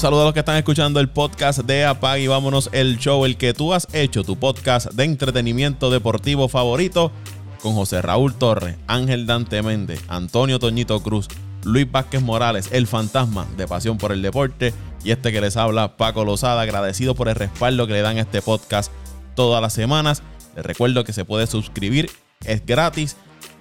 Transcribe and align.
Saludo 0.00 0.22
a 0.22 0.24
los 0.24 0.32
que 0.32 0.40
están 0.40 0.56
escuchando 0.56 0.98
el 0.98 1.10
podcast 1.10 1.58
de 1.58 1.84
Apag 1.84 2.20
y 2.20 2.26
vámonos 2.26 2.70
el 2.72 2.96
show, 2.96 3.26
el 3.26 3.36
que 3.36 3.52
tú 3.52 3.74
has 3.74 3.86
hecho, 3.92 4.24
tu 4.24 4.34
podcast 4.34 4.92
de 4.92 5.04
entretenimiento 5.04 5.90
deportivo 5.90 6.48
favorito, 6.48 7.12
con 7.60 7.74
José 7.74 8.00
Raúl 8.00 8.34
Torres, 8.34 8.78
Ángel 8.86 9.26
Dante 9.26 9.60
Méndez, 9.60 10.02
Antonio 10.08 10.58
Toñito 10.58 11.02
Cruz, 11.02 11.28
Luis 11.64 11.86
Vázquez 11.92 12.22
Morales, 12.22 12.70
el 12.72 12.86
fantasma 12.86 13.46
de 13.58 13.68
Pasión 13.68 13.98
por 13.98 14.12
el 14.12 14.22
Deporte, 14.22 14.72
y 15.04 15.10
este 15.10 15.32
que 15.32 15.42
les 15.42 15.58
habla, 15.58 15.98
Paco 15.98 16.24
Lozada, 16.24 16.62
agradecido 16.62 17.14
por 17.14 17.28
el 17.28 17.34
respaldo 17.34 17.86
que 17.86 17.92
le 17.92 18.00
dan 18.00 18.16
a 18.16 18.22
este 18.22 18.40
podcast 18.40 18.90
todas 19.34 19.60
las 19.60 19.74
semanas. 19.74 20.22
Les 20.56 20.64
recuerdo 20.64 21.04
que 21.04 21.12
se 21.12 21.26
puede 21.26 21.46
suscribir, 21.46 22.10
es 22.46 22.64
gratis 22.64 23.18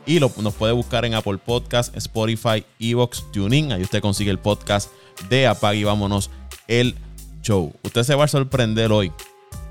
y 0.09 0.19
lo, 0.19 0.31
nos 0.41 0.55
puede 0.55 0.73
buscar 0.73 1.05
en 1.05 1.13
Apple 1.13 1.37
Podcast, 1.37 1.95
Spotify, 1.95 2.65
Evox, 2.79 3.31
TuneIn. 3.31 3.71
Ahí 3.71 3.83
usted 3.83 4.01
consigue 4.01 4.31
el 4.31 4.39
podcast 4.39 4.91
de 5.29 5.45
Apag 5.45 5.75
y 5.75 5.83
vámonos 5.83 6.31
el 6.67 6.95
show. 7.43 7.71
Usted 7.83 8.01
se 8.01 8.15
va 8.15 8.23
a 8.23 8.27
sorprender 8.27 8.91
hoy 8.91 9.11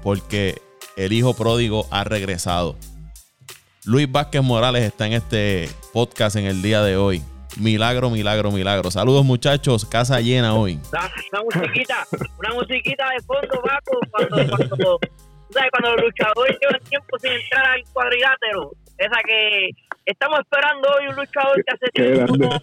porque 0.00 0.62
el 0.96 1.12
hijo 1.12 1.34
pródigo 1.34 1.88
ha 1.90 2.04
regresado. 2.04 2.76
Luis 3.84 4.08
Vázquez 4.12 4.40
Morales 4.40 4.84
está 4.84 5.08
en 5.08 5.14
este 5.14 5.68
podcast 5.92 6.36
en 6.36 6.46
el 6.46 6.62
día 6.62 6.82
de 6.82 6.96
hoy. 6.96 7.20
Milagro, 7.56 8.08
milagro, 8.08 8.52
milagro. 8.52 8.92
Saludos 8.92 9.24
muchachos, 9.24 9.86
casa 9.86 10.20
llena 10.20 10.54
hoy. 10.54 10.78
Una, 11.32 11.42
musiquita, 11.42 12.06
una 12.38 12.54
musiquita 12.54 13.10
de 13.10 13.20
fondo, 13.24 13.60
Paco, 13.60 13.98
cuando, 14.12 14.36
cuando, 14.56 15.00
cuando 15.72 15.96
los 15.96 16.04
luchadores 16.04 16.56
llevan 16.60 16.80
tiempo 16.88 17.18
sin 17.18 17.32
entrar 17.32 17.66
al 17.66 17.82
cuadrilátero. 17.92 18.76
Esa 18.98 19.20
que 19.24 19.70
estamos 20.04 20.40
esperando 20.40 20.88
hoy 20.88 21.08
un 21.08 21.16
luchador 21.16 21.64
que 21.64 21.72
hace 21.72 21.86
tiempo 21.92 22.54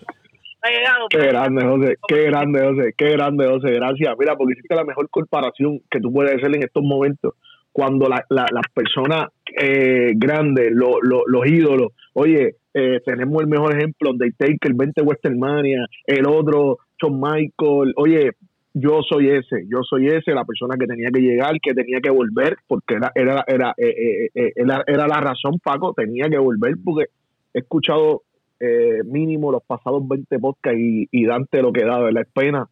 ha 0.61 0.69
llegado. 0.69 1.07
Qué 1.09 1.27
grande, 1.27 1.65
José, 1.65 1.95
qué 2.07 2.23
grande, 2.23 2.59
José, 2.61 2.93
qué 2.97 3.09
grande, 3.11 3.47
José, 3.47 3.71
gracias. 3.71 4.15
Mira, 4.19 4.35
porque 4.35 4.53
hiciste 4.53 4.75
la 4.75 4.83
mejor 4.83 5.09
comparación 5.09 5.79
que 5.89 5.99
tú 5.99 6.11
puedes 6.11 6.35
hacer 6.35 6.53
en 6.55 6.63
estos 6.63 6.83
momentos. 6.83 7.33
Cuando 7.71 8.07
la, 8.07 8.23
la, 8.29 8.45
las 8.51 8.65
personas 8.73 9.27
eh, 9.61 10.13
grandes, 10.15 10.71
lo, 10.71 10.99
los 11.01 11.45
ídolos, 11.45 11.91
oye, 12.13 12.55
eh, 12.73 12.99
tenemos 13.05 13.41
el 13.41 13.47
mejor 13.47 13.75
ejemplo, 13.75 14.11
Undertaker, 14.11 14.73
20 14.73 15.01
Westermania, 15.01 15.85
el 16.05 16.25
otro, 16.25 16.79
Shawn 17.01 17.19
Michael, 17.19 17.93
oye, 17.97 18.31
yo 18.77 19.01
soy 19.07 19.29
ese, 19.29 19.65
yo 19.69 19.83
soy 19.83 20.09
ese, 20.09 20.33
la 20.33 20.43
persona 20.43 20.75
que 20.77 20.85
tenía 20.85 21.09
que 21.09 21.21
llegar, 21.21 21.53
que 21.61 21.73
tenía 21.73 22.01
que 22.01 22.09
volver, 22.09 22.57
porque 22.67 22.95
era, 22.95 23.09
era, 23.15 23.43
era, 23.47 23.73
eh, 23.77 24.29
eh, 24.35 24.51
era, 24.53 24.83
era, 24.85 25.07
la 25.07 25.21
razón, 25.21 25.59
Paco, 25.63 25.93
tenía 25.93 26.29
que 26.29 26.37
volver, 26.37 26.75
porque 26.83 27.05
he 27.53 27.59
escuchado 27.59 28.23
mínimo 29.05 29.51
los 29.51 29.63
pasados 29.63 30.07
20 30.07 30.39
podcasts 30.39 30.79
y, 30.79 31.07
y 31.11 31.25
Dante 31.25 31.61
lo 31.61 31.71
que 31.71 31.85
da, 31.85 32.03
de 32.03 32.11
la 32.11 32.23
pena. 32.23 32.67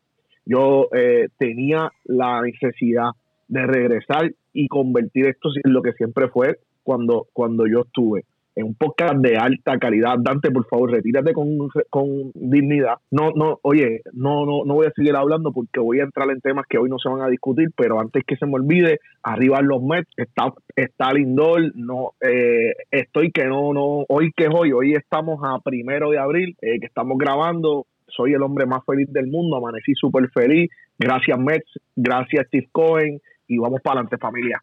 Yo 0.46 0.90
tenía 1.38 1.92
la 2.06 2.42
necesidad 2.42 3.12
de 3.48 3.68
regresar 3.68 4.34
y 4.54 4.68
convertir 4.68 5.28
esto 5.28 5.50
en 5.64 5.72
lo 5.72 5.82
que 5.84 5.94
siempre 5.94 6.30
fue 6.30 6.58
cuando, 6.84 7.28
cuando 7.34 7.68
yo 7.68 7.82
estuve 7.82 8.26
en 8.56 8.66
un 8.68 8.76
podcast 8.76 9.16
de 9.16 9.38
alta 9.38 9.78
calidad. 9.78 10.16
Dante, 10.20 10.52
por 10.52 10.66
favor, 10.68 10.92
retírate 10.92 11.34
con, 11.34 11.70
con 11.90 12.32
dignidad. 12.34 12.96
No, 13.12 13.32
no, 13.36 13.60
oye, 13.64 14.02
no, 14.14 14.46
no, 14.46 14.66
no 14.66 14.76
voy 14.76 14.88
a 14.88 14.94
seguir 14.96 15.16
hablando 15.16 15.52
porque 15.52 15.80
voy 15.80 16.00
a 16.00 16.04
entrar 16.04 16.30
en 16.30 16.42
temas 16.42 16.66
que 16.68 16.78
hoy 16.78 16.90
no 16.90 16.98
se 17.00 17.10
van 17.10 17.22
a 17.22 17.30
discutir, 17.30 17.70
pero 17.76 18.00
antes 18.00 18.24
que 18.26 18.36
se 18.36 18.46
me 18.46 18.56
olvide, 18.56 19.00
arriba 19.24 19.62
los 19.62 19.82
Mets, 19.82 20.10
está, 20.18 20.54
está 20.76 21.14
Lindor, 21.14 21.76
no, 21.76 22.12
eh, 22.22 22.74
estoy 22.92 23.32
que 23.32 23.46
no, 23.46 23.74
no, 23.74 24.06
hoy 24.10 24.32
que 24.36 24.46
es 24.46 24.50
hoy, 24.54 24.72
hoy 24.72 24.94
estamos 24.94 25.40
a 25.44 25.60
primero 25.60 26.12
de 26.12 26.20
abril, 26.20 26.56
eh, 26.62 26.80
que 26.80 26.86
estamos 26.86 27.18
grabando, 27.18 27.88
soy 28.08 28.34
el 28.34 28.44
hombre 28.44 28.66
más 28.66 28.82
feliz 28.86 29.12
del 29.12 29.28
mundo, 29.28 29.58
amanecí 29.58 29.94
súper 29.96 30.30
feliz, 30.30 30.70
gracias 30.98 31.38
Mets, 31.40 31.80
gracias 31.96 32.48
Steve 32.48 32.68
Cohen, 32.72 33.20
y 33.48 33.58
vamos 33.58 33.82
para 33.82 34.00
adelante 34.00 34.18
familia. 34.18 34.62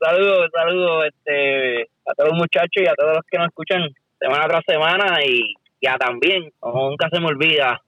Saludos, 0.00 0.50
saludos 0.52 1.06
este, 1.06 1.82
a 2.06 2.14
todos 2.16 2.30
los 2.30 2.38
muchachos 2.38 2.82
y 2.82 2.86
a 2.86 2.94
todos 2.94 3.16
los 3.16 3.24
que 3.30 3.38
nos 3.38 3.48
escuchan 3.48 3.82
semana 4.18 4.48
tras 4.48 4.64
semana 4.66 5.24
y 5.24 5.54
ya 5.80 5.96
también, 5.96 6.50
nunca 6.62 7.08
se 7.10 7.20
me 7.20 7.26
olvida 7.26 7.80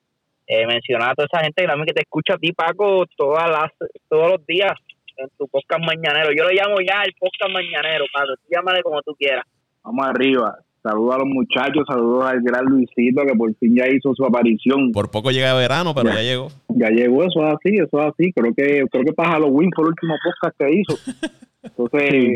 eh, 0.47 0.67
mencionar 0.67 1.11
a 1.11 1.15
toda 1.15 1.29
esa 1.33 1.43
gente 1.43 1.67
que 1.87 1.93
te 1.93 2.03
escucha 2.03 2.35
a 2.35 2.39
ti 2.39 2.53
Paco 2.53 3.05
todas 3.17 3.51
las, 3.51 3.73
todos 4.09 4.33
los 4.33 4.47
días 4.47 4.73
en 5.17 5.29
tu 5.37 5.47
podcast 5.49 5.85
mañanero. 5.85 6.31
Yo 6.37 6.45
lo 6.45 6.51
llamo 6.51 6.77
ya 6.81 7.03
el 7.03 7.15
podcast 7.19 7.53
mañanero, 7.53 8.05
Paco, 8.13 8.35
tú 8.37 8.49
llámale 8.51 8.83
como 8.83 9.03
tú 9.03 9.15
quieras. 9.19 9.45
Vamos 9.83 10.07
arriba. 10.07 10.59
Saludos 10.83 11.15
a 11.15 11.19
los 11.19 11.27
muchachos, 11.27 11.85
saludos 11.87 12.25
al 12.25 12.41
gran 12.41 12.65
Luisito 12.65 13.23
que 13.27 13.35
por 13.37 13.55
fin 13.57 13.77
ya 13.77 13.87
hizo 13.87 14.15
su 14.15 14.25
aparición. 14.25 14.93
Por 14.93 15.11
poco 15.11 15.31
llega 15.31 15.53
verano, 15.55 15.95
pero 15.95 16.09
ya, 16.09 16.23
llegó. 16.23 16.49
Ya 16.69 16.89
llegó, 16.89 17.23
eso 17.25 17.47
es 17.47 17.55
así, 17.55 17.75
eso 17.77 18.01
es 18.01 18.07
así. 18.07 18.33
Creo 18.33 18.55
que 18.55 18.87
creo 18.91 19.05
que 19.05 19.13
para 19.13 19.33
Halloween 19.33 19.71
fue 19.75 19.85
el 19.85 19.89
último 19.91 20.15
podcast 20.25 20.57
que 20.59 20.71
hizo. 20.71 20.97
Entonces, 21.63 22.11
sí, 22.11 22.35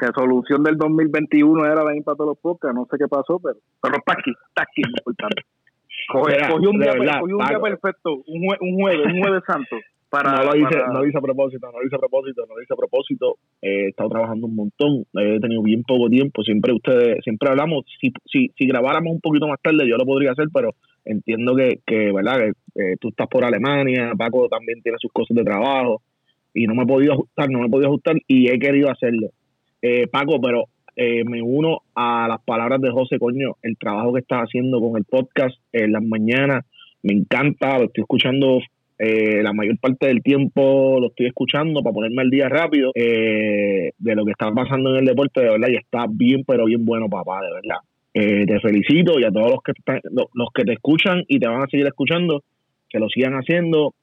resolución, 0.00 0.62
del 0.62 0.76
2021 0.76 1.64
era 1.64 1.82
venir 1.82 2.04
para 2.04 2.16
todos 2.16 2.30
los 2.30 2.38
podcasts, 2.38 2.76
no 2.76 2.86
sé 2.88 2.96
qué 2.98 3.08
pasó, 3.08 3.40
pero, 3.40 3.56
pero 3.82 3.96
está 3.96 4.12
aquí, 4.12 4.30
está 4.30 4.62
aquí, 4.62 4.82
importante. 4.86 5.42
Cogió 6.12 6.70
un, 6.70 6.78
día, 6.78 6.92
un 7.20 7.38
día 7.38 7.58
perfecto, 7.60 8.22
un, 8.28 8.46
un 8.60 8.80
jueves, 8.80 9.06
un 9.12 9.20
jueves 9.20 9.42
santo 9.44 9.76
no 10.22 10.44
lo 10.44 10.56
hice, 10.56 10.76
no 10.92 11.00
lo 11.00 11.06
hice 11.06 11.18
a 11.18 11.20
propósito, 11.20 11.70
no 11.70 11.78
lo 11.78 11.86
hice 11.86 11.96
a 11.96 11.98
propósito, 11.98 12.46
no 12.48 12.54
lo 12.54 12.62
hice 12.62 12.74
a 12.74 12.76
propósito. 12.76 13.38
he 13.60 13.88
estado 13.88 14.10
trabajando 14.10 14.46
un 14.46 14.56
montón, 14.56 15.04
he 15.14 15.40
tenido 15.40 15.62
bien 15.62 15.82
poco 15.82 16.08
tiempo. 16.08 16.42
Siempre 16.42 16.72
ustedes, 16.72 17.22
siempre 17.24 17.48
hablamos. 17.48 17.84
Si, 18.00 18.12
si, 18.26 18.50
si 18.56 18.66
grabáramos 18.66 19.12
un 19.12 19.20
poquito 19.20 19.48
más 19.48 19.60
tarde, 19.60 19.88
yo 19.88 19.96
lo 19.96 20.04
podría 20.04 20.32
hacer, 20.32 20.48
pero 20.52 20.74
entiendo 21.04 21.54
que, 21.54 21.80
que 21.86 22.12
verdad, 22.12 22.38
que 22.38 22.48
eh, 22.82 22.96
tú 23.00 23.08
estás 23.08 23.28
por 23.28 23.44
Alemania, 23.44 24.12
Paco 24.16 24.48
también 24.48 24.82
tiene 24.82 24.98
sus 25.00 25.12
cosas 25.12 25.36
de 25.36 25.44
trabajo 25.44 26.02
y 26.52 26.66
no 26.66 26.74
me 26.74 26.82
he 26.82 26.86
podido 26.86 27.12
ajustar, 27.12 27.50
no 27.50 27.60
me 27.60 27.66
he 27.66 27.70
podido 27.70 27.88
ajustar 27.88 28.16
y 28.26 28.50
he 28.50 28.58
querido 28.58 28.90
hacerlo. 28.90 29.28
Eh, 29.82 30.06
Paco, 30.08 30.40
pero 30.40 30.64
eh, 30.96 31.24
me 31.24 31.42
uno 31.42 31.82
a 31.94 32.26
las 32.28 32.42
palabras 32.42 32.80
de 32.80 32.90
José 32.90 33.18
Coño, 33.18 33.56
el 33.62 33.76
trabajo 33.78 34.14
que 34.14 34.20
estás 34.20 34.44
haciendo 34.44 34.80
con 34.80 34.96
el 34.96 35.04
podcast 35.04 35.56
en 35.72 35.92
las 35.92 36.02
mañanas, 36.02 36.64
me 37.02 37.14
encanta, 37.14 37.78
lo 37.78 37.84
estoy 37.84 38.02
escuchando 38.02 38.60
eh, 38.98 39.42
la 39.42 39.52
mayor 39.52 39.78
parte 39.78 40.06
del 40.06 40.22
tiempo 40.22 40.98
lo 40.98 41.08
estoy 41.08 41.26
escuchando 41.26 41.82
para 41.82 41.92
ponerme 41.92 42.22
al 42.22 42.30
día 42.30 42.48
rápido 42.48 42.92
eh, 42.94 43.90
de 43.98 44.14
lo 44.14 44.24
que 44.24 44.30
está 44.30 44.50
pasando 44.52 44.90
en 44.90 45.00
el 45.00 45.04
deporte, 45.04 45.42
de 45.42 45.50
verdad, 45.50 45.68
y 45.70 45.76
está 45.76 46.06
bien, 46.08 46.44
pero 46.46 46.64
bien 46.64 46.84
bueno, 46.84 47.08
papá, 47.08 47.40
de 47.42 47.52
verdad. 47.52 47.80
Eh, 48.14 48.46
te 48.46 48.58
felicito 48.60 49.20
y 49.20 49.24
a 49.24 49.30
todos 49.30 49.50
los 49.50 49.62
que, 49.62 49.72
los, 50.32 50.48
que 50.54 50.64
te 50.64 50.72
escuchan 50.72 51.22
y 51.28 51.38
te 51.38 51.46
van 51.46 51.62
a 51.62 51.66
seguir 51.66 51.86
escuchando, 51.86 52.42
que 52.88 52.98
lo 52.98 53.08
sigan 53.10 53.34
haciendo, 53.34 53.94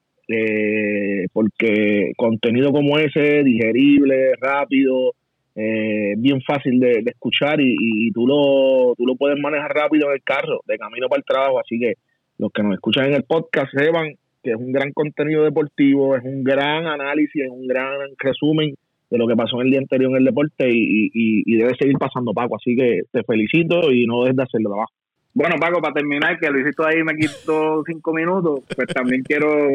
porque 1.33 2.11
contenido 2.15 2.71
como 2.71 2.99
ese, 2.99 3.43
digerible, 3.43 4.33
rápido, 4.39 5.13
bien 5.55 6.41
fácil 6.41 6.79
de, 6.79 7.03
escuchar 7.05 7.59
y, 7.59 7.75
y, 7.79 8.11
tú, 8.11 8.27
lo, 8.27 8.93
tú 8.95 9.07
lo 9.07 9.15
puedes 9.15 9.39
manejar 9.39 9.71
rápido 9.73 10.09
en 10.09 10.13
el 10.13 10.23
carro, 10.23 10.61
de 10.67 10.77
camino 10.77 11.09
para 11.09 11.19
el 11.19 11.25
trabajo, 11.25 11.59
así 11.59 11.79
que 11.79 11.95
los 12.37 12.51
que 12.51 12.61
nos 12.61 12.75
escuchan 12.75 13.07
en 13.07 13.13
el 13.13 13.23
podcast 13.23 13.71
sepan 13.75 14.13
que 14.43 14.51
es 14.51 14.57
un 14.57 14.71
gran 14.71 14.91
contenido 14.91 15.43
deportivo, 15.43 16.15
es 16.15 16.23
un 16.23 16.43
gran 16.43 16.85
análisis, 16.85 17.43
es 17.43 17.49
un 17.49 17.67
gran 17.67 17.97
resumen 18.19 18.75
de 19.09 19.17
lo 19.17 19.27
que 19.27 19.35
pasó 19.35 19.61
en 19.61 19.67
el 19.67 19.71
día 19.71 19.79
anterior 19.79 20.11
en 20.11 20.17
el 20.17 20.25
deporte 20.25 20.69
y, 20.69 21.09
y, 21.13 21.57
debe 21.57 21.75
seguir 21.79 21.97
pasando, 21.97 22.33
Paco. 22.33 22.55
Así 22.55 22.75
que 22.75 23.01
te 23.11 23.23
felicito 23.23 23.91
y 23.91 24.05
no 24.05 24.23
dejes 24.23 24.35
de 24.35 24.43
hacerlo 24.43 24.69
trabajo. 24.71 24.91
Bueno, 25.35 25.55
Paco, 25.59 25.81
para 25.81 25.93
terminar, 25.93 26.39
que 26.39 26.49
Luisito 26.49 26.85
ahí 26.85 27.03
me 27.03 27.15
quitó 27.15 27.83
cinco 27.85 28.13
minutos, 28.13 28.61
pues 28.75 28.87
también 28.87 29.23
quiero 29.27 29.69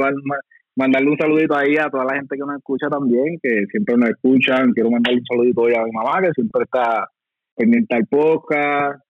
mandarle 0.76 1.10
un 1.10 1.18
saludito 1.18 1.56
ahí 1.56 1.76
a 1.76 1.88
toda 1.88 2.04
la 2.04 2.16
gente 2.16 2.36
que 2.36 2.44
nos 2.44 2.56
escucha 2.56 2.88
también, 2.88 3.38
que 3.42 3.66
siempre 3.66 3.96
nos 3.96 4.10
escuchan. 4.10 4.72
Quiero 4.72 4.90
mandarle 4.90 5.20
un 5.20 5.26
saludito 5.26 5.60
hoy 5.62 5.74
a 5.74 5.84
mi 5.84 5.92
mamá, 5.92 6.20
que 6.20 6.32
siempre 6.32 6.64
está 6.64 7.08
pendiente 7.56 7.96
al 7.96 8.06
podcast, 8.06 9.02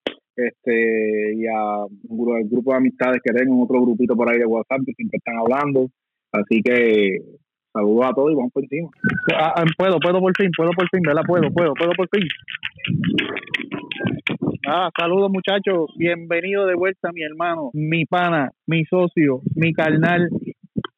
este 0.47 1.35
y 1.35 1.47
a 1.47 1.85
un 1.85 2.49
grupo, 2.49 2.73
de 2.73 2.77
amistades 2.77 3.21
que 3.25 3.33
tengo, 3.33 3.63
otro 3.63 3.81
grupito 3.83 4.15
por 4.15 4.31
ahí 4.31 4.39
de 4.39 4.47
WhatsApp 4.47 4.81
que 4.87 4.93
siempre 4.93 5.19
están 5.19 5.37
hablando. 5.39 5.89
Así 6.33 6.63
que 6.63 7.19
saludos 7.73 8.07
a 8.07 8.15
todos 8.15 8.33
y 8.33 8.35
vamos 8.35 8.53
por 8.53 8.63
encima. 8.63 8.89
Ah, 9.35 9.55
ah, 9.57 9.65
puedo, 9.77 9.99
puedo 9.99 10.21
por 10.21 10.37
fin, 10.37 10.51
puedo 10.57 10.71
por 10.71 10.89
fin, 10.91 11.01
¿verdad? 11.03 11.23
Puedo, 11.27 11.51
puedo, 11.51 11.75
puedo 11.75 11.93
por 11.93 12.09
fin. 12.09 12.29
Ah, 14.67 14.91
saludos 14.99 15.31
muchachos, 15.31 15.91
bienvenido 15.97 16.67
de 16.67 16.75
vuelta 16.75 17.11
mi 17.13 17.23
hermano, 17.23 17.71
mi 17.73 18.05
pana, 18.05 18.51
mi 18.67 18.85
socio, 18.85 19.41
mi 19.55 19.73
carnal, 19.73 20.29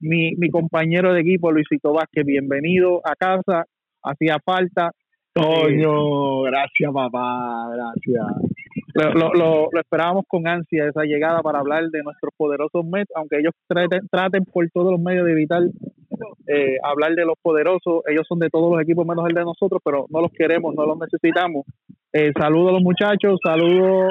mi, 0.01 0.33
mi 0.37 0.51
compañero 0.51 1.13
de 1.13 1.21
equipo 1.21 1.53
Luisito 1.53 1.93
Vázquez, 1.93 2.27
bienvenido 2.27 3.01
a 3.05 3.15
casa, 3.15 3.65
hacía 4.03 4.39
falta. 4.45 4.91
Toño, 5.33 6.43
gracias 6.43 6.93
papá, 6.93 7.71
gracias 7.73 8.50
lo, 8.95 9.33
lo, 9.35 9.69
esperábamos 9.81 10.25
con 10.29 10.47
ansia 10.47 10.89
esa 10.89 11.03
llegada 11.05 11.43
para 11.43 11.59
hablar 11.59 11.89
de 11.91 12.03
nuestros 12.03 12.33
poderosos 12.37 12.85
Mets, 12.85 13.11
aunque 13.15 13.39
ellos 13.39 13.53
traten, 13.67 14.09
traten 14.11 14.45
por 14.45 14.69
todos 14.71 14.93
los 14.93 15.01
medios 15.01 15.27
de 15.27 15.33
evitar 15.33 15.63
eh, 16.47 16.77
hablar 16.83 17.15
de 17.15 17.25
los 17.25 17.37
poderosos, 17.41 18.03
ellos 18.07 18.27
son 18.29 18.39
de 18.39 18.51
todos 18.51 18.73
los 18.73 18.83
equipos 18.83 19.07
menos 19.07 19.25
el 19.29 19.35
de 19.35 19.45
nosotros, 19.45 19.81
pero 19.85 20.07
no 20.11 20.21
los 20.21 20.33
queremos, 20.33 20.75
no 20.75 20.85
los 20.85 20.99
necesitamos. 20.99 21.65
Eh, 22.13 22.33
saludos 22.39 22.71
a 22.71 22.73
los 22.73 22.83
muchachos, 22.83 23.39
saludos 23.43 24.11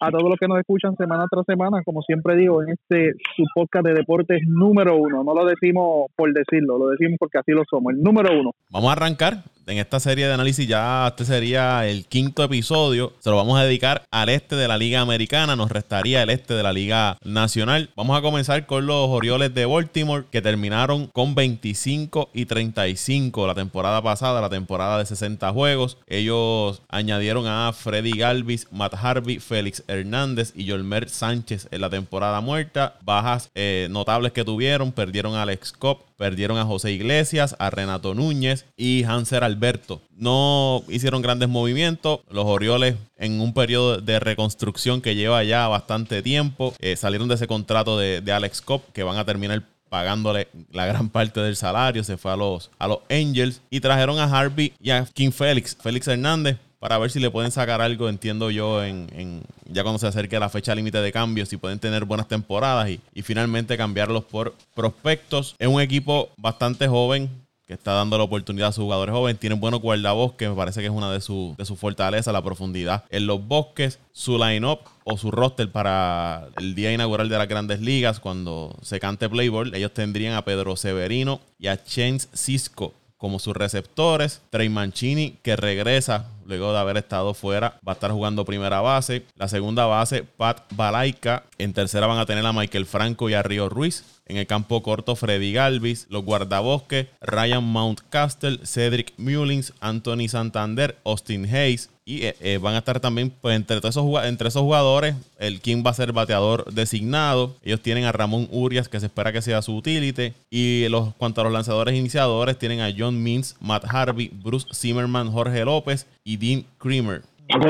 a 0.00 0.10
todos 0.10 0.28
los 0.28 0.36
que 0.38 0.48
nos 0.48 0.58
escuchan 0.58 0.96
semana 0.96 1.26
tras 1.30 1.44
semana, 1.46 1.82
como 1.84 2.02
siempre 2.02 2.36
digo, 2.36 2.62
en 2.62 2.70
este 2.70 3.12
su 3.36 3.44
podcast 3.54 3.86
de 3.86 3.94
deportes 3.94 4.42
número 4.46 4.96
uno. 4.96 5.24
No 5.24 5.34
lo 5.34 5.44
decimos 5.44 6.06
por 6.16 6.32
decirlo, 6.32 6.78
lo 6.78 6.88
decimos 6.88 7.16
porque 7.18 7.38
así 7.38 7.52
lo 7.52 7.62
somos, 7.68 7.94
el 7.94 8.02
número 8.02 8.30
uno. 8.38 8.52
Vamos 8.70 8.90
a 8.90 8.92
arrancar 8.92 9.34
en 9.68 9.78
esta 9.78 10.00
serie 10.00 10.26
de 10.26 10.34
análisis. 10.34 10.66
Ya 10.66 11.06
este 11.08 11.24
sería 11.24 11.86
el 11.86 12.06
quinto 12.06 12.42
episodio. 12.42 13.12
Se 13.20 13.30
lo 13.30 13.36
vamos 13.36 13.58
a 13.58 13.64
dedicar 13.64 14.04
al 14.10 14.28
este 14.28 14.56
de 14.56 14.68
la 14.68 14.78
Liga 14.78 15.00
Americana. 15.00 15.56
Nos 15.56 15.70
restaría 15.70 16.22
el 16.22 16.30
este 16.30 16.54
de 16.54 16.62
la 16.62 16.72
Liga 16.72 17.18
Nacional. 17.22 17.90
Vamos 17.96 18.18
a 18.18 18.22
comenzar 18.22 18.66
con 18.66 18.86
los 18.86 19.08
Orioles 19.08 19.54
de 19.54 19.66
Baltimore 19.66 20.24
que 20.30 20.42
terminaron 20.42 21.06
con 21.06 21.34
25 21.34 22.30
y 22.32 22.46
35 22.46 23.46
la 23.46 23.54
temporada 23.54 24.02
pasada, 24.02 24.40
la 24.40 24.50
temporada 24.50 24.98
de 24.98 25.06
60 25.06 25.52
juegos. 25.52 25.98
Ellos 26.06 26.82
añadieron 26.88 27.46
a 27.46 27.72
Freddy 27.72 28.12
Galvis, 28.12 28.68
Matt 28.70 28.94
Harvey, 28.94 29.38
Félix 29.38 29.82
Hernández 29.86 30.52
y 30.54 30.64
Yolmer 30.64 31.08
Sánchez 31.08 31.68
en 31.70 31.80
la 31.80 31.90
temporada 31.90 32.40
muerta. 32.40 32.96
Bajas 33.02 33.50
eh, 33.54 33.88
notables 33.90 34.32
que 34.32 34.44
tuvieron. 34.44 34.92
Perdieron 34.92 35.34
a 35.34 35.42
Alex 35.42 35.72
Cobb, 35.72 35.98
perdieron 36.18 36.58
a 36.58 36.66
José 36.66 36.92
Iglesias, 36.92 37.56
a 37.58 37.70
Renato 37.70 38.12
Núñez 38.12 38.66
y 38.76 39.04
Hanser 39.04 39.44
Alberto. 39.44 40.02
No 40.16 40.82
hicieron 40.88 41.22
grandes 41.22 41.48
movimientos. 41.48 42.20
Los 42.28 42.44
Orioles 42.44 42.96
en 43.16 43.40
un 43.40 43.54
periodo 43.54 44.00
de 44.00 44.18
reconstrucción 44.20 45.00
que 45.00 45.14
lleva 45.14 45.44
ya 45.44 45.68
bastante 45.68 46.20
tiempo. 46.20 46.74
Eh, 46.80 46.96
salieron 46.96 47.28
de 47.28 47.36
ese 47.36 47.46
contrato 47.46 47.96
de, 47.96 48.20
Alex 48.30 48.60
Cobb 48.60 48.82
que 48.92 49.04
van 49.04 49.16
a 49.16 49.24
terminar 49.24 49.62
pagándole 49.88 50.48
la 50.72 50.86
gran 50.86 51.08
parte 51.08 51.40
del 51.40 51.56
salario. 51.56 52.02
Se 52.02 52.16
fue 52.16 52.32
a 52.32 52.36
los, 52.36 52.70
a 52.78 52.88
los 52.88 52.98
Angels 53.08 53.62
y 53.70 53.80
trajeron 53.80 54.18
a 54.18 54.24
Harvey 54.24 54.74
y 54.82 54.90
a 54.90 55.06
King 55.14 55.30
Félix, 55.30 55.76
Félix 55.80 56.08
Hernández, 56.08 56.58
para 56.78 56.98
ver 56.98 57.10
si 57.10 57.20
le 57.20 57.30
pueden 57.30 57.50
sacar 57.50 57.80
algo, 57.80 58.08
entiendo 58.08 58.50
yo, 58.50 58.84
en, 58.84 59.42
ya 59.66 59.82
cuando 59.82 59.98
se 59.98 60.06
acerque 60.06 60.38
la 60.38 60.48
fecha 60.48 60.74
límite 60.74 61.00
de 61.00 61.12
cambio, 61.12 61.46
si 61.46 61.56
pueden 61.56 61.78
tener 61.78 62.04
buenas 62.04 62.28
temporadas 62.28 62.88
y, 62.88 63.00
y, 63.14 63.22
finalmente 63.22 63.76
cambiarlos 63.76 64.24
por 64.24 64.54
prospectos. 64.74 65.56
Es 65.58 65.68
un 65.68 65.80
equipo 65.80 66.30
bastante 66.36 66.86
joven 66.86 67.28
que 67.68 67.74
está 67.74 67.92
dando 67.92 68.16
la 68.16 68.24
oportunidad 68.24 68.68
a 68.68 68.72
sus 68.72 68.82
jugadores 68.82 69.14
jóvenes. 69.14 69.38
Tienen 69.38 69.60
buenos 69.60 69.82
guardabosques, 69.82 70.48
me 70.48 70.54
parece 70.54 70.80
que 70.80 70.86
es 70.86 70.92
una 70.92 71.12
de 71.12 71.20
sus 71.20 71.54
de 71.54 71.64
fortalezas, 71.66 72.32
la 72.32 72.42
profundidad 72.42 73.04
en 73.10 73.26
los 73.26 73.46
bosques. 73.46 73.98
Su 74.12 74.38
line-up 74.38 74.80
o 75.04 75.18
su 75.18 75.30
roster 75.30 75.70
para 75.70 76.48
el 76.56 76.74
día 76.74 76.92
inaugural 76.92 77.28
de 77.28 77.36
las 77.36 77.46
grandes 77.46 77.80
ligas, 77.80 78.20
cuando 78.20 78.74
se 78.82 78.98
cante 78.98 79.28
Playboy, 79.28 79.70
ellos 79.74 79.92
tendrían 79.92 80.34
a 80.34 80.46
Pedro 80.46 80.76
Severino 80.76 81.40
y 81.58 81.66
a 81.66 81.82
Chance 81.82 82.28
Cisco 82.32 82.94
como 83.18 83.38
sus 83.38 83.56
receptores. 83.56 84.40
Trey 84.50 84.68
Mancini, 84.68 85.36
que 85.42 85.56
regresa 85.56 86.26
luego 86.46 86.72
de 86.72 86.78
haber 86.78 86.96
estado 86.96 87.34
fuera, 87.34 87.78
va 87.86 87.92
a 87.92 87.94
estar 87.94 88.10
jugando 88.10 88.44
primera 88.44 88.80
base. 88.80 89.26
La 89.36 89.48
segunda 89.48 89.84
base, 89.84 90.22
Pat 90.22 90.62
Balaika. 90.74 91.44
En 91.58 91.74
tercera 91.74 92.06
van 92.06 92.18
a 92.18 92.26
tener 92.26 92.46
a 92.46 92.52
Michael 92.52 92.86
Franco 92.86 93.28
y 93.28 93.34
a 93.34 93.42
Río 93.42 93.68
Ruiz. 93.68 94.04
En 94.26 94.36
el 94.36 94.46
campo 94.46 94.82
corto, 94.82 95.16
Freddy 95.16 95.52
Galvis, 95.52 96.06
los 96.10 96.24
guardabosques, 96.24 97.08
Ryan 97.20 97.64
Mountcastle, 97.64 98.60
Cedric 98.64 99.14
Mullins, 99.16 99.72
Anthony 99.80 100.28
Santander, 100.28 100.96
Austin 101.04 101.44
Hayes. 101.46 101.90
Y 102.08 102.24
eh, 102.24 102.34
eh, 102.40 102.56
van 102.56 102.74
a 102.74 102.78
estar 102.78 103.00
también, 103.00 103.28
pues, 103.28 103.54
entre, 103.54 103.76
esos, 103.86 104.24
entre 104.24 104.48
esos 104.48 104.62
jugadores, 104.62 105.14
el 105.38 105.60
King 105.60 105.82
va 105.86 105.90
a 105.90 105.94
ser 105.94 106.12
bateador 106.12 106.64
designado. 106.72 107.54
Ellos 107.62 107.82
tienen 107.82 108.04
a 108.04 108.12
Ramón 108.12 108.48
Urias, 108.50 108.88
que 108.88 108.98
se 108.98 109.04
espera 109.04 109.30
que 109.30 109.42
sea 109.42 109.60
su 109.60 109.76
utility. 109.76 110.32
Y 110.48 110.88
los, 110.88 111.12
cuanto 111.16 111.42
a 111.42 111.44
los 111.44 111.52
lanzadores 111.52 111.94
iniciadores, 111.94 112.58
tienen 112.58 112.80
a 112.80 112.90
John 112.96 113.22
Means, 113.22 113.56
Matt 113.60 113.84
Harvey, 113.86 114.30
Bruce 114.32 114.68
Zimmerman, 114.74 115.30
Jorge 115.30 115.62
López 115.66 116.06
y 116.24 116.38
Dean 116.38 116.64
Creamer. 116.78 117.20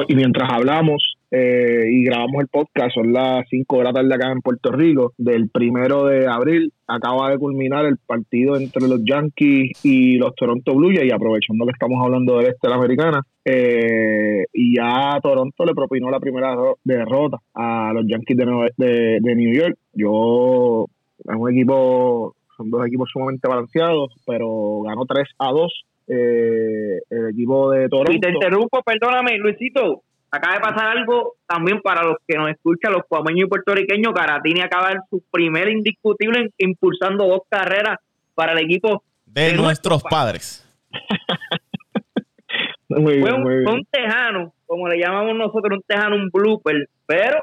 Y 0.06 0.14
mientras 0.14 0.48
hablamos, 0.52 1.17
eh, 1.30 1.84
y 1.90 2.04
grabamos 2.04 2.40
el 2.40 2.48
podcast, 2.48 2.94
son 2.94 3.12
las 3.12 3.46
5 3.50 3.78
de 3.78 3.84
la 3.84 3.92
tarde 3.92 4.14
acá 4.14 4.32
en 4.32 4.40
Puerto 4.40 4.72
Rico, 4.72 5.12
del 5.18 5.50
primero 5.50 6.06
de 6.06 6.26
abril, 6.26 6.72
acaba 6.86 7.30
de 7.30 7.38
culminar 7.38 7.84
el 7.84 7.98
partido 7.98 8.56
entre 8.56 8.88
los 8.88 9.00
Yankees 9.04 9.84
y 9.84 10.16
los 10.16 10.34
Toronto 10.34 10.74
Blue 10.74 10.90
Jays, 10.94 11.10
y 11.10 11.12
aprovechando 11.12 11.66
que 11.66 11.72
estamos 11.72 12.02
hablando 12.02 12.38
del 12.38 12.46
este 12.46 12.66
de 12.66 12.70
la 12.70 12.76
americana, 12.76 13.22
eh, 13.44 14.44
y 14.54 14.76
ya 14.76 15.18
Toronto 15.22 15.64
le 15.66 15.74
propinó 15.74 16.10
la 16.10 16.20
primera 16.20 16.56
derrota 16.82 17.38
a 17.54 17.92
los 17.92 18.06
Yankees 18.06 18.36
de, 18.36 19.20
de, 19.20 19.34
New 19.34 19.54
York. 19.54 19.76
Yo, 19.92 20.86
es 21.18 21.36
un 21.36 21.52
equipo, 21.52 22.34
son 22.56 22.70
dos 22.70 22.86
equipos 22.86 23.10
sumamente 23.12 23.48
balanceados, 23.48 24.14
pero 24.26 24.80
ganó 24.80 25.04
3 25.04 25.28
a 25.38 25.50
2 25.50 25.84
eh, 26.10 27.00
el 27.10 27.28
equipo 27.30 27.70
de 27.70 27.88
Toronto. 27.90 28.12
Y 28.12 28.18
te 28.20 28.30
interrumpo, 28.30 28.82
perdóname, 28.82 29.36
Luisito 29.36 30.02
acaba 30.30 30.54
de 30.54 30.60
pasar 30.60 30.96
algo 30.96 31.36
también 31.46 31.80
para 31.80 32.02
los 32.02 32.16
que 32.26 32.36
nos 32.36 32.50
escuchan, 32.50 32.92
los 32.92 33.02
cuameños 33.08 33.46
y 33.46 33.48
puertorriqueños. 33.48 34.12
Caratini 34.12 34.60
acaba 34.60 34.90
de 34.90 35.00
su 35.10 35.22
primer 35.30 35.68
indiscutible 35.68 36.50
impulsando 36.58 37.26
dos 37.26 37.42
carreras 37.48 37.98
para 38.34 38.52
el 38.52 38.58
equipo 38.58 39.02
de, 39.26 39.54
nuestros 39.54 40.02
padres. 40.02 40.64
muy 42.88 43.20
fue, 43.20 43.32
un, 43.32 43.84
tejano, 43.90 44.54
como 44.66 44.88
le 44.88 44.98
llamamos 44.98 45.36
nosotros, 45.36 45.78
un 45.78 45.82
tejano, 45.82 46.16
un 46.16 46.30
blooper, 46.30 46.88
pero 47.06 47.42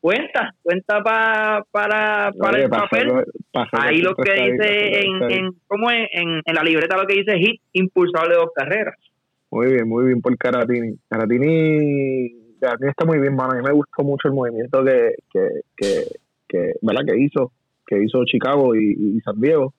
cuenta, 0.00 0.54
cuenta 0.62 1.02
para 1.02 1.64
para 1.70 2.58
el 2.58 2.68
papel. 2.68 3.12
Ahí 3.72 4.00
lo 4.00 4.14
que 4.14 4.32
dice 4.32 5.00
en, 5.00 5.30
en, 5.30 5.50
¿cómo 5.66 5.90
es? 5.90 6.08
En, 6.12 6.42
en, 6.44 6.54
la 6.54 6.62
libreta 6.62 6.96
lo 6.96 7.06
que 7.06 7.14
dice 7.14 7.38
hit, 7.38 7.60
impulsable 7.72 8.34
dos 8.34 8.50
carreras. 8.54 8.96
Muy 9.52 9.66
bien, 9.66 9.86
muy 9.86 10.06
bien 10.06 10.22
por 10.22 10.34
Caratini. 10.38 10.96
Caratini, 11.10 12.56
Caratini 12.58 12.88
está 12.88 13.04
muy 13.04 13.18
bien, 13.20 13.36
mano. 13.36 13.52
A 13.52 13.56
mí 13.56 13.62
me 13.62 13.72
gustó 13.74 14.02
mucho 14.02 14.28
el 14.28 14.34
movimiento 14.34 14.82
que, 14.82 15.14
que, 15.30 15.60
que, 15.76 16.04
que 16.48 16.72
¿verdad? 16.80 17.02
que 17.06 17.22
hizo, 17.22 17.52
que 17.86 18.02
hizo 18.02 18.24
Chicago 18.24 18.74
y, 18.74 19.20
San 19.20 19.38
Diego. 19.38 19.74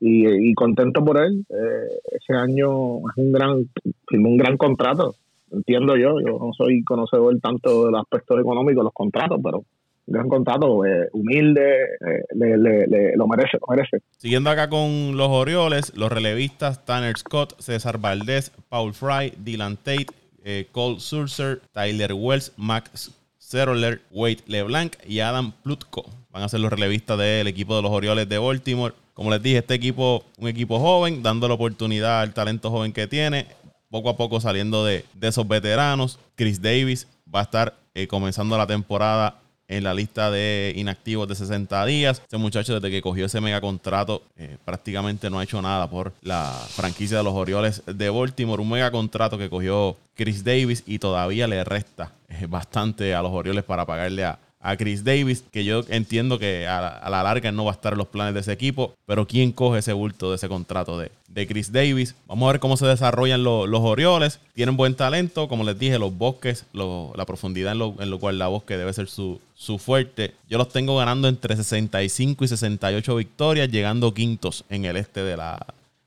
Y, 0.00 0.52
contento 0.54 1.04
por 1.04 1.18
él. 1.22 1.46
Eh, 1.48 2.16
ese 2.20 2.32
año 2.32 2.98
es 2.98 3.16
un 3.16 3.30
gran, 3.30 3.70
firmó 4.08 4.30
un 4.30 4.38
gran 4.38 4.56
contrato. 4.56 5.14
Entiendo 5.52 5.96
yo, 5.96 6.18
yo 6.20 6.38
no 6.40 6.52
soy 6.52 6.82
conocedor 6.82 7.38
tanto 7.38 7.84
de 7.84 7.92
los 7.92 8.00
aspectos 8.00 8.40
económicos 8.40 8.82
los 8.82 8.92
contratos, 8.92 9.38
pero 9.40 9.62
gran 10.06 10.28
contrato, 10.28 10.84
eh, 10.84 11.08
humilde, 11.12 11.84
eh, 11.84 12.24
le, 12.34 12.56
le, 12.56 13.16
lo 13.16 13.26
merece, 13.26 13.58
lo 13.60 13.66
merece. 13.68 13.98
Siguiendo 14.18 14.50
acá 14.50 14.68
con 14.68 15.16
los 15.16 15.28
Orioles, 15.28 15.92
los 15.96 16.10
relevistas 16.10 16.84
Tanner 16.84 17.16
Scott, 17.16 17.60
César 17.60 17.98
Valdés, 17.98 18.52
Paul 18.68 18.94
Fry, 18.94 19.32
Dylan 19.38 19.76
Tate, 19.76 20.06
eh, 20.44 20.66
Cole 20.72 21.00
Surser, 21.00 21.60
Tyler 21.72 22.12
Wells, 22.14 22.52
Max 22.56 23.12
Zeroler, 23.38 24.00
Wade 24.10 24.38
LeBlanc 24.46 24.96
y 25.06 25.20
Adam 25.20 25.52
Plutko. 25.62 26.04
Van 26.30 26.42
a 26.42 26.48
ser 26.48 26.60
los 26.60 26.72
relevistas 26.72 27.18
del 27.18 27.46
equipo 27.46 27.76
de 27.76 27.82
los 27.82 27.90
Orioles 27.90 28.28
de 28.28 28.38
Baltimore. 28.38 28.94
Como 29.14 29.30
les 29.30 29.42
dije, 29.42 29.58
este 29.58 29.74
equipo, 29.74 30.24
un 30.38 30.48
equipo 30.48 30.78
joven, 30.78 31.22
dando 31.22 31.46
la 31.46 31.54
oportunidad 31.54 32.22
al 32.22 32.32
talento 32.32 32.70
joven 32.70 32.94
que 32.94 33.06
tiene, 33.06 33.46
poco 33.90 34.08
a 34.08 34.16
poco 34.16 34.40
saliendo 34.40 34.86
de, 34.86 35.04
esos 35.20 35.46
veteranos. 35.46 36.18
Chris 36.34 36.62
Davis 36.62 37.06
va 37.32 37.40
a 37.40 37.42
estar 37.42 37.74
comenzando 38.08 38.56
la 38.56 38.66
temporada 38.66 39.41
en 39.76 39.84
la 39.84 39.94
lista 39.94 40.30
de 40.30 40.72
inactivos 40.76 41.26
de 41.28 41.34
60 41.34 41.86
días. 41.86 42.20
Este 42.20 42.36
muchacho 42.36 42.74
desde 42.74 42.90
que 42.90 43.02
cogió 43.02 43.26
ese 43.26 43.40
mega 43.40 43.60
contrato 43.60 44.22
eh, 44.36 44.58
prácticamente 44.64 45.30
no 45.30 45.38
ha 45.38 45.44
hecho 45.44 45.62
nada 45.62 45.88
por 45.88 46.12
la 46.22 46.52
franquicia 46.70 47.18
de 47.18 47.24
los 47.24 47.34
Orioles 47.34 47.82
de 47.86 48.10
Baltimore. 48.10 48.60
Un 48.60 48.70
mega 48.70 48.90
contrato 48.90 49.38
que 49.38 49.48
cogió 49.48 49.96
Chris 50.14 50.44
Davis 50.44 50.82
y 50.86 50.98
todavía 50.98 51.46
le 51.46 51.64
resta 51.64 52.12
eh, 52.28 52.46
bastante 52.46 53.14
a 53.14 53.22
los 53.22 53.32
Orioles 53.32 53.64
para 53.64 53.86
pagarle 53.86 54.24
a, 54.24 54.38
a 54.62 54.76
Chris 54.76 55.02
Davis, 55.02 55.44
que 55.50 55.64
yo 55.64 55.84
entiendo 55.88 56.38
que 56.38 56.66
a 56.68 57.00
la, 57.10 57.22
larga 57.22 57.50
no 57.50 57.64
va 57.64 57.72
a 57.72 57.74
estar 57.74 57.92
en 57.92 57.98
los 57.98 58.06
planes 58.06 58.34
de 58.34 58.40
ese 58.40 58.52
equipo, 58.52 58.94
pero 59.06 59.26
¿quién 59.26 59.50
coge 59.52 59.80
ese 59.80 59.92
bulto 59.92 60.30
de 60.30 60.36
ese 60.36 60.48
contrato 60.48 60.98
de, 60.98 61.10
de 61.28 61.46
Chris 61.48 61.72
Davis? 61.72 62.14
Vamos 62.28 62.48
a 62.48 62.52
ver 62.52 62.60
cómo 62.60 62.76
se 62.76 62.86
desarrollan 62.86 63.42
los 63.42 63.80
Orioles. 63.80 64.38
Tienen 64.54 64.76
buen 64.76 64.94
talento, 64.94 65.48
como 65.48 65.64
les 65.64 65.78
dije, 65.78 65.98
los 65.98 66.16
bosques, 66.16 66.64
la 66.72 67.26
profundidad 67.26 67.72
en 67.72 67.78
lo, 67.78 67.96
en 67.98 68.10
lo 68.10 68.20
cual 68.20 68.38
la 68.38 68.46
bosque 68.46 68.76
debe 68.76 68.92
ser 68.92 69.08
su, 69.08 69.40
su 69.54 69.78
fuerte. 69.78 70.34
Yo 70.48 70.58
los 70.58 70.68
tengo 70.68 70.96
ganando 70.96 71.26
entre 71.26 71.56
65 71.56 72.44
y 72.44 72.48
68 72.48 73.16
victorias, 73.16 73.68
llegando 73.68 74.14
quintos 74.14 74.64
en 74.70 74.84
el 74.84 74.96
este 74.96 75.24
de 75.24 75.36
la, 75.36 75.66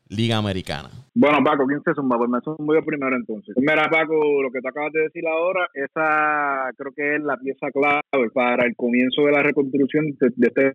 Liga 0.09 0.37
Americana. 0.37 0.89
Bueno, 1.15 1.39
Paco, 1.43 1.65
¿quién 1.65 1.81
se 1.83 1.93
suma? 1.93 2.17
Pues 2.17 2.29
me 2.29 2.39
sumo 2.41 2.73
yo 2.73 2.85
primero 2.85 3.15
entonces. 3.15 3.55
Mira, 3.57 3.89
Paco, 3.89 4.41
lo 4.41 4.51
que 4.51 4.61
te 4.61 4.69
acabas 4.69 4.93
de 4.93 5.03
decir 5.03 5.27
ahora, 5.27 5.67
esa 5.73 6.71
creo 6.77 6.91
que 6.95 7.15
es 7.15 7.23
la 7.23 7.37
pieza 7.37 7.71
clave 7.71 8.29
para 8.33 8.65
el 8.65 8.75
comienzo 8.75 9.23
de 9.23 9.31
la 9.31 9.41
reconstrucción 9.41 10.05
de, 10.19 10.47
este 10.47 10.73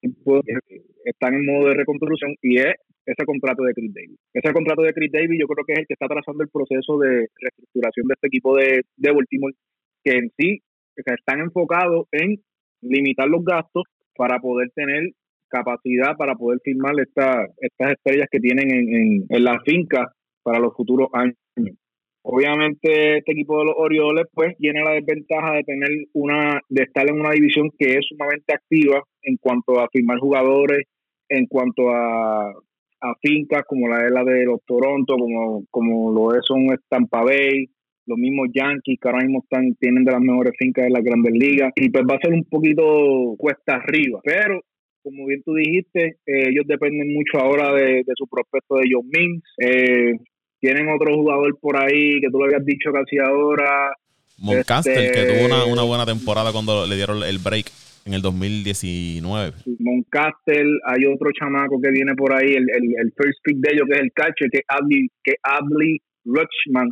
equipo 0.00 0.40
están 1.04 1.34
en 1.34 1.46
modo 1.46 1.68
de 1.68 1.74
reconstrucción 1.74 2.34
y 2.42 2.58
es 2.58 2.74
ese 3.06 3.24
contrato 3.24 3.62
de 3.62 3.74
Chris 3.74 3.94
Davis. 3.94 4.18
Ese 4.34 4.52
contrato 4.52 4.82
de 4.82 4.92
Chris 4.92 5.12
Davis 5.12 5.38
yo 5.40 5.46
creo 5.46 5.64
que 5.64 5.72
es 5.74 5.78
el 5.80 5.86
que 5.86 5.94
está 5.94 6.08
trazando 6.08 6.42
el 6.42 6.50
proceso 6.50 6.98
de 6.98 7.28
reestructuración 7.40 8.06
de 8.06 8.14
este 8.14 8.26
equipo 8.26 8.56
de, 8.56 8.82
de 8.96 9.12
Baltimore, 9.12 9.54
que 10.04 10.18
en 10.18 10.30
sí 10.36 10.62
están 10.96 11.40
enfocados 11.40 12.06
en 12.12 12.40
limitar 12.82 13.28
los 13.28 13.44
gastos 13.44 13.84
para 14.16 14.40
poder 14.40 14.70
tener 14.74 15.12
capacidad 15.48 16.16
para 16.16 16.34
poder 16.34 16.60
firmar 16.62 16.92
esta, 16.98 17.46
estas 17.58 17.92
estrellas 17.92 18.28
que 18.30 18.40
tienen 18.40 18.70
en, 18.70 19.26
en, 19.28 19.44
la 19.44 19.58
finca 19.64 20.12
para 20.42 20.58
los 20.58 20.74
futuros 20.74 21.08
años. 21.12 21.36
Obviamente 22.22 23.18
este 23.18 23.32
equipo 23.32 23.58
de 23.58 23.66
los 23.66 23.74
Orioles 23.76 24.26
pues 24.32 24.56
tiene 24.58 24.82
la 24.82 24.92
desventaja 24.92 25.54
de 25.54 25.64
tener 25.64 25.88
una 26.12 26.60
de 26.68 26.82
estar 26.82 27.08
en 27.08 27.20
una 27.20 27.30
división 27.30 27.70
que 27.78 27.94
es 27.94 28.06
sumamente 28.06 28.54
activa 28.54 29.02
en 29.22 29.36
cuanto 29.38 29.80
a 29.80 29.88
firmar 29.90 30.18
jugadores, 30.18 30.84
en 31.28 31.46
cuanto 31.46 31.90
a, 31.90 32.52
fincas 33.22 33.62
como 33.66 33.86
la 33.88 34.02
de 34.02 34.10
la 34.10 34.24
de 34.24 34.44
los 34.44 34.60
Toronto, 34.66 35.16
como, 35.16 35.64
como 35.70 36.12
lo 36.12 36.34
es 36.34 36.40
son 36.44 36.66
Tampa 36.88 37.22
Bay, 37.22 37.66
los 38.08 38.18
mismos 38.18 38.48
Yankees 38.52 38.98
que 39.00 39.08
ahora 39.08 39.24
mismo 39.24 39.40
están, 39.42 39.74
tienen 39.78 40.04
de 40.04 40.12
las 40.12 40.20
mejores 40.20 40.54
fincas 40.58 40.84
de 40.84 40.90
las 40.90 41.04
grandes 41.04 41.32
ligas 41.32 41.72
y 41.76 41.88
pues 41.90 42.04
va 42.10 42.16
a 42.16 42.20
ser 42.20 42.32
un 42.32 42.44
poquito 42.44 43.36
cuesta 43.38 43.76
arriba, 43.76 44.20
pero 44.24 44.60
como 45.08 45.26
bien 45.26 45.42
tú 45.42 45.54
dijiste, 45.54 46.18
eh, 46.26 46.48
ellos 46.50 46.66
dependen 46.66 47.14
mucho 47.14 47.38
ahora 47.38 47.72
de, 47.72 48.04
su 48.14 48.26
prospecto 48.26 48.76
de 48.76 48.88
John 48.92 49.08
Means. 49.08 49.42
Eh, 49.58 50.12
tienen 50.60 50.88
otro 50.88 51.14
jugador 51.14 51.58
por 51.60 51.76
ahí 51.76 52.20
que 52.20 52.28
tú 52.30 52.38
lo 52.38 52.44
habías 52.44 52.64
dicho 52.64 52.92
casi 52.92 53.18
ahora. 53.18 53.92
Moncastle, 54.38 55.10
que 55.12 55.24
tuvo 55.24 55.46
una, 55.46 55.64
una, 55.64 55.82
buena 55.82 56.04
temporada 56.04 56.52
cuando 56.52 56.86
le 56.86 56.94
dieron 56.94 57.22
el 57.22 57.38
break 57.38 57.66
en 58.04 58.14
el 58.14 58.22
2019. 58.22 59.52
Moncastle, 59.78 60.78
hay 60.84 61.06
otro 61.06 61.30
chamaco 61.32 61.80
que 61.80 61.90
viene 61.90 62.14
por 62.14 62.34
ahí, 62.34 62.52
el, 62.54 62.66
el, 62.70 63.12
first 63.16 63.38
pick 63.42 63.56
de 63.58 63.74
ellos, 63.74 63.86
que 63.88 63.96
es 63.96 64.02
el 64.02 64.12
catcher, 64.12 64.50
que 64.50 64.58
es 64.58 64.64
Adley, 64.68 65.08
que 65.24 65.34
Adley 65.42 65.98
Rutschman. 66.24 66.88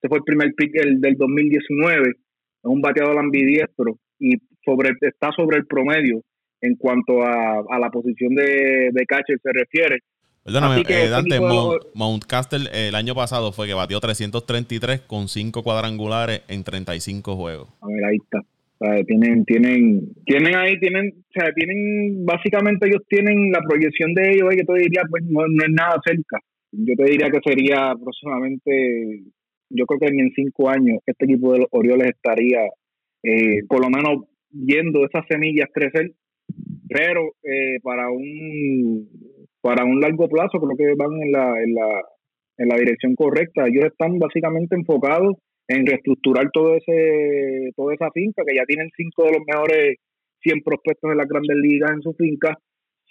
Ese 0.00 0.08
fue 0.08 0.18
el 0.18 0.24
primer 0.24 0.54
pick 0.54 0.72
del, 0.72 1.00
del 1.00 1.14
2019. 1.16 2.08
Es 2.08 2.14
un 2.62 2.80
bateador 2.80 3.18
ambidiestro 3.18 3.98
y 4.18 4.36
sobre, 4.64 4.90
está 5.00 5.30
sobre 5.36 5.58
el 5.58 5.66
promedio 5.66 6.22
en 6.60 6.76
cuanto 6.76 7.22
a, 7.22 7.62
a 7.70 7.78
la 7.78 7.90
posición 7.90 8.34
de, 8.34 8.90
de 8.92 9.06
catcher 9.06 9.38
se 9.42 9.52
refiere. 9.52 9.98
Perdóname, 10.48 10.82
eh, 10.88 11.08
Dante, 11.10 11.40
Mount, 11.40 12.24
Castle 12.24 12.70
el 12.72 12.94
año 12.94 13.14
pasado 13.14 13.52
fue 13.52 13.66
que 13.66 13.74
batió 13.74 14.00
333 14.00 15.02
con 15.02 15.28
5 15.28 15.62
cuadrangulares 15.62 16.40
en 16.48 16.64
35 16.64 17.36
juegos. 17.36 17.68
A 17.82 17.86
ver, 17.88 18.04
ahí 18.06 18.16
está. 18.16 18.40
tienen, 19.04 19.44
tienen, 19.44 20.08
tienen 20.24 20.56
ahí, 20.56 20.80
tienen, 20.80 21.12
o 21.18 21.32
sea, 21.38 21.52
tienen, 21.52 22.24
básicamente 22.24 22.88
ellos 22.88 23.02
tienen 23.10 23.52
la 23.52 23.60
proyección 23.60 24.14
de 24.14 24.30
ellos, 24.30 24.48
que 24.56 24.64
te 24.64 24.72
diría, 24.72 25.02
pues 25.10 25.22
no, 25.26 25.44
es 25.44 25.70
nada 25.70 26.00
cerca. 26.02 26.38
Yo 26.72 26.94
te 26.96 27.10
diría 27.10 27.28
que 27.30 27.40
sería 27.44 27.90
aproximadamente, 27.90 29.24
yo 29.68 29.84
creo 29.84 30.00
que 30.00 30.06
en 30.06 30.32
cinco 30.34 30.70
años 30.70 31.00
este 31.04 31.26
equipo 31.26 31.52
de 31.52 31.58
los 31.58 31.68
Orioles 31.72 32.08
estaría, 32.08 32.62
eh, 33.22 33.64
por 33.68 33.82
lo 33.82 33.90
menos, 33.90 34.24
viendo 34.50 35.04
esas 35.04 35.26
semillas 35.28 35.68
crecer 35.74 36.12
pero 36.88 37.32
eh, 37.42 37.78
para 37.82 38.10
un 38.10 39.08
para 39.60 39.84
un 39.84 40.00
largo 40.00 40.28
plazo 40.28 40.58
creo 40.60 40.76
que 40.76 40.94
van 40.96 41.12
en 41.20 41.32
la, 41.32 41.62
en 41.62 41.74
la, 41.74 42.02
en 42.58 42.68
la 42.68 42.76
dirección 42.76 43.14
correcta. 43.14 43.66
Ellos 43.66 43.86
están 43.86 44.18
básicamente 44.18 44.76
enfocados 44.76 45.36
en 45.66 45.84
reestructurar 45.84 46.50
todo 46.52 46.76
ese 46.76 47.70
toda 47.76 47.94
esa 47.94 48.10
finca, 48.12 48.42
que 48.46 48.56
ya 48.56 48.64
tienen 48.64 48.88
cinco 48.96 49.24
de 49.24 49.32
los 49.32 49.42
mejores 49.46 49.96
100 50.40 50.62
prospectos 50.62 51.10
de 51.10 51.16
las 51.16 51.28
grandes 51.28 51.56
ligas 51.56 51.92
en 51.92 52.02
su 52.02 52.14
finca. 52.14 52.56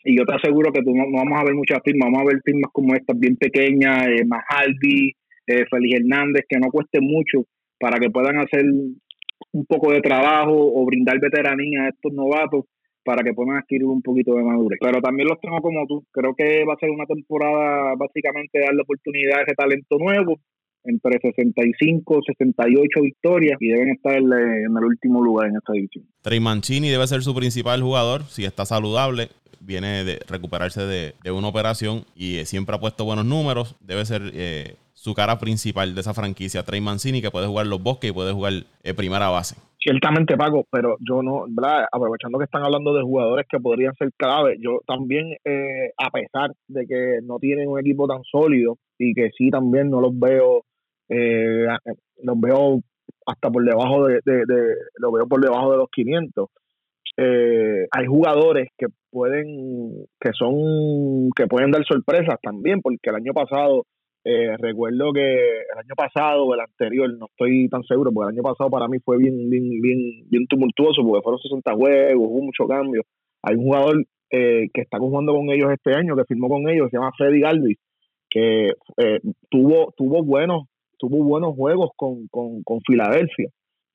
Y 0.04 0.18
yo 0.18 0.26
te 0.26 0.36
aseguro 0.36 0.72
que 0.72 0.82
tú 0.82 0.96
no, 0.96 1.04
vamos 1.12 1.40
a 1.40 1.44
ver 1.44 1.54
muchas 1.54 1.80
firmas, 1.84 2.10
vamos 2.12 2.22
a 2.22 2.34
ver 2.34 2.42
firmas 2.44 2.72
como 2.72 2.96
estas, 2.96 3.20
bien 3.20 3.36
pequeñas, 3.36 4.08
eh, 4.08 4.24
Mahaldi, 4.26 5.12
eh, 5.48 5.66
Félix 5.70 6.00
Hernández, 6.00 6.46
que 6.48 6.60
no 6.60 6.70
cueste 6.72 7.02
mucho 7.02 7.44
para 7.80 8.00
que 8.00 8.10
puedan 8.10 8.38
hacer 8.38 8.64
un 8.64 9.66
poco 9.66 9.92
de 9.92 10.02
trabajo 10.02 10.54
o 10.56 10.86
brindar 10.86 11.20
veteranía 11.20 11.84
a 11.84 11.90
estos 11.90 12.14
novatos 12.14 12.66
para 13.08 13.24
que 13.24 13.34
puedan 13.34 13.56
adquirir 13.56 13.86
un 13.86 14.02
poquito 14.02 14.36
de 14.36 14.44
madurez. 14.44 14.80
Pero 14.82 15.00
también 15.00 15.30
los 15.30 15.40
tengo 15.40 15.62
como 15.62 15.88
tú. 15.88 16.04
Creo 16.12 16.36
que 16.36 16.66
va 16.66 16.74
a 16.74 16.78
ser 16.78 16.90
una 16.90 17.06
temporada 17.06 17.96
básicamente 17.96 18.60
darle 18.60 18.82
oportunidad 18.82 19.40
a 19.40 19.44
ese 19.44 19.56
talento 19.56 19.98
nuevo, 19.98 20.42
entre 20.84 21.18
65 21.18 22.20
68 22.28 23.02
victorias 23.02 23.58
y 23.62 23.70
deben 23.70 23.92
estar 23.92 24.18
en 24.18 24.78
el 24.78 24.84
último 24.84 25.24
lugar 25.24 25.48
en 25.48 25.56
esta 25.56 25.72
división. 25.72 26.04
Trey 26.22 26.42
Mancini 26.42 26.90
debe 26.90 27.08
ser 27.08 27.22
su 27.22 27.34
principal 27.34 27.82
jugador 27.82 28.24
si 28.24 28.44
está 28.44 28.66
saludable. 28.66 29.30
Viene 29.62 30.04
de 30.04 30.20
recuperarse 30.28 30.82
de, 30.82 31.32
una 31.32 31.48
operación 31.48 32.04
y 32.14 32.44
siempre 32.44 32.76
ha 32.76 32.80
puesto 32.80 33.06
buenos 33.06 33.26
números. 33.26 33.78
Debe 33.80 34.06
ser 34.06 34.22
eh, 34.34 34.76
su 34.94 35.14
cara 35.14 35.40
principal 35.40 35.96
de 35.96 36.02
esa 36.02 36.14
franquicia, 36.14 36.64
Trey 36.64 36.82
Mancini, 36.82 37.22
que 37.22 37.32
puede 37.32 37.48
jugar 37.48 37.68
los 37.68 37.82
bosques 37.82 38.10
y 38.10 38.14
puede 38.14 38.34
jugar 38.34 38.66
eh, 38.84 38.94
primera 38.94 39.30
base. 39.30 39.56
Ciertamente, 39.88 40.36
Paco, 40.36 40.66
pero 40.70 40.98
yo 41.00 41.24
no, 41.24 41.46
¿verdad? 41.48 41.86
aprovechando 41.90 42.38
que 42.38 42.44
están 42.44 42.62
hablando 42.62 42.94
de 42.94 43.04
jugadores 43.04 43.46
que 43.50 43.58
podrían 43.58 43.96
ser 43.96 44.10
clave, 44.18 44.58
yo 44.60 44.82
también, 44.86 45.38
eh, 45.46 45.92
a 45.98 46.10
pesar 46.10 46.52
de 46.68 46.86
que 46.86 47.20
no 47.24 47.40
tienen 47.40 47.70
un 47.70 47.80
equipo 47.80 48.06
tan 48.06 48.22
sólido 48.30 48.76
y 49.00 49.14
que 49.14 49.30
sí 49.38 49.50
también 49.50 49.90
no 49.90 50.02
los 50.02 50.12
veo, 50.20 50.66
eh, 51.08 51.68
los 52.22 52.38
veo 52.38 52.82
hasta 53.28 53.50
por 53.50 53.64
debajo 53.64 54.08
de, 54.08 54.20
de, 54.26 54.76
los 54.98 55.14
veo 55.14 55.26
por 55.26 55.40
debajo 55.40 55.72
de 55.72 55.78
los 55.78 55.90
500. 55.90 56.50
Eh, 57.16 57.88
hay 57.90 58.06
jugadores 58.08 58.68
que 58.78 58.88
pueden, 59.10 60.06
que 60.20 60.32
son, 60.34 61.30
que 61.34 61.48
pueden 61.48 61.72
dar 61.72 61.86
sorpresas 61.86 62.36
también, 62.42 62.82
porque 62.82 63.10
el 63.10 63.16
año 63.16 63.32
pasado 63.32 63.86
eh, 64.30 64.58
recuerdo 64.58 65.14
que 65.14 65.22
el 65.22 65.78
año 65.78 65.96
pasado 65.96 66.44
o 66.44 66.54
el 66.54 66.60
anterior, 66.60 67.10
no 67.18 67.28
estoy 67.28 67.70
tan 67.70 67.82
seguro, 67.84 68.12
porque 68.12 68.32
el 68.32 68.36
año 68.36 68.44
pasado 68.44 68.70
para 68.70 68.90
mí 68.90 68.98
fue 69.00 69.18
bien, 69.18 69.50
bien, 69.50 69.80
bien, 70.30 70.48
tumultuoso, 70.48 71.02
porque 71.02 71.24
fueron 71.24 71.40
60 71.40 71.74
juegos, 71.74 72.28
hubo 72.28 72.42
mucho 72.42 72.68
cambio. 72.68 73.04
Hay 73.42 73.56
un 73.56 73.64
jugador 73.64 74.04
eh, 74.30 74.68
que 74.74 74.82
está 74.82 74.98
jugando 75.00 75.34
con 75.34 75.50
ellos 75.50 75.72
este 75.72 75.96
año, 75.96 76.18
que 76.18 76.26
firmó 76.26 76.50
con 76.50 76.68
ellos, 76.68 76.90
se 76.92 76.98
llama 76.98 77.14
Freddy 77.18 77.40
Galvis, 77.40 77.78
que 78.30 78.74
eh, 78.98 79.20
tuvo, 79.50 79.94
tuvo 79.96 80.22
buenos, 80.24 80.64
tuvo 81.00 81.24
buenos 81.24 81.56
juegos 81.56 81.92
con, 81.96 82.28
con, 82.28 82.64
con 82.64 82.82
Filadelfia 82.86 83.48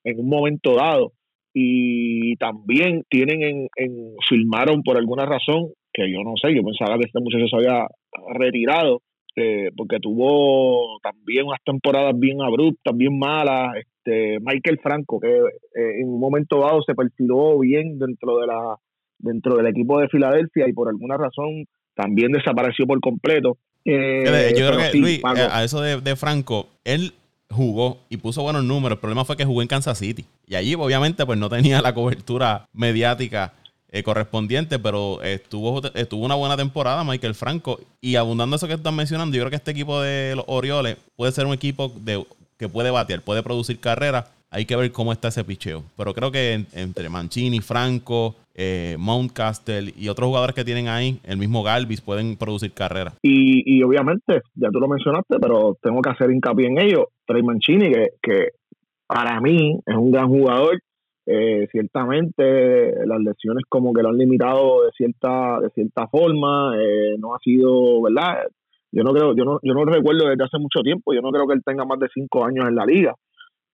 en 0.03 0.19
un 0.19 0.29
momento 0.29 0.75
dado. 0.75 1.11
Y 1.53 2.35
también 2.37 3.03
tienen 3.07 3.43
en, 3.43 3.67
en, 3.75 4.15
filmaron 4.27 4.81
por 4.81 4.97
alguna 4.97 5.27
razón, 5.27 5.73
que 5.93 6.11
yo 6.11 6.23
no 6.23 6.33
sé, 6.41 6.55
yo 6.55 6.63
pensaba 6.63 6.97
que 6.97 7.05
este 7.05 7.19
muchacho 7.19 7.45
se 7.47 7.55
había 7.55 7.85
retirado, 8.33 9.01
este, 9.35 9.71
porque 9.75 9.99
tuvo 9.99 10.99
también 11.01 11.45
unas 11.45 11.59
temporadas 11.63 12.13
bien 12.17 12.41
abruptas, 12.41 12.95
bien 12.95 13.17
malas. 13.17 13.75
Este, 13.77 14.39
Michael 14.39 14.79
Franco, 14.81 15.19
que 15.19 15.29
eh, 15.29 16.01
en 16.01 16.09
un 16.09 16.19
momento 16.19 16.59
dado 16.59 16.81
se 16.83 16.93
perfiló 16.93 17.59
bien 17.59 17.97
dentro 17.99 18.37
de 18.39 18.47
la 18.47 18.75
dentro 19.19 19.55
del 19.55 19.67
equipo 19.67 19.99
de 19.99 20.09
Filadelfia 20.09 20.67
y 20.67 20.73
por 20.73 20.89
alguna 20.89 21.15
razón 21.15 21.65
también 21.95 22.31
desapareció 22.31 22.85
por 22.85 22.99
completo. 22.99 23.57
Eh, 23.85 24.53
yo 24.57 24.67
creo 24.67 24.91
que, 24.91 24.97
Luis, 24.97 25.19
eh, 25.19 25.47
a 25.49 25.63
eso 25.63 25.81
de, 25.81 26.01
de 26.01 26.15
Franco, 26.15 26.67
él 26.83 27.13
jugó 27.49 27.99
y 28.09 28.17
puso 28.17 28.43
buenos 28.43 28.63
números. 28.63 28.97
El 28.97 28.99
problema 28.99 29.23
fue 29.23 29.37
que 29.37 29.45
jugó 29.45 29.61
en 29.61 29.67
Kansas 29.67 29.97
City. 29.97 30.25
Y 30.47 30.55
allí, 30.55 30.75
obviamente, 30.75 31.25
pues 31.25 31.39
no 31.39 31.49
tenía 31.49 31.81
la 31.81 31.93
cobertura 31.93 32.67
mediática 32.73 33.53
eh, 33.93 34.01
correspondiente, 34.01 34.79
pero 34.79 35.21
estuvo, 35.21 35.79
estuvo 35.93 36.25
una 36.25 36.33
buena 36.33 36.57
temporada 36.57 37.03
Michael 37.03 37.35
Franco. 37.35 37.79
Y 38.01 38.15
abundando 38.15 38.55
eso 38.55 38.67
que 38.67 38.73
están 38.73 38.95
mencionando, 38.95 39.37
yo 39.37 39.43
creo 39.43 39.51
que 39.51 39.57
este 39.57 39.69
equipo 39.69 40.01
de 40.01 40.35
los 40.35 40.45
Orioles 40.47 40.97
puede 41.15 41.31
ser 41.31 41.45
un 41.45 41.53
equipo 41.53 41.93
de, 42.01 42.25
que 42.57 42.67
puede 42.67 42.89
batear, 42.89 43.21
puede 43.21 43.43
producir 43.43 43.79
carreras. 43.79 44.31
Hay 44.49 44.65
que 44.65 44.75
ver 44.75 44.91
cómo 44.91 45.11
está 45.11 45.27
ese 45.27 45.43
picheo. 45.43 45.83
Pero 45.95 46.13
creo 46.15 46.31
que 46.31 46.65
entre 46.73 47.07
Mancini, 47.07 47.59
Franco, 47.59 48.35
eh, 48.55 48.95
Mountcastle 48.97 49.93
y 49.95 50.09
otros 50.09 50.27
jugadores 50.27 50.55
que 50.55 50.65
tienen 50.65 50.87
ahí, 50.87 51.19
el 51.23 51.37
mismo 51.37 51.61
Galvis, 51.61 52.01
pueden 52.01 52.35
producir 52.35 52.71
carreras. 52.71 53.13
Y, 53.21 53.77
y 53.77 53.83
obviamente, 53.83 54.41
ya 54.55 54.69
tú 54.71 54.79
lo 54.79 54.87
mencionaste, 54.87 55.37
pero 55.39 55.77
tengo 55.83 56.01
que 56.01 56.09
hacer 56.09 56.31
hincapié 56.31 56.65
en 56.65 56.79
ello. 56.79 57.09
Trey 57.27 57.43
Mancini, 57.43 57.91
que, 57.91 58.07
que 58.21 58.47
para 59.05 59.39
mí 59.39 59.77
es 59.85 59.95
un 59.95 60.11
gran 60.11 60.29
jugador, 60.29 60.79
eh, 61.25 61.67
ciertamente 61.71 63.05
las 63.05 63.19
lesiones 63.21 63.63
como 63.69 63.93
que 63.93 64.01
lo 64.01 64.09
han 64.09 64.17
limitado 64.17 64.83
de 64.83 64.91
cierta 64.91 65.59
de 65.61 65.69
cierta 65.69 66.07
forma 66.07 66.75
eh, 66.77 67.15
no 67.17 67.33
ha 67.33 67.39
sido 67.39 68.01
verdad 68.01 68.43
yo 68.91 69.03
no 69.03 69.13
creo 69.13 69.33
yo 69.33 69.45
no 69.45 69.59
yo 69.63 69.73
no 69.73 69.85
recuerdo 69.85 70.27
desde 70.27 70.43
hace 70.43 70.59
mucho 70.59 70.81
tiempo 70.81 71.13
yo 71.13 71.21
no 71.21 71.31
creo 71.31 71.47
que 71.47 71.53
él 71.53 71.63
tenga 71.65 71.85
más 71.85 71.99
de 71.99 72.09
cinco 72.13 72.45
años 72.45 72.67
en 72.67 72.75
la 72.75 72.85
liga 72.85 73.15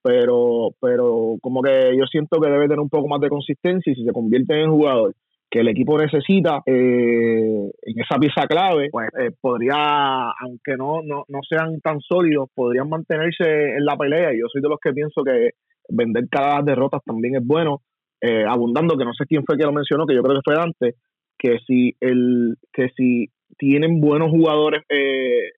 pero 0.04 0.70
pero 0.80 1.38
como 1.42 1.64
que 1.64 1.98
yo 1.98 2.06
siento 2.06 2.40
que 2.40 2.52
debe 2.52 2.68
tener 2.68 2.80
un 2.80 2.90
poco 2.90 3.08
más 3.08 3.20
de 3.20 3.30
consistencia 3.30 3.92
y 3.92 3.96
si 3.96 4.06
se 4.06 4.14
convierte 4.14 4.62
en 4.62 4.70
jugador 4.70 5.16
que 5.50 5.62
el 5.62 5.68
equipo 5.70 5.98
necesita 5.98 6.62
eh, 6.68 7.72
en 7.82 8.00
esa 8.00 8.20
pieza 8.20 8.46
clave, 8.48 8.90
pues 8.92 9.10
podría, 9.42 10.30
aunque 10.40 10.78
no, 10.78 11.02
no, 11.04 11.26
no 11.28 11.40
sean 11.42 11.82
tan 11.82 12.00
sólidos, 12.02 12.50
podrían 12.54 12.88
mantenerse 12.88 13.76
en 13.76 13.84
la 13.84 13.98
pelea. 13.98 14.32
Y 14.32 14.42
yo 14.42 14.46
soy 14.48 14.62
de 14.62 14.70
los 14.70 14.80
que 14.80 14.94
pienso 14.94 15.24
que 15.24 15.54
vender 15.90 16.28
cada 16.30 16.62
derrotas 16.62 17.02
también 17.06 17.36
es 17.36 17.46
bueno. 17.46 17.82
Eh, 18.22 18.44
abundando, 18.46 18.98
que 18.98 19.06
no 19.06 19.14
sé 19.14 19.26
quién 19.26 19.44
fue 19.46 19.58
que 19.58 19.64
lo 19.64 19.72
mencionó, 19.72 20.06
que 20.06 20.14
yo 20.14 20.22
creo 20.22 20.36
que 20.36 20.42
fue 20.44 20.56
Dante, 20.56 20.96
que 21.38 21.58
si, 21.66 21.96
el, 22.02 22.58
que 22.74 22.90
si 22.98 23.30
tienen 23.58 24.02
buenos 24.02 24.30
jugadores 24.30 24.84
eh, 24.90 25.52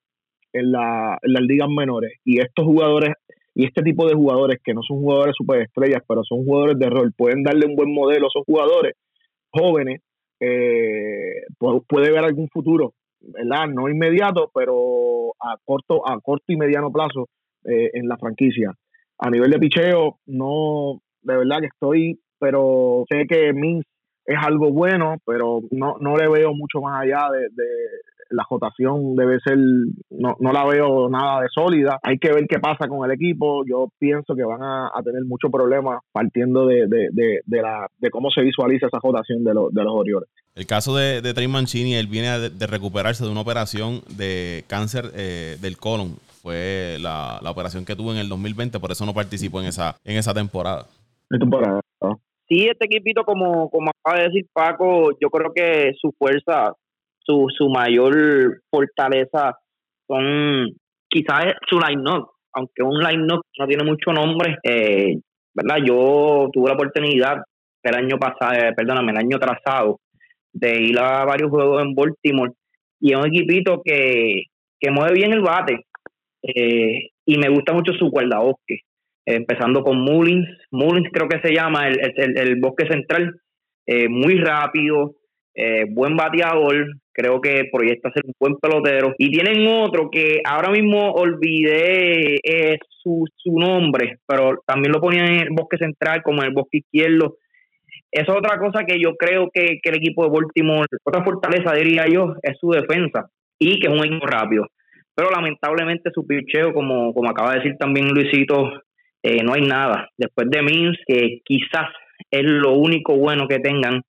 en, 0.53 0.71
la, 0.71 1.17
las 1.23 1.41
ligas 1.43 1.69
menores 1.69 2.13
y 2.23 2.39
estos 2.39 2.65
jugadores 2.65 3.13
y 3.53 3.65
este 3.65 3.81
tipo 3.81 4.07
de 4.07 4.13
jugadores 4.13 4.59
que 4.63 4.73
no 4.73 4.81
son 4.83 4.99
jugadores 4.99 5.35
superestrellas, 5.37 6.03
pero 6.07 6.23
son 6.23 6.45
jugadores 6.45 6.79
de 6.79 6.89
rol, 6.89 7.13
pueden 7.17 7.43
darle 7.43 7.65
un 7.65 7.75
buen 7.75 7.93
modelo 7.93 8.27
a 8.27 8.29
esos 8.29 8.45
jugadores 8.45 8.93
jóvenes, 9.51 10.01
eh, 10.39 11.43
puede 11.59 12.11
ver 12.11 12.23
algún 12.23 12.47
futuro, 12.47 12.93
¿verdad? 13.19 13.67
No 13.67 13.89
inmediato, 13.89 14.49
pero 14.53 15.31
a 15.39 15.57
corto, 15.63 16.07
a 16.07 16.19
corto 16.21 16.45
y 16.47 16.57
mediano 16.57 16.91
plazo 16.91 17.27
eh, 17.65 17.91
en 17.93 18.07
la 18.07 18.17
franquicia. 18.17 18.73
A 19.21 19.29
nivel 19.29 19.51
de 19.51 19.59
picheo, 19.59 20.17
no, 20.25 20.99
de 21.21 21.37
verdad 21.37 21.59
que 21.59 21.67
estoy, 21.67 22.19
pero 22.39 23.05
sé 23.09 23.25
que 23.27 23.53
Mins 23.53 23.85
es 24.25 24.37
algo 24.43 24.71
bueno, 24.71 25.17
pero 25.25 25.61
no, 25.71 25.95
no 25.99 26.17
le 26.17 26.27
veo 26.27 26.53
mucho 26.53 26.81
más 26.81 27.01
allá 27.01 27.29
de, 27.31 27.47
la 28.31 28.43
jotación 28.45 29.15
debe 29.15 29.39
ser, 29.43 29.57
no, 29.57 30.35
no 30.39 30.51
la 30.51 30.65
veo 30.65 31.09
nada 31.09 31.41
de 31.41 31.47
sólida. 31.53 31.99
Hay 32.01 32.17
que 32.17 32.31
ver 32.31 32.47
qué 32.47 32.59
pasa 32.59 32.87
con 32.87 33.05
el 33.05 33.13
equipo. 33.13 33.63
Yo 33.65 33.89
pienso 33.99 34.35
que 34.35 34.43
van 34.43 34.61
a, 34.63 34.89
tener 35.03 35.23
muchos 35.25 35.51
problemas 35.51 35.99
partiendo 36.11 36.65
de, 36.65 36.87
de, 36.87 37.61
la, 37.61 37.87
de 37.99 38.09
cómo 38.09 38.29
se 38.29 38.41
visualiza 38.41 38.87
esa 38.87 38.99
jotación 38.99 39.43
de, 39.43 39.51
de 39.51 39.83
los 39.83 39.93
Orioles. 39.93 40.29
El 40.55 40.65
caso 40.65 40.95
de, 40.95 41.21
de 41.21 41.33
Trey 41.33 41.47
Mancini, 41.47 41.95
él 41.95 42.07
viene 42.07 42.49
de, 42.49 42.67
recuperarse 42.67 43.23
de 43.23 43.31
una 43.31 43.41
operación 43.41 44.01
de 44.17 44.63
cáncer 44.67 45.11
eh, 45.15 45.57
del 45.61 45.77
colon. 45.77 46.15
Fue 46.41 46.97
la, 46.99 47.39
la, 47.41 47.51
operación 47.51 47.85
que 47.85 47.95
tuvo 47.95 48.11
en 48.11 48.17
el 48.17 48.27
2020, 48.27 48.79
por 48.79 48.91
eso 48.91 49.05
no 49.05 49.13
participó 49.13 49.61
en 49.61 49.67
esa, 49.67 49.95
en 50.03 50.17
esa 50.17 50.33
temporada. 50.33 50.87
temporada. 51.29 51.81
Sí, 52.47 52.67
este 52.67 52.85
equipito, 52.85 53.23
como, 53.23 53.69
como 53.69 53.91
acaba 53.91 54.19
de 54.19 54.27
decir 54.27 54.45
Paco, 54.51 55.11
yo 55.21 55.29
creo 55.29 55.53
que 55.53 55.93
su 56.01 56.11
fuerza, 56.17 56.73
su, 57.19 57.47
su 57.55 57.69
mayor 57.69 58.61
fortaleza 58.69 59.57
son 60.07 60.67
quizás 61.07 61.53
su 61.69 61.79
line-up, 61.79 62.29
aunque 62.53 62.83
un 62.83 62.99
line-up 62.99 63.41
no 63.57 63.67
tiene 63.67 63.83
mucho 63.83 64.11
nombre, 64.11 64.57
eh, 64.63 65.15
¿verdad? 65.53 65.77
Yo 65.85 66.49
tuve 66.51 66.69
la 66.69 66.75
oportunidad 66.75 67.37
el 67.83 67.95
año 67.95 68.17
pasado, 68.17 68.53
eh, 68.53 68.73
perdóname, 68.75 69.11
el 69.11 69.17
año 69.19 69.39
trazado, 69.39 69.99
de 70.51 70.81
ir 70.81 70.99
a 70.99 71.23
varios 71.23 71.49
juegos 71.49 71.83
en 71.83 71.93
Baltimore 71.95 72.51
y 72.99 73.13
es 73.13 73.17
un 73.17 73.27
equipito 73.27 73.81
que, 73.83 74.43
que 74.79 74.91
mueve 74.91 75.13
bien 75.13 75.33
el 75.33 75.41
bate 75.41 75.85
eh, 76.43 77.09
y 77.25 77.37
me 77.37 77.49
gusta 77.49 77.73
mucho 77.73 77.93
su 77.93 78.09
guardabosque 78.09 78.81
empezando 79.25 79.83
con 79.83 79.99
Mullins, 79.99 80.47
Mullins 80.71 81.09
creo 81.11 81.27
que 81.27 81.39
se 81.41 81.53
llama, 81.53 81.87
el, 81.87 81.99
el, 82.15 82.37
el 82.37 82.59
bosque 82.59 82.87
central, 82.87 83.39
eh, 83.85 84.07
muy 84.09 84.35
rápido, 84.35 85.15
eh, 85.53 85.85
buen 85.89 86.15
bateador, 86.15 86.87
creo 87.13 87.41
que 87.41 87.65
proyecta 87.71 88.11
ser 88.11 88.23
un 88.25 88.33
buen 88.39 88.55
pelotero. 88.57 89.13
Y 89.17 89.31
tienen 89.31 89.67
otro 89.67 90.09
que 90.09 90.41
ahora 90.45 90.71
mismo 90.71 91.11
olvidé 91.11 92.35
eh, 92.43 92.77
su, 92.89 93.25
su 93.35 93.57
nombre, 93.59 94.19
pero 94.25 94.61
también 94.65 94.91
lo 94.93 95.01
ponían 95.01 95.27
en 95.27 95.39
el 95.41 95.49
bosque 95.51 95.77
central 95.77 96.21
como 96.23 96.41
en 96.41 96.49
el 96.49 96.53
bosque 96.53 96.79
izquierdo. 96.79 97.37
Esa 98.11 98.31
es 98.31 98.37
otra 98.37 98.57
cosa 98.59 98.83
que 98.85 98.99
yo 98.99 99.15
creo 99.15 99.49
que, 99.53 99.79
que 99.81 99.89
el 99.89 99.97
equipo 99.97 100.23
de 100.23 100.31
Baltimore, 100.31 100.87
otra 101.03 101.23
fortaleza 101.23 101.73
diría 101.73 102.05
yo, 102.07 102.35
es 102.41 102.57
su 102.59 102.69
defensa 102.69 103.29
y 103.57 103.79
que 103.79 103.87
es 103.87 103.93
un 103.93 104.05
equipo 104.05 104.25
rápido. 104.25 104.67
Pero 105.15 105.29
lamentablemente 105.29 106.11
su 106.13 106.25
picheo, 106.25 106.73
como, 106.73 107.13
como 107.13 107.29
acaba 107.29 107.51
de 107.51 107.57
decir 107.57 107.77
también 107.77 108.09
Luisito, 108.09 108.71
eh, 109.23 109.43
no 109.43 109.53
hay 109.53 109.61
nada. 109.61 110.09
Después 110.17 110.49
de 110.49 110.61
Mins, 110.61 110.97
que 111.05 111.41
quizás 111.43 111.89
es 112.29 112.43
lo 112.43 112.73
único 112.73 113.15
bueno 113.15 113.47
que 113.47 113.59
tengan, 113.59 114.01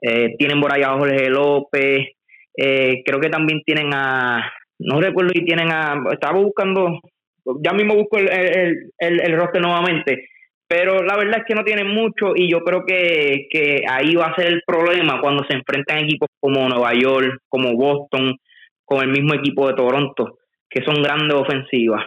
eh, 0.00 0.34
tienen 0.38 0.60
por 0.60 0.72
ahí 0.72 0.82
a 0.82 0.96
Jorge 0.98 1.30
López, 1.30 2.08
eh, 2.56 3.02
creo 3.04 3.20
que 3.20 3.30
también 3.30 3.62
tienen 3.64 3.90
a, 3.94 4.52
no 4.80 5.00
recuerdo 5.00 5.30
si 5.34 5.44
tienen 5.44 5.70
a, 5.72 6.02
estaba 6.12 6.38
buscando, 6.38 7.00
ya 7.62 7.72
mismo 7.72 7.94
busco 7.94 8.18
el, 8.18 8.28
el, 8.28 9.20
el, 9.20 9.36
roster 9.36 9.62
nuevamente, 9.62 10.28
pero 10.66 11.02
la 11.02 11.16
verdad 11.16 11.40
es 11.40 11.44
que 11.46 11.54
no 11.54 11.64
tienen 11.64 11.88
mucho 11.88 12.32
y 12.34 12.50
yo 12.50 12.60
creo 12.60 12.84
que, 12.84 13.46
que 13.50 13.82
ahí 13.88 14.14
va 14.14 14.26
a 14.26 14.34
ser 14.34 14.48
el 14.48 14.62
problema 14.66 15.20
cuando 15.20 15.44
se 15.44 15.54
enfrentan 15.54 15.98
equipos 15.98 16.28
como 16.40 16.68
Nueva 16.68 16.92
York, 16.94 17.40
como 17.48 17.74
Boston, 17.74 18.36
con 18.84 19.02
el 19.02 19.10
mismo 19.10 19.34
equipo 19.34 19.68
de 19.68 19.74
Toronto, 19.74 20.38
que 20.70 20.82
son 20.84 21.02
grandes 21.02 21.36
ofensivas 21.36 22.04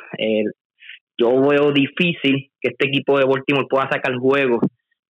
yo 1.22 1.40
veo 1.48 1.72
difícil 1.72 2.50
que 2.60 2.70
este 2.70 2.88
equipo 2.88 3.18
de 3.18 3.26
Baltimore 3.26 3.68
pueda 3.70 3.90
sacar 3.90 4.16
juegos 4.16 4.62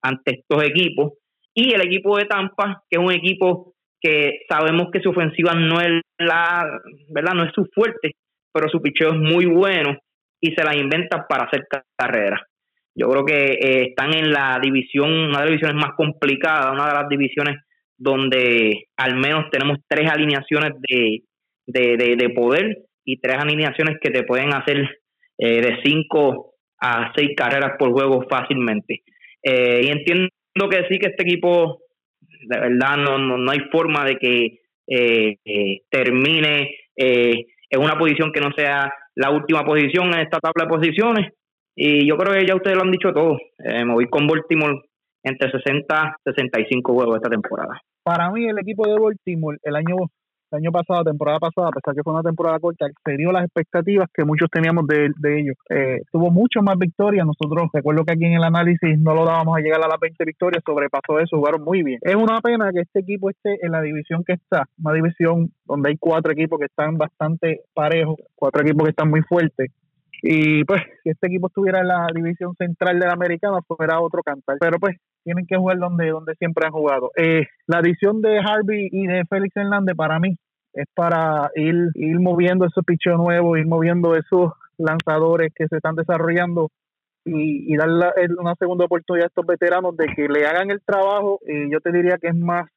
ante 0.01 0.39
estos 0.39 0.63
equipos. 0.63 1.13
Y 1.53 1.73
el 1.73 1.81
equipo 1.81 2.17
de 2.17 2.25
Tampa, 2.25 2.83
que 2.89 2.99
es 2.99 3.05
un 3.05 3.11
equipo 3.11 3.73
que 4.01 4.41
sabemos 4.49 4.87
que 4.91 5.01
su 5.01 5.09
ofensiva 5.09 5.53
no 5.53 5.79
es 5.81 6.01
la, 6.17 6.65
¿verdad? 7.09 7.33
No 7.33 7.43
es 7.43 7.51
su 7.53 7.65
fuerte, 7.73 8.13
pero 8.51 8.69
su 8.69 8.81
picheo 8.81 9.09
es 9.09 9.19
muy 9.19 9.45
bueno 9.45 9.97
y 10.41 10.51
se 10.53 10.63
la 10.63 10.75
inventan 10.75 11.25
para 11.27 11.45
hacer 11.45 11.67
carrera. 11.97 12.41
Yo 12.95 13.07
creo 13.09 13.25
que 13.25 13.53
eh, 13.53 13.83
están 13.89 14.13
en 14.13 14.31
la 14.31 14.59
división, 14.61 15.11
una 15.11 15.39
de 15.39 15.45
las 15.45 15.47
divisiones 15.47 15.75
más 15.75 15.95
complicadas, 15.95 16.71
una 16.71 16.87
de 16.87 16.93
las 16.93 17.09
divisiones 17.09 17.57
donde 17.97 18.85
al 18.97 19.15
menos 19.15 19.49
tenemos 19.51 19.79
tres 19.87 20.09
alineaciones 20.09 20.71
de, 20.89 21.23
de, 21.67 22.15
de 22.15 22.29
poder 22.29 22.88
y 23.11 23.19
tres 23.19 23.37
alineaciones 23.39 23.97
que 23.99 24.11
te 24.11 24.23
pueden 24.23 24.53
hacer 24.53 24.77
eh, 25.37 25.61
de 25.61 25.79
5 25.83 26.53
a 26.81 27.11
6 27.15 27.31
carreras 27.35 27.71
por 27.79 27.91
juego 27.91 28.25
fácilmente. 28.29 29.01
Eh, 29.41 29.81
y 29.83 29.87
entiendo 29.87 30.29
que 30.69 30.85
sí 30.89 30.99
que 30.99 31.09
este 31.09 31.23
equipo, 31.23 31.79
de 32.19 32.59
verdad, 32.59 32.97
no, 32.97 33.17
no, 33.17 33.51
hay 33.51 33.59
forma 33.71 34.05
de 34.05 34.17
que 34.17 34.59
eh, 34.87 35.81
termine 35.89 36.75
en 36.95 37.79
una 37.79 37.97
posición 37.97 38.31
que 38.31 38.41
no 38.41 38.51
sea 38.55 38.93
la 39.15 39.31
última 39.31 39.63
posición 39.63 40.13
en 40.13 40.19
esta 40.19 40.39
tabla 40.39 40.65
de 40.65 40.69
posiciones. 40.69 41.33
Y 41.75 42.07
yo 42.07 42.17
creo 42.17 42.33
que 42.33 42.45
ya 42.45 42.55
ustedes 42.55 42.75
lo 42.75 42.83
han 42.83 42.91
dicho 42.91 43.13
todo. 43.13 43.37
me 43.57 43.93
voy 43.93 44.07
con 44.07 44.27
Baltimore 44.27 44.81
entre 45.23 45.51
60 45.51 46.17
y 46.25 46.31
65 46.31 46.93
juegos 46.93 47.15
esta 47.15 47.29
temporada. 47.29 47.81
Para 48.03 48.29
mí, 48.31 48.47
el 48.47 48.59
equipo 48.59 48.87
de 48.87 48.99
Baltimore 48.99 49.57
el 49.63 49.75
año 49.75 49.95
el 50.51 50.57
año 50.57 50.71
pasado, 50.71 51.03
temporada 51.03 51.39
pasada, 51.39 51.69
a 51.69 51.71
pesar 51.71 51.95
que 51.95 52.03
fue 52.03 52.13
una 52.13 52.23
temporada 52.23 52.59
corta, 52.59 52.87
excedió 52.87 53.31
las 53.31 53.45
expectativas 53.45 54.07
que 54.13 54.25
muchos 54.25 54.49
teníamos 54.51 54.87
de, 54.87 55.11
ellos. 55.39 55.55
Eh, 55.69 56.01
tuvo 56.11 56.31
mucho 56.31 56.61
más 56.61 56.77
victorias. 56.77 57.25
Nosotros, 57.25 57.69
recuerdo 57.73 58.03
que 58.03 58.13
aquí 58.13 58.25
en 58.25 58.33
el 58.33 58.43
análisis 58.43 58.99
no 58.99 59.13
lo 59.13 59.25
dábamos 59.25 59.57
a 59.57 59.61
llegar 59.61 59.81
a 59.83 59.87
las 59.87 59.99
20 59.99 60.25
victorias, 60.25 60.63
sobrepasó 60.65 61.19
eso, 61.19 61.37
jugaron 61.37 61.63
muy 61.63 61.83
bien. 61.83 61.99
Es 62.01 62.15
una 62.15 62.41
pena 62.41 62.71
que 62.71 62.81
este 62.81 62.99
equipo 62.99 63.29
esté 63.29 63.57
en 63.65 63.71
la 63.71 63.81
división 63.81 64.23
que 64.23 64.33
está, 64.33 64.65
una 64.83 64.93
división 64.93 65.51
donde 65.65 65.89
hay 65.89 65.97
cuatro 65.97 66.31
equipos 66.31 66.59
que 66.59 66.65
están 66.65 66.97
bastante 66.97 67.61
parejos, 67.73 68.15
cuatro 68.35 68.61
equipos 68.61 68.85
que 68.85 68.91
están 68.91 69.09
muy 69.09 69.21
fuertes. 69.21 69.71
Y 70.21 70.63
pues, 70.65 70.81
si 71.03 71.09
este 71.09 71.27
equipo 71.27 71.47
estuviera 71.47 71.79
en 71.79 71.87
la 71.87 72.07
división 72.13 72.53
central 72.55 72.99
de 72.99 73.05
la 73.05 73.13
americana, 73.13 73.59
fuera 73.65 74.01
otro 74.01 74.21
cantar. 74.21 74.57
Pero 74.59 74.77
pues, 74.79 74.97
tienen 75.23 75.45
que 75.45 75.57
jugar 75.57 75.77
donde, 75.77 76.09
donde 76.09 76.35
siempre 76.35 76.65
han 76.65 76.71
jugado. 76.71 77.11
Eh, 77.15 77.45
la 77.67 77.79
adición 77.79 78.21
de 78.21 78.39
Harvey 78.39 78.89
y 78.91 79.07
de 79.07 79.25
Félix 79.25 79.55
Hernández 79.55 79.95
para 79.95 80.19
mí 80.19 80.35
es 80.73 80.85
para 80.93 81.49
ir, 81.55 81.75
ir 81.95 82.19
moviendo 82.19 82.65
ese 82.65 82.81
picheo 82.85 83.17
nuevo, 83.17 83.57
ir 83.57 83.67
moviendo 83.67 84.15
esos 84.15 84.53
lanzadores 84.77 85.51
que 85.53 85.67
se 85.67 85.77
están 85.77 85.95
desarrollando 85.95 86.69
y, 87.25 87.73
y 87.73 87.77
dar 87.77 87.89
una 88.37 88.55
segunda 88.55 88.85
oportunidad 88.85 89.25
a 89.25 89.27
estos 89.27 89.45
veteranos 89.45 89.95
de 89.97 90.07
que 90.15 90.27
le 90.27 90.45
hagan 90.45 90.71
el 90.71 90.81
trabajo. 90.81 91.39
Eh, 91.45 91.67
yo 91.71 91.79
te 91.81 91.91
diría 91.91 92.17
que 92.21 92.29
es 92.29 92.35
más 92.35 92.69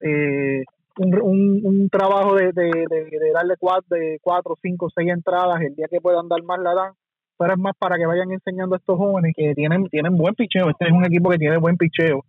eh, 0.00 0.64
un, 0.98 1.60
un, 1.64 1.88
trabajo 1.88 2.34
de, 2.34 2.52
de, 2.52 2.70
de, 2.88 3.30
darle 3.32 3.54
cuatro, 3.58 3.96
de 3.96 4.18
cuatro, 4.22 4.56
cinco, 4.60 4.88
seis 4.94 5.10
entradas 5.10 5.60
el 5.60 5.74
día 5.74 5.86
que 5.90 6.00
puedan 6.00 6.28
dar 6.28 6.42
más 6.42 6.60
la 6.60 6.74
dan 6.74 6.92
pero 7.38 7.54
es 7.54 7.58
más 7.58 7.74
para 7.78 7.96
que 7.96 8.06
vayan 8.06 8.30
enseñando 8.30 8.74
a 8.74 8.78
estos 8.78 8.96
jóvenes 8.96 9.32
que 9.36 9.54
tienen, 9.54 9.88
tienen 9.88 10.16
buen 10.16 10.34
picheo. 10.34 10.70
Este 10.70 10.86
es 10.86 10.92
un 10.92 11.04
equipo 11.04 11.30
que 11.30 11.38
tiene 11.38 11.56
buen 11.58 11.76
picheo. 11.76 12.24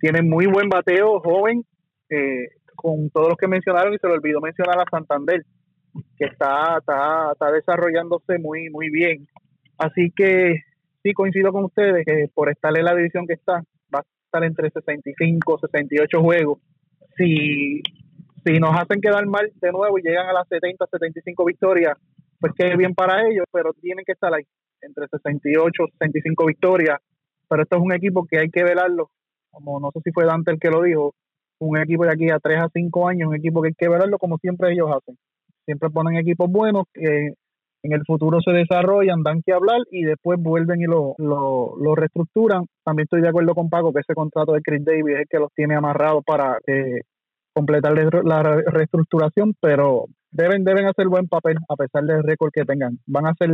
Tiene 0.00 0.22
muy 0.22 0.46
buen 0.46 0.68
bateo, 0.68 1.20
joven, 1.20 1.64
eh, 2.10 2.48
con 2.76 3.10
todos 3.10 3.28
los 3.28 3.38
que 3.38 3.48
mencionaron 3.48 3.94
y 3.94 3.98
se 3.98 4.06
le 4.06 4.14
olvidó 4.14 4.40
mencionar 4.40 4.78
a 4.78 4.90
Santander, 4.90 5.42
que 6.16 6.26
está, 6.26 6.78
está, 6.78 7.32
está 7.32 7.50
desarrollándose 7.50 8.38
muy, 8.38 8.68
muy 8.70 8.90
bien. 8.90 9.26
Así 9.78 10.12
que 10.14 10.60
sí 11.02 11.12
coincido 11.12 11.52
con 11.52 11.64
ustedes 11.64 12.04
que 12.04 12.26
por 12.32 12.50
estar 12.50 12.76
en 12.76 12.84
la 12.84 12.94
división 12.94 13.26
que 13.26 13.34
está, 13.34 13.62
va 13.94 14.00
a 14.00 14.04
estar 14.26 14.44
entre 14.44 14.70
65, 14.70 15.58
68 15.58 16.20
juegos. 16.20 16.58
Si, 17.16 17.82
si 18.44 18.58
nos 18.58 18.76
hacen 18.76 19.00
quedar 19.00 19.26
mal 19.26 19.50
de 19.60 19.72
nuevo 19.72 19.98
y 19.98 20.02
llegan 20.02 20.28
a 20.28 20.32
las 20.32 20.48
70, 20.48 20.86
75 20.86 21.44
victorias, 21.44 21.96
pues 22.40 22.52
que 22.56 22.76
bien 22.76 22.94
para 22.94 23.26
ellos, 23.26 23.44
pero 23.52 23.72
tienen 23.72 24.04
que 24.04 24.12
estar 24.12 24.32
ahí, 24.34 24.44
entre 24.80 25.06
68, 25.08 25.84
65 25.92 26.46
victorias. 26.46 26.98
Pero 27.48 27.62
esto 27.62 27.76
es 27.76 27.82
un 27.82 27.92
equipo 27.92 28.26
que 28.26 28.38
hay 28.38 28.50
que 28.50 28.64
velarlo, 28.64 29.10
como 29.50 29.80
no 29.80 29.90
sé 29.92 30.00
si 30.04 30.12
fue 30.12 30.24
Dante 30.24 30.52
el 30.52 30.58
que 30.58 30.70
lo 30.70 30.82
dijo, 30.82 31.14
un 31.60 31.78
equipo 31.78 32.04
de 32.04 32.12
aquí 32.12 32.30
a 32.30 32.38
3 32.38 32.62
a 32.62 32.68
5 32.72 33.08
años, 33.08 33.28
un 33.28 33.36
equipo 33.36 33.62
que 33.62 33.68
hay 33.68 33.74
que 33.74 33.88
velarlo 33.88 34.18
como 34.18 34.38
siempre 34.38 34.72
ellos 34.72 34.90
hacen. 34.90 35.16
Siempre 35.64 35.90
ponen 35.90 36.16
equipos 36.16 36.50
buenos 36.50 36.84
que 36.92 37.32
en 37.84 37.92
el 37.92 38.02
futuro 38.06 38.40
se 38.40 38.50
desarrollan, 38.50 39.22
dan 39.22 39.42
que 39.42 39.52
hablar 39.52 39.80
y 39.90 40.04
después 40.04 40.40
vuelven 40.40 40.80
y 40.80 40.84
lo, 40.84 41.14
lo, 41.18 41.76
lo 41.78 41.94
reestructuran. 41.94 42.64
También 42.82 43.04
estoy 43.04 43.20
de 43.20 43.28
acuerdo 43.28 43.54
con 43.54 43.68
Paco 43.68 43.92
que 43.92 44.00
ese 44.00 44.14
contrato 44.14 44.52
de 44.52 44.62
Chris 44.62 44.84
Davis 44.84 45.14
es 45.14 45.20
el 45.20 45.28
que 45.28 45.38
los 45.38 45.52
tiene 45.54 45.76
amarrados 45.76 46.24
para 46.24 46.58
eh, 46.66 47.02
completar 47.52 47.92
la 48.24 48.42
reestructuración, 48.42 49.54
pero 49.60 50.06
deben 50.34 50.64
deben 50.64 50.86
hacer 50.86 51.06
buen 51.08 51.28
papel 51.28 51.56
a 51.68 51.76
pesar 51.76 52.04
del 52.04 52.22
récord 52.22 52.50
que 52.52 52.64
tengan. 52.64 52.98
Van 53.06 53.26
a 53.26 53.30
hacer 53.30 53.50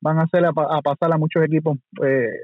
van 0.00 0.18
a 0.18 0.22
hacer 0.22 0.44
a, 0.44 0.52
pasar 0.52 1.12
a 1.12 1.18
muchos 1.18 1.44
equipos 1.44 1.76
eh, 2.04 2.38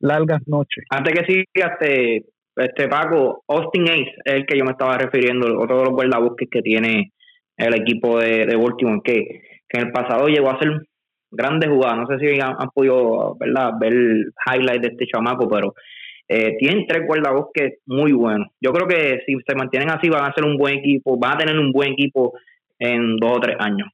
largas 0.00 0.42
noches. 0.46 0.84
Antes 0.90 1.14
que 1.14 1.24
siga 1.26 1.76
este, 1.78 2.24
este 2.56 2.88
Paco, 2.88 3.44
Austin 3.46 3.84
Ace 3.84 4.12
es 4.24 4.34
el 4.34 4.46
que 4.46 4.58
yo 4.58 4.64
me 4.64 4.72
estaba 4.72 4.98
refiriendo, 4.98 5.46
otro 5.60 5.78
de 5.78 5.84
los 5.84 5.94
guardabosques 5.94 6.48
que 6.50 6.60
tiene 6.60 7.12
el 7.56 7.74
equipo 7.74 8.18
de, 8.18 8.46
de 8.46 8.56
Baltimore, 8.56 9.00
que, 9.04 9.42
que 9.68 9.80
en 9.80 9.86
el 9.86 9.92
pasado 9.92 10.26
llegó 10.26 10.50
a 10.50 10.58
ser 10.58 10.70
grandes 11.30 11.70
jugadas. 11.70 11.98
No 11.98 12.06
sé 12.06 12.18
si 12.18 12.40
han, 12.40 12.68
podido 12.74 13.36
¿verdad? 13.38 13.72
ver 13.80 13.92
highlight 13.92 14.82
de 14.82 14.88
este 14.88 15.06
chamaco, 15.06 15.48
pero 15.48 15.74
eh, 16.28 16.56
tienen 16.58 16.86
tres 16.86 17.06
guardabosques 17.06 17.78
muy 17.86 18.12
buenos. 18.12 18.48
Yo 18.60 18.72
creo 18.72 18.88
que 18.88 19.20
si 19.24 19.36
se 19.46 19.54
mantienen 19.54 19.90
así 19.90 20.08
van 20.08 20.24
a 20.24 20.34
ser 20.34 20.44
un 20.44 20.56
buen 20.56 20.78
equipo, 20.78 21.16
van 21.16 21.34
a 21.34 21.38
tener 21.38 21.58
un 21.58 21.70
buen 21.70 21.92
equipo 21.92 22.32
en 22.82 23.16
dos 23.16 23.36
o 23.36 23.40
tres 23.40 23.56
años. 23.60 23.88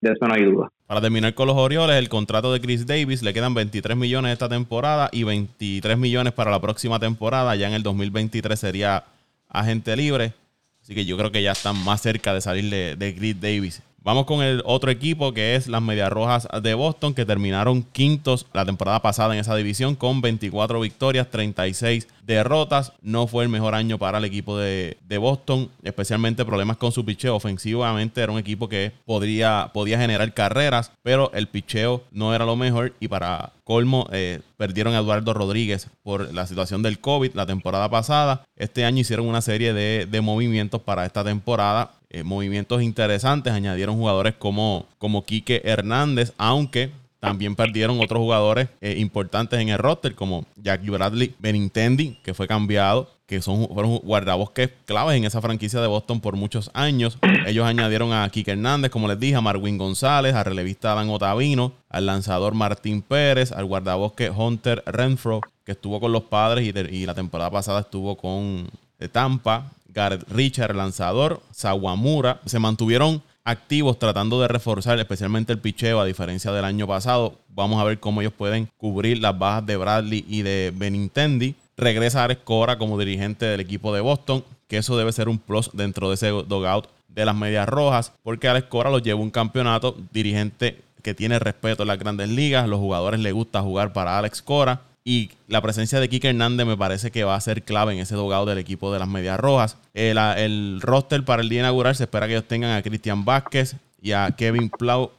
De 0.00 0.12
eso 0.12 0.26
no 0.26 0.34
hay 0.34 0.44
duda. 0.44 0.68
Para 0.86 1.00
terminar 1.00 1.32
con 1.34 1.46
los 1.46 1.56
Orioles, 1.56 1.96
el 1.96 2.10
contrato 2.10 2.52
de 2.52 2.60
Chris 2.60 2.86
Davis 2.86 3.22
le 3.22 3.32
quedan 3.32 3.54
23 3.54 3.96
millones 3.96 4.32
esta 4.32 4.50
temporada 4.50 5.08
y 5.12 5.24
23 5.24 5.96
millones 5.96 6.34
para 6.34 6.50
la 6.50 6.60
próxima 6.60 6.98
temporada. 6.98 7.56
Ya 7.56 7.68
en 7.68 7.74
el 7.74 7.82
2023 7.82 8.58
sería 8.58 9.04
agente 9.48 9.96
libre. 9.96 10.34
Así 10.82 10.94
que 10.94 11.06
yo 11.06 11.16
creo 11.16 11.32
que 11.32 11.42
ya 11.42 11.52
están 11.52 11.82
más 11.82 12.02
cerca 12.02 12.34
de 12.34 12.42
salir 12.42 12.68
de, 12.70 12.96
de 12.96 13.14
Chris 13.14 13.40
Davis. 13.40 13.82
Vamos 14.04 14.26
con 14.26 14.42
el 14.42 14.60
otro 14.66 14.90
equipo 14.90 15.32
que 15.32 15.56
es 15.56 15.66
las 15.66 15.80
Medias 15.80 16.10
Rojas 16.10 16.46
de 16.62 16.74
Boston, 16.74 17.14
que 17.14 17.24
terminaron 17.24 17.82
quintos 17.82 18.46
la 18.52 18.66
temporada 18.66 19.00
pasada 19.00 19.32
en 19.32 19.40
esa 19.40 19.56
división 19.56 19.94
con 19.94 20.20
24 20.20 20.78
victorias, 20.78 21.30
36 21.30 22.06
derrotas. 22.22 22.92
No 23.00 23.26
fue 23.26 23.44
el 23.44 23.48
mejor 23.48 23.74
año 23.74 23.98
para 23.98 24.18
el 24.18 24.26
equipo 24.26 24.58
de, 24.58 24.98
Boston, 25.18 25.70
especialmente 25.84 26.44
problemas 26.44 26.76
con 26.76 26.92
su 26.92 27.02
picheo. 27.02 27.34
Ofensivamente 27.34 28.20
era 28.20 28.30
un 28.30 28.38
equipo 28.38 28.68
que 28.68 28.92
podía 29.06 29.70
generar 29.74 30.34
carreras, 30.34 30.92
pero 31.02 31.32
el 31.32 31.46
picheo 31.46 32.04
no 32.10 32.34
era 32.34 32.44
lo 32.44 32.56
mejor 32.56 32.92
y 33.00 33.08
para 33.08 33.52
colmo 33.64 34.06
eh, 34.12 34.40
perdieron 34.58 34.92
a 34.92 34.98
Eduardo 34.98 35.32
Rodríguez 35.32 35.88
por 36.02 36.34
la 36.34 36.46
situación 36.46 36.82
del 36.82 36.98
COVID 36.98 37.32
la 37.32 37.46
temporada 37.46 37.88
pasada. 37.88 38.44
Este 38.54 38.84
año 38.84 39.00
hicieron 39.00 39.26
una 39.26 39.40
serie 39.40 39.72
de, 39.72 40.06
de 40.10 40.20
movimientos 40.20 40.82
para 40.82 41.06
esta 41.06 41.24
temporada. 41.24 41.92
Eh, 42.14 42.22
movimientos 42.22 42.80
interesantes. 42.80 43.52
Añadieron 43.52 43.96
jugadores 43.96 44.34
como, 44.38 44.86
como 44.98 45.24
Quique 45.24 45.62
Hernández, 45.64 46.32
aunque 46.38 46.92
también 47.18 47.56
perdieron 47.56 47.98
otros 47.98 48.20
jugadores 48.20 48.68
eh, 48.80 48.94
importantes 48.98 49.58
en 49.58 49.70
el 49.70 49.78
roster, 49.78 50.14
como 50.14 50.46
Jack 50.54 50.86
Bradley 50.86 51.34
Benintendi, 51.40 52.20
que 52.22 52.32
fue 52.32 52.46
cambiado, 52.46 53.10
que 53.26 53.42
son, 53.42 53.66
fueron 53.66 53.98
guardabosques 53.98 54.70
claves 54.84 55.16
en 55.16 55.24
esa 55.24 55.42
franquicia 55.42 55.80
de 55.80 55.88
Boston 55.88 56.20
por 56.20 56.36
muchos 56.36 56.70
años. 56.72 57.18
Ellos 57.46 57.66
añadieron 57.66 58.12
a 58.12 58.28
Quique 58.28 58.52
Hernández, 58.52 58.92
como 58.92 59.08
les 59.08 59.18
dije, 59.18 59.34
a 59.34 59.40
Marwin 59.40 59.76
González, 59.76 60.36
al 60.36 60.44
relevista 60.44 60.92
Adam 60.92 61.10
Otavino, 61.10 61.72
al 61.88 62.06
lanzador 62.06 62.54
Martín 62.54 63.02
Pérez, 63.02 63.50
al 63.50 63.64
guardabosque 63.64 64.30
Hunter 64.30 64.84
Renfro, 64.86 65.40
que 65.64 65.72
estuvo 65.72 65.98
con 65.98 66.12
los 66.12 66.22
padres 66.22 66.64
y, 66.64 66.96
y 66.96 67.06
la 67.06 67.14
temporada 67.14 67.50
pasada 67.50 67.80
estuvo 67.80 68.16
con 68.16 68.68
eh, 69.00 69.08
Tampa. 69.08 69.72
Gareth 69.94 70.28
Richard, 70.30 70.74
lanzador, 70.74 71.40
Sawamura, 71.52 72.40
se 72.44 72.58
mantuvieron 72.58 73.22
activos 73.44 73.98
tratando 73.98 74.40
de 74.40 74.48
reforzar 74.48 74.98
especialmente 74.98 75.52
el 75.52 75.60
picheo 75.60 76.00
a 76.00 76.04
diferencia 76.04 76.50
del 76.52 76.64
año 76.64 76.86
pasado. 76.86 77.38
Vamos 77.48 77.80
a 77.80 77.84
ver 77.84 78.00
cómo 78.00 78.20
ellos 78.20 78.32
pueden 78.32 78.68
cubrir 78.76 79.20
las 79.20 79.38
bajas 79.38 79.64
de 79.66 79.76
Bradley 79.76 80.24
y 80.28 80.42
de 80.42 80.72
Benintendi. 80.74 81.54
Regresa 81.76 82.24
Ares 82.24 82.38
Cora 82.42 82.78
como 82.78 82.98
dirigente 82.98 83.46
del 83.46 83.60
equipo 83.60 83.94
de 83.94 84.00
Boston, 84.00 84.44
que 84.68 84.78
eso 84.78 84.96
debe 84.96 85.12
ser 85.12 85.28
un 85.28 85.38
plus 85.38 85.70
dentro 85.72 86.08
de 86.08 86.14
ese 86.14 86.28
dogout 86.28 86.88
de 87.08 87.24
las 87.24 87.36
medias 87.36 87.68
rojas, 87.68 88.12
porque 88.22 88.48
Alex 88.48 88.66
Cora 88.68 88.90
los 88.90 89.02
lleva 89.02 89.20
un 89.20 89.30
campeonato, 89.30 89.96
dirigente 90.12 90.82
que 91.02 91.14
tiene 91.14 91.38
respeto 91.38 91.82
en 91.82 91.88
las 91.88 91.98
grandes 91.98 92.28
ligas, 92.28 92.66
los 92.66 92.80
jugadores 92.80 93.20
les 93.20 93.32
gusta 93.32 93.60
jugar 93.60 93.92
para 93.92 94.18
Alex 94.18 94.42
Cora 94.42 94.80
y 95.04 95.30
la 95.48 95.60
presencia 95.60 96.00
de 96.00 96.08
Kike 96.08 96.30
Hernández 96.30 96.66
me 96.66 96.78
parece 96.78 97.10
que 97.10 97.24
va 97.24 97.36
a 97.36 97.40
ser 97.40 97.62
clave 97.62 97.92
en 97.92 97.98
ese 97.98 98.14
dogado 98.14 98.46
del 98.46 98.56
equipo 98.56 98.90
de 98.90 98.98
las 98.98 99.08
Medias 99.08 99.38
Rojas. 99.38 99.76
El, 99.92 100.80
roster 100.80 101.24
para 101.24 101.42
el 101.42 101.50
día 101.50 101.60
inaugural 101.60 101.94
se 101.94 102.04
espera 102.04 102.26
que 102.26 102.32
ellos 102.32 102.48
tengan 102.48 102.74
a 102.74 102.82
Cristian 102.82 103.26
Vázquez 103.26 103.76
y 104.00 104.12
a 104.12 104.30
Kevin 104.32 104.70
Plau, 104.70 105.12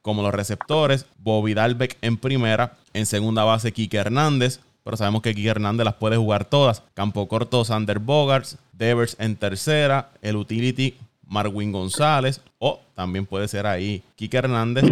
como 0.00 0.22
los 0.22 0.32
receptores. 0.32 1.06
Bobby 1.18 1.54
Dalbeck 1.54 1.98
en 2.02 2.18
primera. 2.18 2.76
En 2.92 3.06
segunda 3.06 3.42
base, 3.42 3.72
Kike 3.72 3.96
Hernández. 3.96 4.60
Pero 4.84 4.96
sabemos 4.96 5.22
que 5.22 5.34
Kike 5.34 5.48
Hernández 5.48 5.84
las 5.84 5.94
puede 5.94 6.16
jugar 6.16 6.44
todas. 6.44 6.82
Campo 6.94 7.26
corto, 7.26 7.64
Sander 7.64 7.98
Bogarts. 7.98 8.58
Devers 8.72 9.16
en 9.18 9.34
tercera. 9.34 10.10
El 10.22 10.36
utility, 10.36 10.94
Marwin 11.26 11.72
González. 11.72 12.40
O 12.58 12.80
también 12.94 13.26
puede 13.26 13.48
ser 13.48 13.66
ahí 13.66 14.02
Kike 14.16 14.36
Hernández 14.36 14.84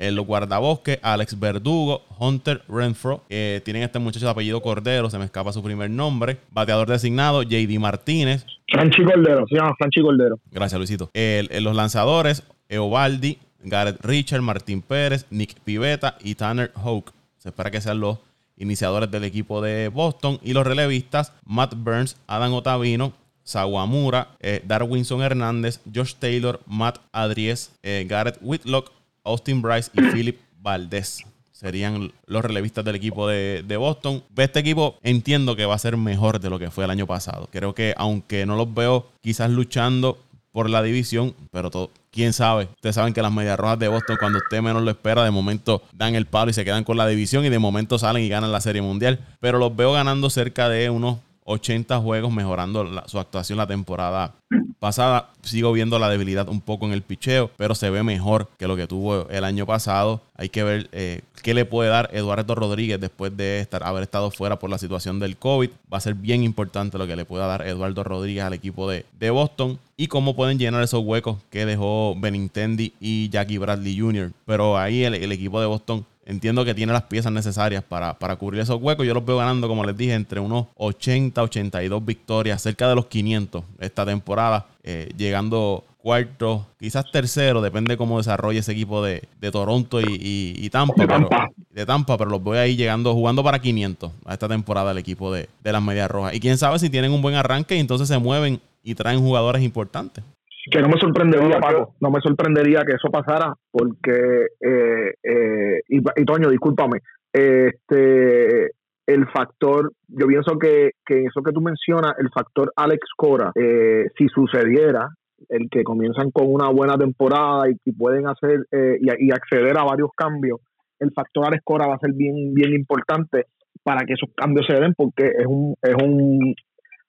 el 0.00 0.18
guardabosque, 0.22 0.98
Alex 1.02 1.38
Verdugo, 1.38 2.02
Hunter 2.18 2.62
Renfro. 2.68 3.22
tienen 3.28 3.82
este 3.82 3.98
muchacho 3.98 4.24
de 4.24 4.32
apellido 4.32 4.62
Cordero, 4.62 5.10
se 5.10 5.18
me 5.18 5.26
escapa 5.26 5.52
su 5.52 5.62
primer 5.62 5.90
nombre. 5.90 6.38
Bateador 6.50 6.88
designado, 6.88 7.42
JD 7.42 7.78
Martínez. 7.78 8.46
Franchi 8.68 9.04
Cordero, 9.04 9.44
se 9.46 9.56
llama 9.56 9.74
Franchi 9.76 10.00
Cordero. 10.00 10.38
Gracias, 10.50 10.78
Luisito. 10.78 11.10
los 11.14 11.76
lanzadores, 11.76 12.42
Eovaldi, 12.70 13.38
Gareth 13.62 14.02
Richard, 14.02 14.40
Martín 14.40 14.80
Pérez, 14.80 15.26
Nick 15.28 15.60
Pivetta 15.60 16.16
y 16.24 16.34
Tanner 16.34 16.72
Hoke. 16.82 17.12
Se 17.36 17.50
espera 17.50 17.70
que 17.70 17.82
sean 17.82 18.00
los 18.00 18.18
iniciadores 18.56 19.10
del 19.10 19.24
equipo 19.24 19.60
de 19.60 19.88
Boston. 19.88 20.38
Y 20.42 20.54
los 20.54 20.66
relevistas, 20.66 21.34
Matt 21.44 21.74
Burns, 21.76 22.16
Adam 22.26 22.54
Otavino, 22.54 23.12
Sawamura, 23.50 24.28
eh, 24.40 24.62
Darwinson 24.64 25.22
Hernández, 25.22 25.80
Josh 25.92 26.14
Taylor, 26.14 26.60
Matt 26.66 26.98
Adries, 27.12 27.72
eh, 27.82 28.06
Garrett 28.08 28.38
Whitlock, 28.40 28.92
Austin 29.24 29.60
Bryce 29.60 29.90
y 29.92 30.02
Philip 30.02 30.38
Valdez 30.60 31.24
serían 31.52 32.10
los 32.24 32.42
relevistas 32.42 32.84
del 32.86 32.94
equipo 32.94 33.28
de, 33.28 33.76
Boston. 33.76 34.22
Este 34.34 34.60
equipo 34.60 34.96
entiendo 35.02 35.56
que 35.56 35.66
va 35.66 35.74
a 35.74 35.78
ser 35.78 35.98
mejor 35.98 36.40
de 36.40 36.48
lo 36.48 36.58
que 36.58 36.70
fue 36.70 36.84
el 36.84 36.90
año 36.90 37.06
pasado. 37.06 37.50
Creo 37.52 37.74
que 37.74 37.92
aunque 37.98 38.46
no 38.46 38.56
los 38.56 38.72
veo 38.72 39.10
quizás 39.20 39.50
luchando 39.50 40.18
por 40.52 40.70
la 40.70 40.82
división, 40.82 41.34
pero 41.50 41.70
todo, 41.70 41.90
quién 42.10 42.32
sabe. 42.32 42.64
Ustedes 42.76 42.94
saben 42.94 43.12
que 43.12 43.20
las 43.20 43.30
medias 43.30 43.58
rojas 43.58 43.78
de 43.78 43.88
Boston, 43.88 44.16
cuando 44.18 44.38
usted 44.38 44.62
menos 44.62 44.82
lo 44.82 44.90
espera, 44.90 45.22
de 45.22 45.30
momento 45.30 45.82
dan 45.92 46.14
el 46.14 46.26
palo 46.26 46.50
y 46.50 46.54
se 46.54 46.64
quedan 46.64 46.82
con 46.82 46.96
la 46.96 47.06
división 47.06 47.44
y 47.44 47.50
de 47.50 47.58
momento 47.58 47.98
salen 47.98 48.22
y 48.22 48.28
ganan 48.30 48.50
la 48.52 48.62
Serie 48.62 48.80
Mundial. 48.80 49.20
Pero 49.38 49.58
los 49.58 49.76
veo 49.76 49.92
ganando 49.92 50.30
cerca 50.30 50.70
de 50.70 50.88
unos 50.88 51.18
80 51.50 51.98
juegos, 51.98 52.32
mejorando 52.32 53.02
su 53.06 53.18
actuación 53.18 53.58
la 53.58 53.66
temporada 53.66 54.32
pasada. 54.78 55.30
Sigo 55.42 55.72
viendo 55.72 55.98
la 55.98 56.08
debilidad 56.08 56.48
un 56.48 56.60
poco 56.60 56.86
en 56.86 56.92
el 56.92 57.02
picheo, 57.02 57.50
pero 57.56 57.74
se 57.74 57.90
ve 57.90 58.02
mejor 58.02 58.48
que 58.58 58.68
lo 58.68 58.76
que 58.76 58.86
tuvo 58.86 59.28
el 59.28 59.44
año 59.44 59.66
pasado. 59.66 60.20
Hay 60.36 60.48
que 60.48 60.62
ver 60.62 60.88
eh, 60.92 61.22
qué 61.42 61.54
le 61.54 61.64
puede 61.64 61.90
dar 61.90 62.08
Eduardo 62.12 62.54
Rodríguez 62.54 63.00
después 63.00 63.36
de 63.36 63.60
estar, 63.60 63.82
haber 63.82 64.02
estado 64.02 64.30
fuera 64.30 64.58
por 64.58 64.70
la 64.70 64.78
situación 64.78 65.18
del 65.18 65.36
COVID. 65.36 65.70
Va 65.92 65.98
a 65.98 66.00
ser 66.00 66.14
bien 66.14 66.42
importante 66.42 66.98
lo 66.98 67.06
que 67.06 67.16
le 67.16 67.24
pueda 67.24 67.46
dar 67.46 67.66
Eduardo 67.66 68.04
Rodríguez 68.04 68.44
al 68.44 68.52
equipo 68.52 68.88
de, 68.88 69.04
de 69.18 69.30
Boston 69.30 69.78
y 69.96 70.06
cómo 70.06 70.36
pueden 70.36 70.58
llenar 70.58 70.82
esos 70.82 71.04
huecos 71.04 71.38
que 71.50 71.66
dejó 71.66 72.14
Benintendi 72.16 72.92
y 73.00 73.28
Jackie 73.28 73.58
Bradley 73.58 73.98
Jr. 73.98 74.32
Pero 74.46 74.78
ahí 74.78 75.04
el 75.04 75.32
equipo 75.32 75.60
de 75.60 75.66
Boston 75.66 76.06
entiendo 76.30 76.64
que 76.64 76.74
tiene 76.74 76.92
las 76.92 77.02
piezas 77.02 77.32
necesarias 77.32 77.82
para, 77.82 78.18
para 78.18 78.36
cubrir 78.36 78.60
esos 78.60 78.80
huecos. 78.80 79.06
Yo 79.06 79.14
los 79.14 79.24
veo 79.24 79.38
ganando, 79.38 79.66
como 79.68 79.84
les 79.84 79.96
dije, 79.96 80.14
entre 80.14 80.40
unos 80.40 80.66
80, 80.76 81.42
82 81.42 82.04
victorias, 82.04 82.62
cerca 82.62 82.88
de 82.88 82.94
los 82.94 83.06
500 83.06 83.64
esta 83.80 84.06
temporada, 84.06 84.66
eh, 84.82 85.10
llegando 85.16 85.84
cuarto, 85.98 86.66
quizás 86.78 87.10
tercero, 87.10 87.60
depende 87.60 87.96
cómo 87.96 88.18
desarrolle 88.18 88.60
ese 88.60 88.72
equipo 88.72 89.04
de, 89.04 89.28
Toronto 89.52 90.00
y, 90.00 90.70
Tampa. 90.70 90.94
De 91.02 91.06
Tampa. 91.06 91.28
Pero, 91.28 91.66
de 91.70 91.86
Tampa, 91.86 92.16
pero 92.16 92.30
los 92.30 92.42
voy 92.42 92.58
ahí 92.58 92.76
llegando, 92.76 93.12
jugando 93.12 93.44
para 93.44 93.58
500 93.58 94.12
a 94.24 94.32
esta 94.32 94.48
temporada 94.48 94.92
el 94.92 94.98
equipo 94.98 95.32
de, 95.32 95.48
de 95.62 95.72
las 95.72 95.82
Medias 95.82 96.10
Rojas. 96.10 96.34
Y 96.34 96.40
quién 96.40 96.56
sabe 96.56 96.78
si 96.78 96.88
tienen 96.88 97.12
un 97.12 97.20
buen 97.20 97.34
arranque 97.34 97.76
y 97.76 97.80
entonces 97.80 98.08
se 98.08 98.18
mueven 98.18 98.60
y 98.82 98.94
traen 98.94 99.20
jugadores 99.20 99.62
importantes 99.62 100.24
que 100.70 100.80
no 100.80 100.88
me 100.88 100.98
sorprendería, 101.00 101.58
Paco, 101.58 101.94
no 102.00 102.10
me 102.10 102.20
sorprendería 102.20 102.84
que 102.84 102.94
eso 102.94 103.08
pasara, 103.10 103.54
porque, 103.70 104.46
eh, 104.60 105.14
eh, 105.22 105.80
y, 105.88 106.24
Toño, 106.24 106.50
discúlpame, 106.50 107.00
este 107.32 108.72
el 109.06 109.26
factor, 109.28 109.90
yo 110.06 110.28
pienso 110.28 110.56
que, 110.56 110.92
que 111.04 111.24
eso 111.24 111.42
que 111.42 111.50
tú 111.50 111.60
mencionas, 111.60 112.12
el 112.18 112.30
factor 112.30 112.72
Alex 112.76 113.08
Cora, 113.16 113.50
eh, 113.56 114.06
si 114.16 114.28
sucediera, 114.28 115.08
el 115.48 115.68
que 115.68 115.82
comienzan 115.82 116.30
con 116.30 116.52
una 116.52 116.68
buena 116.68 116.96
temporada 116.96 117.64
y, 117.68 117.92
pueden 117.92 118.28
hacer 118.28 118.66
y, 119.00 119.32
acceder 119.32 119.76
a 119.78 119.84
varios 119.84 120.10
cambios, 120.16 120.60
el 121.00 121.10
factor 121.12 121.46
Alex 121.46 121.62
Cora 121.64 121.88
va 121.88 121.94
a 121.94 121.98
ser 121.98 122.12
bien, 122.12 122.54
bien 122.54 122.72
importante 122.72 123.46
para 123.82 124.04
que 124.04 124.12
esos 124.12 124.30
cambios 124.36 124.66
se 124.66 124.78
den, 124.78 124.94
porque 124.96 125.26
es 125.26 125.46
un, 125.46 125.74
es 125.82 125.94
un 126.00 126.54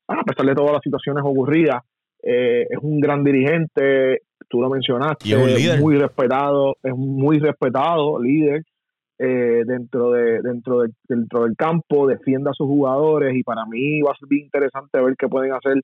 a 0.08 0.24
pesar 0.24 0.46
de 0.46 0.56
todas 0.56 0.74
las 0.74 0.82
situaciones 0.82 1.24
ocurridas, 1.24 1.84
eh, 2.24 2.68
es 2.70 2.78
un 2.82 3.00
gran 3.00 3.24
dirigente, 3.24 4.22
tú 4.48 4.62
lo 4.62 4.70
mencionaste, 4.70 5.30
es 5.30 5.80
muy 5.80 5.98
respetado, 5.98 6.76
es 6.84 6.96
muy 6.96 7.40
respetado, 7.40 8.22
líder 8.22 8.64
eh, 9.18 9.64
dentro 9.66 10.12
de 10.12 10.42
dentro 10.42 10.82
de, 10.82 10.90
dentro 11.08 11.44
del 11.44 11.56
campo, 11.56 12.08
defiende 12.08 12.50
a 12.50 12.54
sus 12.54 12.68
jugadores 12.68 13.36
y 13.36 13.44
para 13.44 13.66
mí 13.66 14.02
va 14.02 14.12
a 14.12 14.18
ser 14.18 14.28
bien 14.30 14.46
interesante 14.46 15.02
ver 15.02 15.16
qué 15.18 15.28
pueden 15.28 15.54
hacer 15.54 15.78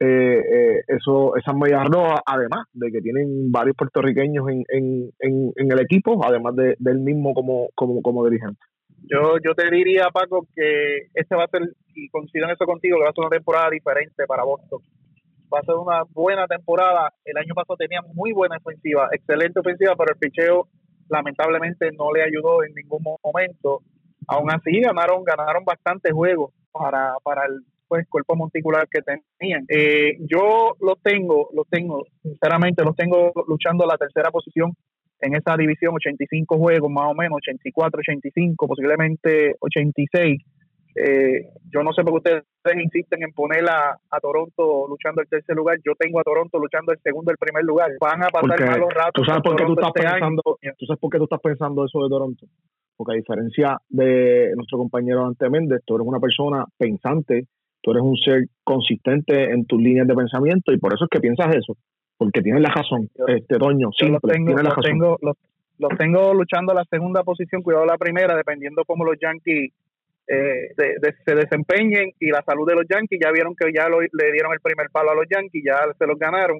eh, 0.00 0.82
eso, 0.88 1.36
esas 1.36 1.54
medias 1.54 1.86
rojas, 1.86 2.20
además 2.26 2.66
de 2.72 2.90
que 2.90 3.00
tienen 3.00 3.50
varios 3.52 3.76
puertorriqueños 3.76 4.48
en, 4.48 4.64
en, 4.68 5.10
en, 5.56 5.72
el 5.72 5.80
equipo, 5.80 6.20
además 6.24 6.56
de, 6.56 6.76
del 6.78 6.98
mismo 6.98 7.32
como, 7.32 7.68
como, 7.74 8.02
como 8.02 8.24
dirigente. 8.24 8.60
Yo, 9.02 9.36
yo 9.44 9.54
te 9.54 9.70
diría, 9.70 10.08
Paco, 10.12 10.46
que 10.54 11.08
este 11.14 11.36
va 11.36 11.44
a 11.44 11.48
ser, 11.48 11.62
y 11.94 12.08
coincido 12.08 12.46
en 12.46 12.52
eso 12.52 12.64
contigo, 12.64 12.96
que 12.96 13.04
va 13.04 13.10
a 13.10 13.12
ser 13.12 13.22
una 13.22 13.36
temporada 13.36 13.70
diferente 13.70 14.26
para 14.26 14.44
Boston 14.44 14.80
va 15.52 15.60
a 15.60 15.64
ser 15.64 15.74
una 15.74 16.02
buena 16.12 16.46
temporada. 16.46 17.12
El 17.24 17.36
año 17.36 17.54
pasado 17.54 17.76
tenía 17.76 18.00
muy 18.02 18.32
buena 18.32 18.56
ofensiva, 18.56 19.08
excelente 19.12 19.60
ofensiva, 19.60 19.94
pero 19.96 20.12
el 20.12 20.18
picheo 20.18 20.68
lamentablemente 21.08 21.90
no 21.92 22.12
le 22.12 22.22
ayudó 22.22 22.64
en 22.64 22.74
ningún 22.74 23.02
momento. 23.22 23.82
Aún 24.26 24.50
así 24.50 24.80
ganaron, 24.80 25.22
ganaron 25.24 25.64
bastantes 25.64 26.12
juegos 26.12 26.52
para, 26.72 27.14
para 27.22 27.46
el 27.46 27.60
pues, 27.88 28.08
cuerpo 28.08 28.36
monticular 28.36 28.88
que 28.88 29.00
tenían. 29.02 29.64
Eh, 29.68 30.16
yo 30.20 30.76
lo 30.80 30.96
tengo, 30.96 31.48
lo 31.52 31.64
tengo, 31.64 32.04
sinceramente 32.22 32.82
los 32.82 32.96
tengo 32.96 33.32
luchando 33.46 33.86
la 33.86 33.96
tercera 33.96 34.30
posición 34.30 34.74
en 35.20 35.34
esa 35.36 35.56
división, 35.56 35.94
85 35.94 36.58
juegos 36.58 36.90
más 36.90 37.10
o 37.10 37.14
menos, 37.14 37.38
84, 37.38 38.00
85, 38.00 38.66
posiblemente 38.66 39.54
86. 39.60 40.42
Eh, 40.94 41.50
yo 41.70 41.82
no 41.82 41.92
sé 41.92 42.02
por 42.04 42.22
qué 42.22 42.38
ustedes 42.38 42.82
insisten 42.82 43.22
en 43.22 43.32
poner 43.32 43.64
a, 43.68 43.98
Toronto 44.20 44.86
luchando 44.88 45.22
el 45.22 45.28
tercer 45.28 45.56
lugar. 45.56 45.78
Yo 45.84 45.92
tengo 45.98 46.20
a 46.20 46.22
Toronto 46.22 46.58
luchando 46.58 46.92
el 46.92 46.98
segundo, 47.00 47.32
el 47.32 47.36
primer 47.36 47.64
lugar. 47.64 47.90
Van 48.00 48.22
a 48.22 48.28
pasar 48.28 48.64
malos 48.64 48.94
ratos. 48.94 49.12
¿Tú 49.14 49.24
sabes 49.24 49.42
por 49.42 49.56
qué 49.56 49.64
tú 49.64 49.72
estás 49.72 49.92
este 49.94 50.08
pensando? 50.08 50.42
¿Tú 50.78 50.86
sabes 50.86 51.00
por 51.00 51.10
qué 51.10 51.18
tú 51.18 51.24
estás 51.24 51.40
pensando 51.40 51.84
eso 51.84 52.02
de 52.02 52.08
Toronto? 52.08 52.46
Porque 52.96 53.12
a 53.12 53.16
diferencia 53.16 53.78
de 53.88 54.52
nuestro 54.54 54.78
compañero 54.78 55.26
Ante 55.26 55.50
Méndez, 55.50 55.82
tú 55.84 55.96
eres 55.96 56.06
una 56.06 56.20
persona 56.20 56.64
pensante, 56.78 57.48
tú 57.82 57.90
eres 57.90 58.02
un 58.02 58.16
ser 58.16 58.44
consistente 58.62 59.50
en 59.50 59.66
tus 59.66 59.80
líneas 59.82 60.06
de 60.06 60.14
pensamiento 60.14 60.72
y 60.72 60.78
por 60.78 60.94
eso 60.94 61.04
es 61.04 61.10
que 61.10 61.20
piensas 61.20 61.56
eso, 61.56 61.76
porque 62.16 62.40
tienes 62.40 62.62
la 62.62 62.70
razón, 62.70 63.10
este 63.26 63.58
Toño, 63.58 63.90
simple, 63.98 64.20
tengo, 64.32 64.52
la 64.52 64.70
razón. 64.70 64.82
Tengo, 64.84 65.18
los, 65.20 65.36
tengo 65.98 66.34
luchando 66.34 66.72
la 66.72 66.84
segunda 66.84 67.24
posición, 67.24 67.62
cuidado 67.62 67.84
la 67.84 67.98
primera, 67.98 68.36
dependiendo 68.36 68.84
cómo 68.86 69.04
los 69.04 69.16
Yankees 69.20 69.72
eh, 70.26 70.74
se 71.24 71.34
desempeñen 71.34 72.12
y 72.18 72.30
la 72.30 72.42
salud 72.42 72.66
de 72.66 72.74
los 72.74 72.86
Yankees, 72.88 73.20
ya 73.22 73.30
vieron 73.30 73.54
que 73.54 73.72
ya 73.74 73.88
le 73.88 74.32
dieron 74.32 74.52
el 74.52 74.60
primer 74.60 74.88
palo 74.90 75.10
a 75.10 75.14
los 75.14 75.26
Yankees, 75.28 75.62
ya 75.64 75.84
se 75.98 76.06
los 76.06 76.18
ganaron. 76.18 76.58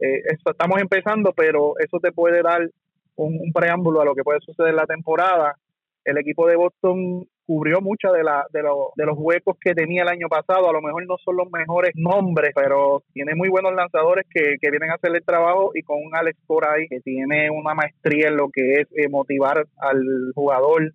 Eh, 0.00 0.22
estamos 0.44 0.80
empezando, 0.80 1.32
pero 1.32 1.74
eso 1.78 1.98
te 2.00 2.12
puede 2.12 2.42
dar 2.42 2.68
un, 3.16 3.52
preámbulo 3.52 4.00
a 4.00 4.04
lo 4.04 4.14
que 4.14 4.24
puede 4.24 4.40
suceder 4.40 4.74
la 4.74 4.86
temporada. 4.86 5.56
El 6.04 6.18
equipo 6.18 6.48
de 6.48 6.56
Boston 6.56 7.26
cubrió 7.46 7.80
muchos 7.80 8.12
de, 8.12 8.20
de, 8.20 8.62
de 8.96 9.06
los 9.06 9.16
huecos 9.18 9.56
que 9.60 9.74
tenía 9.74 10.02
el 10.02 10.08
año 10.08 10.28
pasado. 10.28 10.68
A 10.68 10.72
lo 10.72 10.80
mejor 10.80 11.06
no 11.06 11.16
son 11.24 11.36
los 11.36 11.50
mejores 11.50 11.92
nombres, 11.94 12.50
pero 12.54 13.02
tiene 13.12 13.34
muy 13.34 13.48
buenos 13.48 13.74
lanzadores 13.74 14.26
que, 14.28 14.56
vienen 14.70 14.90
a 14.90 14.94
hacer 14.94 15.14
el 15.14 15.24
trabajo 15.24 15.70
y 15.74 15.82
con 15.82 15.98
un 16.02 16.16
Alex 16.16 16.38
por 16.46 16.66
ahí 16.66 16.88
que 16.88 17.00
tiene 17.00 17.50
una 17.50 17.74
maestría 17.74 18.28
en 18.28 18.36
lo 18.36 18.48
que 18.50 18.80
es 18.80 18.88
eh, 18.96 19.08
motivar 19.08 19.66
al 19.78 20.32
jugador, 20.34 20.92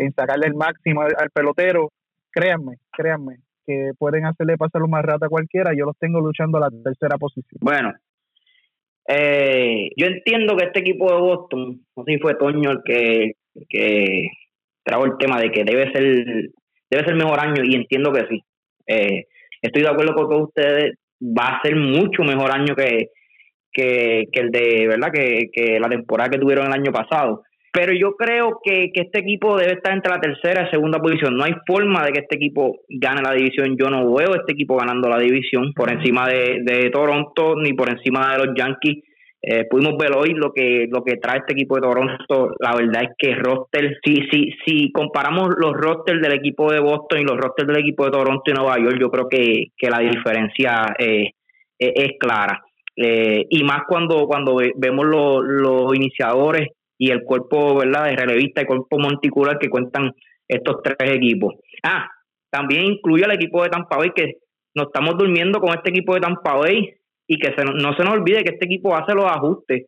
en 0.00 0.12
sacarle 0.12 0.46
el 0.46 0.54
máximo 0.54 1.02
al, 1.02 1.30
pelotero. 1.32 1.90
Créanme, 2.32 2.76
créanme, 2.92 3.36
que 3.66 3.92
pueden 3.98 4.24
hacerle 4.24 4.56
pasar 4.56 4.82
un 4.82 4.90
más 4.90 5.04
rata 5.04 5.26
a 5.26 5.28
cualquiera. 5.28 5.72
Yo 5.76 5.84
los 5.84 5.98
tengo 5.98 6.20
luchando 6.20 6.58
a 6.58 6.62
la 6.62 6.70
tercera 6.70 7.18
posición. 7.18 7.58
Bueno, 7.60 7.92
eh, 9.06 9.90
yo 9.96 10.06
entiendo 10.06 10.56
que 10.56 10.66
este 10.66 10.80
equipo 10.80 11.12
de 11.12 11.20
Boston, 11.20 11.80
no 11.96 12.04
sé 12.04 12.12
si 12.12 12.18
fue 12.18 12.34
Toño 12.36 12.70
el 12.70 12.80
que, 12.84 13.32
que 13.68 14.28
trajo 14.82 15.04
el 15.04 15.18
tema 15.18 15.40
de 15.40 15.50
que 15.50 15.64
debe 15.64 15.92
ser 15.92 16.50
debe 16.90 17.04
ser 17.04 17.14
mejor 17.14 17.38
año 17.40 17.62
y 17.64 17.74
entiendo 17.74 18.12
que 18.12 18.26
sí. 18.28 18.42
Eh, 18.86 19.26
estoy 19.62 19.82
de 19.82 19.88
acuerdo 19.88 20.14
con 20.14 20.28
todos 20.28 20.48
ustedes, 20.48 20.94
va 21.20 21.48
a 21.48 21.62
ser 21.62 21.76
mucho 21.76 22.22
mejor 22.22 22.50
año 22.50 22.74
que, 22.74 23.10
que, 23.72 24.28
el 24.32 24.50
de, 24.50 24.86
¿verdad? 24.88 25.12
Que, 25.12 25.50
que, 25.52 25.78
la 25.78 25.88
temporada 25.88 26.30
que 26.30 26.38
tuvieron 26.38 26.66
el 26.66 26.72
año 26.72 26.92
pasado. 26.92 27.44
Pero 27.72 27.92
yo 27.92 28.16
creo 28.16 28.58
que, 28.64 28.90
que 28.92 29.02
este 29.02 29.20
equipo 29.20 29.56
debe 29.56 29.74
estar 29.74 29.92
entre 29.92 30.12
la 30.12 30.20
tercera 30.20 30.66
y 30.66 30.70
segunda 30.70 30.98
posición. 30.98 31.36
No 31.36 31.44
hay 31.44 31.54
forma 31.66 32.04
de 32.04 32.12
que 32.12 32.20
este 32.20 32.36
equipo 32.36 32.80
gane 32.88 33.22
la 33.22 33.32
división. 33.32 33.76
Yo 33.78 33.88
no 33.88 34.12
veo 34.12 34.34
este 34.34 34.52
equipo 34.52 34.76
ganando 34.76 35.08
la 35.08 35.18
división 35.18 35.72
por 35.74 35.92
encima 35.92 36.28
de, 36.28 36.62
de 36.62 36.90
Toronto 36.90 37.54
ni 37.56 37.72
por 37.72 37.88
encima 37.88 38.32
de 38.32 38.44
los 38.44 38.56
Yankees. 38.56 39.04
Eh, 39.42 39.64
pudimos 39.70 39.96
ver 39.96 40.14
hoy 40.14 40.34
lo 40.34 40.52
que 40.52 40.86
lo 40.90 41.02
que 41.02 41.16
trae 41.16 41.38
este 41.38 41.54
equipo 41.54 41.76
de 41.76 41.82
Toronto. 41.82 42.54
La 42.58 42.74
verdad 42.76 43.04
es 43.04 43.10
que 43.16 43.34
roster, 43.34 43.98
si, 44.04 44.16
si, 44.30 44.52
si 44.64 44.92
comparamos 44.92 45.48
los 45.56 45.72
rosters 45.72 46.20
del 46.20 46.34
equipo 46.34 46.70
de 46.70 46.80
Boston 46.80 47.20
y 47.20 47.24
los 47.24 47.38
rosters 47.38 47.66
del 47.68 47.78
equipo 47.78 48.04
de 48.04 48.10
Toronto 48.10 48.42
y 48.46 48.52
Nueva 48.52 48.76
York, 48.78 48.98
yo 49.00 49.10
creo 49.10 49.28
que, 49.28 49.72
la 49.88 50.00
diferencia 50.00 50.94
eh, 50.98 51.30
e, 51.78 51.92
es, 51.94 52.18
clara. 52.18 52.62
Eh, 52.94 53.46
y 53.48 53.64
más 53.64 53.82
cuando, 53.88 54.26
cuando 54.26 54.58
vemos 54.76 55.06
los, 55.06 55.94
iniciadores 55.94 56.68
y 57.00 57.10
el 57.10 57.24
cuerpo 57.24 57.76
verdad 57.76 58.04
de 58.04 58.14
relevista 58.14 58.60
y 58.60 58.66
cuerpo 58.66 58.98
monticular 58.98 59.58
que 59.58 59.70
cuentan 59.70 60.12
estos 60.46 60.82
tres 60.82 60.96
equipos. 61.12 61.54
Ah, 61.82 62.06
también 62.50 62.84
incluye 62.84 63.24
al 63.24 63.32
equipo 63.32 63.62
de 63.62 63.70
Tampa 63.70 63.96
Bay 63.96 64.10
que 64.14 64.34
nos 64.74 64.88
estamos 64.88 65.16
durmiendo 65.16 65.60
con 65.60 65.70
este 65.70 65.88
equipo 65.88 66.12
de 66.14 66.20
Tampa 66.20 66.56
Bay 66.56 66.92
y 67.26 67.38
que 67.38 67.54
no 67.56 67.96
se 67.96 68.04
nos 68.04 68.12
olvide 68.12 68.44
que 68.44 68.52
este 68.52 68.66
equipo 68.66 68.94
hace 68.94 69.14
los 69.14 69.24
ajustes. 69.24 69.86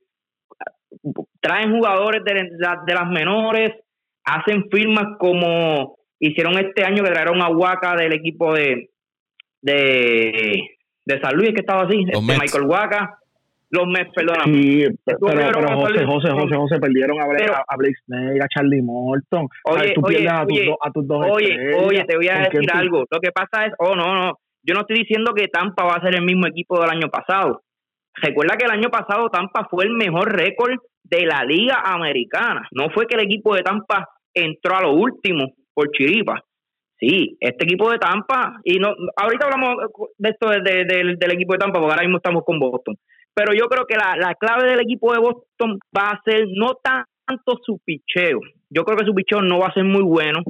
Traen 1.41 1.77
jugadores 1.77 2.23
de, 2.25 2.95
las 2.95 3.11
menores, 3.11 3.73
hacen 4.25 4.71
firmas 4.71 5.19
como 5.19 5.99
hicieron 6.19 6.59
este 6.59 6.83
año 6.83 7.05
que 7.05 7.11
trajeron 7.11 7.43
a 7.43 7.51
Huaca 7.51 7.95
del 7.95 8.15
equipo 8.15 8.55
de, 8.55 8.89
de, 9.61 10.63
de 11.05 11.21
San 11.21 11.37
Luis, 11.37 11.51
que 11.51 11.61
estaba 11.61 11.83
así, 11.83 12.07
este 12.11 12.19
Michael 12.23 12.65
Huaca. 12.65 13.19
Los 13.73 13.87
Mets, 13.87 14.13
perdona. 14.15 14.45
Sí, 14.45 14.85
pero, 15.03 15.19
pero 15.19 15.81
José, 15.81 16.05
José, 16.05 16.31
José, 16.31 16.57
José, 16.57 16.79
perdieron 16.79 17.19
a, 17.19 17.25
a, 17.25 17.77
Blake 17.79 17.97
Snake, 18.05 18.39
a 18.43 18.47
Charlie 18.47 18.83
Morton. 18.83 19.49
Oye, 19.65 19.95
tú 19.95 20.03
oye, 20.05 20.29
a, 20.29 20.45
tus 20.45 20.61
a 20.79 20.91
tus 20.91 21.07
dos 21.09 21.27
Oye, 21.31 21.75
oye, 21.77 22.05
te 22.05 22.17
voy 22.17 22.29
a 22.29 22.51
decir 22.51 22.71
algo. 22.71 23.05
Lo 23.11 23.19
que 23.19 23.33
pasa 23.33 23.65
es, 23.65 23.73
oh, 23.79 23.97
no, 23.97 24.13
no, 24.15 24.39
yo 24.63 24.75
no 24.75 24.81
estoy 24.81 24.99
diciendo 24.99 25.33
que 25.33 25.49
Tampa 25.49 25.85
va 25.85 25.95
a 25.95 26.03
ser 26.03 26.15
el 26.15 26.23
mismo 26.23 26.47
equipo 26.47 26.79
del 26.83 26.91
año 26.91 27.09
pasado. 27.09 27.63
Recuerda 28.15 28.59
que 28.59 28.67
el 28.67 28.73
año 28.73 28.91
pasado 28.91 29.31
Tampa 29.31 29.67
fue 29.71 29.87
el 29.87 29.93
mejor 29.93 30.31
récord 30.31 30.77
de 31.05 31.25
la 31.25 31.43
liga 31.43 31.81
americana. 31.83 32.69
No 32.73 32.91
fue 32.91 33.07
que 33.07 33.15
el 33.15 33.25
equipo 33.25 33.55
de 33.55 33.63
Tampa 33.63 34.07
entró 34.35 34.77
a 34.77 34.83
lo 34.83 34.93
último 34.93 35.47
por 35.73 35.91
chiripa. 35.93 36.45
Sí, 37.01 37.39
este 37.41 37.65
equipo 37.65 37.91
de 37.91 37.99
Tampa, 37.99 38.61
y 38.65 38.79
no 38.79 38.95
ahorita 39.17 39.47
hablamos 39.47 39.77
de 40.19 40.29
esto 40.29 40.51
del 40.51 41.33
equipo 41.33 41.55
de 41.55 41.59
Tampa, 41.59 41.81
porque 41.81 41.91
ahora 41.91 42.03
mismo 42.03 42.19
estamos 42.19 42.45
con 42.45 42.61
Boston. 42.61 42.97
Pero 43.35 43.55
yo 43.55 43.67
creo 43.67 43.87
que 43.87 43.97
la, 43.97 44.17
la 44.17 44.35
clave 44.35 44.71
del 44.71 44.81
equipo 44.81 45.13
de 45.13 45.21
Boston 45.21 45.79
va 45.97 46.11
a 46.11 46.23
ser 46.25 46.47
no 46.55 46.75
tanto 46.83 47.59
su 47.65 47.81
picheo. 47.85 48.41
Yo 48.71 48.85
creo 48.85 48.97
que 48.97 49.07
su 49.07 49.15
picheo 49.15 49.43
no 49.43 49.59
va 49.59 49.69
a 49.69 49.75
ser 49.75 49.85
muy 49.85 50.03
bueno. 50.03 50.41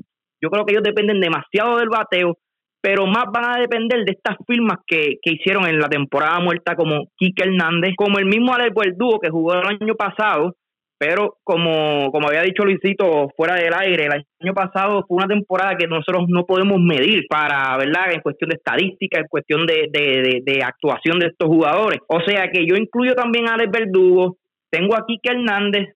Yo 0.40 0.50
creo 0.50 0.64
que 0.64 0.72
ellos 0.72 0.82
dependen 0.82 1.20
demasiado 1.20 1.78
del 1.78 1.88
bateo 1.88 2.36
pero 2.82 3.06
más 3.06 3.26
van 3.32 3.44
a 3.56 3.60
depender 3.60 4.04
de 4.04 4.12
estas 4.12 4.36
firmas 4.44 4.78
que, 4.86 5.18
hicieron 5.22 5.66
en 5.66 5.78
la 5.78 5.88
temporada 5.88 6.40
muerta 6.40 6.74
como 6.74 7.06
Quique 7.16 7.44
Hernández, 7.44 7.92
como 7.96 8.18
el 8.18 8.26
mismo 8.26 8.52
Alex 8.52 8.74
Verdugo 8.74 9.20
que 9.20 9.30
jugó 9.30 9.54
el 9.54 9.78
año 9.80 9.94
pasado, 9.94 10.56
pero 11.02 11.38
como, 11.42 12.12
como 12.12 12.28
había 12.28 12.42
dicho 12.42 12.62
Luisito 12.62 13.28
fuera 13.36 13.56
del 13.56 13.74
aire, 13.74 14.06
el 14.06 14.12
año 14.12 14.54
pasado 14.54 15.04
fue 15.08 15.16
una 15.16 15.26
temporada 15.26 15.76
que 15.76 15.88
nosotros 15.88 16.26
no 16.28 16.46
podemos 16.46 16.78
medir 16.80 17.24
para, 17.28 17.76
¿verdad? 17.76 18.12
En 18.12 18.20
cuestión 18.20 18.50
de 18.50 18.54
estadística, 18.54 19.18
en 19.18 19.26
cuestión 19.26 19.66
de, 19.66 19.88
de, 19.90 20.62
actuación 20.62 21.18
de 21.18 21.26
estos 21.26 21.48
jugadores. 21.48 21.98
O 22.06 22.20
sea 22.20 22.48
que 22.52 22.64
yo 22.64 22.76
incluyo 22.76 23.16
también 23.16 23.48
a 23.48 23.54
Alex 23.54 23.72
Verdugo, 23.72 24.36
tengo 24.70 24.94
a 24.94 25.04
Quique 25.04 25.32
Hernández 25.32 25.88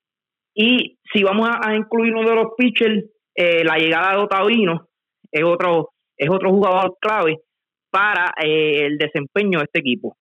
y 0.53 0.99
si 1.13 1.23
vamos 1.23 1.51
a, 1.53 1.77
incluir 1.77 2.13
uno 2.13 2.29
de 2.29 2.35
los 2.35 2.47
pitchers, 2.59 3.05
eh, 3.37 3.63
la 3.63 3.79
llegada 3.79 4.11
de 4.11 4.25
Otavino 4.25 4.89
es 5.31 5.45
otro 5.45 5.91
es 6.17 6.29
otro 6.29 6.51
jugador 6.51 6.97
clave 7.01 7.37
para 7.93 8.33
eh, 8.43 8.87
el 8.87 8.99
desempeño 8.99 9.61
de 9.61 9.67
este 9.67 9.79
equipo. 9.79 10.17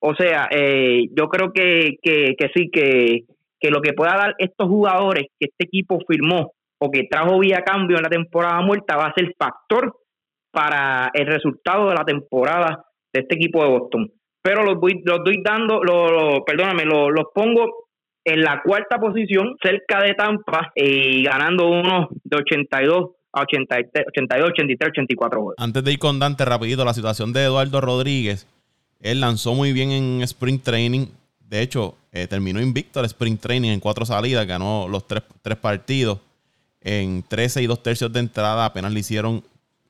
O 0.00 0.14
sea, 0.14 0.48
eh, 0.52 1.08
yo 1.10 1.26
creo 1.26 1.52
que, 1.52 1.96
que, 2.00 2.36
sí, 2.54 2.70
que, 2.70 3.22
que 3.60 3.70
lo 3.70 3.80
que 3.80 3.92
pueda 3.92 4.16
dar 4.16 4.34
estos 4.38 4.68
jugadores 4.68 5.26
que 5.38 5.46
este 5.46 5.64
equipo 5.64 5.98
firmó 6.06 6.52
o 6.80 6.90
que 6.90 7.08
trajo 7.10 7.38
vía 7.38 7.62
cambio 7.64 7.96
en 7.96 8.04
la 8.04 8.08
temporada 8.08 8.60
muerta 8.60 8.96
va 8.96 9.06
a 9.06 9.14
ser 9.14 9.34
factor 9.38 9.94
para 10.50 11.10
el 11.12 11.26
resultado 11.26 11.88
de 11.88 11.94
la 11.94 12.04
temporada 12.04 12.84
de 13.12 13.20
este 13.20 13.34
equipo 13.34 13.62
de 13.62 13.70
Boston. 13.70 14.12
Pero 14.42 14.62
los 14.62 14.76
voy, 14.78 15.00
los 15.04 15.24
doy 15.24 15.42
dando, 15.42 15.82
los, 15.82 16.40
perdóname, 16.46 16.84
los, 16.84 17.10
los 17.10 17.26
pongo 17.34 17.88
en 18.24 18.42
la 18.42 18.62
cuarta 18.62 18.98
posición, 18.98 19.56
cerca 19.62 20.02
de 20.02 20.14
Tampa, 20.14 20.70
y 20.74 21.22
ganando 21.22 21.68
unos 21.68 22.08
de 22.24 22.36
82 22.36 23.10
a 23.32 23.42
82, 23.42 24.48
83, 24.48 24.88
84 24.90 25.40
juegos. 25.40 25.54
Antes 25.58 25.82
de 25.84 25.92
ir 25.92 25.98
con 25.98 26.18
Dante, 26.18 26.44
rapidito, 26.44 26.84
la 26.84 26.94
situación 26.94 27.32
de 27.32 27.44
Eduardo 27.44 27.80
Rodríguez. 27.80 28.46
Él 29.00 29.20
lanzó 29.20 29.54
muy 29.54 29.72
bien 29.72 29.90
en 29.92 30.22
Spring 30.22 30.60
Training. 30.60 31.06
De 31.48 31.62
hecho, 31.62 31.96
eh, 32.12 32.26
terminó 32.26 32.60
invicto 32.60 33.00
el 33.00 33.06
Spring 33.06 33.38
Training 33.38 33.70
en 33.70 33.80
cuatro 33.80 34.04
salidas, 34.04 34.46
ganó 34.46 34.86
los 34.88 35.06
tres, 35.06 35.22
partidos. 35.60 36.18
En 36.80 37.22
13 37.22 37.62
y 37.62 37.66
dos 37.66 37.82
tercios 37.82 38.12
de 38.12 38.20
entrada 38.20 38.64
apenas 38.64 38.92
le 38.92 39.00
hicieron 39.00 39.42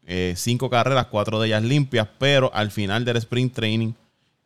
eh, 0.07 0.35
cinco 0.37 0.71
carreras, 0.71 1.07
cuatro 1.07 1.38
de 1.40 1.49
ellas 1.49 1.62
limpias, 1.62 2.09
pero 2.18 2.51
al 2.55 2.71
final 2.71 3.05
del 3.05 3.18
Spring 3.18 3.51
Training 3.51 3.92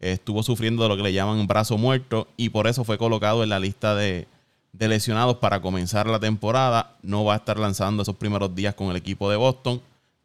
eh, 0.01 0.12
estuvo 0.12 0.42
sufriendo 0.42 0.83
de 0.83 0.88
lo 0.88 0.96
que 0.96 1.03
le 1.03 1.12
llaman 1.12 1.46
brazo 1.46 1.79
muerto 1.79 2.29
y 2.37 2.48
por 2.48 2.66
eso 2.66 2.83
fue 2.83 2.98
colocado 2.98 3.42
en 3.42 3.48
la 3.51 3.61
lista 3.61 3.94
de, 3.94 4.27
de 4.72 4.88
lesionados 4.88 5.37
para 5.37 5.61
comenzar 5.61 6.07
la 6.07 6.18
temporada. 6.18 6.96
No 7.03 7.25
va 7.25 7.35
a 7.35 7.37
estar 7.37 7.59
lanzando 7.59 8.03
esos 8.03 8.16
primeros 8.16 8.55
días 8.55 8.75
con 8.75 8.88
el 8.88 8.96
equipo 8.96 9.31
de 9.31 9.37
Boston. 9.37 9.81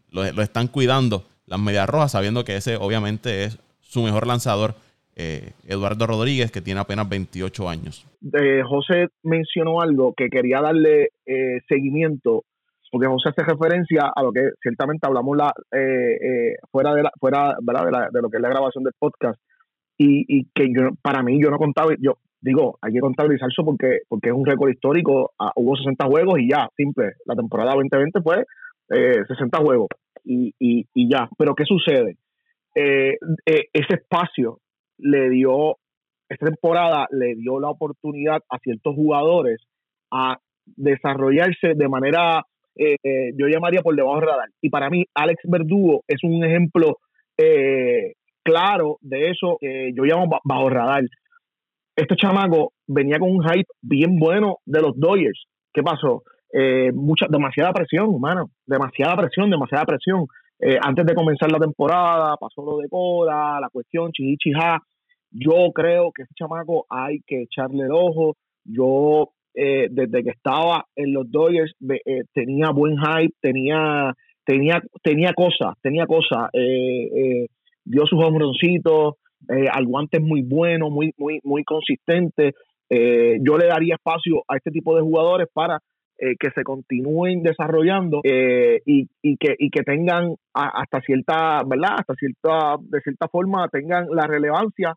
Lo, 0.09 0.23
están 0.23 0.67
cuidando 0.67 1.25
las 1.45 1.59
Medias 1.59 1.87
Rojas, 1.87 2.13
sabiendo 2.13 2.43
que 2.43 2.55
ese 2.55 2.77
obviamente 2.77 3.43
es 3.43 3.57
su 3.81 4.01
mejor 4.01 4.25
lanzador 4.25 4.75
eh, 5.19 5.53
Eduardo 5.65 6.05
Rodríguez, 6.05 6.51
que 6.51 6.61
tiene 6.61 6.79
apenas 6.79 7.09
28 7.09 7.67
años. 7.67 8.05
José 8.69 9.07
mencionó 9.23 9.81
algo 9.81 10.13
que 10.15 10.29
quería 10.29 10.61
darle 10.61 11.09
eh, 11.25 11.59
seguimiento, 11.67 12.43
porque 12.91 13.07
José 13.07 13.29
hace 13.29 13.43
referencia 13.43 14.11
a 14.15 14.21
lo 14.21 14.31
que 14.31 14.51
ciertamente 14.61 15.07
hablamos 15.07 15.35
la, 15.35 15.51
eh, 15.71 16.55
fuera, 16.71 16.93
de, 16.93 17.01
la, 17.01 17.11
fuera 17.19 17.55
De, 17.59 18.21
lo 18.21 18.29
que 18.29 18.37
es 18.37 18.43
la 18.43 18.49
grabación 18.49 18.83
del 18.83 18.93
podcast, 18.99 19.39
y, 19.97 20.45
que 20.53 20.67
yo, 20.71 20.89
para 21.01 21.23
mí 21.23 21.41
yo 21.41 21.49
no 21.49 21.57
contaba, 21.57 21.95
yo 21.99 22.19
digo, 22.39 22.77
hay 22.79 22.93
que 22.93 22.99
contabilizar 22.99 23.49
eso 23.49 23.65
porque, 23.65 24.01
porque 24.07 24.29
es 24.29 24.35
un 24.35 24.45
récord 24.45 24.69
histórico, 24.69 25.31
ah, 25.39 25.51
hubo 25.55 25.75
60 25.75 26.05
juegos 26.05 26.39
y 26.39 26.51
ya, 26.51 26.69
simple, 26.77 27.13
la 27.25 27.33
temporada 27.33 27.73
2020 27.73 28.21
fue 28.21 28.45
60 28.87 29.57
juegos 29.57 29.87
y, 30.23 30.53
y, 30.59 30.85
y 30.93 31.09
ya, 31.09 31.27
pero 31.39 31.55
¿qué 31.55 31.65
sucede? 31.65 32.17
ese 32.75 33.95
espacio 33.95 34.59
le 34.97 35.29
dio, 35.29 35.77
esta 36.29 36.45
temporada 36.45 37.07
le 37.11 37.35
dio 37.35 37.59
la 37.59 37.69
oportunidad 37.69 38.39
a 38.49 38.57
ciertos 38.59 38.95
jugadores 38.95 39.61
a 40.11 40.37
desarrollarse 40.65 41.73
de 41.75 41.87
manera, 41.87 42.43
eh, 42.75 42.95
eh, 43.03 43.31
yo 43.37 43.47
llamaría 43.47 43.81
por 43.81 43.95
debajo 43.95 44.19
del 44.19 44.29
radar. 44.29 44.49
Y 44.61 44.69
para 44.69 44.89
mí, 44.89 45.05
Alex 45.13 45.41
Verdugo 45.45 46.03
es 46.07 46.23
un 46.23 46.43
ejemplo 46.43 46.97
eh, 47.37 48.13
claro 48.43 48.97
de 49.01 49.29
eso 49.29 49.57
que 49.59 49.91
yo 49.95 50.03
llamo 50.03 50.27
bajo 50.43 50.69
radar. 50.69 51.03
Este 51.95 52.15
chamaco 52.15 52.73
venía 52.87 53.17
con 53.19 53.31
un 53.31 53.43
hype 53.43 53.69
bien 53.81 54.19
bueno 54.19 54.57
de 54.65 54.81
los 54.81 54.97
Dodgers. 54.97 55.45
¿Qué 55.73 55.83
pasó? 55.83 56.23
mucha, 56.93 57.27
demasiada 57.29 57.71
presión, 57.71 58.07
humano, 58.07 58.49
demasiada 58.65 59.15
presión, 59.17 59.49
demasiada 59.49 59.85
presión. 59.85 60.25
Eh, 60.59 60.77
antes 60.81 61.05
de 61.05 61.13
comenzar 61.13 61.51
la 61.51 61.59
temporada, 61.59 62.35
pasó 62.37 62.63
lo 62.63 62.77
de 62.77 62.89
Cora, 62.89 63.59
la 63.59 63.69
cuestión 63.69 64.11
chichicha. 64.11 64.79
Yo 65.29 65.71
creo 65.73 66.11
que 66.11 66.23
ese 66.23 66.33
chamaco 66.35 66.85
hay 66.89 67.19
que 67.27 67.43
echarle 67.43 67.83
el 67.83 67.91
ojo. 67.91 68.35
Yo, 68.65 69.29
eh, 69.53 69.87
desde 69.91 70.23
que 70.23 70.31
estaba 70.31 70.85
en 70.95 71.13
los 71.13 71.29
Dodgers, 71.29 71.73
eh, 72.05 72.23
tenía 72.33 72.71
buen 72.71 72.97
hype, 72.97 73.35
tenía 73.39 74.13
tenía 74.45 74.81
tenía 75.03 75.33
cosas, 75.33 75.75
tenía 75.81 76.07
cosas. 76.07 76.49
dio 76.53 78.05
sus 78.05 78.23
hombroncitos, 78.23 79.15
al 79.71 79.85
guante 79.85 80.19
muy 80.19 80.41
bueno, 80.41 80.89
muy, 80.89 81.11
muy, 81.17 81.39
muy 81.43 81.63
consistente. 81.63 82.53
yo 82.89 83.57
le 83.57 83.67
daría 83.67 83.95
espacio 83.95 84.43
a 84.47 84.55
este 84.57 84.71
tipo 84.71 84.95
de 84.95 85.01
jugadores 85.01 85.47
para 85.53 85.79
eh, 86.19 86.35
que 86.39 86.49
se 86.49 86.63
continúen 86.63 87.43
desarrollando 87.43 88.21
eh, 88.23 88.81
y, 88.87 89.07
y, 89.21 89.37
que, 89.37 89.55
y 89.59 89.69
que 89.69 89.83
tengan 89.83 90.33
hasta 90.51 90.99
cierta, 91.01 91.61
¿verdad? 91.63 91.97
Hasta 91.99 92.15
cierta, 92.15 92.77
de 92.79 93.01
cierta 93.01 93.27
forma 93.27 93.67
tengan 93.69 94.07
la 94.09 94.25
relevancia 94.25 94.95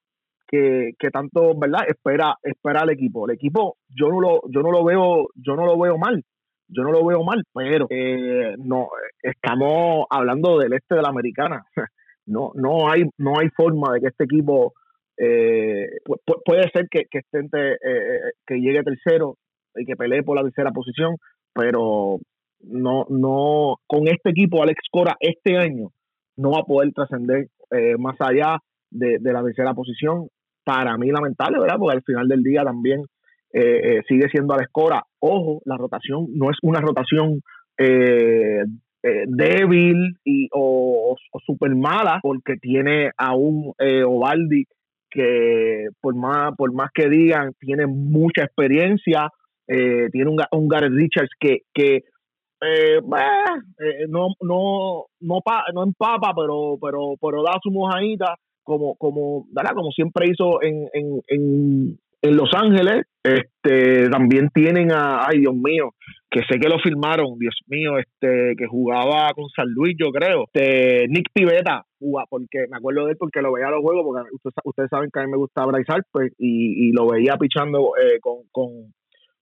que, 0.48 0.92
que 0.98 1.10
tanto, 1.10 1.52
¿verdad? 1.58 1.82
Espera, 1.86 2.36
espera 2.42 2.84
el 2.84 2.90
equipo. 2.90 3.28
El 3.28 3.34
equipo, 3.34 3.76
yo 3.88 4.08
no 4.08 4.18
lo, 4.18 4.40
yo 4.48 4.62
no 4.62 4.72
lo 4.72 4.82
veo, 4.82 5.28
yo 5.34 5.56
no 5.56 5.66
lo 5.66 5.78
veo 5.78 5.98
mal. 5.98 6.24
Yo 6.68 6.84
no 6.84 6.92
lo 6.92 7.04
veo 7.04 7.22
mal, 7.22 7.42
pero 7.52 7.86
eh, 7.90 8.54
no 8.56 8.88
estamos 9.22 10.06
hablando 10.08 10.56
del 10.56 10.72
este 10.72 10.94
de 10.94 11.02
la 11.02 11.10
americana. 11.10 11.64
No, 12.26 12.52
no 12.54 12.88
hay, 12.88 13.02
no 13.18 13.40
hay 13.40 13.48
forma 13.48 13.92
de 13.94 14.02
que 14.02 14.06
este 14.06 14.22
equipo 14.22 14.74
puede 15.16 16.70
ser 16.72 16.86
que, 16.88 17.06
que, 17.10 17.18
esté 17.18 17.40
que 18.46 18.54
llegue 18.60 18.84
tercero, 18.84 19.36
y 19.76 19.84
que 19.84 19.96
pelee 19.96 20.22
por 20.22 20.36
la 20.36 20.42
tercera 20.42 20.70
posición, 20.70 21.16
pero 21.54 22.18
no, 22.62 23.06
no, 23.08 23.76
con 23.86 24.08
este 24.08 24.30
equipo 24.30 24.62
Alex 24.62 24.80
Cora 24.90 25.16
este 25.20 25.56
año 25.56 25.90
no 26.36 26.52
va 26.52 26.60
a 26.60 26.64
poder 26.64 26.92
trascender 26.92 27.48
eh, 27.70 27.96
más 27.98 28.16
allá 28.20 28.58
de, 28.90 29.18
la 29.20 29.42
tercera 29.42 29.74
posición. 29.74 30.28
Para 30.64 30.96
mí 30.98 31.10
lamentable, 31.10 31.58
¿verdad? 31.58 31.76
Porque 31.78 31.96
al 31.96 32.02
final 32.02 32.28
del 32.28 32.42
día 32.42 32.62
también 32.62 33.00
eh, 33.52 33.96
eh, 33.98 34.02
sigue 34.06 34.28
siendo 34.30 34.54
Alex 34.54 34.70
Cora. 34.70 35.02
Ojo, 35.18 35.62
la 35.64 35.76
rotación 35.76 36.26
no 36.34 36.50
es 36.50 36.56
una 36.62 36.80
rotación 36.80 37.40
débil 39.02 40.18
y, 40.24 40.48
o, 40.52 41.16
o 41.32 41.40
super 41.46 41.74
mala 41.74 42.18
porque 42.22 42.56
tiene 42.56 43.10
a 43.16 43.34
un 43.34 43.72
Ovaldi 43.78 44.66
que 45.10 45.88
por 46.00 46.14
más, 46.14 46.54
por 46.56 46.72
más 46.72 46.90
que 46.94 47.08
digan, 47.08 47.52
tiene 47.58 47.86
mucha 47.86 48.44
experiencia, 48.44 49.30
eh, 49.70 50.08
tiene 50.10 50.28
un, 50.28 50.38
un 50.50 50.68
Gareth 50.68 50.92
Richards 50.92 51.30
que, 51.38 51.58
que 51.72 52.02
eh, 52.62 52.98
eh, 52.98 54.06
no, 54.08 54.28
no, 54.40 55.06
no, 55.20 55.40
no 55.72 55.82
empapa, 55.84 56.32
pero, 56.36 56.76
pero, 56.82 57.14
pero 57.20 57.42
da 57.44 57.52
su 57.62 57.70
mojadita, 57.70 58.34
como, 58.64 58.96
como, 58.96 59.46
como 59.74 59.90
siempre 59.92 60.26
hizo 60.28 60.60
en, 60.62 60.88
en, 60.92 61.20
en, 61.28 61.98
en 62.20 62.36
Los 62.36 62.50
Ángeles. 62.52 63.06
Este, 63.22 64.08
también 64.08 64.48
tienen 64.52 64.90
a, 64.92 65.26
ay 65.26 65.40
Dios 65.40 65.54
mío, 65.54 65.90
que 66.30 66.40
sé 66.50 66.58
que 66.58 66.68
lo 66.68 66.78
filmaron, 66.78 67.38
Dios 67.38 67.54
mío, 67.66 67.98
este, 67.98 68.54
que 68.56 68.66
jugaba 68.66 69.30
con 69.34 69.48
San 69.50 69.68
Luis, 69.68 69.94
yo 69.98 70.10
creo. 70.10 70.46
Este, 70.52 71.06
Nick 71.08 71.28
Pivetta, 71.32 71.84
porque 72.28 72.66
me 72.68 72.78
acuerdo 72.78 73.04
de 73.04 73.12
él 73.12 73.16
porque 73.18 73.40
lo 73.40 73.52
veía 73.52 73.68
a 73.68 73.70
los 73.70 73.82
juegos, 73.82 74.04
porque 74.04 74.52
ustedes, 74.64 74.90
saben 74.90 75.10
que 75.12 75.20
a 75.20 75.24
mí 75.24 75.30
me 75.30 75.36
gusta 75.36 75.64
Bryce 75.64 75.92
Harper 75.92 76.32
y, 76.38 76.88
y 76.88 76.92
lo 76.92 77.06
veía 77.08 77.36
pichando 77.36 77.92
con, 78.20 78.38
con, 78.50 78.92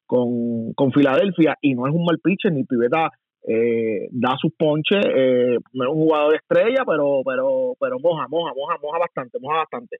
con, 0.08 0.72
con 0.72 0.90
Filadelfia 0.90 1.56
y 1.60 1.74
no 1.74 1.86
es 1.86 1.94
un 1.94 2.04
mal 2.04 2.18
pitcher 2.18 2.50
ni 2.50 2.64
Piveta 2.64 3.10
eh, 3.46 4.08
da 4.10 4.36
sus 4.40 4.52
ponches 4.58 5.04
eh, 5.04 5.58
no 5.74 5.84
es 5.84 5.90
un 5.90 6.02
jugador 6.02 6.30
de 6.32 6.38
estrella 6.38 6.82
pero 6.86 7.20
pero 7.24 7.74
pero 7.78 7.98
moja 8.00 8.26
moja 8.28 8.52
moja 8.56 8.76
moja 8.82 8.98
bastante 8.98 9.38
moja 9.38 9.58
bastante. 9.58 9.98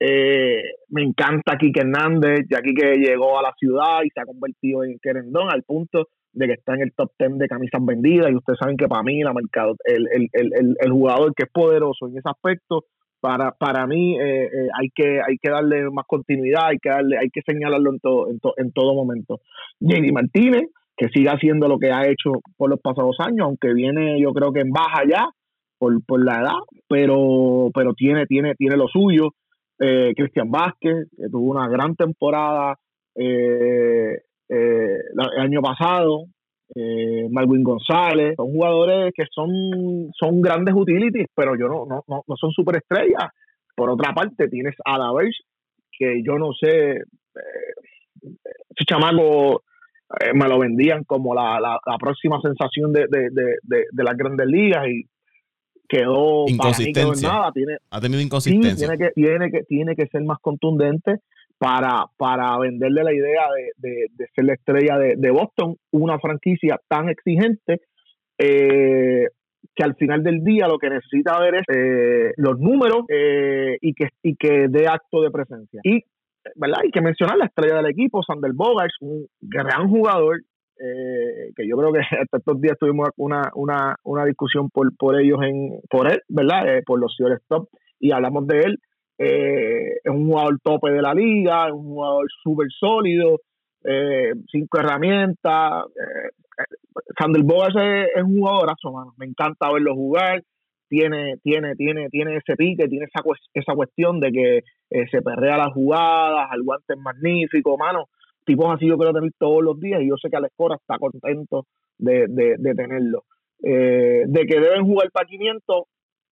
Eh, 0.00 0.62
me 0.88 1.02
encanta 1.02 1.56
Kike 1.56 1.80
Hernández 1.80 2.46
ya 2.50 2.60
que 2.60 2.96
llegó 2.96 3.38
a 3.38 3.42
la 3.42 3.54
ciudad 3.58 4.02
y 4.04 4.10
se 4.10 4.20
ha 4.20 4.26
convertido 4.26 4.84
en 4.84 4.98
querendón 5.00 5.48
al 5.50 5.62
punto 5.62 6.08
de 6.32 6.46
que 6.46 6.52
está 6.54 6.74
en 6.74 6.82
el 6.82 6.92
top 6.92 7.12
10 7.16 7.38
de 7.38 7.46
camisas 7.46 7.80
vendidas 7.84 8.30
y 8.30 8.34
ustedes 8.34 8.58
saben 8.58 8.76
que 8.76 8.88
para 8.88 9.04
mí 9.04 9.22
la 9.22 9.32
mercado 9.32 9.76
el, 9.84 10.08
el, 10.12 10.28
el, 10.32 10.76
el 10.78 10.90
jugador 10.90 11.32
que 11.34 11.44
es 11.44 11.50
poderoso 11.50 12.08
en 12.08 12.18
ese 12.18 12.28
aspecto 12.28 12.84
para, 13.24 13.52
para 13.52 13.86
mí 13.86 14.20
eh, 14.20 14.44
eh, 14.44 14.68
hay 14.78 14.90
que 14.94 15.18
hay 15.26 15.38
que 15.40 15.48
darle 15.50 15.88
más 15.90 16.04
continuidad, 16.06 16.66
hay 16.66 16.78
que 16.78 16.90
darle, 16.90 17.16
hay 17.16 17.30
que 17.30 17.40
señalarlo 17.40 17.92
en 17.92 17.98
todo, 17.98 18.28
en, 18.28 18.38
en 18.58 18.70
todo 18.70 18.92
momento. 18.92 19.40
JD 19.80 20.12
Martínez, 20.12 20.64
que 20.94 21.08
siga 21.08 21.32
haciendo 21.32 21.66
lo 21.66 21.78
que 21.78 21.90
ha 21.90 22.06
hecho 22.06 22.32
por 22.58 22.68
los 22.68 22.80
pasados 22.80 23.16
años, 23.20 23.46
aunque 23.46 23.72
viene 23.72 24.20
yo 24.20 24.34
creo 24.34 24.52
que 24.52 24.60
en 24.60 24.72
baja 24.72 25.04
ya 25.08 25.30
por, 25.78 26.04
por 26.04 26.22
la 26.22 26.42
edad, 26.42 26.58
pero, 26.86 27.70
pero 27.72 27.94
tiene, 27.94 28.26
tiene, 28.26 28.54
tiene 28.56 28.76
lo 28.76 28.88
suyo. 28.88 29.30
Eh, 29.78 30.12
Cristian 30.14 30.50
Vázquez, 30.50 31.08
que 31.16 31.30
tuvo 31.30 31.50
una 31.50 31.66
gran 31.66 31.96
temporada 31.96 32.76
el 33.14 34.20
año 35.40 35.62
pasado, 35.62 36.26
eh, 36.74 37.28
Marwin 37.30 37.62
González, 37.62 38.34
son 38.36 38.52
jugadores 38.52 39.12
que 39.14 39.24
son, 39.30 40.10
son 40.18 40.40
grandes 40.40 40.74
utilities, 40.74 41.26
pero 41.34 41.56
yo 41.56 41.68
no, 41.68 41.86
no, 41.86 42.24
no, 42.26 42.36
son 42.36 42.50
superestrellas. 42.52 43.30
Por 43.76 43.90
otra 43.90 44.14
parte, 44.14 44.48
tienes 44.48 44.74
a 44.84 44.98
Davers, 44.98 45.38
que 45.90 46.22
yo 46.24 46.38
no 46.38 46.52
sé, 46.52 46.92
eh, 46.92 47.02
ese 48.22 48.84
chamaco 48.86 49.62
eh, 50.20 50.32
me 50.34 50.48
lo 50.48 50.58
vendían 50.58 51.04
como 51.04 51.34
la, 51.34 51.60
la, 51.60 51.98
próxima 51.98 52.40
sensación 52.40 52.92
de, 52.92 53.06
de, 53.08 53.28
de, 53.30 53.84
de, 53.90 54.04
las 54.04 54.16
grandes 54.16 54.46
ligas 54.46 54.86
y 54.88 55.04
quedó 55.88 56.44
inconsistencia. 56.46 57.28
nada. 57.28 57.52
Tiene, 57.52 57.76
ha 57.90 58.00
tenido 58.00 58.20
inconsistencia. 58.20 58.88
tiene, 58.88 58.98
que, 58.98 59.12
tiene, 59.12 59.50
que, 59.50 59.62
tiene 59.64 59.96
que 59.96 60.06
ser 60.06 60.22
más 60.22 60.38
contundente 60.40 61.20
para, 61.58 62.06
para 62.16 62.58
venderle 62.58 63.04
la 63.04 63.12
idea 63.12 63.42
de, 63.76 64.08
ser 64.34 64.44
la 64.44 64.54
estrella 64.54 64.98
de, 64.98 65.30
Boston, 65.30 65.76
una 65.92 66.18
franquicia 66.18 66.80
tan 66.88 67.08
exigente 67.08 67.80
eh, 68.38 69.28
que 69.74 69.82
al 69.82 69.94
final 69.96 70.22
del 70.22 70.42
día 70.44 70.68
lo 70.68 70.78
que 70.78 70.90
necesita 70.90 71.38
ver 71.40 71.56
es 71.56 71.62
eh, 71.74 72.32
los 72.36 72.58
números 72.58 73.04
eh, 73.08 73.78
y, 73.80 73.94
que, 73.94 74.08
y 74.22 74.36
que 74.36 74.66
dé 74.68 74.86
acto 74.88 75.22
de 75.22 75.30
presencia. 75.30 75.80
Y 75.84 76.02
¿verdad? 76.56 76.80
hay 76.82 76.90
que 76.90 77.00
mencionar 77.00 77.38
la 77.38 77.46
estrella 77.46 77.76
del 77.76 77.90
equipo, 77.90 78.22
Sander 78.22 78.52
Bogarts, 78.52 78.96
un 79.00 79.26
gran 79.40 79.88
jugador, 79.88 80.40
que 80.76 81.68
yo 81.68 81.76
creo 81.76 81.92
que 81.92 82.00
hasta 82.20 82.38
estos 82.38 82.60
días 82.60 82.76
tuvimos 82.78 83.08
una, 83.16 83.50
una, 83.54 83.96
una 84.02 84.24
discusión 84.24 84.68
por, 84.70 84.94
por 84.96 85.18
ellos, 85.18 85.38
en 85.42 85.80
por 85.88 86.10
él, 86.10 86.20
¿verdad? 86.28 86.82
por 86.84 87.00
los 87.00 87.14
señores 87.16 87.40
top, 87.48 87.68
y 87.98 88.12
hablamos 88.12 88.46
de 88.46 88.60
él 88.60 88.78
eh, 89.18 89.94
es 90.02 90.10
un 90.10 90.26
jugador 90.26 90.58
tope 90.62 90.90
de 90.90 91.02
la 91.02 91.14
liga, 91.14 91.66
es 91.66 91.72
un 91.72 91.84
jugador 91.84 92.26
súper 92.42 92.68
sólido, 92.70 93.40
eh, 93.84 94.32
cinco 94.50 94.80
herramientas. 94.80 95.84
Eh, 95.94 96.30
Sander 97.18 97.42
Bogas 97.42 97.74
es, 98.14 98.22
un 98.22 98.38
jugadorazo, 98.38 98.92
mano. 98.92 99.14
Me 99.18 99.26
encanta 99.26 99.72
verlo 99.72 99.94
jugar. 99.94 100.42
Tiene, 100.88 101.36
tiene, 101.42 101.74
tiene, 101.76 102.08
tiene 102.08 102.36
ese 102.36 102.56
pique, 102.56 102.88
tiene 102.88 103.06
esa, 103.06 103.22
esa 103.54 103.74
cuestión 103.74 104.20
de 104.20 104.30
que 104.30 104.58
eh, 104.90 105.06
se 105.10 105.22
perrea 105.22 105.56
las 105.56 105.72
jugadas, 105.72 106.48
el 106.54 106.62
guante 106.62 106.94
es 106.94 107.00
magnífico, 107.00 107.76
mano. 107.76 108.06
Tipos 108.44 108.72
así 108.74 108.86
yo 108.86 108.96
quiero 108.96 109.14
tener 109.14 109.32
todos 109.38 109.62
los 109.62 109.80
días 109.80 110.02
y 110.02 110.08
yo 110.08 110.16
sé 110.20 110.28
que 110.28 110.36
Alex 110.36 110.52
Cora 110.54 110.76
está 110.76 110.98
contento 110.98 111.66
de, 111.98 112.26
de, 112.28 112.56
de 112.58 112.74
tenerlo. 112.74 113.24
de 113.58 114.46
que 114.46 114.60
deben 114.60 114.84
jugar 114.84 115.10
para 115.10 115.26
500, 115.26 115.84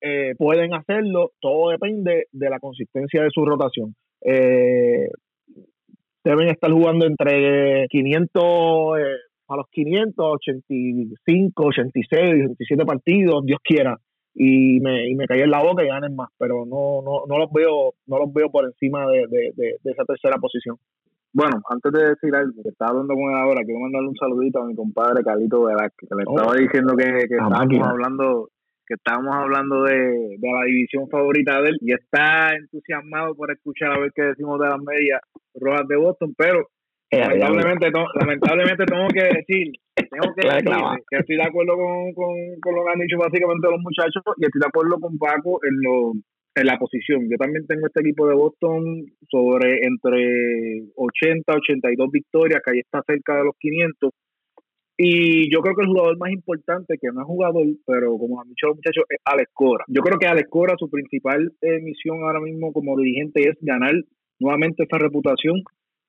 eh, 0.03 0.35
pueden 0.37 0.75
hacerlo, 0.75 1.31
todo 1.41 1.71
depende 1.71 2.27
de 2.33 2.51
la 2.51 2.59
consistencia 2.59 3.23
de 3.23 3.31
su 3.31 3.45
rotación. 3.45 3.95
Eh, 4.21 5.09
deben 6.25 6.49
estar 6.49 6.73
jugando 6.73 7.07
entre 7.07 7.87
500 7.89 8.43
eh, 8.99 9.03
a 9.49 9.57
los 9.57 9.67
585, 9.71 11.65
86, 11.67 12.21
87 12.21 12.85
partidos, 12.85 13.45
Dios 13.47 13.61
quiera, 13.63 13.97
y 14.35 14.81
me, 14.81 15.09
y 15.09 15.15
me 15.15 15.27
caí 15.27 15.41
en 15.43 15.51
la 15.51 15.63
boca 15.63 15.85
y 15.85 15.89
ganen 15.89 16.17
más, 16.17 16.31
pero 16.37 16.65
no, 16.67 17.01
no, 17.03 17.25
no 17.29 17.39
los 17.39 17.53
veo, 17.53 17.95
no 18.07 18.19
los 18.19 18.33
veo 18.33 18.51
por 18.51 18.65
encima 18.65 19.07
de, 19.07 19.27
de, 19.29 19.53
de, 19.55 19.91
esa 19.91 20.05
tercera 20.05 20.37
posición. 20.39 20.79
Bueno, 21.33 21.63
antes 21.71 21.93
de 21.93 22.09
decir 22.11 22.35
algo, 22.35 22.61
que 22.63 22.71
estaba 22.71 22.91
hablando 22.91 23.15
con 23.15 23.31
él 23.31 23.37
ahora, 23.37 23.63
quiero 23.65 23.81
mandarle 23.81 24.09
un 24.09 24.17
saludito 24.17 24.61
a 24.61 24.67
mi 24.67 24.75
compadre 24.75 25.23
Carlito 25.23 25.63
Velázquez, 25.63 26.09
que 26.09 26.15
le 26.17 26.25
oh. 26.27 26.37
estaba 26.37 26.57
diciendo 26.57 26.95
que, 26.97 27.05
que 27.05 27.37
estábamos 27.37 27.89
hablando 27.89 28.49
que 28.93 29.01
estábamos 29.01 29.34
hablando 29.34 29.84
de, 29.84 29.97
de, 30.36 30.53
la 30.53 30.66
división 30.66 31.09
favorita 31.09 31.62
de 31.62 31.70
él 31.70 31.78
y 31.80 31.95
está 31.95 32.55
entusiasmado 32.55 33.34
por 33.34 33.51
escuchar 33.51 33.93
a 33.93 33.99
ver 33.99 34.12
qué 34.14 34.22
decimos 34.22 34.61
de 34.61 34.68
las 34.68 34.80
medias 34.82 35.20
rojas 35.55 35.88
de 35.88 35.97
Boston, 35.97 36.34
pero 36.36 36.68
eh, 37.11 37.20
lamentablemente, 37.20 37.90
lamentablemente 38.20 38.84
tengo 38.84 39.09
que 39.09 39.24
decir, 39.32 39.72
tengo 39.97 40.34
que 40.36 40.49
decir 40.49 40.76
que 41.09 41.16
estoy 41.16 41.36
de 41.36 41.49
acuerdo 41.49 41.72
con, 41.76 42.12
con, 42.12 42.36
con, 42.61 42.74
lo 42.74 42.84
que 42.84 42.93
han 42.93 43.01
dicho 43.01 43.16
básicamente 43.16 43.70
los 43.70 43.80
muchachos 43.80 44.22
y 44.36 44.45
estoy 44.45 44.61
de 44.61 44.68
acuerdo 44.68 45.01
con 45.01 45.16
Paco 45.16 45.61
en 45.64 45.76
lo 45.80 46.12
en 46.55 46.66
la 46.66 46.78
posición. 46.78 47.28
Yo 47.30 47.36
también 47.38 47.66
tengo 47.66 47.86
este 47.86 48.01
equipo 48.01 48.28
de 48.28 48.34
Boston 48.34 49.07
sobre 49.30 49.86
entre 49.86 50.84
80, 50.97 51.49
82 51.49 52.11
victorias, 52.11 52.61
que 52.62 52.72
ahí 52.72 52.80
está 52.80 53.03
cerca 53.07 53.36
de 53.36 53.45
los 53.45 53.57
500. 53.59 54.11
Y 55.05 55.51
yo 55.53 55.59
creo 55.63 55.75
que 55.75 55.83
el 55.83 55.89
jugador 55.89 56.17
más 56.17 56.31
importante, 56.31 56.95
que 56.97 57.09
no 57.13 57.23
es 57.23 57.27
jugador, 57.27 57.67
pero 57.85 58.17
como 58.19 58.41
han 58.41 58.49
dicho 58.49 58.69
los 58.69 58.77
muchachos, 58.77 59.03
es 59.11 59.19
Alex 59.25 59.51
Cora. 59.53 59.85
Yo 59.89 60.01
creo 60.01 60.17
que 60.17 60.29
Alex 60.29 60.49
Cora, 60.49 60.77
su 60.79 60.89
principal 60.89 61.51
eh, 61.61 61.81
misión 61.83 62.23
ahora 62.23 62.39
mismo 62.39 62.73
como 62.73 62.97
dirigente 62.97 63.41
es 63.41 63.59
ganar 63.63 63.95
nuevamente 64.39 64.85
esa 64.85 64.99
reputación 64.99 65.57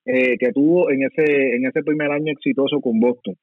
eh, 0.06 0.38
que 0.38 0.52
tuvo 0.52 0.92
en 0.92 1.02
ese, 1.02 1.56
en 1.56 1.66
ese 1.66 1.82
primer 1.82 2.12
año 2.12 2.30
exitoso 2.30 2.80
con 2.80 3.00
Boston. 3.00 3.34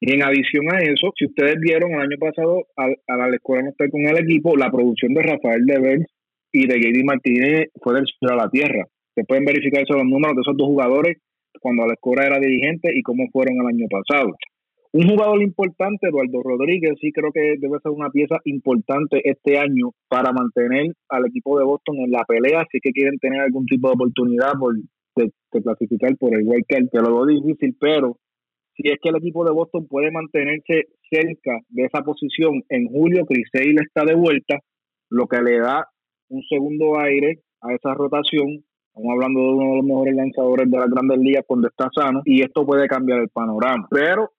Y 0.00 0.14
en 0.14 0.22
adición 0.22 0.72
a 0.72 0.78
eso, 0.78 1.12
si 1.18 1.26
ustedes 1.26 1.56
vieron 1.60 1.92
el 1.92 2.00
año 2.00 2.16
pasado, 2.18 2.64
al, 2.74 2.96
al 3.06 3.20
Alex 3.20 3.42
Cora 3.42 3.60
no 3.60 3.68
estar 3.68 3.90
con 3.90 4.06
el 4.06 4.16
equipo, 4.16 4.56
la 4.56 4.70
producción 4.70 5.12
de 5.12 5.22
Rafael 5.22 5.66
Devers 5.66 6.06
y 6.50 6.66
de 6.66 6.80
Gaby 6.80 7.04
Martínez 7.04 7.68
fue 7.82 7.92
del 7.92 8.06
cielo 8.06 8.40
a 8.40 8.44
la 8.44 8.48
tierra. 8.48 8.86
Se 9.14 9.24
pueden 9.24 9.44
verificar 9.44 9.82
esos 9.82 9.96
los 9.96 10.06
números 10.06 10.34
de 10.34 10.40
esos 10.40 10.56
dos 10.56 10.66
jugadores 10.66 11.18
cuando 11.60 11.82
Alex 11.82 12.00
Cora 12.00 12.24
era 12.24 12.38
dirigente 12.38 12.88
y 12.94 13.02
cómo 13.02 13.28
fueron 13.30 13.56
el 13.60 13.66
año 13.66 13.86
pasado. 13.90 14.32
Un 14.94 15.08
jugador 15.08 15.42
importante, 15.42 16.06
Eduardo 16.06 16.40
Rodríguez, 16.40 16.92
sí 17.00 17.10
creo 17.10 17.32
que 17.32 17.56
debe 17.58 17.80
ser 17.82 17.90
una 17.90 18.10
pieza 18.10 18.36
importante 18.44 19.20
este 19.24 19.58
año 19.58 19.90
para 20.06 20.30
mantener 20.30 20.94
al 21.08 21.26
equipo 21.26 21.58
de 21.58 21.64
Boston 21.64 21.96
en 21.96 22.12
la 22.12 22.22
pelea, 22.22 22.64
si 22.70 22.78
que 22.78 22.92
quieren 22.92 23.18
tener 23.18 23.40
algún 23.40 23.66
tipo 23.66 23.88
de 23.88 23.94
oportunidad 23.94 24.52
por 24.56 24.76
de, 25.16 25.32
clasificar 25.50 26.16
por 26.16 26.32
el 26.32 26.46
wild 26.46 26.64
card, 26.68 26.84
que 26.92 27.00
lo 27.00 27.12
veo 27.12 27.26
difícil, 27.26 27.76
pero 27.80 28.18
si 28.76 28.88
es 28.88 28.98
que 29.02 29.08
el 29.08 29.16
equipo 29.16 29.44
de 29.44 29.50
Boston 29.50 29.88
puede 29.88 30.12
mantenerse 30.12 30.84
cerca 31.10 31.58
de 31.70 31.86
esa 31.86 32.04
posición 32.04 32.62
en 32.68 32.86
julio, 32.86 33.26
Chris 33.26 33.48
Sale 33.52 33.82
está 33.84 34.04
de 34.04 34.14
vuelta, 34.14 34.60
lo 35.10 35.26
que 35.26 35.42
le 35.42 35.58
da 35.58 35.88
un 36.28 36.44
segundo 36.44 37.00
aire 37.00 37.40
a 37.62 37.74
esa 37.74 37.94
rotación. 37.94 38.62
Estamos 38.94 39.12
hablando 39.12 39.40
de 39.40 39.48
uno 39.54 39.70
de 39.70 39.76
los 39.78 39.86
mejores 39.86 40.14
lanzadores 40.14 40.70
de 40.70 40.78
las 40.78 40.88
grandes 40.88 41.18
ligas 41.18 41.42
cuando 41.48 41.66
está 41.66 41.88
sano 41.92 42.22
y 42.24 42.42
esto 42.42 42.64
puede 42.64 42.86
cambiar 42.86 43.18
el 43.18 43.28
panorama. 43.28 43.88
Pero 43.90 44.30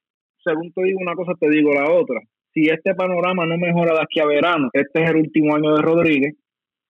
según 0.45 0.71
te 0.71 0.83
digo 0.83 0.99
una 1.01 1.15
cosa, 1.15 1.33
te 1.39 1.49
digo 1.49 1.73
la 1.73 1.91
otra. 1.91 2.21
Si 2.53 2.69
este 2.69 2.93
panorama 2.95 3.45
no 3.45 3.57
mejora 3.57 3.93
de 3.93 4.01
aquí 4.01 4.19
a 4.19 4.27
verano, 4.27 4.69
este 4.71 5.03
es 5.03 5.09
el 5.09 5.17
último 5.17 5.55
año 5.55 5.75
de 5.75 5.81
Rodríguez 5.81 6.35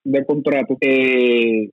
de 0.04 0.24
contrato, 0.24 0.76
eh, 0.80 1.68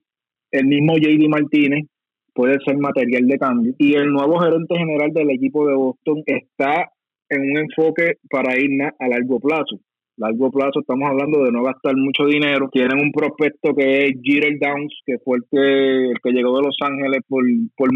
el 0.50 0.66
mismo 0.66 0.96
JD 0.96 1.28
Martínez 1.28 1.86
puede 2.32 2.58
ser 2.64 2.76
material 2.78 3.28
de 3.28 3.38
cambio 3.38 3.74
y 3.78 3.94
el 3.94 4.10
nuevo 4.10 4.40
gerente 4.40 4.76
general 4.76 5.12
del 5.12 5.30
equipo 5.30 5.68
de 5.68 5.74
Boston 5.74 6.22
está 6.26 6.90
en 7.28 7.42
un 7.42 7.58
enfoque 7.58 8.14
para 8.28 8.58
ir 8.58 8.70
a 8.82 9.08
largo 9.08 9.38
plazo. 9.38 9.78
Largo 10.16 10.50
plazo 10.50 10.80
estamos 10.80 11.08
hablando 11.08 11.44
de 11.44 11.52
no 11.52 11.62
gastar 11.62 11.96
mucho 11.96 12.24
dinero. 12.26 12.68
Tienen 12.72 13.00
un 13.00 13.12
prospecto 13.12 13.74
que 13.74 14.06
es 14.06 14.12
Jeter 14.22 14.58
Downs, 14.60 15.00
que 15.04 15.18
fue 15.18 15.38
el 15.38 15.44
que, 15.50 16.10
el 16.10 16.20
que 16.22 16.30
llegó 16.30 16.56
de 16.56 16.66
Los 16.66 16.76
Ángeles 16.80 17.20
por, 17.28 17.44
por 17.76 17.90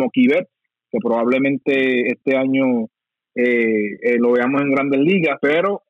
que 0.91 0.99
probablemente 1.01 2.09
este 2.09 2.36
año 2.36 2.86
eh, 3.39 3.95
eh, 4.03 4.18
lo 4.18 4.32
veamos 4.32 4.61
en 4.62 4.72
grandes 4.72 5.01
ligas, 5.01 5.39
pero 5.41 5.82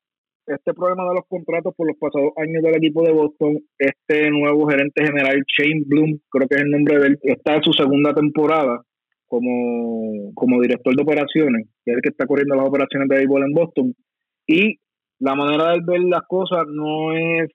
este 0.45 0.71
problema 0.73 1.09
de 1.09 1.15
los 1.15 1.25
contratos 1.27 1.73
por 1.75 1.87
los 1.87 1.97
pasados 1.97 2.31
años 2.37 2.61
del 2.61 2.75
equipo 2.75 3.03
de 3.03 3.11
Boston, 3.11 3.57
este 3.77 4.29
nuevo 4.29 4.67
gerente 4.67 5.03
general, 5.03 5.43
Shane 5.57 5.83
Bloom, 5.87 6.19
creo 6.29 6.47
que 6.47 6.55
es 6.57 6.61
el 6.61 6.69
nombre 6.69 6.99
de 6.99 7.07
él, 7.07 7.19
está 7.23 7.55
en 7.55 7.63
su 7.63 7.73
segunda 7.73 8.13
temporada 8.13 8.83
como, 9.25 10.31
como 10.35 10.61
director 10.61 10.95
de 10.95 11.01
operaciones, 11.01 11.67
que 11.83 11.91
es 11.91 11.97
el 11.97 12.01
que 12.03 12.09
está 12.09 12.27
corriendo 12.27 12.55
las 12.55 12.67
operaciones 12.67 13.09
de 13.09 13.15
béisbol 13.15 13.43
en 13.43 13.53
Boston, 13.53 13.95
y 14.45 14.77
la 15.17 15.33
manera 15.33 15.73
de 15.73 15.79
ver 15.87 16.01
las 16.01 16.21
cosas 16.27 16.65
no 16.67 17.13
es 17.13 17.49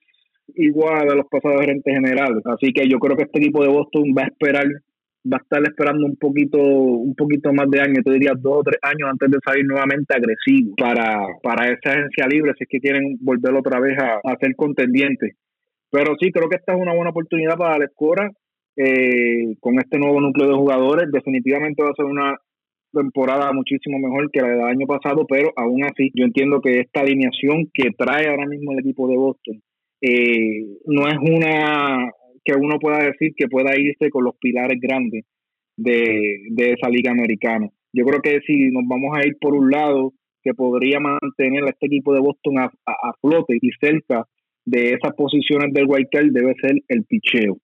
igual 0.55 1.09
a 1.09 1.15
los 1.15 1.25
pasados 1.31 1.61
gerentes 1.61 1.93
generales, 1.93 2.43
así 2.45 2.73
que 2.73 2.87
yo 2.89 2.99
creo 2.99 3.15
que 3.15 3.23
este 3.23 3.39
equipo 3.39 3.63
de 3.63 3.69
Boston 3.69 4.13
va 4.17 4.23
a 4.23 4.27
esperar 4.27 4.65
va 5.31 5.37
a 5.37 5.43
estar 5.43 5.61
esperando 5.63 6.05
un 6.05 6.15
poquito 6.17 6.59
un 6.59 7.15
poquito 7.15 7.51
más 7.51 7.69
de 7.69 7.81
años, 7.81 8.03
te 8.03 8.11
diría 8.11 8.33
dos 8.37 8.59
o 8.59 8.63
tres 8.63 8.79
años 8.81 9.09
antes 9.09 9.31
de 9.31 9.37
salir 9.43 9.65
nuevamente 9.65 10.15
agresivo 10.15 10.75
para, 10.77 11.25
para 11.41 11.71
esa 11.71 11.91
agencia 11.91 12.27
libre, 12.27 12.53
si 12.57 12.63
es 12.63 12.69
que 12.69 12.79
quieren 12.79 13.17
volver 13.21 13.53
otra 13.53 13.79
vez 13.79 13.97
a, 13.99 14.35
ser 14.39 14.55
contendientes. 14.55 15.35
Pero 15.89 16.15
sí, 16.19 16.31
creo 16.31 16.49
que 16.49 16.57
esta 16.57 16.73
es 16.73 16.79
una 16.79 16.93
buena 16.93 17.11
oportunidad 17.11 17.57
para 17.57 17.79
la 17.79 17.85
escuela 17.85 18.29
eh, 18.75 19.55
con 19.59 19.79
este 19.79 19.97
nuevo 19.97 20.19
núcleo 20.19 20.49
de 20.49 20.55
jugadores. 20.55 21.11
Definitivamente 21.11 21.83
va 21.83 21.89
a 21.89 21.95
ser 21.95 22.05
una 22.05 22.35
temporada 22.91 23.51
muchísimo 23.53 23.97
mejor 23.99 24.29
que 24.31 24.41
la 24.41 24.49
del 24.49 24.61
año 24.61 24.87
pasado, 24.87 25.25
pero 25.27 25.51
aún 25.55 25.83
así 25.83 26.11
yo 26.13 26.25
entiendo 26.25 26.61
que 26.61 26.81
esta 26.81 27.01
alineación 27.01 27.69
que 27.73 27.91
trae 27.97 28.27
ahora 28.27 28.45
mismo 28.45 28.71
el 28.73 28.79
equipo 28.79 29.07
de 29.07 29.15
Boston 29.17 29.61
eh, 30.01 30.65
no 30.85 31.07
es 31.07 31.17
una 31.17 32.11
que 32.45 32.53
uno 32.53 32.77
pueda 32.79 32.99
decir 32.99 33.33
que 33.35 33.47
pueda 33.47 33.77
irse 33.77 34.09
con 34.09 34.23
los 34.23 34.35
pilares 34.37 34.79
grandes 34.79 35.25
de, 35.75 36.39
esa 36.57 36.89
liga 36.89 37.11
americana. 37.11 37.67
Yo 37.91 38.05
creo 38.05 38.21
que 38.21 38.39
si 38.45 38.69
nos 38.71 38.83
vamos 38.87 39.17
a 39.17 39.25
ir 39.25 39.35
por 39.41 39.55
un 39.55 39.71
lado, 39.71 40.13
que 40.43 40.53
podría 40.53 40.99
mantener 40.99 41.63
a 41.63 41.71
este 41.71 41.87
equipo 41.87 42.13
de 42.13 42.19
Boston 42.19 42.59
a, 42.59 42.69
flote 43.19 43.57
y 43.59 43.69
cerca 43.81 44.25
de 44.63 44.91
esas 44.91 45.13
posiciones 45.15 45.73
del 45.73 45.87
White 45.87 46.29
debe 46.31 46.53
ser 46.61 46.75
el 46.87 47.03
picheo. 47.05 47.57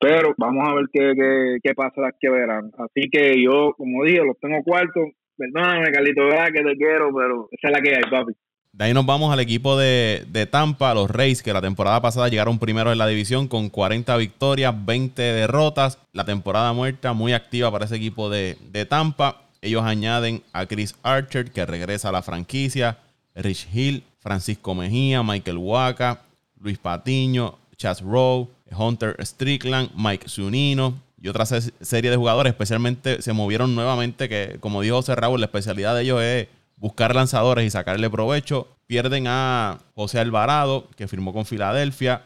Pero 0.00 0.34
vamos 0.36 0.68
a 0.68 0.74
ver 0.74 0.86
qué, 0.92 1.12
qué, 1.14 1.58
qué 1.62 1.74
pasa 1.74 2.00
las 2.00 2.14
que 2.18 2.28
verán. 2.28 2.72
Así 2.76 3.08
que 3.08 3.40
yo, 3.40 3.72
como 3.76 4.04
dije, 4.04 4.24
los 4.24 4.38
tengo 4.40 4.62
cuartos. 4.64 5.10
Perdóname, 5.36 5.92
Carlito, 5.92 6.24
verdad 6.24 6.48
que 6.52 6.62
te 6.62 6.76
quiero, 6.76 7.10
pero 7.14 7.48
esa 7.52 7.68
es 7.68 7.72
la 7.72 7.80
que 7.80 7.90
hay, 7.90 8.10
papi. 8.10 8.32
De 8.74 8.86
ahí 8.86 8.92
nos 8.92 9.06
vamos 9.06 9.32
al 9.32 9.38
equipo 9.38 9.78
de, 9.78 10.48
Tampa, 10.50 10.94
los 10.94 11.08
Rays, 11.08 11.44
que 11.44 11.52
la 11.52 11.62
temporada 11.62 12.02
pasada 12.02 12.28
llegaron 12.28 12.58
primero 12.58 12.90
en 12.90 12.98
la 12.98 13.06
división 13.06 13.46
con 13.46 13.70
40 13.70 14.16
victorias, 14.16 14.74
20 14.84 15.22
derrotas. 15.22 15.98
La 16.12 16.24
temporada 16.24 16.72
muerta 16.72 17.12
muy 17.12 17.34
activa 17.34 17.70
para 17.70 17.84
ese 17.84 17.94
equipo 17.94 18.28
de, 18.28 18.56
Tampa. 18.90 19.42
Ellos 19.62 19.84
añaden 19.84 20.42
a 20.52 20.66
Chris 20.66 20.96
Archer, 21.04 21.52
que 21.52 21.64
regresa 21.64 22.08
a 22.08 22.12
la 22.12 22.22
franquicia, 22.22 22.98
Rich 23.36 23.68
Hill, 23.72 24.02
Francisco 24.18 24.74
Mejía, 24.74 25.22
Michael 25.22 25.58
Waka, 25.58 26.22
Luis 26.58 26.78
Patiño, 26.78 27.56
Chas 27.76 28.00
Rowe, 28.00 28.48
Hunter 28.76 29.14
Strickland, 29.24 29.92
Mike 29.94 30.28
Zunino 30.28 31.00
y 31.22 31.28
otra 31.28 31.46
serie 31.46 32.10
de 32.10 32.16
jugadores. 32.16 32.50
Especialmente 32.50 33.22
se 33.22 33.32
movieron 33.32 33.76
nuevamente, 33.76 34.28
que 34.28 34.56
como 34.58 34.82
dijo 34.82 34.96
José 34.96 35.14
Raúl, 35.14 35.38
la 35.38 35.46
especialidad 35.46 35.94
de 35.94 36.02
ellos 36.02 36.20
es 36.20 36.48
buscar 36.76 37.14
lanzadores 37.14 37.66
y 37.66 37.70
sacarle 37.70 38.10
provecho. 38.10 38.68
Pierden 38.86 39.26
a 39.26 39.78
José 39.94 40.18
Alvarado, 40.20 40.88
que 40.96 41.08
firmó 41.08 41.32
con 41.32 41.46
Filadelfia. 41.46 42.22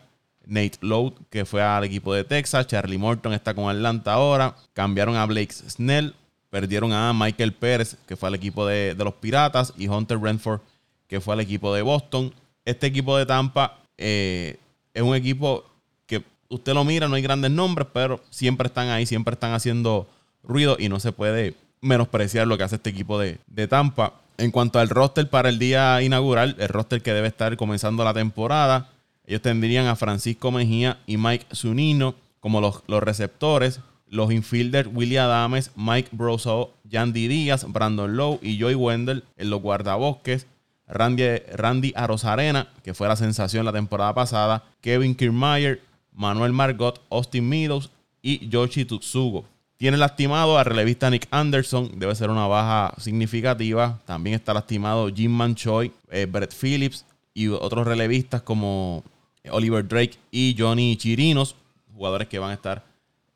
Nate 0.46 0.78
Lowe, 0.80 1.14
que 1.30 1.44
fue 1.44 1.62
al 1.62 1.84
equipo 1.84 2.14
de 2.14 2.24
Texas. 2.24 2.66
Charlie 2.66 2.98
Morton 2.98 3.34
está 3.34 3.54
con 3.54 3.68
Atlanta 3.68 4.14
ahora. 4.14 4.56
Cambiaron 4.72 5.14
a 5.16 5.26
Blake 5.26 5.52
Snell. 5.52 6.14
Perdieron 6.50 6.92
a 6.92 7.12
Michael 7.12 7.52
Pérez, 7.52 7.96
que 8.06 8.16
fue 8.16 8.28
al 8.28 8.34
equipo 8.34 8.66
de, 8.66 8.96
los 8.98 9.14
Piratas. 9.14 9.74
Y 9.76 9.88
Hunter 9.88 10.18
Renford, 10.18 10.60
que 11.06 11.20
fue 11.20 11.34
al 11.34 11.40
equipo 11.40 11.74
de 11.74 11.82
Boston. 11.82 12.32
Este 12.64 12.86
equipo 12.86 13.16
de 13.16 13.26
Tampa 13.26 13.78
eh, 13.98 14.58
es 14.94 15.02
un 15.02 15.14
equipo 15.14 15.64
que 16.06 16.24
usted 16.48 16.72
lo 16.72 16.84
mira, 16.84 17.08
no 17.08 17.14
hay 17.14 17.22
grandes 17.22 17.50
nombres, 17.50 17.86
pero 17.92 18.20
siempre 18.30 18.68
están 18.68 18.88
ahí, 18.88 19.06
siempre 19.06 19.34
están 19.34 19.52
haciendo 19.52 20.08
ruido 20.42 20.76
y 20.78 20.88
no 20.88 20.98
se 21.00 21.12
puede 21.12 21.54
menospreciar 21.80 22.46
lo 22.46 22.56
que 22.56 22.64
hace 22.64 22.76
este 22.76 22.90
equipo 22.90 23.18
de, 23.18 23.38
de 23.46 23.68
Tampa. 23.68 24.14
En 24.38 24.52
cuanto 24.52 24.78
al 24.78 24.88
roster 24.88 25.28
para 25.28 25.48
el 25.48 25.58
día 25.58 26.00
inaugural, 26.00 26.54
el 26.60 26.68
roster 26.68 27.02
que 27.02 27.12
debe 27.12 27.26
estar 27.26 27.56
comenzando 27.56 28.04
la 28.04 28.14
temporada, 28.14 28.88
ellos 29.26 29.42
tendrían 29.42 29.86
a 29.86 29.96
Francisco 29.96 30.52
Mejía 30.52 31.00
y 31.06 31.16
Mike 31.16 31.46
Zunino 31.52 32.14
como 32.38 32.60
los, 32.60 32.82
receptores. 33.02 33.80
Los 34.06 34.32
infielders 34.32 34.88
Willie 34.90 35.18
Adames, 35.18 35.72
Mike 35.76 36.10
Broso, 36.12 36.72
Yandy 36.84 37.28
Díaz, 37.28 37.66
Brandon 37.68 38.16
Lowe 38.16 38.38
y 38.40 38.58
Joey 38.58 38.76
Wendell 38.76 39.24
en 39.36 39.50
los 39.50 39.60
guardabosques. 39.60 40.46
Randy, 40.86 41.24
Randy 41.54 41.92
Arozarena, 41.94 42.68
que 42.82 42.94
fue 42.94 43.08
la 43.08 43.16
sensación 43.16 43.66
la 43.66 43.72
temporada 43.72 44.14
pasada, 44.14 44.64
Kevin 44.80 45.14
Kiermaier, 45.14 45.82
Manuel 46.14 46.52
Margot, 46.54 47.02
Austin 47.10 47.46
Meadows 47.46 47.90
y 48.22 48.48
Yoshi 48.48 48.86
Tutsugo. 48.86 49.44
Tiene 49.78 49.96
lastimado 49.96 50.58
al 50.58 50.64
relevista 50.64 51.08
Nick 51.08 51.28
Anderson, 51.30 52.00
debe 52.00 52.12
ser 52.16 52.30
una 52.30 52.48
baja 52.48 52.92
significativa. 52.98 54.00
También 54.06 54.34
está 54.34 54.52
lastimado 54.52 55.08
Jim 55.08 55.30
Manchoy, 55.30 55.92
eh, 56.10 56.26
Brett 56.28 56.52
Phillips 56.52 57.04
y 57.32 57.46
otros 57.46 57.86
relevistas 57.86 58.42
como 58.42 59.04
Oliver 59.48 59.86
Drake 59.86 60.18
y 60.32 60.56
Johnny 60.58 60.96
Chirinos, 60.96 61.54
jugadores 61.94 62.26
que 62.26 62.40
van 62.40 62.50
a 62.50 62.54
estar 62.54 62.82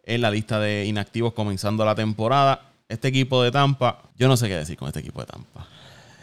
en 0.05 0.21
la 0.21 0.33
lista 0.33 0.59
de 0.59 0.85
inactivos 0.85 1.33
comenzando 1.33 1.85
la 1.85 1.95
temporada. 1.95 2.61
Este 2.89 3.07
equipo 3.07 3.41
de 3.45 3.53
Tampa, 3.53 4.03
yo 4.19 4.27
no 4.27 4.37
sé 4.37 4.49
qué 4.49 4.57
decir 4.57 4.77
con 4.77 4.89
este 4.89 4.99
equipo 4.99 5.21
de 5.21 5.27
Tampa. 5.27 5.69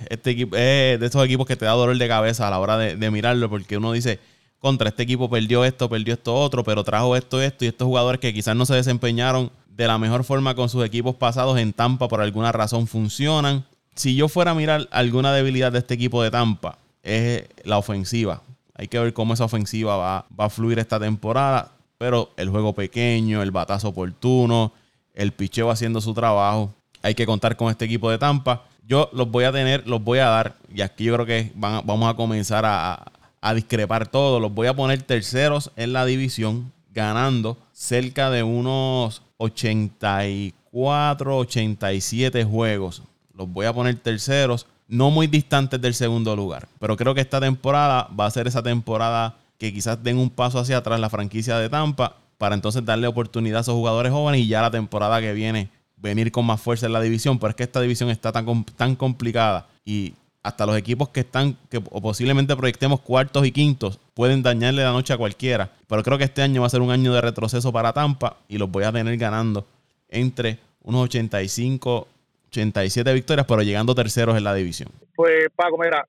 Este 0.10 0.32
equipo 0.32 0.58
es 0.58 1.00
de 1.00 1.06
estos 1.06 1.24
equipos 1.24 1.48
que 1.48 1.56
te 1.56 1.64
da 1.64 1.72
dolor 1.72 1.98
de 1.98 2.08
cabeza 2.10 2.46
a 2.46 2.52
la 2.52 2.60
hora 2.60 2.78
de 2.78 3.12
mirarlo, 3.12 3.50
porque 3.50 3.78
uno 3.78 3.94
dice, 3.94 4.20
contra 4.60 4.90
este 4.90 5.04
equipo 5.04 5.30
perdió 5.30 5.64
esto, 5.64 5.90
perdió 5.90 6.14
esto 6.14 6.36
otro, 6.36 6.66
pero 6.66 6.84
trajo 6.84 7.16
esto, 7.16 7.42
esto 7.42 7.64
y 7.64 7.70
estos 7.70 7.86
jugadores 7.86 8.20
que 8.20 8.34
quizás 8.34 8.56
no 8.58 8.66
se 8.66 8.76
desempeñaron 8.76 9.50
de 9.80 9.88
la 9.88 9.98
mejor 9.98 10.26
forma 10.26 10.56
con 10.56 10.68
sus 10.68 10.84
equipos 10.84 11.16
pasados 11.16 11.58
en 11.58 11.72
Tampa 11.72 12.10
por 12.10 12.20
alguna 12.20 12.52
razón 12.52 12.86
funcionan. 12.86 13.64
Si 13.96 14.14
yo 14.14 14.28
fuera 14.28 14.52
a 14.52 14.54
mirar 14.54 14.90
alguna 14.92 15.32
debilidad 15.32 15.72
de 15.72 15.80
este 15.80 15.94
equipo 15.94 16.22
de 16.22 16.30
Tampa, 16.30 16.78
es 17.02 17.46
la 17.64 17.78
ofensiva. 17.78 18.42
Hay 18.76 18.90
que 18.90 19.00
ver 19.00 19.14
cómo 19.14 19.36
esa 19.36 19.46
ofensiva 19.46 19.96
va, 19.96 20.26
va 20.38 20.46
a 20.46 20.50
fluir 20.50 20.80
esta 20.80 21.00
temporada. 21.00 21.72
Pero 21.98 22.30
el 22.36 22.50
juego 22.50 22.76
pequeño, 22.76 23.42
el 23.42 23.52
batazo 23.52 23.88
oportuno, 23.88 24.74
el 25.14 25.32
picheo 25.32 25.72
haciendo 25.72 26.02
su 26.02 26.14
trabajo. 26.14 26.74
Hay 27.02 27.16
que 27.16 27.26
contar 27.26 27.56
con 27.56 27.72
este 27.72 27.86
equipo 27.86 28.12
de 28.12 28.18
Tampa. 28.18 28.64
Yo 28.86 29.10
los 29.14 29.32
voy 29.32 29.46
a 29.46 29.54
tener, 29.54 29.88
los 29.88 30.04
voy 30.04 30.20
a 30.20 30.28
dar. 30.28 30.58
Y 30.74 30.82
aquí 30.82 31.06
yo 31.06 31.14
creo 31.14 31.26
que 31.26 31.54
vamos 31.56 32.10
a 32.10 32.18
comenzar 32.18 32.66
a, 32.66 33.14
a 33.40 33.54
discrepar 33.54 34.10
todo. 34.10 34.42
Los 34.42 34.54
voy 34.54 34.68
a 34.68 34.76
poner 34.76 35.02
terceros 35.04 35.72
en 35.78 35.94
la 35.94 36.04
división, 36.04 36.74
ganando 36.92 37.58
cerca 37.72 38.30
de 38.30 38.44
unos 38.44 39.22
84, 39.40 41.38
87 41.38 42.44
juegos. 42.44 43.02
Los 43.34 43.50
voy 43.50 43.66
a 43.66 43.74
poner 43.74 43.96
terceros, 43.96 44.68
no 44.88 45.10
muy 45.12 45.28
distantes 45.28 45.82
del 45.82 45.94
segundo 45.94 46.36
lugar. 46.36 46.68
Pero 46.80 46.98
creo 46.98 47.16
que 47.16 47.22
esta 47.22 47.40
temporada 47.40 48.10
va 48.20 48.26
a 48.26 48.32
ser 48.32 48.48
esa 48.48 48.62
temporada 48.62 49.38
que 49.58 49.74
quizás 49.74 50.04
den 50.04 50.18
un 50.18 50.30
paso 50.30 50.60
hacia 50.60 50.78
atrás 50.78 51.00
la 51.00 51.10
franquicia 51.10 51.58
de 51.58 51.70
Tampa 51.70 52.18
para 52.38 52.56
entonces 52.56 52.84
darle 52.86 53.08
oportunidad 53.08 53.60
a 53.60 53.62
esos 53.62 53.76
jugadores 53.76 54.12
jóvenes 54.12 54.42
y 54.42 54.48
ya 54.48 54.62
la 54.62 54.72
temporada 54.72 55.20
que 55.22 55.34
viene 55.34 55.70
venir 55.98 56.32
con 56.32 56.46
más 56.46 56.62
fuerza 56.62 56.86
en 56.86 56.94
la 56.94 57.02
división. 57.02 57.40
Pero 57.40 57.52
es 57.52 57.56
que 57.56 57.64
esta 57.64 57.82
división 57.82 58.10
está 58.10 58.32
tan, 58.32 58.66
tan 58.66 58.96
complicada 58.96 59.68
y 59.86 60.14
hasta 60.50 60.66
los 60.66 60.78
equipos 60.78 61.10
que 61.10 61.22
están, 61.22 61.56
que 61.70 61.78
o 61.78 62.02
posiblemente 62.02 62.56
proyectemos 62.56 63.00
cuartos 63.02 63.46
y 63.46 63.52
quintos, 63.52 64.00
pueden 64.14 64.44
dañarle 64.44 64.84
la 64.84 64.92
noche 64.92 65.14
a 65.14 65.18
cualquiera. 65.18 65.72
Pero 65.88 66.04
creo 66.04 66.18
que 66.18 66.26
este 66.26 66.42
año 66.42 66.62
va 66.62 66.68
a 66.68 66.70
ser 66.70 66.82
un 66.82 66.92
año 66.92 67.14
de 67.14 67.22
retroceso 67.22 67.72
para 67.72 67.94
Tampa 67.94 68.38
y 68.48 68.58
los 68.58 68.70
voy 68.70 68.84
a 68.84 68.92
tener 68.92 69.18
ganando 69.18 69.66
entre 70.10 70.60
unos 70.84 71.04
85, 71.04 72.08
87 72.50 73.14
victorias, 73.14 73.46
pero 73.48 73.62
llegando 73.62 73.96
terceros 73.96 74.38
en 74.38 74.44
la 74.44 74.54
división. 74.54 74.90
Pues 75.16 75.48
Paco, 75.56 75.78
mira, 75.78 76.08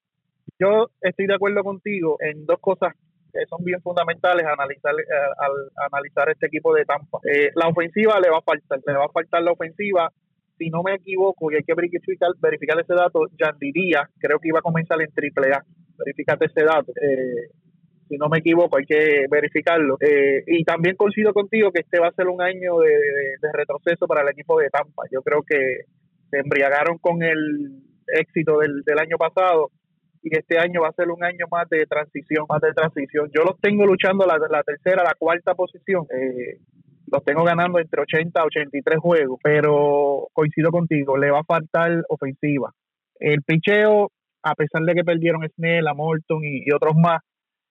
yo 0.58 0.90
estoy 1.00 1.26
de 1.26 1.34
acuerdo 1.34 1.62
contigo 1.62 2.16
en 2.20 2.46
dos 2.46 2.58
cosas 2.60 2.94
que 3.32 3.46
son 3.46 3.62
bien 3.64 3.80
fundamentales 3.80 4.44
analizar, 4.44 4.92
eh, 4.92 5.04
al 5.38 5.86
analizar 5.92 6.28
este 6.30 6.46
equipo 6.46 6.74
de 6.74 6.84
Tampa. 6.84 7.18
Eh, 7.24 7.50
la 7.54 7.68
ofensiva 7.68 8.18
le 8.20 8.30
va 8.30 8.38
a 8.38 8.42
faltar, 8.42 8.80
le 8.84 8.92
va 8.92 9.04
a 9.04 9.12
faltar 9.12 9.42
la 9.42 9.52
ofensiva 9.52 10.12
si 10.60 10.68
no 10.68 10.82
me 10.82 10.94
equivoco, 10.94 11.50
y 11.50 11.54
hay 11.56 11.62
que 11.62 11.72
verificar, 11.72 12.28
verificar 12.38 12.78
ese 12.78 12.92
dato, 12.92 13.20
diría, 13.58 14.06
creo 14.18 14.38
que 14.38 14.48
iba 14.48 14.58
a 14.58 14.62
comenzar 14.62 15.00
en 15.00 15.10
triple 15.10 15.54
A. 15.54 15.64
Verifícate 15.96 16.44
ese 16.44 16.64
dato. 16.64 16.92
Eh, 17.00 17.48
si 18.06 18.18
no 18.18 18.28
me 18.28 18.38
equivoco, 18.38 18.76
hay 18.76 18.84
que 18.84 19.24
verificarlo. 19.30 19.96
Eh, 20.00 20.44
y 20.46 20.62
también 20.64 20.96
coincido 20.96 21.32
contigo 21.32 21.72
que 21.72 21.80
este 21.80 21.98
va 21.98 22.08
a 22.08 22.12
ser 22.12 22.26
un 22.28 22.42
año 22.42 22.78
de, 22.80 23.48
retroceso 23.54 24.06
para 24.06 24.20
el 24.20 24.28
equipo 24.28 24.60
de 24.60 24.68
Tampa. 24.68 25.04
Yo 25.10 25.22
creo 25.22 25.42
que 25.48 25.86
se 26.28 26.38
embriagaron 26.38 26.98
con 26.98 27.22
el 27.22 27.80
éxito 28.06 28.58
del, 28.58 28.98
año 28.98 29.16
pasado 29.16 29.70
y 30.22 30.36
este 30.36 30.58
año 30.58 30.82
va 30.82 30.88
a 30.88 30.92
ser 30.92 31.08
un 31.08 31.24
año 31.24 31.46
más 31.50 31.70
de 31.70 31.86
transición, 31.86 32.44
más 32.50 32.60
de 32.60 32.74
transición. 32.74 33.30
Yo 33.34 33.44
los 33.44 33.58
tengo 33.60 33.86
luchando 33.86 34.26
la, 34.26 34.36
la 34.36 34.62
tercera, 34.62 35.04
la 35.04 35.14
cuarta 35.18 35.54
posición. 35.54 36.04
Eh, 36.12 36.58
los 37.10 37.24
tengo 37.24 37.44
ganando 37.44 37.78
entre 37.78 38.02
80 38.02 38.40
a 38.40 38.44
83 38.44 38.98
juegos, 38.98 39.38
pero 39.42 40.28
coincido 40.32 40.70
contigo, 40.70 41.16
le 41.16 41.30
va 41.30 41.40
a 41.40 41.44
faltar 41.44 42.02
ofensiva. 42.08 42.72
El 43.18 43.42
picheo, 43.42 44.10
a 44.42 44.54
pesar 44.54 44.82
de 44.82 44.94
que 44.94 45.04
perdieron 45.04 45.46
Snell, 45.56 45.88
a 45.88 45.94
Morton 45.94 46.40
y, 46.42 46.70
otros 46.72 46.94
más, 46.96 47.20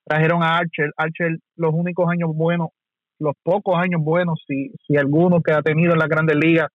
trajeron 0.06 0.44
a 0.44 0.58
Archer. 0.58 0.92
Archer, 0.98 1.38
los 1.56 1.74
únicos 1.74 2.08
años 2.10 2.32
buenos, 2.36 2.70
los 3.20 3.36
pocos 3.44 3.76
años 3.78 4.02
buenos, 4.04 4.44
si, 4.48 4.72
si 4.86 4.98
algunos 4.98 5.42
que 5.42 5.54
ha 5.54 5.62
tenido 5.62 5.94
en 5.94 6.00
la 6.00 6.08
grandes 6.08 6.36
ligas 6.36 6.68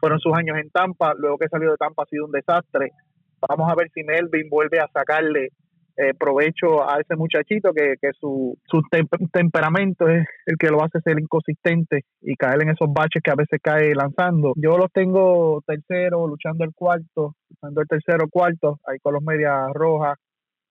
fueron 0.00 0.20
sus 0.20 0.32
años 0.34 0.56
en 0.58 0.70
Tampa, 0.70 1.14
luego 1.16 1.38
que 1.38 1.48
salió 1.48 1.70
de 1.70 1.76
Tampa 1.76 2.04
ha 2.04 2.06
sido 2.06 2.26
un 2.26 2.32
desastre. 2.32 2.92
Vamos 3.48 3.70
a 3.70 3.74
ver 3.74 3.88
si 3.92 4.02
Melvin 4.04 4.48
vuelve 4.48 4.78
a 4.78 4.88
sacarle 4.92 5.48
eh, 6.00 6.14
provecho 6.14 6.88
a 6.88 7.00
ese 7.00 7.16
muchachito 7.16 7.72
que, 7.72 7.94
que 8.00 8.12
su, 8.20 8.56
su 8.70 8.82
temperamento 9.32 10.08
es 10.08 10.24
el 10.46 10.56
que 10.56 10.68
lo 10.68 10.80
hace 10.82 11.00
ser 11.00 11.18
inconsistente 11.18 12.04
y 12.20 12.36
caer 12.36 12.62
en 12.62 12.70
esos 12.70 12.92
baches 12.92 13.20
que 13.20 13.32
a 13.32 13.34
veces 13.34 13.58
cae 13.60 13.96
lanzando. 13.96 14.52
Yo 14.54 14.78
los 14.78 14.92
tengo 14.92 15.60
tercero, 15.66 16.28
luchando 16.28 16.64
el 16.64 16.72
cuarto, 16.72 17.34
luchando 17.50 17.80
el 17.80 17.88
tercero 17.88 18.28
cuarto, 18.30 18.78
ahí 18.86 18.98
con 19.00 19.14
los 19.14 19.24
medias 19.24 19.72
rojas, 19.74 20.16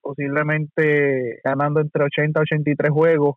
posiblemente 0.01 1.41
ganando 1.43 1.81
entre 1.81 2.05
80 2.05 2.39
y 2.39 2.43
83 2.43 2.89
juegos. 2.89 3.35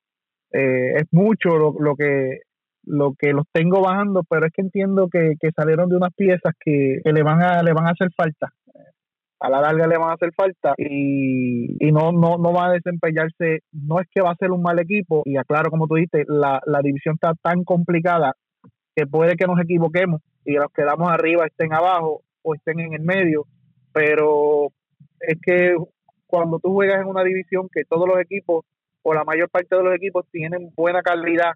Eh, 0.52 0.94
es 0.94 1.04
mucho 1.10 1.56
lo, 1.58 1.74
lo 1.80 1.96
que 1.96 2.42
lo 2.84 3.14
que 3.18 3.32
los 3.32 3.44
tengo 3.52 3.82
bajando, 3.82 4.22
pero 4.28 4.46
es 4.46 4.52
que 4.52 4.62
entiendo 4.62 5.08
que, 5.12 5.34
que 5.38 5.50
salieron 5.54 5.88
de 5.88 5.96
unas 5.96 6.14
piezas 6.14 6.54
que, 6.58 7.00
que, 7.04 7.12
le 7.12 7.22
van 7.22 7.42
a 7.42 7.62
le 7.62 7.72
van 7.72 7.86
a 7.86 7.90
hacer 7.90 8.08
falta 8.16 8.52
a 9.40 9.48
la 9.48 9.60
larga 9.60 9.86
le 9.86 9.98
van 9.98 10.10
a 10.10 10.14
hacer 10.14 10.32
falta 10.34 10.74
y, 10.76 11.90
no, 11.92 12.12
no, 12.12 12.36
no 12.36 12.52
va 12.52 12.66
a 12.66 12.72
desempeñarse, 12.72 13.60
no 13.72 13.98
es 14.00 14.06
que 14.14 14.20
va 14.20 14.32
a 14.32 14.36
ser 14.36 14.50
un 14.50 14.62
mal 14.62 14.78
equipo, 14.78 15.22
y 15.24 15.36
aclaro 15.36 15.70
como 15.70 15.86
tú 15.86 15.94
dijiste, 15.94 16.24
la, 16.28 16.60
la 16.66 16.80
división 16.82 17.14
está 17.14 17.32
tan 17.42 17.64
complicada 17.64 18.34
que 18.94 19.06
puede 19.06 19.36
que 19.36 19.46
nos 19.46 19.60
equivoquemos 19.60 20.20
y 20.44 20.52
los 20.52 20.70
que 20.72 20.84
damos 20.84 21.10
arriba 21.10 21.46
estén 21.46 21.72
abajo 21.72 22.22
o 22.42 22.54
estén 22.54 22.80
en 22.80 22.94
el 22.94 23.02
medio, 23.02 23.46
pero 23.92 24.68
es 25.20 25.38
que 25.42 25.74
cuando 26.26 26.58
tú 26.58 26.72
juegas 26.72 27.00
en 27.00 27.08
una 27.08 27.24
división 27.24 27.68
que 27.72 27.84
todos 27.84 28.06
los 28.08 28.20
equipos 28.20 28.64
o 29.02 29.14
la 29.14 29.24
mayor 29.24 29.48
parte 29.50 29.76
de 29.76 29.82
los 29.82 29.94
equipos 29.94 30.26
tienen 30.30 30.70
buena 30.76 31.02
calidad 31.02 31.52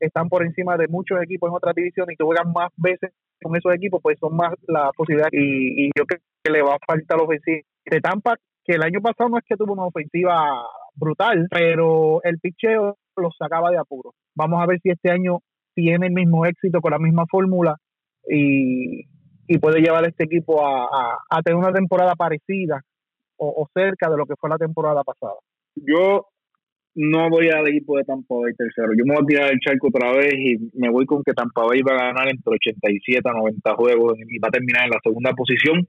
están 0.00 0.28
por 0.28 0.44
encima 0.44 0.76
de 0.76 0.88
muchos 0.88 1.22
equipos 1.22 1.48
en 1.48 1.56
otras 1.56 1.74
divisiones 1.74 2.14
y 2.14 2.16
que 2.16 2.24
juegan 2.24 2.52
más 2.52 2.70
veces 2.76 3.12
con 3.42 3.56
esos 3.56 3.74
equipos, 3.74 4.00
pues 4.02 4.18
son 4.18 4.36
más 4.36 4.54
la 4.66 4.90
posibilidad. 4.96 5.28
Y, 5.32 5.90
yo 5.96 6.04
creo 6.06 6.20
que 6.44 6.52
le 6.52 6.62
va 6.62 6.74
a 6.74 6.86
faltar 6.86 7.18
la 7.18 7.24
ofensiva. 7.24 7.62
De 7.86 8.00
Tampa, 8.00 8.36
que 8.64 8.74
el 8.74 8.82
año 8.82 9.00
pasado 9.02 9.28
no 9.28 9.38
es 9.38 9.44
que 9.46 9.56
tuvo 9.56 9.72
una 9.72 9.84
ofensiva 9.84 10.62
brutal, 10.94 11.46
pero 11.50 12.22
el 12.22 12.38
picheo 12.38 12.96
lo 13.16 13.30
sacaba 13.38 13.70
de 13.70 13.78
apuro. 13.78 14.14
Vamos 14.34 14.62
a 14.62 14.66
ver 14.66 14.80
si 14.82 14.90
este 14.90 15.10
año 15.10 15.40
tiene 15.74 16.06
el 16.06 16.12
mismo 16.12 16.46
éxito 16.46 16.80
con 16.80 16.92
la 16.92 16.98
misma 16.98 17.24
fórmula 17.30 17.76
y, 18.28 19.04
puede 19.60 19.80
llevar 19.80 20.04
a 20.04 20.08
este 20.08 20.24
equipo 20.24 20.64
a, 20.64 21.42
tener 21.44 21.58
una 21.58 21.72
temporada 21.72 22.14
parecida 22.14 22.80
o, 23.36 23.48
o 23.48 23.68
cerca 23.74 24.08
de 24.08 24.16
lo 24.16 24.24
que 24.24 24.34
fue 24.36 24.48
la 24.48 24.56
temporada 24.56 25.02
pasada. 25.02 25.36
Yo 25.76 26.26
no 26.94 27.28
voy 27.28 27.48
al 27.48 27.66
equipo 27.68 27.96
de 27.96 28.04
Tampa 28.04 28.34
Bay 28.36 28.54
tercero. 28.54 28.92
Yo 28.96 29.04
me 29.04 29.14
voy 29.14 29.24
a 29.24 29.26
tirar 29.26 29.52
el 29.52 29.58
charco 29.58 29.88
otra 29.88 30.12
vez 30.12 30.34
y 30.34 30.56
me 30.74 30.90
voy 30.90 31.04
con 31.06 31.22
que 31.24 31.32
Tampa 31.32 31.64
Bay 31.64 31.82
va 31.82 31.94
a 31.94 32.12
ganar 32.12 32.28
entre 32.28 32.54
87 32.54 33.20
a 33.28 33.32
90 33.32 33.74
juegos 33.74 34.14
y 34.18 34.38
va 34.38 34.48
a 34.48 34.52
terminar 34.52 34.84
en 34.84 34.90
la 34.90 35.00
segunda 35.02 35.32
posición. 35.32 35.86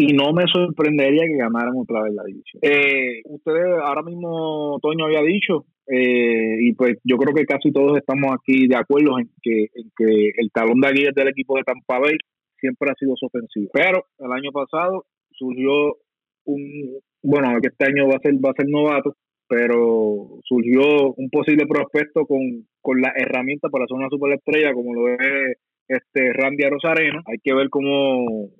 Y 0.00 0.12
no 0.12 0.32
me 0.32 0.44
sorprendería 0.46 1.26
que 1.26 1.36
ganaran 1.36 1.74
otra 1.76 2.02
vez 2.02 2.14
la 2.14 2.22
división. 2.22 2.60
Eh, 2.62 3.20
ustedes 3.24 3.66
ahora 3.82 4.02
mismo, 4.02 4.78
Toño 4.80 5.06
había 5.06 5.22
dicho, 5.22 5.66
eh, 5.88 6.54
y 6.60 6.72
pues 6.74 6.98
yo 7.02 7.16
creo 7.16 7.34
que 7.34 7.44
casi 7.44 7.72
todos 7.72 7.98
estamos 7.98 8.30
aquí 8.32 8.68
de 8.68 8.76
acuerdo 8.76 9.18
en 9.18 9.28
que, 9.42 9.66
en 9.74 9.90
que 9.96 10.30
el 10.36 10.52
talón 10.52 10.80
de 10.80 10.86
Aguirre 10.86 11.12
del 11.16 11.26
equipo 11.26 11.56
de 11.56 11.64
Tampa 11.64 11.98
Bay 11.98 12.16
siempre 12.60 12.92
ha 12.92 12.94
sido 12.94 13.14
su 13.16 13.26
ofensivo. 13.26 13.70
Pero 13.72 14.04
el 14.20 14.30
año 14.30 14.52
pasado 14.52 15.04
surgió 15.32 15.96
un, 16.44 17.00
bueno, 17.20 17.58
que 17.60 17.66
este 17.66 17.86
año 17.86 18.06
va 18.06 18.18
a 18.18 18.20
ser, 18.20 18.34
va 18.34 18.50
a 18.50 18.56
ser 18.56 18.68
novato, 18.68 19.16
pero 19.48 20.38
surgió 20.44 21.12
un 21.16 21.28
posible 21.28 21.66
prospecto 21.66 22.24
con, 22.24 22.68
con 22.80 23.00
la 23.00 23.12
herramienta 23.16 23.68
para 23.68 23.86
ser 23.88 23.96
una 23.96 24.10
superestrella 24.10 24.72
como 24.74 24.94
lo 24.94 25.08
es 25.08 25.58
este 25.88 26.32
Randy 26.34 26.68
Rosareno. 26.70 27.20
Hay 27.26 27.38
que 27.42 27.52
ver 27.52 27.68
cómo, 27.68 28.50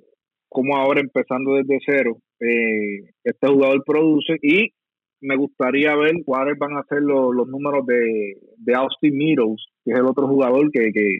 cómo 0.48 0.76
ahora 0.76 1.00
empezando 1.00 1.54
desde 1.54 1.78
cero 1.84 2.18
eh, 2.40 3.10
este 3.24 3.46
jugador 3.46 3.82
produce 3.84 4.36
y 4.42 4.72
me 5.20 5.36
gustaría 5.36 5.96
ver 5.96 6.12
cuáles 6.24 6.58
van 6.58 6.76
a 6.76 6.84
ser 6.88 7.02
los, 7.02 7.34
los 7.34 7.48
números 7.48 7.84
de, 7.86 8.36
de 8.56 8.74
Austin 8.74 9.16
Meadows, 9.16 9.66
que 9.84 9.92
es 9.92 9.98
el 9.98 10.06
otro 10.06 10.28
jugador 10.28 10.70
que, 10.70 10.92
que, 10.92 11.18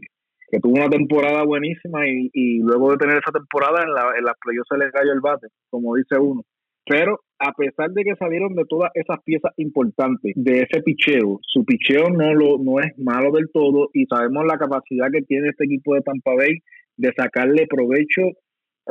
que 0.50 0.60
tuvo 0.60 0.74
una 0.74 0.88
temporada 0.88 1.42
buenísima 1.44 2.06
y, 2.08 2.30
y 2.32 2.58
luego 2.60 2.92
de 2.92 2.98
tener 2.98 3.16
esa 3.16 3.32
temporada 3.32 3.82
en, 3.82 3.92
la, 3.92 4.16
en 4.16 4.24
las 4.24 4.36
playoffs 4.40 4.68
se 4.70 4.78
le 4.78 4.90
cayó 4.90 5.12
el 5.12 5.20
bate, 5.20 5.48
como 5.70 5.96
dice 5.96 6.16
uno. 6.18 6.42
Pero 6.86 7.20
a 7.38 7.52
pesar 7.52 7.90
de 7.90 8.02
que 8.02 8.16
salieron 8.16 8.54
de 8.54 8.64
todas 8.66 8.90
esas 8.94 9.22
piezas 9.22 9.52
importantes 9.58 10.32
de 10.36 10.62
ese 10.62 10.82
picheo, 10.82 11.38
su 11.42 11.64
picheo 11.64 12.08
no, 12.08 12.32
lo, 12.34 12.58
no 12.58 12.80
es 12.80 12.96
malo 12.98 13.30
del 13.32 13.50
todo 13.52 13.90
y 13.92 14.06
sabemos 14.06 14.46
la 14.46 14.56
capacidad 14.56 15.10
que 15.12 15.22
tiene 15.22 15.50
este 15.50 15.64
equipo 15.64 15.94
de 15.94 16.00
Tampa 16.00 16.34
Bay 16.34 16.60
de 16.96 17.12
sacarle 17.14 17.66
provecho 17.68 18.22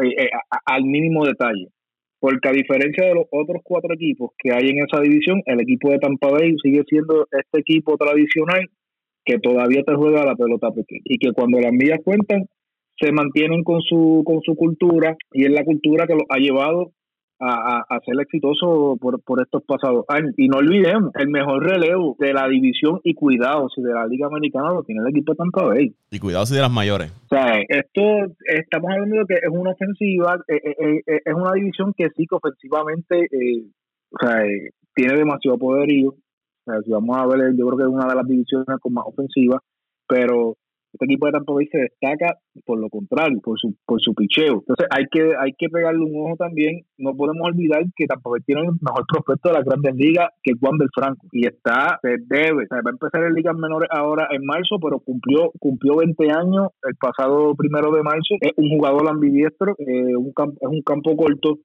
eh, 0.03 0.23
eh, 0.23 0.29
al 0.65 0.83
mínimo 0.83 1.25
detalle. 1.25 1.67
Porque 2.19 2.49
a 2.49 2.51
diferencia 2.51 3.05
de 3.05 3.13
los 3.13 3.25
otros 3.31 3.61
cuatro 3.63 3.93
equipos 3.93 4.31
que 4.39 4.51
hay 4.51 4.69
en 4.69 4.83
esa 4.83 5.01
división, 5.01 5.41
el 5.45 5.61
equipo 5.61 5.91
de 5.91 5.99
Tampa 5.99 6.29
Bay 6.31 6.55
sigue 6.63 6.83
siendo 6.89 7.27
este 7.31 7.59
equipo 7.59 7.95
tradicional 7.95 8.67
que 9.23 9.39
todavía 9.39 9.83
te 9.83 9.93
juega 9.93 10.25
la 10.25 10.35
pelota 10.35 10.71
pequeña 10.71 11.01
y 11.05 11.17
que 11.19 11.33
cuando 11.33 11.59
las 11.59 11.71
millas 11.71 11.99
cuentan 12.03 12.45
se 12.99 13.11
mantienen 13.11 13.63
con 13.63 13.81
su 13.81 14.23
con 14.25 14.41
su 14.41 14.55
cultura 14.55 15.15
y 15.31 15.45
es 15.45 15.51
la 15.51 15.63
cultura 15.63 16.07
que 16.07 16.13
los 16.13 16.23
ha 16.29 16.39
llevado 16.39 16.91
a, 17.39 17.83
a, 17.87 17.99
ser 18.01 18.19
exitoso 18.19 18.97
por, 18.99 19.21
por 19.21 19.41
estos 19.41 19.63
pasados 19.63 20.05
años. 20.07 20.33
Y 20.37 20.47
no 20.47 20.57
olvidemos, 20.57 21.11
el 21.15 21.29
mejor 21.29 21.63
relevo 21.63 22.15
de 22.19 22.33
la 22.33 22.47
división 22.47 22.99
y 23.03 23.13
cuidado 23.13 23.69
si 23.69 23.81
de 23.81 23.93
la 23.93 24.07
Liga 24.07 24.27
Americana 24.27 24.71
lo 24.71 24.83
tiene 24.83 25.01
el 25.01 25.09
equipo 25.09 25.33
de 25.33 25.37
Tampa 25.37 25.63
Bay. 25.63 25.93
Y 26.11 26.19
cuidado 26.19 26.45
si 26.45 26.55
de 26.55 26.61
las 26.61 26.71
mayores. 26.71 27.11
O 27.25 27.27
sea, 27.29 27.59
esto 27.67 28.01
estamos 28.45 28.91
hablando 28.91 29.17
de 29.17 29.25
que 29.27 29.35
es 29.35 29.51
una 29.51 29.71
ofensiva, 29.71 30.39
eh, 30.47 30.61
eh, 30.63 31.01
eh, 31.05 31.21
es 31.25 31.33
una 31.33 31.53
división 31.53 31.93
que 31.95 32.09
sí 32.15 32.25
que 32.27 32.35
ofensivamente 32.35 33.27
o 34.09 34.25
sea, 34.25 34.41
tiene 34.95 35.17
demasiado 35.17 35.57
poderío. 35.57 36.09
O 36.09 36.63
sea, 36.65 36.81
si 36.81 36.91
vamos 36.91 37.17
a 37.17 37.27
ver, 37.27 37.55
yo 37.55 37.67
creo 37.67 37.77
que 37.77 37.83
es 37.83 37.89
una 37.89 38.07
de 38.07 38.15
las 38.15 38.27
divisiones 38.27 38.79
con 38.81 38.93
más 38.93 39.05
ofensiva, 39.05 39.61
pero 40.07 40.55
este 40.97 41.05
equipo 41.05 41.27
de 41.27 41.33
Tampa 41.33 41.53
Bay 41.53 41.67
se 41.67 41.77
destaca 41.77 42.37
por 42.65 42.79
lo 42.79 42.89
contrario, 42.89 43.39
por 43.41 43.59
su, 43.59 43.75
por 43.85 44.01
su 44.01 44.13
picheo. 44.13 44.65
Entonces 44.65 44.87
hay 44.89 45.05
que, 45.11 45.33
hay 45.39 45.53
que 45.57 45.69
pegarle 45.69 46.03
un 46.03 46.25
ojo 46.25 46.35
también. 46.37 46.81
No 46.97 47.15
podemos 47.15 47.47
olvidar 47.47 47.83
que 47.95 48.07
Tampa 48.07 48.29
Bay 48.31 48.41
tiene 48.45 48.61
el 48.61 48.71
mejor 48.81 49.05
prospecto 49.07 49.49
de 49.49 49.53
la 49.55 49.63
grandes 49.63 49.95
ligas, 49.95 50.29
que 50.41 50.53
Juan 50.59 50.77
del 50.77 50.89
Franco. 50.93 51.27
Y 51.31 51.45
está, 51.45 51.99
se 52.01 52.17
debe. 52.25 52.65
va 52.71 52.77
a 52.77 52.89
empezar 52.89 53.23
en 53.23 53.33
ligas 53.33 53.55
menores 53.55 53.89
ahora 53.91 54.27
en 54.31 54.43
marzo, 54.45 54.77
pero 54.81 54.99
cumplió, 54.99 55.51
cumplió 55.59 55.97
20 55.97 56.31
años 56.31 56.69
el 56.83 56.95
pasado 56.95 57.53
primero 57.55 57.91
de 57.91 58.03
marzo. 58.03 58.35
Es 58.41 58.53
un 58.57 58.69
jugador 58.69 59.07
ambidiestro, 59.07 59.75
eh, 59.77 60.15
un 60.15 60.33
es 60.37 60.69
un 60.69 60.81
campo 60.81 61.15
corto 61.15 61.59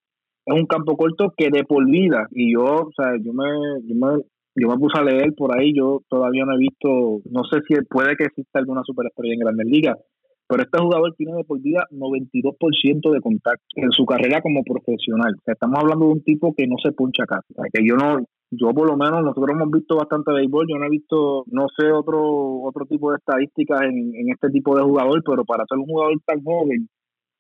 es 0.45 0.55
un 0.59 0.67
campo 0.67 0.97
corto 0.97 1.33
que 1.37 1.51
de 1.51 1.63
por 1.63 1.85
vida 1.87 2.27
y 2.33 2.55
yo 2.55 2.65
o 2.65 2.91
sea 2.97 3.13
yo 3.23 3.33
me, 3.33 3.47
yo 3.85 3.95
me 3.95 4.23
yo 4.55 4.69
me 4.69 4.77
puse 4.77 4.99
a 4.99 5.05
leer 5.05 5.33
por 5.37 5.57
ahí, 5.57 5.73
yo 5.75 6.03
todavía 6.09 6.45
no 6.45 6.55
he 6.55 6.59
visto, 6.59 7.21
no 7.31 7.43
sé 7.51 7.61
si 7.67 7.75
puede 7.89 8.17
que 8.17 8.25
exista 8.25 8.59
alguna 8.59 8.83
superestrella 8.85 9.35
en 9.35 9.41
Grandes 9.41 9.67
Ligas, 9.67 9.99
pero 10.47 10.65
este 10.65 10.79
jugador 10.79 11.15
tiene 11.17 11.35
de 11.35 11.45
por 11.45 11.61
vida 11.61 11.87
92% 11.91 13.11
de 13.11 13.21
contacto 13.21 13.65
en 13.77 13.91
su 13.91 14.05
carrera 14.05 14.43
como 14.43 14.63
profesional. 14.63 15.35
Estamos 15.47 15.79
hablando 15.81 16.07
de 16.07 16.13
un 16.13 16.23
tipo 16.23 16.53
que 16.55 16.67
no 16.67 16.77
se 16.83 16.93
puncha 16.93 17.25
sea, 17.27 17.65
que 17.73 17.87
yo 17.87 17.97
no, 17.97 18.19
yo 18.51 18.75
por 18.75 18.87
lo 18.87 18.97
menos, 18.99 19.23
nosotros 19.23 19.49
hemos 19.51 19.71
visto 19.71 19.97
bastante 19.97 20.33
béisbol, 20.33 20.67
yo 20.69 20.79
no 20.79 20.85
he 20.85 20.91
visto, 20.91 21.45
no 21.47 21.69
sé, 21.75 21.91
otro 21.91 22.61
otro 22.65 22.85
tipo 22.85 23.11
de 23.11 23.17
estadísticas 23.17 23.83
en, 23.83 24.15
en 24.15 24.31
este 24.31 24.51
tipo 24.51 24.77
de 24.77 24.83
jugador, 24.83 25.23
pero 25.25 25.45
para 25.45 25.65
ser 25.67 25.79
un 25.79 25.87
jugador 25.87 26.19
tan 26.27 26.43
joven, 26.45 26.89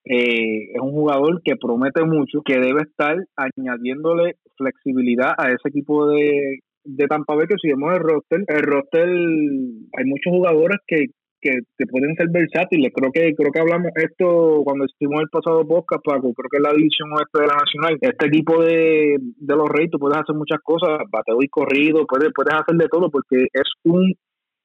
eh, 0.04 0.72
es 0.74 0.80
un 0.80 0.92
jugador 0.92 1.42
que 1.44 1.56
promete 1.56 2.04
mucho, 2.04 2.40
que 2.42 2.58
debe 2.58 2.82
estar 2.82 3.16
añadiéndole 3.36 4.36
flexibilidad 4.56 5.32
a 5.36 5.48
ese 5.48 5.68
equipo 5.68 6.08
de, 6.08 6.60
de 6.84 7.06
Tampa 7.06 7.34
que 7.46 7.56
si 7.60 7.68
vemos 7.68 7.94
el 7.94 8.00
roster, 8.00 8.40
el 8.46 8.62
roster 8.62 9.08
hay 9.08 10.04
muchos 10.04 10.32
jugadores 10.32 10.78
que, 10.86 11.06
que, 11.40 11.86
pueden 11.90 12.14
ser 12.16 12.28
versátiles. 12.30 12.92
Creo 12.94 13.12
que 13.12 13.34
creo 13.34 13.52
que 13.52 13.60
hablamos 13.60 13.92
esto 13.96 14.62
cuando 14.64 14.84
estuvimos 14.84 15.22
el 15.22 15.28
pasado 15.28 15.66
podcast, 15.66 16.04
Paco. 16.04 16.32
Creo 16.32 16.50
que 16.50 16.58
es 16.58 16.62
la 16.62 16.74
división 16.74 17.12
oeste 17.12 17.40
de 17.40 17.46
la 17.46 17.56
Nacional. 17.56 17.98
Este 18.00 18.26
equipo 18.26 18.62
de, 18.62 19.16
de 19.18 19.56
los 19.56 19.68
Reyes, 19.68 19.90
tú 19.90 19.98
puedes 19.98 20.18
hacer 20.18 20.34
muchas 20.34 20.60
cosas, 20.62 20.98
bateo 21.10 21.42
y 21.42 21.48
corrido, 21.48 22.06
puedes, 22.06 22.30
puedes 22.34 22.54
hacer 22.54 22.76
de 22.76 22.88
todo 22.88 23.10
porque 23.10 23.46
es 23.52 23.68
un 23.84 24.14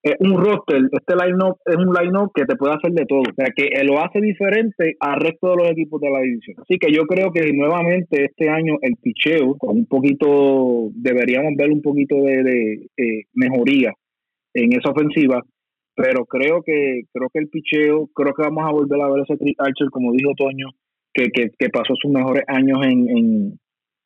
es 0.10 0.16
un 0.20 0.38
roster, 0.42 0.82
este 0.92 1.16
line-up 1.16 1.58
es 1.66 1.76
un 1.76 1.94
line-up 1.94 2.32
que 2.34 2.46
te 2.46 2.56
puede 2.56 2.74
hacer 2.74 2.92
de 2.92 3.06
todo. 3.06 3.22
O 3.22 3.34
sea, 3.36 3.48
que 3.56 3.70
lo 3.84 4.00
hace 4.00 4.20
diferente 4.22 4.96
al 5.00 5.20
resto 5.20 5.50
de 5.50 5.56
los 5.58 5.72
equipos 5.72 6.02
de 6.02 6.10
la 6.10 6.22
división. 6.22 6.58
Así 6.62 6.78
que 6.78 6.92
yo 6.92 7.04
creo 7.06 7.32
que 7.32 7.52
nuevamente 7.54 8.26
este 8.26 8.50
año 8.50 8.78
el 8.82 8.96
picheo, 9.02 9.56
con 9.58 9.78
un 9.78 9.86
poquito, 9.86 10.90
deberíamos 10.94 11.54
ver 11.58 11.72
un 11.72 11.82
poquito 11.82 12.16
de, 12.16 12.88
eh, 12.98 13.24
mejoría 13.34 13.94
en 14.54 14.74
esa 14.74 14.92
ofensiva. 14.92 15.42
Pero 15.96 16.26
creo 16.26 16.62
que 16.64 17.02
creo 17.12 17.28
que 17.34 17.40
el 17.40 17.50
picheo, 17.50 18.08
creo 18.14 18.34
que 18.34 18.44
vamos 18.44 18.64
a 18.66 18.72
volver 18.72 19.02
a 19.02 19.10
ver 19.10 19.24
ese 19.24 19.34
Archer, 19.58 19.90
como 19.90 20.14
dijo 20.14 20.32
Toño, 20.38 20.68
que, 21.12 21.30
que, 21.30 21.50
que 21.58 21.70
pasó 21.70 21.96
sus 21.96 22.12
mejores 22.12 22.44
años 22.48 22.80
en, 22.84 23.10
en, 23.10 23.60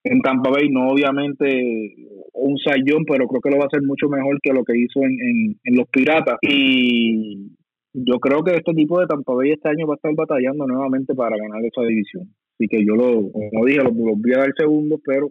en 0.04 0.22
Tampa 0.22 0.50
Bay, 0.50 0.70
no 0.70 0.88
obviamente 0.90 1.94
un 2.34 2.58
sayón, 2.58 3.06
pero 3.06 3.28
creo 3.28 3.42
que 3.42 3.50
lo 3.52 3.58
va 3.58 3.66
a 3.66 3.68
hacer 3.68 3.82
mucho 3.84 4.10
mejor 4.10 4.40
que 4.42 4.54
lo 4.54 4.64
que 4.64 4.78
hizo 4.78 5.02
en, 5.04 5.58
en, 5.64 5.76
los 5.76 5.88
Piratas. 5.90 6.38
Y 6.42 7.52
yo 7.94 8.20
creo 8.20 8.44
que 8.44 8.56
este 8.56 8.72
equipo 8.72 9.00
de 9.00 9.08
Tampa 9.08 9.34
Bay 9.34 9.52
este 9.52 9.70
año 9.70 9.88
va 9.88 9.94
a 9.94 9.96
estar 9.96 10.14
batallando 10.16 10.66
nuevamente 10.66 11.14
para 11.14 11.38
ganar 11.38 11.64
esa 11.64 11.82
división. 11.84 12.24
Así 12.54 12.68
que 12.68 12.84
yo 12.86 12.96
lo, 12.96 13.32
como 13.32 13.66
dije, 13.66 13.84
lo, 13.84 13.92
voy 13.92 14.34
a 14.36 14.40
dar 14.40 14.54
segundo, 14.58 15.00
pero 15.06 15.30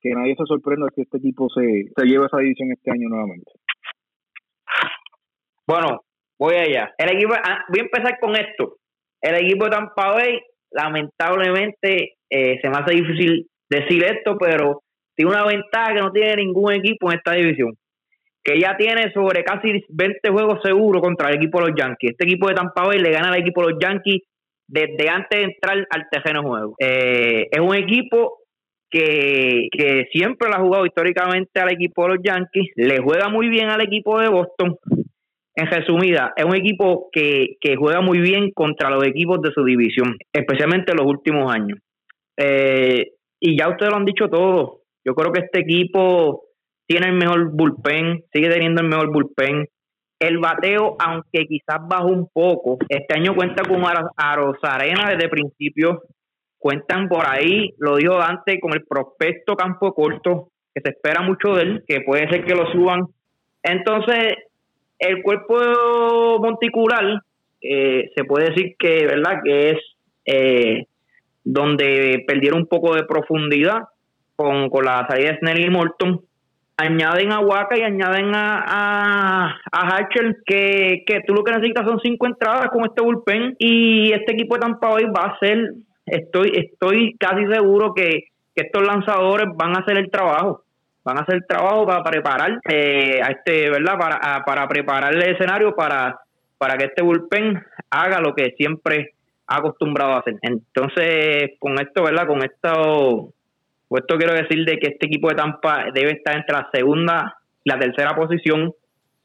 que 0.00 0.10
nadie 0.10 0.34
se 0.36 0.46
sorprenda 0.46 0.86
que 0.94 1.02
este 1.02 1.18
equipo 1.18 1.48
se, 1.50 1.62
se 1.96 2.06
lleve 2.06 2.26
esa 2.26 2.38
división 2.38 2.72
este 2.72 2.90
año 2.90 3.08
nuevamente. 3.08 3.50
Bueno, 5.66 6.00
voy 6.38 6.54
allá. 6.56 6.90
El 6.98 7.16
equipo, 7.16 7.34
ah, 7.34 7.64
voy 7.68 7.80
a 7.80 7.82
empezar 7.82 8.18
con 8.20 8.34
esto. 8.34 8.76
El 9.22 9.46
equipo 9.46 9.66
de 9.66 9.70
Tampa 9.70 10.12
Bay, 10.12 10.38
lamentablemente, 10.72 12.14
eh, 12.30 12.58
se 12.60 12.68
me 12.68 12.76
hace 12.76 12.94
difícil 12.94 13.49
decir 13.70 14.04
esto, 14.04 14.36
pero 14.38 14.82
tiene 15.16 15.30
una 15.30 15.46
ventaja 15.46 15.94
que 15.94 16.00
no 16.00 16.12
tiene 16.12 16.36
ningún 16.36 16.72
equipo 16.72 17.10
en 17.10 17.18
esta 17.18 17.32
división, 17.34 17.74
que 18.42 18.58
ya 18.58 18.76
tiene 18.76 19.12
sobre 19.12 19.44
casi 19.44 19.84
20 19.88 20.30
juegos 20.30 20.60
seguros 20.62 21.02
contra 21.02 21.30
el 21.30 21.36
equipo 21.36 21.60
de 21.60 21.68
los 21.68 21.78
Yankees. 21.78 22.12
Este 22.12 22.24
equipo 22.24 22.48
de 22.48 22.54
Tampa 22.54 22.86
Bay 22.86 22.98
le 22.98 23.12
gana 23.12 23.28
al 23.28 23.40
equipo 23.40 23.64
de 23.64 23.72
los 23.72 23.80
Yankees 23.80 24.22
desde 24.66 25.08
antes 25.08 25.38
de 25.38 25.44
entrar 25.44 25.86
al 25.90 26.08
terreno 26.10 26.42
juego. 26.42 26.74
Eh, 26.78 27.48
es 27.50 27.60
un 27.60 27.74
equipo 27.74 28.38
que, 28.90 29.68
que 29.70 30.08
siempre 30.12 30.48
lo 30.48 30.56
ha 30.56 30.60
jugado 30.60 30.86
históricamente 30.86 31.60
al 31.60 31.72
equipo 31.72 32.02
de 32.02 32.14
los 32.14 32.24
Yankees, 32.24 32.70
le 32.76 32.98
juega 32.98 33.28
muy 33.28 33.48
bien 33.48 33.68
al 33.68 33.82
equipo 33.82 34.20
de 34.20 34.28
Boston. 34.28 34.76
En 35.54 35.66
resumida, 35.66 36.32
es 36.36 36.44
un 36.44 36.54
equipo 36.54 37.08
que, 37.12 37.56
que 37.60 37.76
juega 37.76 38.00
muy 38.00 38.20
bien 38.20 38.52
contra 38.52 38.88
los 38.88 39.04
equipos 39.06 39.42
de 39.42 39.50
su 39.52 39.64
división, 39.64 40.16
especialmente 40.32 40.92
en 40.92 40.98
los 40.98 41.06
últimos 41.06 41.52
años. 41.52 41.78
Eh, 42.36 43.12
y 43.40 43.58
ya 43.58 43.68
ustedes 43.68 43.90
lo 43.90 43.96
han 43.96 44.04
dicho 44.04 44.28
todo. 44.28 44.80
Yo 45.04 45.14
creo 45.14 45.32
que 45.32 45.40
este 45.40 45.60
equipo 45.60 46.44
tiene 46.86 47.08
el 47.08 47.14
mejor 47.14 47.50
bullpen, 47.50 48.24
sigue 48.32 48.50
teniendo 48.50 48.82
el 48.82 48.88
mejor 48.88 49.10
bullpen. 49.10 49.66
El 50.18 50.38
bateo, 50.38 50.96
aunque 50.98 51.46
quizás 51.46 51.78
bajó 51.88 52.08
un 52.08 52.28
poco, 52.30 52.76
este 52.88 53.18
año 53.18 53.34
cuenta 53.34 53.62
con 53.62 53.82
a 53.84 54.36
Rosarena 54.36 55.08
desde 55.10 55.30
principio. 55.30 56.02
Cuentan 56.58 57.08
por 57.08 57.26
ahí, 57.26 57.70
lo 57.78 57.96
dijo 57.96 58.20
antes, 58.20 58.60
con 58.60 58.74
el 58.74 58.84
prospecto 58.84 59.56
campo 59.56 59.94
corto, 59.94 60.48
que 60.74 60.82
se 60.82 60.90
espera 60.90 61.22
mucho 61.22 61.54
de 61.54 61.62
él, 61.62 61.84
que 61.88 62.02
puede 62.02 62.28
ser 62.28 62.44
que 62.44 62.54
lo 62.54 62.70
suban. 62.70 63.06
Entonces, 63.62 64.34
el 64.98 65.22
cuerpo 65.22 66.38
monticular, 66.38 67.22
eh, 67.62 68.10
se 68.14 68.24
puede 68.24 68.50
decir 68.50 68.76
que, 68.78 69.06
¿verdad? 69.06 69.40
Que 69.42 69.70
es 69.70 69.78
eh, 70.26 70.86
donde 71.44 72.24
perdieron 72.26 72.60
un 72.60 72.66
poco 72.66 72.94
de 72.94 73.04
profundidad 73.04 73.84
con, 74.36 74.70
con 74.70 74.84
la 74.84 75.06
salida 75.08 75.32
de 75.32 75.38
Snell 75.38 75.66
y 75.66 75.70
Morton. 75.70 76.20
Añaden 76.76 77.30
a 77.32 77.40
Waka 77.40 77.76
y 77.76 77.82
añaden 77.82 78.34
a, 78.34 78.64
a, 78.66 79.58
a 79.70 80.08
que, 80.08 81.04
que 81.06 81.20
tú 81.26 81.34
lo 81.34 81.44
que 81.44 81.52
necesitas 81.52 81.86
son 81.86 82.00
cinco 82.02 82.26
entradas 82.26 82.70
con 82.70 82.84
este 82.86 83.02
bullpen 83.02 83.54
y 83.58 84.12
este 84.12 84.32
equipo 84.32 84.54
de 84.54 84.60
Tampa 84.60 84.88
Bay 84.88 85.04
va 85.04 85.26
a 85.26 85.38
ser, 85.38 85.74
estoy, 86.06 86.52
estoy 86.54 87.16
casi 87.18 87.46
seguro 87.52 87.92
que, 87.94 88.24
estos 88.54 88.86
lanzadores 88.86 89.46
van 89.54 89.74
a 89.74 89.80
hacer 89.80 89.96
el 89.96 90.10
trabajo 90.10 90.64
van 91.02 91.16
a 91.16 91.22
hacer 91.22 91.36
el 91.36 91.46
trabajo 91.46 91.86
para 91.86 92.02
preparar 92.02 92.60
eh, 92.68 93.18
a 93.22 93.30
este, 93.30 93.70
¿verdad? 93.70 93.96
Para, 93.98 94.44
para 94.44 94.68
preparar 94.68 95.14
el 95.14 95.22
escenario 95.22 95.74
para, 95.74 96.20
para 96.58 96.76
que 96.76 96.84
este 96.84 97.02
bullpen 97.02 97.62
haga 97.88 98.20
lo 98.20 98.34
que 98.34 98.52
siempre 98.58 99.14
acostumbrado 99.50 100.12
a 100.12 100.18
hacer. 100.20 100.36
Entonces, 100.42 101.52
con 101.58 101.74
esto, 101.80 102.04
¿verdad? 102.04 102.26
Con 102.26 102.42
esto, 102.44 103.32
pues 103.88 104.02
esto 104.02 104.16
quiero 104.16 104.34
decir 104.34 104.64
de 104.64 104.78
que 104.78 104.88
este 104.92 105.06
equipo 105.06 105.28
de 105.28 105.34
Tampa 105.34 105.86
debe 105.92 106.12
estar 106.12 106.36
entre 106.36 106.56
la 106.56 106.68
segunda 106.72 107.36
y 107.64 107.70
la 107.70 107.78
tercera 107.78 108.14
posición, 108.14 108.72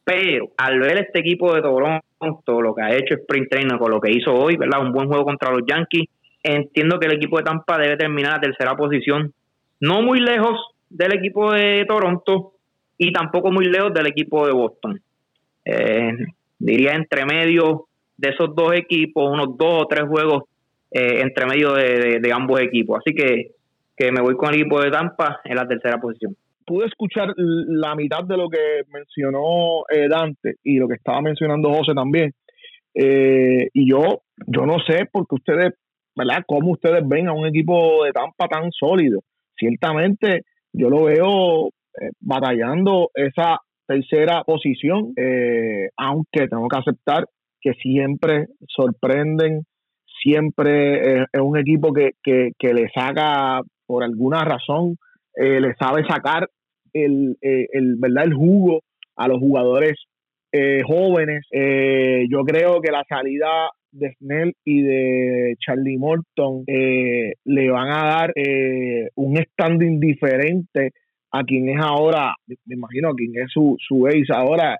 pero 0.04 0.50
al 0.58 0.80
ver 0.80 0.98
este 0.98 1.20
equipo 1.20 1.54
de 1.54 1.62
Toronto, 1.62 2.62
lo 2.62 2.74
que 2.74 2.82
ha 2.82 2.96
hecho 2.96 3.16
Sprint 3.16 3.50
Trainer 3.50 3.78
con 3.78 3.92
lo 3.92 4.02
que 4.02 4.12
hizo 4.12 4.34
hoy, 4.34 4.58
¿verdad? 4.58 4.82
Un 4.82 4.92
buen 4.92 5.08
juego 5.08 5.26
contra 5.26 5.52
los 5.52 5.62
Yankees, 5.68 6.10
entiendo 6.44 7.00
que 7.00 7.06
el 7.06 7.18
equipo 7.18 7.38
de 7.38 7.44
Tampa 7.44 7.78
debe 7.78 7.96
terminar 7.96 8.34
la 8.34 8.42
tercera 8.42 8.76
posición, 8.76 9.32
no 9.80 10.02
muy 10.02 10.20
lejos 10.20 10.60
del 10.90 11.14
equipo 11.14 11.52
de 11.52 11.86
Toronto 11.88 12.54
y 12.98 13.12
tampoco 13.12 13.52
muy 13.52 13.66
lejos 13.66 13.94
del 13.94 14.08
equipo 14.08 14.46
de 14.48 14.54
Boston. 14.54 15.00
Eh, 15.66 16.14
diría 16.58 16.94
entre 16.94 17.26
medio 17.26 17.88
de 18.18 18.30
esos 18.30 18.56
dos 18.56 18.74
equipos, 18.74 19.30
unos 19.30 19.58
dos 19.58 19.84
o 19.84 19.88
tres 19.88 20.06
juegos 20.08 20.44
eh, 20.92 21.22
entre 21.22 21.46
medio 21.46 21.74
de, 21.74 22.32
ambos 22.34 22.62
equipos. 22.62 23.00
Así 23.00 23.16
que 23.16 23.52
que 23.98 24.12
me 24.12 24.22
voy 24.22 24.36
con 24.36 24.50
el 24.54 24.60
equipo 24.60 24.82
de 24.82 24.92
Tampa 24.92 25.40
en 25.46 25.56
la 25.56 25.66
tercera 25.66 25.98
posición. 26.00 26.36
Pude 26.66 26.86
escuchar 26.86 27.34
la 27.38 27.96
mitad 27.96 28.26
de 28.26 28.36
lo 28.36 28.50
que 28.50 28.82
mencionó 28.92 29.84
eh, 29.90 30.10
Dante 30.10 30.56
y 30.64 30.78
lo 30.78 30.88
que 30.90 30.96
estaba 30.96 31.22
mencionando 31.22 31.74
José 31.74 31.94
también. 31.94 32.32
Eh, 32.94 33.70
y 33.74 33.90
yo, 33.90 34.24
yo 34.48 34.66
no 34.66 34.80
sé 34.86 35.08
porque 35.10 35.36
ustedes, 35.36 35.74
¿verdad? 36.14 36.44
¿Cómo 36.46 36.72
ustedes 36.72 37.08
ven 37.08 37.30
a 37.30 37.34
un 37.34 37.48
equipo 37.48 38.04
de 38.04 38.12
Tampa 38.12 38.50
tan 38.50 38.70
sólido? 38.72 39.22
Ciertamente 39.58 40.42
yo 40.74 40.90
lo 40.90 41.06
veo 41.06 41.70
batallando 42.20 43.12
esa 43.14 43.60
tercera 43.88 44.44
posición, 44.44 45.14
aunque 45.96 46.50
tengo 46.50 46.68
que 46.68 46.78
aceptar 46.78 47.26
que 47.66 47.74
siempre 47.74 48.46
sorprenden, 48.68 49.64
siempre 50.22 51.24
es 51.24 51.42
un 51.42 51.58
equipo 51.58 51.92
que, 51.92 52.12
que, 52.24 52.52
que 52.60 52.76
le 52.76 52.90
saca 52.94 53.62
por 53.88 54.04
alguna 54.04 54.46
razón 54.46 54.98
eh, 55.36 55.60
le 55.60 55.74
sabe 55.76 56.06
sacar 56.08 56.48
el, 56.94 57.38
eh, 57.42 57.66
el, 57.74 57.96
¿verdad? 57.98 58.26
el 58.26 58.34
jugo 58.34 58.82
a 59.18 59.28
los 59.28 59.40
jugadores 59.40 59.94
eh, 60.52 60.82
jóvenes. 60.86 61.42
yo 62.30 62.44
creo 62.46 62.80
que 62.82 62.92
la 62.92 63.04
salida 63.10 63.70
de 63.92 64.14
Snell 64.20 64.54
y 64.64 64.82
de 64.82 65.56
Charlie 65.60 65.98
Morton 65.98 66.64
le 66.68 67.70
van 67.72 67.90
a 67.90 68.06
dar 68.06 68.34
un 69.16 69.36
standing 69.38 70.00
diferente 70.00 70.92
a 71.38 71.44
quien 71.44 71.70
es 71.70 71.80
ahora, 71.82 72.34
me 72.48 72.76
imagino 72.76 73.10
a 73.10 73.16
quien 73.16 73.32
es 73.36 73.52
su, 73.52 73.76
su 73.80 74.08
ahora, 74.34 74.78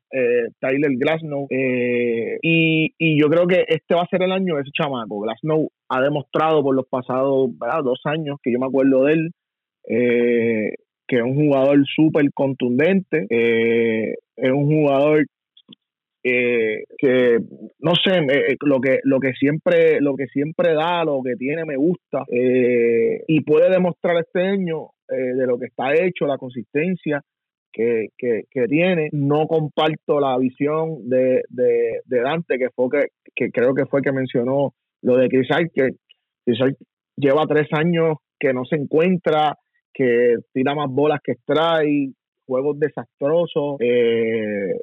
Tyler 0.60 0.92
Glasnow. 0.98 1.48
y, 1.50 2.94
y 2.98 3.20
yo 3.20 3.28
creo 3.30 3.48
que 3.48 3.66
este 3.68 3.96
va 3.96 4.04
a 4.04 4.08
ser 4.08 4.24
el 4.24 4.32
año 4.32 4.56
de 4.56 4.62
ese 4.62 4.72
chamaco. 4.72 5.20
Glasnow 5.22 5.70
ha 5.90 6.02
demostrado 6.02 6.64
por 6.64 6.76
los 6.76 6.88
pasados 6.88 7.50
dos 7.84 8.00
años 8.06 8.38
que 8.42 8.52
yo 8.52 8.60
me 8.60 8.68
acuerdo 8.68 9.04
de 9.04 9.14
él, 9.14 9.32
eh, 9.88 10.74
que 11.08 11.18
es 11.18 11.22
un 11.22 11.36
jugador 11.36 11.78
súper 11.96 12.26
contundente, 12.34 13.28
eh, 13.30 14.16
es 14.36 14.52
un 14.52 14.66
jugador 14.66 15.26
eh, 16.24 16.84
que 16.98 17.38
no 17.80 17.94
sé 18.04 18.22
lo 18.62 18.82
que 18.82 19.00
lo 19.04 19.20
que 19.20 19.34
siempre 19.34 20.02
lo 20.02 20.16
que 20.16 20.26
siempre 20.26 20.74
da 20.74 21.04
lo 21.04 21.22
que 21.24 21.36
tiene 21.36 21.66
me 21.66 21.76
gusta 21.76 22.24
y 22.28 23.42
puede 23.42 23.70
demostrar 23.70 24.18
este 24.18 24.42
año 24.42 24.88
de 25.08 25.48
lo 25.48 25.58
que 25.58 25.68
está 25.68 25.94
hecho 25.94 26.26
la 26.26 26.38
consistencia 26.38 27.22
que, 27.72 28.68
tiene 28.70 29.10
no 29.12 29.48
comparto 29.48 30.20
la 30.20 30.38
visión 30.38 31.10
de, 31.10 31.44
de, 31.50 32.22
Dante 32.22 32.58
que 32.58 32.70
fue 32.70 32.90
que, 32.90 33.08
que 33.36 33.52
creo 33.52 33.74
que 33.74 33.86
fue 33.86 34.02
que 34.02 34.12
mencionó 34.12 34.74
lo 35.02 35.18
de 35.18 35.28
Chris 35.28 35.50
que 35.74 35.90
Chris 36.46 36.60
lleva 37.18 37.46
tres 37.48 37.68
años 37.74 38.18
que 38.40 38.54
no 38.54 38.66
se 38.66 38.76
encuentra, 38.76 39.56
que 39.94 40.36
tira 40.54 40.76
más 40.76 40.90
bolas 40.90 41.20
que 41.24 41.34
extrae, 41.34 42.12
juegos 42.46 42.80
desastrosos. 42.80 43.78
Eh, 43.80 44.80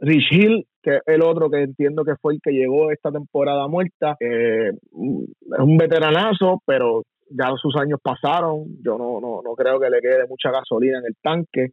Rich 0.00 0.32
Hill, 0.32 0.66
que 0.82 0.96
es 0.96 1.02
el 1.06 1.22
otro 1.22 1.50
que 1.50 1.62
entiendo 1.62 2.04
que 2.04 2.16
fue 2.20 2.34
el 2.34 2.40
que 2.42 2.52
llegó 2.52 2.90
esta 2.90 3.10
temporada 3.10 3.68
muerta, 3.68 4.16
eh, 4.20 4.70
es 4.70 4.78
un 4.90 5.76
veteranazo, 5.76 6.62
pero 6.66 7.02
ya 7.30 7.52
sus 7.60 7.76
años 7.76 8.00
pasaron. 8.02 8.66
Yo 8.82 8.98
no, 8.98 9.20
no, 9.20 9.42
no 9.42 9.54
creo 9.54 9.78
que 9.80 9.90
le 9.90 10.00
quede 10.00 10.26
mucha 10.28 10.50
gasolina 10.50 10.98
en 10.98 11.06
el 11.06 11.16
tanque. 11.22 11.72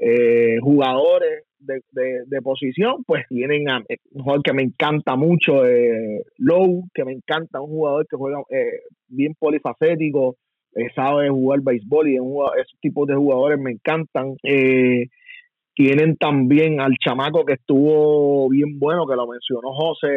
Eh, 0.00 0.58
jugadores 0.60 1.44
de, 1.58 2.42
posición, 2.42 3.04
pues 3.06 3.24
tienen 3.28 3.68
a 3.68 3.78
un 3.78 4.22
jugador 4.22 4.42
que 4.42 4.52
me 4.52 4.62
encanta 4.62 5.16
mucho, 5.16 5.64
eh, 5.64 6.24
Low, 6.38 6.84
que 6.92 7.04
me 7.04 7.12
encanta, 7.12 7.60
un 7.60 7.70
jugador 7.70 8.06
que 8.08 8.16
juega 8.16 8.40
eh, 8.50 8.80
bien 9.08 9.34
polifacético, 9.38 10.36
eh, 10.74 10.88
sabe 10.94 11.30
jugar 11.30 11.60
béisbol 11.62 12.08
y 12.08 12.16
esos 12.16 12.78
tipos 12.80 13.06
de 13.06 13.14
jugadores 13.14 13.58
me 13.58 13.72
encantan. 13.72 14.36
Tienen 15.74 16.16
también 16.16 16.80
al 16.80 16.92
chamaco 17.04 17.44
que 17.44 17.54
estuvo 17.54 18.48
bien 18.48 18.78
bueno, 18.78 19.06
que 19.06 19.16
lo 19.16 19.26
mencionó 19.26 19.72
José 19.72 20.08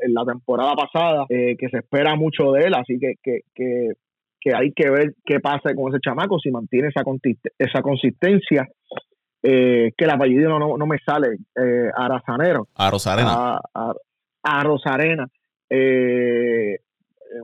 en 0.00 0.14
la 0.14 0.24
temporada 0.24 0.74
pasada, 0.74 1.24
que 1.28 1.68
se 1.70 1.78
espera 1.78 2.16
mucho 2.16 2.52
de 2.52 2.66
él, 2.66 2.74
así 2.74 2.98
que, 2.98 3.14
que, 3.22 3.40
que, 3.54 3.92
que 4.40 4.54
hay 4.54 4.72
que 4.72 4.90
ver 4.90 5.14
qué 5.24 5.40
pasa 5.40 5.74
con 5.74 5.92
ese 5.92 6.00
chamaco, 6.00 6.38
si 6.38 6.50
mantiene 6.50 6.88
esa, 6.88 7.02
esa 7.58 7.82
consistencia 7.82 8.68
eh, 9.42 9.92
que 9.96 10.04
el 10.04 10.10
apellido 10.10 10.58
no, 10.58 10.76
no, 10.76 10.86
me 10.86 10.98
sale, 10.98 11.38
eh, 11.56 11.90
Arazanero. 11.96 12.68
A 12.74 12.90
Rosarena. 12.90 13.60
A, 13.74 13.92
a, 14.42 14.62
Rosarena. 14.64 15.26
Eh, 15.70 16.78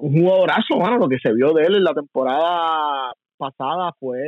un 0.00 0.12
jugadorazo, 0.12 0.76
bueno, 0.76 0.98
lo 0.98 1.08
que 1.08 1.18
se 1.18 1.32
vio 1.32 1.52
de 1.52 1.64
él 1.64 1.76
en 1.76 1.84
la 1.84 1.94
temporada 1.94 3.12
pasada 3.36 3.92
fue 3.98 4.18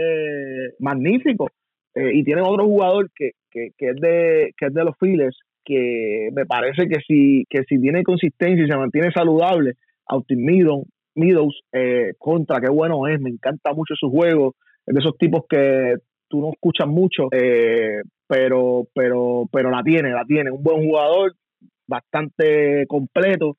magnífico. 0.78 1.48
Eh, 1.96 2.12
y 2.14 2.22
tiene 2.22 2.42
otro 2.42 2.64
jugador 2.64 3.10
que, 3.14 3.32
que, 3.50 3.70
que, 3.76 3.88
es 3.88 3.96
de, 3.96 4.54
que 4.56 4.66
es 4.66 4.74
de 4.74 4.84
los 4.84 4.94
Phillies, 5.00 5.36
que 5.64 6.28
me 6.32 6.46
parece 6.46 6.86
que 6.86 7.00
si, 7.06 7.44
que 7.50 7.64
si 7.68 7.80
tiene 7.80 8.04
consistencia 8.04 8.64
y 8.64 8.68
se 8.68 8.76
mantiene 8.76 9.10
saludable, 9.10 9.72
Austin 10.06 10.44
Meadows, 10.44 11.60
contra, 12.18 12.60
qué 12.60 12.70
bueno 12.70 13.08
es, 13.08 13.20
me 13.20 13.30
encanta 13.30 13.72
mucho 13.72 13.94
su 13.96 14.10
juego, 14.10 14.54
es 14.86 14.94
de 14.94 15.00
esos 15.00 15.16
tipos 15.18 15.42
que 15.48 15.96
tú 16.28 16.40
no 16.40 16.50
escuchas 16.52 16.86
mucho, 16.86 17.28
eh, 17.32 18.02
pero, 18.26 18.86
pero, 18.94 19.44
pero 19.52 19.70
la 19.70 19.82
tiene, 19.82 20.10
la 20.10 20.24
tiene. 20.24 20.50
Un 20.50 20.62
buen 20.62 20.84
jugador, 20.84 21.34
bastante 21.86 22.86
completo. 22.86 23.56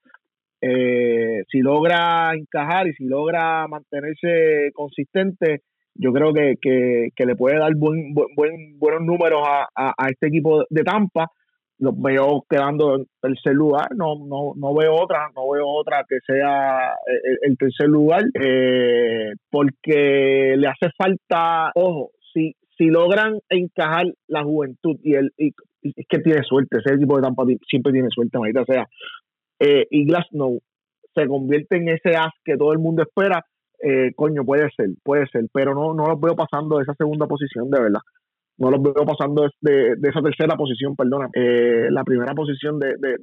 Eh, 0.59 1.43
si 1.49 1.59
logra 1.59 2.33
encajar 2.33 2.87
y 2.87 2.93
si 2.93 3.05
logra 3.05 3.67
mantenerse 3.67 4.71
consistente, 4.73 5.61
yo 5.97 6.13
creo 6.13 6.33
que, 6.33 6.55
que, 6.61 7.25
le 7.25 7.35
puede 7.35 7.57
dar 7.57 7.73
buen, 7.75 8.13
buen, 8.13 8.79
buenos 8.79 9.01
números 9.01 9.41
a, 9.45 9.67
a, 9.75 10.09
este 10.09 10.27
equipo 10.27 10.63
de 10.69 10.83
Tampa. 10.83 11.27
Los 11.79 11.93
veo 12.01 12.43
quedando 12.49 12.95
en 12.95 13.05
tercer 13.21 13.53
lugar, 13.53 13.89
no, 13.95 14.15
no, 14.25 14.53
no 14.55 14.73
veo 14.73 14.95
otra, 14.95 15.29
no 15.35 15.51
veo 15.51 15.67
otra 15.67 16.03
que 16.09 16.17
sea 16.25 16.93
el, 17.43 17.55
tercer 17.55 17.87
lugar, 17.87 18.23
eh, 18.33 19.33
porque 19.51 20.55
le 20.57 20.67
hace 20.67 20.89
falta, 20.97 21.71
ojo, 21.75 22.09
si 22.33 22.85
logran 22.85 23.39
encajar 23.49 24.05
la 24.27 24.43
juventud 24.43 24.97
y 25.03 25.15
el 25.15 25.31
es 25.37 25.53
que 26.09 26.19
tiene 26.19 26.43
suerte, 26.43 26.77
ese 26.79 26.95
equipo 26.95 27.17
de 27.17 27.23
Tampa 27.23 27.43
siempre 27.69 27.93
tiene 27.93 28.09
suerte, 28.09 28.37
o 28.37 28.65
sea, 28.65 28.85
eh, 29.59 29.85
y 29.89 30.05
Glasnow 30.05 30.59
se 31.15 31.27
convierte 31.27 31.77
en 31.77 31.89
ese 31.89 32.15
as 32.15 32.33
que 32.43 32.57
todo 32.57 32.73
el 32.73 32.79
mundo 32.79 33.03
espera, 33.03 33.43
eh, 33.83 34.11
coño, 34.15 34.43
puede 34.43 34.69
ser, 34.75 34.89
puede 35.03 35.27
ser, 35.27 35.45
pero 35.53 35.73
no, 35.73 35.93
no 35.93 36.07
los 36.07 36.19
veo 36.19 36.35
pasando 36.35 36.77
de 36.77 36.83
esa 36.83 36.93
segunda 36.95 37.27
posición, 37.27 37.69
de 37.69 37.79
verdad. 37.79 38.01
No 38.57 38.71
los 38.71 38.81
veo 38.81 39.05
pasando 39.05 39.47
de, 39.61 39.95
de 39.97 40.09
esa 40.09 40.21
tercera 40.21 40.55
posición, 40.55 40.95
perdona. 40.95 41.29
Eh, 41.33 41.89
la 41.91 42.03
primera 42.03 42.33
posición 42.33 42.79
de, 42.79 42.95
de, 42.97 43.17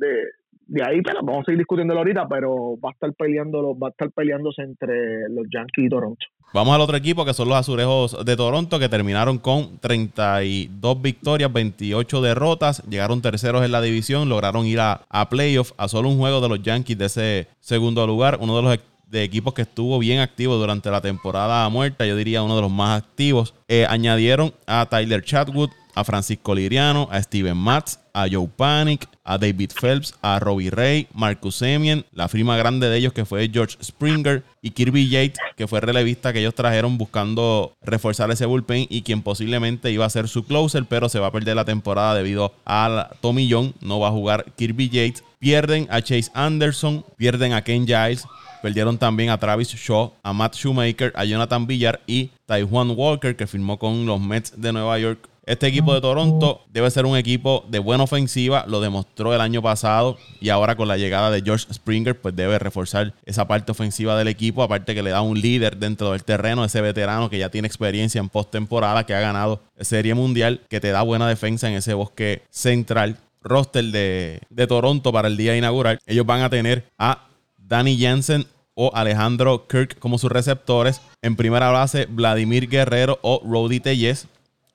de 0.67 0.83
ahí, 0.83 1.03
pero 1.03 1.21
vamos 1.23 1.43
a 1.43 1.45
seguir 1.47 1.59
discutiéndolo 1.59 2.01
ahorita, 2.01 2.27
pero 2.29 2.79
va 2.79 2.91
a 2.91 2.93
estar 2.93 3.13
peleando, 3.15 3.77
va 3.79 3.89
a 3.89 3.91
estar 3.91 4.11
peleándose 4.13 4.63
entre 4.63 5.29
los 5.29 5.47
Yankees 5.53 5.87
y 5.87 5.89
Toronto. 5.89 6.27
Vamos 6.53 6.75
al 6.75 6.81
otro 6.81 6.97
equipo 6.97 7.25
que 7.25 7.35
son 7.35 7.49
los 7.49 7.59
Azulejos 7.59 8.25
de 8.25 8.37
Toronto, 8.37 8.79
que 8.79 8.89
terminaron 8.89 9.39
con 9.39 9.79
32 9.81 11.03
victorias, 11.03 11.53
28 11.53 12.23
derrotas, 12.23 12.83
llegaron 12.89 13.23
terceros 13.23 13.65
en 13.65 13.73
la 13.73 13.81
división, 13.81 14.29
lograron 14.29 14.65
ir 14.65 14.81
a, 14.81 15.01
a 15.09 15.29
playoffs 15.29 15.75
a 15.77 15.89
solo 15.89 16.09
un 16.09 16.19
juego 16.19 16.41
de 16.41 16.49
los 16.49 16.63
Yankees 16.63 16.99
de 16.99 17.05
ese 17.07 17.49
segundo 17.61 18.07
lugar, 18.07 18.39
uno 18.41 18.57
de 18.57 18.63
los 18.63 18.73
de 19.07 19.23
equipos 19.23 19.55
que 19.55 19.63
estuvo 19.63 19.99
bien 19.99 20.21
activo 20.21 20.57
durante 20.57 20.91
la 20.91 21.01
temporada 21.01 21.69
muerta, 21.69 22.07
yo 22.07 22.17
diría 22.17 22.43
uno 22.43 22.57
de 22.57 22.63
los 22.63 22.71
más 22.71 23.03
activos. 23.03 23.55
Eh, 23.69 23.87
añadieron 23.89 24.53
a 24.67 24.87
Tyler 24.87 25.23
Chatwood, 25.23 25.71
a 25.95 26.05
Francisco 26.05 26.55
Liriano, 26.55 27.09
a 27.11 27.23
Steven 27.23 27.57
Matz, 27.57 27.99
a 28.13 28.27
Joe 28.31 28.49
Panic, 28.49 29.09
a 29.25 29.39
David 29.39 29.71
Phelps, 29.81 30.15
a 30.23 30.39
Robbie 30.39 30.71
Ray, 30.71 31.07
Marcus 31.15 31.57
Semien, 31.57 32.05
la 32.13 32.29
firma 32.29 32.57
grande 32.57 32.89
de 32.89 32.97
ellos 32.97 33.13
que 33.13 33.25
fue 33.25 33.49
George 33.53 33.77
Springer 33.83 34.43
y 34.61 34.71
Kirby 34.71 35.09
Yates, 35.09 35.39
que 35.57 35.67
fue 35.67 35.81
relevista 35.81 36.33
que 36.33 36.41
ellos 36.41 36.55
trajeron 36.55 36.99
buscando 36.99 37.75
reforzar 37.83 38.31
ese 38.31 38.47
bullpen 38.47 38.87
y 38.91 39.03
quien 39.03 39.23
posiblemente 39.23 39.91
iba 39.91 40.05
a 40.05 40.11
ser 40.11 40.29
su 40.29 40.45
closer, 40.45 40.85
pero 40.87 41.09
se 41.09 41.19
va 41.19 41.29
a 41.29 41.33
perder 41.33 41.57
la 41.57 41.65
temporada 41.65 42.15
debido 42.15 42.53
a 42.67 43.11
Tommy 43.21 43.49
Young, 43.49 43.73
no 43.81 44.01
va 44.01 44.09
a 44.09 44.13
jugar 44.13 44.45
Kirby 44.57 44.89
Yates. 44.89 45.25
Pierden 45.39 45.87
a 45.91 46.01
Chase 46.01 46.31
Anderson, 46.33 47.05
pierden 47.19 47.53
a 47.53 47.63
Ken 47.63 47.87
Giles, 47.87 48.25
Perdieron 48.65 48.97
también 48.97 49.29
a 49.29 49.37
Travis 49.37 49.69
Shaw, 49.69 50.15
a 50.23 50.33
Matt 50.33 50.55
Shoemaker, 50.55 51.13
a 51.17 51.27
Jonathan 51.27 51.67
Villar 51.67 52.01
y 52.07 52.31
Taiwan 52.47 52.95
Walker, 52.97 53.37
que 53.37 53.47
firmó 53.47 53.79
con 53.79 54.07
los 54.07 54.19
Mets 54.19 54.59
de 54.59 54.73
Nueva 54.73 54.99
York. 54.99 55.29
Este 55.45 55.67
equipo 55.67 55.93
de 55.93 56.01
Toronto 56.01 56.63
debe 56.73 56.91
ser 56.91 57.05
un 57.05 57.15
equipo 57.15 57.67
de 57.69 57.79
buena 57.79 58.05
ofensiva, 58.05 58.65
lo 58.67 58.81
demostró 58.81 59.35
el 59.35 59.43
año 59.43 59.61
pasado 59.61 60.17
y 60.41 60.49
ahora 60.49 60.77
con 60.77 60.89
la 60.89 60.97
llegada 60.97 61.31
de 61.31 61.43
George 61.43 61.67
Springer, 61.75 62.19
pues 62.19 62.35
debe 62.35 62.59
reforzar 62.59 63.13
esa 63.27 63.47
parte 63.47 63.71
ofensiva 63.71 64.17
del 64.17 64.29
equipo, 64.29 64.63
aparte 64.63 64.95
que 64.95 65.03
le 65.03 65.11
da 65.11 65.21
un 65.21 65.39
líder 65.39 65.77
dentro 65.77 66.13
del 66.13 66.25
terreno, 66.25 66.65
ese 66.65 66.81
veterano 66.81 67.29
que 67.29 67.37
ya 67.37 67.51
tiene 67.51 67.69
experiencia 67.69 68.19
en 68.19 68.31
postemporada, 68.31 69.05
que 69.05 69.15
ha 69.15 69.21
ganado 69.21 69.61
Serie 69.79 70.15
Mundial, 70.15 70.63
que 70.71 70.81
te 70.81 70.91
da 70.91 71.03
buena 71.03 71.29
defensa 71.29 71.69
en 71.69 71.75
ese 71.75 71.93
bosque 71.93 72.41
central 72.49 73.19
roster 73.43 73.85
de, 73.85 74.41
de, 74.49 74.67
Toronto 74.67 75.13
para 75.13 75.29
el 75.29 75.37
día 75.37 75.55
inaugural. 75.55 75.99
Ellos 76.07 76.25
van 76.25 76.41
a 76.41 76.49
tener 76.49 76.87
a 76.97 77.29
Danny 77.59 77.97
Jensen, 77.97 78.47
o 78.75 78.91
Alejandro 78.95 79.67
Kirk 79.69 79.99
como 79.99 80.19
sus 80.19 80.31
receptores. 80.31 81.01
En 81.23 81.37
primera 81.37 81.71
base, 81.71 82.07
Vladimir 82.07 82.69
Guerrero 82.69 83.19
o 83.23 83.41
Rody 83.45 83.81
Tellez. 83.81 84.27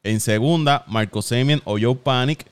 En 0.03 0.19
segunda, 0.19 0.83
Marco 0.87 1.21
Semien 1.21 1.61
o 1.65 1.77
Joe 1.79 1.95
Panic. 1.95 2.45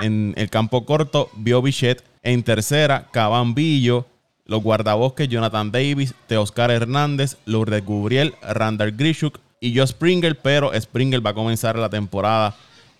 En 0.00 0.34
el 0.36 0.50
campo 0.50 0.84
corto, 0.84 1.30
Bio 1.34 1.62
Bichette. 1.62 2.04
En 2.22 2.42
tercera, 2.42 3.08
Cabambillo. 3.10 4.06
Los 4.44 4.62
guardabosques, 4.62 5.28
Jonathan 5.28 5.70
Davis, 5.70 6.14
Teoscar 6.26 6.70
Hernández, 6.70 7.36
Lourdes 7.44 7.84
Gubriel, 7.84 8.34
Randall 8.40 8.92
Grishuk 8.92 9.40
y 9.60 9.76
Joe 9.76 9.86
Springer. 9.86 10.38
Pero 10.38 10.72
Springer 10.78 11.24
va 11.24 11.30
a 11.30 11.34
comenzar 11.34 11.78
la 11.78 11.90
temporada 11.90 12.56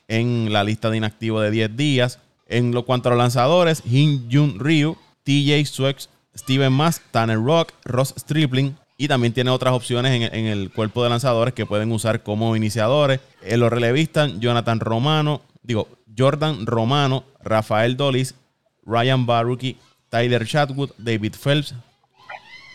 en 0.08 0.52
la 0.52 0.62
lista 0.62 0.90
de 0.90 0.98
inactivo 0.98 1.40
de 1.40 1.50
10 1.50 1.76
días. 1.76 2.18
En 2.46 2.72
lo 2.72 2.84
cuanto 2.84 3.08
a 3.08 3.12
los 3.12 3.18
lanzadores, 3.18 3.82
Hin 3.84 4.28
Jun 4.30 4.58
Ryu, 4.58 4.96
TJ 5.24 5.64
Swex, 5.66 6.08
Steven 6.38 6.72
Mass, 6.72 7.02
Tanner 7.10 7.38
Rock, 7.38 7.72
Ross 7.84 8.14
Stripling. 8.16 8.76
Y 8.96 9.06
también 9.06 9.32
tiene 9.32 9.50
otras 9.50 9.74
opciones 9.74 10.30
en, 10.32 10.46
el 10.46 10.72
cuerpo 10.72 11.04
de 11.04 11.10
lanzadores 11.10 11.54
que 11.54 11.66
pueden 11.66 11.92
usar 11.92 12.22
como 12.22 12.56
iniciadores. 12.56 13.20
En 13.42 13.60
los 13.60 13.70
relevistas, 13.70 14.32
Jonathan 14.40 14.80
Romano, 14.80 15.42
digo, 15.62 15.88
Jordan 16.16 16.66
Romano, 16.66 17.24
Rafael 17.40 17.96
Dolis, 17.96 18.34
Ryan 18.84 19.24
Baruki, 19.24 19.76
Tyler 20.08 20.44
Chatwood, 20.44 20.90
David 20.98 21.34
Phelps, 21.40 21.74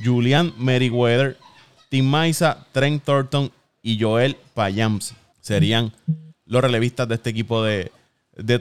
Julian 0.01 0.53
Meriwether, 0.57 1.37
Tim 1.89 2.05
Maisa, 2.05 2.65
Trent 2.71 3.03
Thornton 3.03 3.51
y 3.81 3.99
Joel 3.99 4.37
Payams. 4.53 5.13
Serían 5.41 5.91
los 6.45 6.61
relevistas 6.61 7.09
de 7.09 7.15
este 7.15 7.31
equipo 7.31 7.63
de 7.63 7.91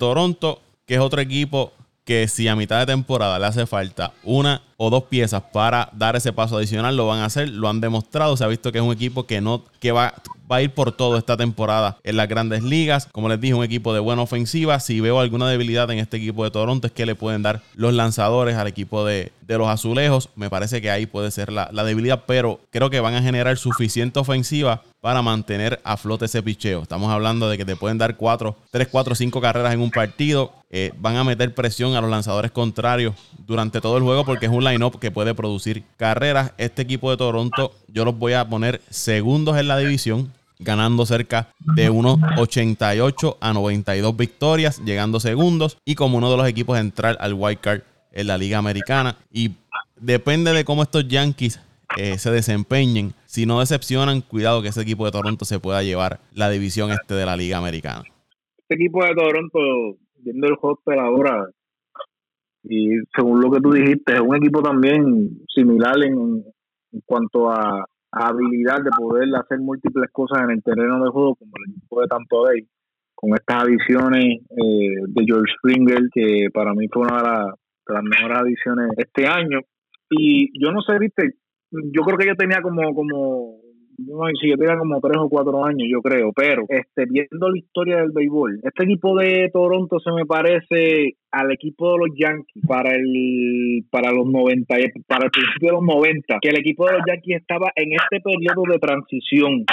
Toronto, 0.00 0.60
que 0.84 0.94
es 0.94 1.00
otro 1.00 1.20
equipo 1.20 1.72
que 2.04 2.28
si 2.28 2.48
a 2.48 2.56
mitad 2.56 2.80
de 2.80 2.86
temporada 2.86 3.38
le 3.38 3.46
hace 3.46 3.66
falta 3.66 4.12
una 4.24 4.62
o 4.84 4.90
dos 4.90 5.04
piezas 5.04 5.40
para 5.52 5.90
dar 5.92 6.16
ese 6.16 6.32
paso 6.32 6.56
adicional, 6.56 6.96
lo 6.96 7.06
van 7.06 7.20
a 7.20 7.26
hacer, 7.26 7.48
lo 7.48 7.68
han 7.68 7.80
demostrado, 7.80 8.36
se 8.36 8.42
ha 8.42 8.48
visto 8.48 8.72
que 8.72 8.78
es 8.78 8.84
un 8.84 8.92
equipo 8.92 9.28
que 9.28 9.40
no 9.40 9.62
que 9.78 9.92
va, 9.92 10.12
va 10.50 10.56
a 10.56 10.62
ir 10.62 10.74
por 10.74 10.90
todo 10.90 11.18
esta 11.18 11.36
temporada 11.36 11.98
en 12.02 12.16
las 12.16 12.28
grandes 12.28 12.64
ligas. 12.64 13.08
Como 13.12 13.28
les 13.28 13.40
dije, 13.40 13.54
un 13.54 13.62
equipo 13.62 13.94
de 13.94 14.00
buena 14.00 14.22
ofensiva. 14.22 14.80
Si 14.80 15.00
veo 15.00 15.20
alguna 15.20 15.48
debilidad 15.48 15.88
en 15.92 16.00
este 16.00 16.16
equipo 16.16 16.42
de 16.42 16.50
Toronto 16.50 16.88
es 16.88 16.92
que 16.92 17.06
le 17.06 17.14
pueden 17.14 17.42
dar 17.42 17.62
los 17.76 17.94
lanzadores 17.94 18.56
al 18.56 18.66
equipo 18.66 19.04
de, 19.04 19.30
de 19.42 19.58
los 19.58 19.68
azulejos. 19.68 20.30
Me 20.34 20.50
parece 20.50 20.82
que 20.82 20.90
ahí 20.90 21.06
puede 21.06 21.30
ser 21.30 21.52
la, 21.52 21.68
la 21.72 21.84
debilidad, 21.84 22.24
pero 22.26 22.58
creo 22.70 22.90
que 22.90 22.98
van 22.98 23.14
a 23.14 23.22
generar 23.22 23.56
suficiente 23.58 24.18
ofensiva 24.18 24.82
para 25.02 25.20
mantener 25.20 25.80
a 25.82 25.96
flote 25.96 26.26
ese 26.26 26.42
picheo. 26.42 26.82
Estamos 26.82 27.10
hablando 27.10 27.48
de 27.48 27.58
que 27.58 27.64
te 27.64 27.74
pueden 27.74 27.98
dar 27.98 28.16
4, 28.16 28.56
3, 28.70 28.88
4, 28.88 29.14
5 29.16 29.40
carreras 29.40 29.74
en 29.74 29.80
un 29.80 29.90
partido. 29.90 30.52
Eh, 30.70 30.92
van 30.96 31.16
a 31.16 31.24
meter 31.24 31.52
presión 31.54 31.96
a 31.96 32.00
los 32.00 32.08
lanzadores 32.08 32.52
contrarios 32.52 33.14
durante 33.46 33.80
todo 33.80 33.96
el 33.96 34.04
juego 34.04 34.24
porque 34.24 34.46
es 34.46 34.52
un 34.52 34.62
line-up 34.72 34.98
que 34.98 35.10
puede 35.10 35.34
producir 35.34 35.84
carreras. 35.96 36.52
Este 36.58 36.82
equipo 36.82 37.10
de 37.10 37.16
Toronto 37.16 37.72
yo 37.88 38.04
los 38.04 38.18
voy 38.18 38.32
a 38.32 38.48
poner 38.48 38.80
segundos 38.90 39.56
en 39.58 39.68
la 39.68 39.78
división 39.78 40.32
ganando 40.62 41.04
cerca 41.06 41.48
de 41.74 41.90
unos 41.90 42.18
88 42.38 43.38
a 43.40 43.52
92 43.52 44.16
victorias, 44.16 44.82
llegando 44.84 45.20
segundos 45.20 45.78
y 45.84 45.94
como 45.94 46.18
uno 46.18 46.30
de 46.30 46.36
los 46.36 46.48
equipos 46.48 46.78
entrar 46.78 47.16
al 47.20 47.34
wild 47.34 47.60
card 47.60 47.80
en 48.12 48.26
la 48.26 48.38
Liga 48.38 48.58
Americana. 48.58 49.16
Y 49.30 49.52
depende 49.96 50.52
de 50.52 50.64
cómo 50.64 50.82
estos 50.82 51.08
Yankees 51.08 51.60
eh, 51.96 52.18
se 52.18 52.30
desempeñen. 52.30 53.14
Si 53.26 53.46
no 53.46 53.60
decepcionan, 53.60 54.20
cuidado 54.20 54.62
que 54.62 54.68
ese 54.68 54.82
equipo 54.82 55.04
de 55.04 55.12
Toronto 55.12 55.44
se 55.44 55.58
pueda 55.58 55.82
llevar 55.82 56.20
la 56.32 56.48
división 56.50 56.90
este 56.90 57.14
de 57.14 57.26
la 57.26 57.36
Liga 57.36 57.58
Americana. 57.58 58.04
Este 58.58 58.74
equipo 58.74 59.04
de 59.04 59.14
Toronto, 59.14 59.58
viendo 60.18 60.46
el 60.46 60.54
hostel 60.60 60.98
ahora, 60.98 61.46
y 62.64 62.98
según 63.14 63.40
lo 63.40 63.50
que 63.50 63.60
tú 63.60 63.72
dijiste, 63.72 64.14
es 64.14 64.20
un 64.20 64.36
equipo 64.36 64.62
también 64.62 65.30
similar 65.54 65.94
en, 66.02 66.44
cuanto 67.04 67.50
a, 67.50 67.84
habilidad 68.14 68.82
de 68.84 68.90
poder 68.90 69.26
hacer 69.34 69.58
múltiples 69.58 70.10
cosas 70.12 70.42
en 70.42 70.50
el 70.50 70.62
terreno 70.62 71.02
de 71.02 71.10
juego, 71.10 71.34
como 71.34 71.50
el 71.56 71.72
equipo 71.72 72.02
de 72.02 72.08
Tampa 72.08 72.36
Bay, 72.44 72.68
con 73.14 73.30
estas 73.32 73.62
adiciones 73.64 74.24
eh, 74.50 74.94
de 75.08 75.24
George 75.24 75.50
Springer, 75.56 76.02
que 76.12 76.48
para 76.52 76.74
mí 76.74 76.88
fue 76.92 77.04
una 77.04 77.22
de, 77.22 77.52
de 77.86 77.94
las 77.94 78.02
mejores 78.02 78.38
adiciones 78.38 78.90
este 78.98 79.26
año. 79.26 79.60
Y 80.10 80.50
yo 80.62 80.72
no 80.72 80.82
sé, 80.82 80.98
viste, 80.98 81.36
yo 81.70 82.02
creo 82.02 82.18
que 82.18 82.26
yo 82.26 82.34
tenía 82.36 82.60
como, 82.60 82.94
como, 82.94 83.61
si 83.96 84.48
yo 84.48 84.56
tenía 84.56 84.78
como 84.78 85.00
tres 85.00 85.18
o 85.18 85.28
cuatro 85.28 85.64
años, 85.64 85.88
yo 85.90 86.00
creo, 86.00 86.32
pero 86.34 86.64
este, 86.68 87.04
viendo 87.08 87.50
la 87.50 87.58
historia 87.58 87.96
del 87.96 88.12
béisbol, 88.12 88.60
este 88.62 88.84
equipo 88.84 89.16
de 89.16 89.50
Toronto 89.52 89.98
se 90.00 90.12
me 90.12 90.24
parece 90.24 91.16
al 91.30 91.52
equipo 91.52 91.92
de 91.92 91.98
los 91.98 92.16
Yankees 92.16 92.64
para 92.66 92.94
el 92.94 93.84
para 93.90 94.12
los 94.12 94.26
90, 94.26 94.74
para 95.06 95.24
el 95.26 95.30
principio 95.30 95.68
de 95.68 95.74
los 95.74 95.84
90, 95.84 96.38
que 96.40 96.48
el 96.48 96.58
equipo 96.58 96.86
de 96.86 96.92
los 96.94 97.02
Yankees 97.06 97.40
estaba 97.40 97.72
en 97.76 97.92
este 97.92 98.20
periodo 98.20 98.62
de 98.72 98.78
transición. 98.78 99.64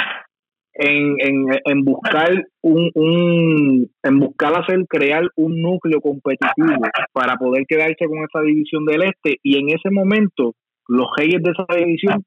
En, 0.81 1.15
en, 1.19 1.45
en 1.65 1.83
buscar 1.83 2.29
un, 2.61 2.89
un 2.93 3.89
en 4.01 4.19
buscar 4.19 4.53
hacer 4.61 4.85
crear 4.87 5.23
un 5.35 5.61
núcleo 5.61 5.99
competitivo 5.99 6.79
para 7.11 7.35
poder 7.35 7.65
quedarse 7.67 8.05
con 8.05 8.19
esa 8.19 8.41
división 8.45 8.85
del 8.85 9.01
este 9.01 9.39
y 9.43 9.57
en 9.57 9.69
ese 9.75 9.89
momento 9.89 10.53
los 10.87 11.07
reyes 11.17 11.43
de 11.43 11.51
esa 11.51 11.65
división 11.75 12.23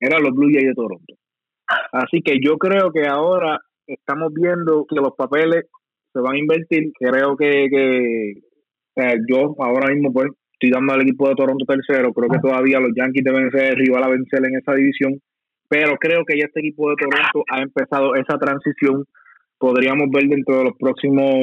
eran 0.00 0.22
los 0.22 0.32
Blue 0.32 0.50
Jays 0.52 0.66
de 0.66 0.74
Toronto. 0.74 1.14
Así 1.92 2.22
que 2.22 2.38
yo 2.42 2.58
creo 2.58 2.92
que 2.92 3.06
ahora 3.06 3.60
estamos 3.86 4.32
viendo 4.34 4.86
que 4.88 4.96
los 4.96 5.14
papeles 5.16 5.66
se 6.12 6.20
van 6.20 6.34
a 6.34 6.38
invertir. 6.38 6.92
Creo 6.98 7.36
que, 7.36 7.68
que 7.70 8.34
yo 9.28 9.54
ahora 9.58 9.92
mismo 9.92 10.12
pues 10.12 10.28
estoy 10.52 10.70
dando 10.70 10.92
al 10.92 11.02
equipo 11.02 11.28
de 11.28 11.34
Toronto 11.34 11.64
tercero. 11.64 12.12
Creo 12.12 12.28
que 12.28 12.38
todavía 12.38 12.80
los 12.80 12.92
Yankees 12.94 13.24
deben 13.24 13.50
ser 13.50 13.72
el 13.72 13.76
rival 13.76 14.04
a 14.04 14.08
vencer 14.08 14.44
en 14.44 14.56
esa 14.56 14.74
división. 14.74 15.20
Pero 15.68 15.96
creo 15.96 16.24
que 16.26 16.38
ya 16.38 16.44
este 16.44 16.60
equipo 16.60 16.90
de 16.90 16.96
Toronto 16.96 17.44
ha 17.50 17.62
empezado 17.62 18.14
esa 18.14 18.38
transición. 18.38 19.04
Podríamos 19.58 20.10
ver 20.10 20.24
dentro 20.24 20.58
de 20.58 20.64
los 20.64 20.76
próximos 20.78 21.34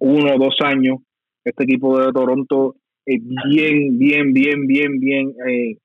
uno 0.00 0.34
o 0.34 0.38
dos 0.38 0.56
años 0.64 0.98
este 1.44 1.64
equipo 1.64 1.98
de 1.98 2.12
Toronto 2.12 2.76
eh, 3.06 3.18
bien, 3.20 3.98
bien, 3.98 4.32
bien, 4.32 4.66
bien, 4.66 4.98
bien 4.98 5.34
eh, 5.46 5.76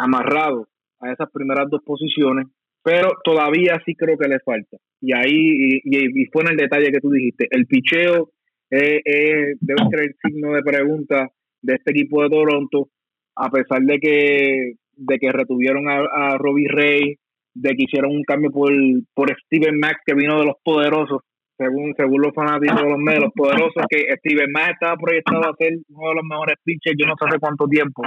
amarrado 0.00 0.66
a 0.98 1.12
esas 1.12 1.30
primeras 1.30 1.70
dos 1.70 1.80
posiciones, 1.84 2.46
pero 2.82 3.10
todavía 3.24 3.80
sí 3.84 3.94
creo 3.94 4.16
que 4.16 4.28
le 4.28 4.40
falta. 4.40 4.76
Y 5.00 5.14
ahí, 5.14 5.80
y, 5.84 6.26
fue 6.26 6.42
en 6.42 6.50
el 6.50 6.56
detalle 6.56 6.92
que 6.92 7.00
tú 7.00 7.10
dijiste, 7.10 7.46
el 7.50 7.66
picheo 7.66 8.30
eh, 8.70 9.54
debe 9.60 9.88
ser 9.90 10.00
el 10.00 10.14
signo 10.22 10.52
de 10.54 10.62
pregunta 10.62 11.28
de 11.62 11.74
este 11.74 11.90
equipo 11.90 12.22
de 12.22 12.30
Toronto, 12.30 12.88
a 13.36 13.50
pesar 13.50 13.82
de 13.82 13.98
que, 13.98 14.72
de 14.96 15.18
que 15.18 15.32
retuvieron 15.32 15.88
a, 15.88 16.04
a 16.12 16.38
Robbie 16.38 16.68
Ray, 16.68 17.16
de 17.54 17.70
que 17.70 17.84
hicieron 17.84 18.12
un 18.12 18.24
cambio 18.24 18.50
por, 18.50 18.72
por 19.14 19.28
Steven 19.44 19.78
Max, 19.78 20.00
que 20.06 20.14
vino 20.14 20.38
de 20.38 20.46
los 20.46 20.56
poderosos, 20.62 21.22
según 21.58 21.92
según 21.94 22.22
los 22.22 22.34
fanáticos 22.34 22.82
de 22.82 22.88
los 22.88 22.98
medios, 22.98 23.24
los 23.24 23.32
poderosos, 23.34 23.84
que 23.88 24.06
Steven 24.18 24.50
Max 24.52 24.72
estaba 24.72 24.96
proyectado 24.96 25.50
a 25.50 25.56
ser 25.56 25.74
uno 25.88 26.08
de 26.08 26.14
los 26.14 26.24
mejores 26.24 26.56
pitchers, 26.64 26.96
yo 26.98 27.06
no 27.06 27.14
sé 27.18 27.26
hace 27.28 27.38
cuánto 27.38 27.66
tiempo, 27.66 28.02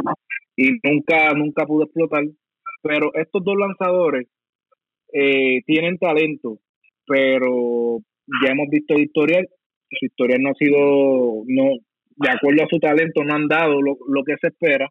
y 0.56 0.72
nunca, 0.84 1.34
nunca 1.36 1.66
pudo 1.66 1.84
explotar. 1.84 2.24
Pero 2.82 3.12
estos 3.14 3.44
dos 3.44 3.56
lanzadores 3.58 4.28
eh, 5.14 5.62
tienen 5.66 5.98
talento, 5.98 6.60
pero 7.06 8.00
ya 8.44 8.52
hemos 8.52 8.68
visto 8.70 8.96
el 8.96 9.04
historial, 9.04 9.48
su 9.90 10.06
historial 10.06 10.42
no 10.42 10.50
ha 10.50 10.54
sido, 10.56 11.44
no 11.48 11.64
de 12.16 12.30
acuerdo 12.30 12.64
a 12.64 12.68
su 12.70 12.80
talento, 12.80 13.24
no 13.24 13.36
han 13.36 13.48
dado 13.48 13.82
lo, 13.82 13.98
lo 14.08 14.24
que 14.24 14.36
se 14.40 14.48
espera. 14.48 14.90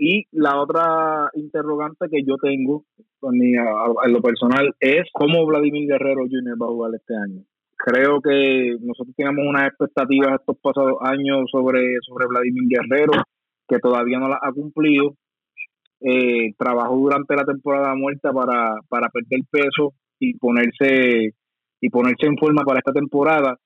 Y 0.00 0.26
la 0.30 0.60
otra 0.60 1.28
interrogante 1.34 2.06
que 2.10 2.22
yo 2.24 2.36
tengo 2.36 2.84
en 3.32 4.12
lo 4.12 4.22
personal 4.22 4.72
es 4.78 5.08
cómo 5.12 5.44
Vladimir 5.44 5.88
Guerrero 5.88 6.22
Jr. 6.22 6.60
va 6.60 6.66
a 6.66 6.70
jugar 6.70 6.92
este 6.94 7.14
año 7.16 7.42
creo 7.78 8.20
que 8.20 8.76
nosotros 8.80 9.14
teníamos 9.16 9.46
unas 9.46 9.68
expectativas 9.68 10.40
estos 10.40 10.58
pasados 10.58 10.98
años 11.00 11.48
sobre, 11.50 11.80
sobre 12.02 12.26
Vladimir 12.26 12.64
Guerrero, 12.68 13.12
que 13.68 13.78
todavía 13.78 14.18
no 14.18 14.28
las 14.28 14.40
ha 14.42 14.52
cumplido. 14.52 15.14
Eh, 16.00 16.52
trabajó 16.56 16.96
durante 16.96 17.34
la 17.34 17.44
temporada 17.44 17.94
muerta 17.96 18.32
para, 18.32 18.76
para 18.88 19.08
perder 19.08 19.40
peso 19.50 19.94
y 20.20 20.34
ponerse 20.38 21.34
y 21.80 21.90
ponerse 21.90 22.26
en 22.26 22.36
forma 22.36 22.62
para 22.62 22.78
esta 22.78 22.92
temporada. 22.92 23.56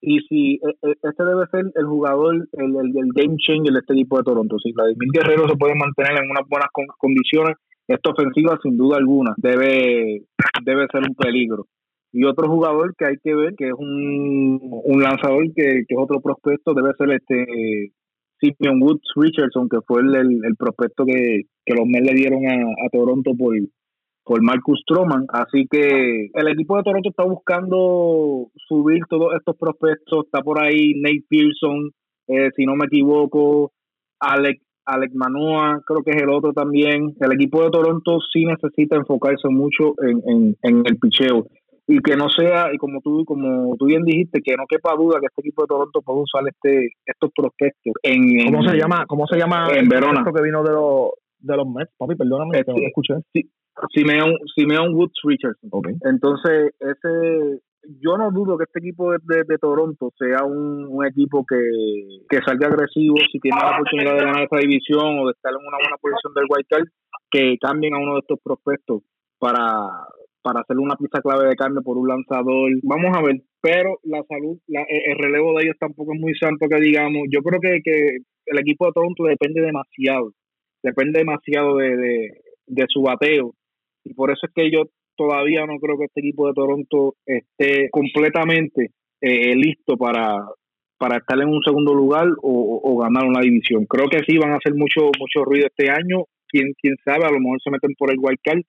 Y 0.00 0.20
si 0.28 0.54
e, 0.54 0.88
e, 0.88 0.92
este 1.02 1.24
debe 1.24 1.46
ser 1.50 1.64
el 1.74 1.86
jugador, 1.86 2.46
el, 2.52 2.76
el, 2.76 3.12
game 3.14 3.36
changer 3.38 3.72
de 3.72 3.80
este 3.80 3.94
equipo 3.94 4.18
de 4.18 4.24
Toronto. 4.24 4.56
Si 4.62 4.72
Vladimir 4.72 5.08
Guerrero 5.12 5.48
se 5.48 5.56
puede 5.56 5.74
mantener 5.74 6.22
en 6.22 6.30
unas 6.30 6.46
buenas 6.48 6.68
condiciones, 6.98 7.56
esta 7.88 8.10
ofensiva 8.10 8.58
sin 8.62 8.76
duda 8.76 8.98
alguna 8.98 9.34
debe, 9.38 10.22
debe 10.62 10.86
ser 10.92 11.02
un 11.08 11.14
peligro. 11.14 11.66
Y 12.12 12.24
otro 12.24 12.48
jugador 12.48 12.94
que 12.96 13.06
hay 13.06 13.16
que 13.22 13.34
ver, 13.34 13.54
que 13.56 13.68
es 13.68 13.74
un, 13.76 14.58
un 14.62 15.02
lanzador 15.02 15.44
que, 15.54 15.84
que 15.86 15.94
es 15.94 15.98
otro 15.98 16.20
prospecto, 16.20 16.74
debe 16.74 16.92
ser 16.96 17.10
este 17.12 17.92
Simeon 18.40 18.82
Woods 18.82 19.08
Richardson, 19.16 19.68
que 19.68 19.78
fue 19.86 20.00
el, 20.02 20.14
el, 20.44 20.56
prospecto 20.56 21.04
que, 21.04 21.42
que, 21.64 21.74
los 21.74 21.86
Mets 21.86 22.06
le 22.06 22.14
dieron 22.14 22.46
a, 22.46 22.54
a 22.54 22.88
Toronto 22.90 23.32
por, 23.36 23.54
por 24.24 24.42
Marcus 24.42 24.80
Stroman. 24.82 25.26
Así 25.28 25.66
que 25.70 26.30
el 26.32 26.48
equipo 26.48 26.76
de 26.76 26.82
Toronto 26.82 27.10
está 27.10 27.24
buscando 27.24 28.50
subir 28.68 29.00
todos 29.08 29.34
estos 29.36 29.56
prospectos. 29.56 30.26
Está 30.26 30.42
por 30.42 30.62
ahí 30.62 30.92
Nate 31.00 31.24
Pearson, 31.28 31.90
eh, 32.28 32.50
si 32.54 32.66
no 32.66 32.76
me 32.76 32.86
equivoco, 32.86 33.72
Alex, 34.20 34.62
Alec 34.84 35.12
Manoa, 35.14 35.82
creo 35.86 36.02
que 36.02 36.10
es 36.12 36.22
el 36.22 36.30
otro 36.30 36.52
también. 36.52 37.14
El 37.20 37.32
equipo 37.32 37.62
de 37.62 37.70
Toronto 37.70 38.18
sí 38.32 38.44
necesita 38.44 38.96
enfocarse 38.96 39.48
mucho 39.48 39.94
en, 40.02 40.56
en, 40.62 40.82
el 40.86 40.98
picheo 40.98 41.46
y 41.88 42.00
que 42.00 42.16
no 42.16 42.28
sea, 42.28 42.68
y 42.72 42.76
como 42.76 43.00
tú 43.00 43.24
como 43.24 43.74
tú 43.76 43.86
bien 43.86 44.04
dijiste, 44.04 44.42
que 44.42 44.54
no 44.56 44.66
quepa 44.68 44.94
duda 44.94 45.18
que 45.20 45.26
este 45.26 45.40
equipo 45.40 45.62
de 45.62 45.68
Toronto 45.68 46.02
puede 46.02 46.20
usar 46.20 46.42
este 46.46 46.90
estos 47.06 47.30
prospectos 47.34 47.94
en, 48.02 48.52
¿Cómo 48.52 48.62
se 48.62 48.76
llama? 48.76 49.06
¿Cómo 49.06 49.26
se 49.26 49.38
llama? 49.38 49.68
En 49.74 49.88
Verona. 49.88 50.22
que 50.22 50.42
vino 50.42 50.62
de 50.62 50.72
los 50.72 51.12
de 51.38 51.56
los 51.56 51.66
Mets, 51.66 51.92
papi, 51.96 52.14
perdóname, 52.14 52.58
este, 52.58 52.72
no 52.72 52.78
escuché. 52.86 53.14
Sí, 53.32 53.50
Simeon, 53.94 54.34
Simeon 54.54 54.94
Woods 54.94 55.14
Richardson. 55.24 55.70
Entonces, 56.04 56.74
ese 56.78 57.62
yo 58.02 58.18
no 58.18 58.30
dudo 58.32 58.58
que 58.58 58.64
este 58.64 58.80
equipo 58.80 59.12
de, 59.12 59.44
de, 59.46 59.56
Toronto 59.56 60.12
sea 60.18 60.44
un, 60.44 61.06
equipo 61.06 61.46
que, 61.48 61.56
que, 62.28 62.38
salga 62.44 62.66
agresivo 62.66 63.16
si 63.32 63.38
tiene 63.38 63.56
la 63.62 63.76
oportunidad 63.76 64.14
de 64.14 64.24
ganar 64.24 64.42
esta 64.42 64.58
división 64.58 65.20
o 65.20 65.26
de 65.26 65.32
estar 65.32 65.52
en 65.52 65.66
una 65.66 65.78
buena 65.78 65.96
posición 66.00 66.34
del 66.34 66.46
White 66.50 66.66
Card, 66.68 66.88
que 67.30 67.56
cambien 67.58 67.94
a 67.94 67.98
uno 67.98 68.14
de 68.14 68.20
estos 68.20 68.40
prospectos 68.42 69.02
para, 69.38 69.88
para 70.48 70.60
hacerle 70.60 70.82
una 70.82 70.96
pieza 70.96 71.20
clave 71.20 71.46
de 71.46 71.56
cambio 71.56 71.82
por 71.82 71.98
un 71.98 72.08
lanzador. 72.08 72.70
Vamos 72.82 73.14
a 73.14 73.20
ver, 73.20 73.42
pero 73.60 73.98
la 74.04 74.22
salud, 74.26 74.56
la, 74.66 74.80
el 74.88 75.18
relevo 75.18 75.52
de 75.52 75.64
ellos 75.64 75.76
tampoco 75.78 76.14
es 76.14 76.20
muy 76.20 76.34
santo 76.36 76.66
que 76.70 76.80
digamos. 76.80 77.28
Yo 77.30 77.42
creo 77.42 77.60
que, 77.60 77.82
que 77.84 78.16
el 78.46 78.58
equipo 78.58 78.86
de 78.86 78.92
Toronto 78.92 79.24
depende 79.24 79.60
demasiado, 79.60 80.32
depende 80.82 81.18
demasiado 81.18 81.76
de, 81.76 82.32
de, 82.66 82.84
su 82.88 83.02
bateo. 83.02 83.52
Y 84.04 84.14
por 84.14 84.30
eso 84.30 84.46
es 84.46 84.52
que 84.54 84.70
yo 84.70 84.84
todavía 85.16 85.66
no 85.66 85.78
creo 85.80 85.98
que 85.98 86.06
este 86.06 86.20
equipo 86.20 86.46
de 86.46 86.54
Toronto 86.54 87.14
esté 87.26 87.90
completamente 87.90 88.92
eh, 89.20 89.54
listo 89.54 89.98
para, 89.98 90.38
para 90.96 91.18
estar 91.18 91.38
en 91.42 91.48
un 91.48 91.60
segundo 91.62 91.92
lugar 91.92 92.26
o, 92.40 92.96
ganar 93.02 93.26
una 93.26 93.42
división. 93.42 93.84
Creo 93.84 94.08
que 94.08 94.24
sí 94.26 94.38
van 94.38 94.52
a 94.52 94.56
hacer 94.56 94.74
mucho 94.74 95.10
mucho 95.20 95.44
ruido 95.44 95.66
este 95.66 95.90
año. 95.90 96.24
Quién 96.48 96.72
quién 96.80 96.96
sabe, 97.04 97.26
a 97.26 97.32
lo 97.32 97.38
mejor 97.38 97.60
se 97.62 97.70
meten 97.70 97.92
por 97.98 98.10
el 98.10 98.18
wild 98.18 98.38
card, 98.42 98.62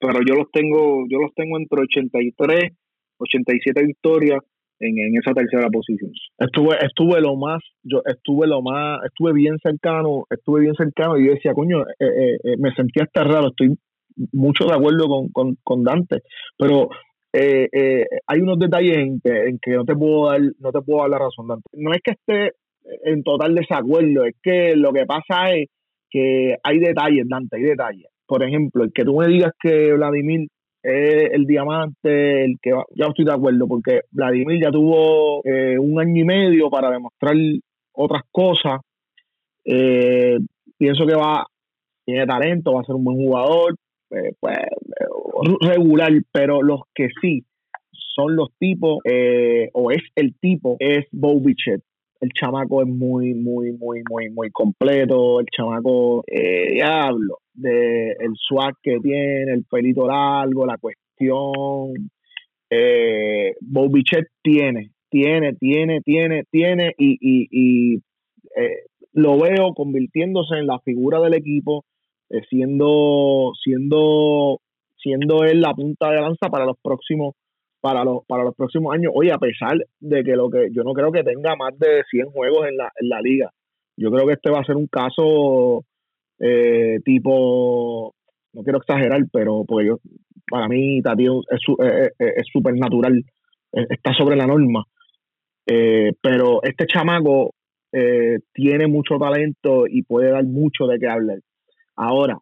pero 0.00 0.20
yo 0.26 0.34
los 0.34 0.50
tengo 0.52 1.04
yo 1.08 1.18
los 1.18 1.34
tengo 1.34 1.58
entre 1.58 1.82
83, 1.82 2.72
87 3.18 3.84
victorias 3.84 4.40
en, 4.80 4.96
esa 5.18 5.32
tercera 5.32 5.68
posición. 5.68 6.10
Estuve 6.38 6.76
estuve 6.82 7.20
lo 7.20 7.36
más 7.36 7.62
yo 7.82 8.00
estuve 8.06 8.46
lo 8.46 8.62
más 8.62 9.00
estuve 9.04 9.32
bien 9.34 9.58
cercano, 9.62 10.24
estuve 10.30 10.62
bien 10.62 10.74
cercano 10.74 11.18
y 11.18 11.26
yo 11.26 11.34
decía, 11.34 11.52
coño, 11.52 11.82
eh, 11.98 12.36
eh, 12.42 12.56
me 12.58 12.72
sentía 12.74 13.04
hasta 13.04 13.24
raro, 13.24 13.48
estoy 13.48 13.76
mucho 14.32 14.64
de 14.64 14.74
acuerdo 14.74 15.06
con, 15.32 15.56
con, 15.62 15.84
Dante, 15.84 16.22
pero 16.56 16.88
eh, 17.32 17.68
eh, 17.72 18.06
hay 18.26 18.40
unos 18.40 18.58
detalles 18.58 18.96
en 18.96 19.20
que, 19.20 19.48
en 19.48 19.58
que 19.58 19.72
no 19.72 19.84
te 19.84 19.94
puedo 19.94 20.30
dar, 20.30 20.40
no 20.58 20.72
te 20.72 20.80
puedo 20.82 21.00
dar 21.00 21.10
la 21.10 21.18
razón, 21.18 21.48
Dante. 21.48 21.68
No 21.74 21.92
es 21.92 22.00
que 22.02 22.12
esté 22.12 22.52
en 23.04 23.22
total 23.22 23.54
desacuerdo, 23.54 24.24
es 24.24 24.34
que 24.42 24.74
lo 24.76 24.92
que 24.92 25.06
pasa 25.06 25.52
es 25.54 25.68
que 26.10 26.56
hay 26.62 26.78
detalles, 26.78 27.28
Dante, 27.28 27.56
hay 27.56 27.62
detalles. 27.62 28.06
Por 28.30 28.44
ejemplo, 28.44 28.84
el 28.84 28.92
que 28.92 29.04
tú 29.04 29.16
me 29.16 29.26
digas 29.26 29.52
que 29.60 29.92
Vladimir 29.92 30.46
es 30.84 31.32
el 31.32 31.46
diamante, 31.46 32.44
el 32.44 32.58
que 32.62 32.70
ya 32.94 33.06
estoy 33.06 33.24
de 33.24 33.32
acuerdo, 33.32 33.66
porque 33.66 34.02
Vladimir 34.12 34.62
ya 34.62 34.70
tuvo 34.70 35.42
eh, 35.44 35.76
un 35.76 35.98
año 36.00 36.22
y 36.22 36.24
medio 36.24 36.70
para 36.70 36.92
demostrar 36.92 37.34
otras 37.92 38.22
cosas. 38.30 38.80
pienso 39.64 41.06
que 41.06 41.16
va, 41.16 41.44
tiene 42.04 42.24
talento, 42.24 42.74
va 42.74 42.82
a 42.82 42.84
ser 42.84 42.94
un 42.94 43.02
buen 43.02 43.16
jugador, 43.16 43.74
eh, 44.12 44.32
pues, 44.38 44.58
regular, 45.60 46.12
pero 46.30 46.62
los 46.62 46.82
que 46.94 47.08
sí 47.20 47.44
son 48.14 48.36
los 48.36 48.50
tipos, 48.60 48.98
eh, 49.04 49.70
o 49.72 49.90
es 49.90 50.02
el 50.14 50.34
tipo, 50.38 50.76
es 50.78 51.06
Bobichet. 51.10 51.82
El 52.20 52.30
chamaco 52.32 52.82
es 52.82 52.88
muy, 52.88 53.34
muy, 53.34 53.72
muy, 53.72 54.02
muy, 54.08 54.28
muy 54.30 54.50
completo. 54.50 55.40
El 55.40 55.46
chamaco, 55.46 56.22
eh, 56.26 56.74
diablo, 56.74 57.38
de 57.54 58.10
el 58.12 58.32
swag 58.36 58.74
que 58.82 58.98
tiene, 59.00 59.52
el 59.52 59.64
pelito 59.64 60.06
largo, 60.06 60.66
la 60.66 60.76
cuestión. 60.76 62.10
Eh, 62.68 63.54
Bobichet 63.60 64.28
tiene, 64.42 64.90
tiene, 65.08 65.54
tiene, 65.54 66.00
tiene, 66.02 66.44
tiene, 66.50 66.94
y, 66.98 67.18
y, 67.20 67.48
y 67.50 67.96
eh, 68.56 68.84
lo 69.12 69.38
veo 69.38 69.74
convirtiéndose 69.74 70.56
en 70.56 70.66
la 70.66 70.78
figura 70.80 71.20
del 71.20 71.34
equipo 71.34 71.84
eh, 72.30 72.42
siendo, 72.48 73.52
siendo, 73.62 74.60
siendo 74.96 75.42
él 75.44 75.60
la 75.60 75.74
punta 75.74 76.10
de 76.10 76.20
lanza 76.20 76.48
para 76.48 76.64
los 76.64 76.76
próximos 76.80 77.34
para 77.80 78.04
los, 78.04 78.24
para 78.26 78.44
los 78.44 78.54
próximos 78.54 78.94
años. 78.94 79.12
Oye, 79.14 79.32
a 79.32 79.38
pesar 79.38 79.78
de 80.00 80.22
que 80.22 80.36
lo 80.36 80.50
que 80.50 80.68
yo 80.72 80.82
no 80.82 80.92
creo 80.92 81.10
que 81.12 81.24
tenga 81.24 81.56
más 81.56 81.78
de 81.78 82.02
100 82.10 82.30
juegos 82.30 82.66
en 82.68 82.76
la, 82.76 82.90
en 83.00 83.08
la 83.08 83.20
liga. 83.20 83.50
Yo 83.96 84.10
creo 84.10 84.26
que 84.26 84.34
este 84.34 84.50
va 84.50 84.60
a 84.60 84.64
ser 84.64 84.76
un 84.76 84.86
caso 84.86 85.84
eh, 86.38 86.98
tipo, 87.04 88.14
no 88.52 88.62
quiero 88.62 88.78
exagerar, 88.78 89.20
pero 89.32 89.64
pues 89.66 89.86
yo, 89.86 89.98
para 90.50 90.68
mí 90.68 91.02
Tati 91.02 91.26
es 91.26 92.46
súper 92.52 92.74
natural, 92.74 93.22
está 93.72 94.14
sobre 94.14 94.36
la 94.36 94.46
norma. 94.46 94.84
Eh, 95.66 96.12
pero 96.20 96.62
este 96.62 96.86
chamaco 96.86 97.54
tiene 98.52 98.86
mucho 98.86 99.18
talento 99.18 99.86
y 99.88 100.02
puede 100.02 100.30
dar 100.30 100.44
mucho 100.44 100.86
de 100.86 100.98
qué 100.98 101.08
hablar. 101.08 101.40
Ahora, 101.96 102.38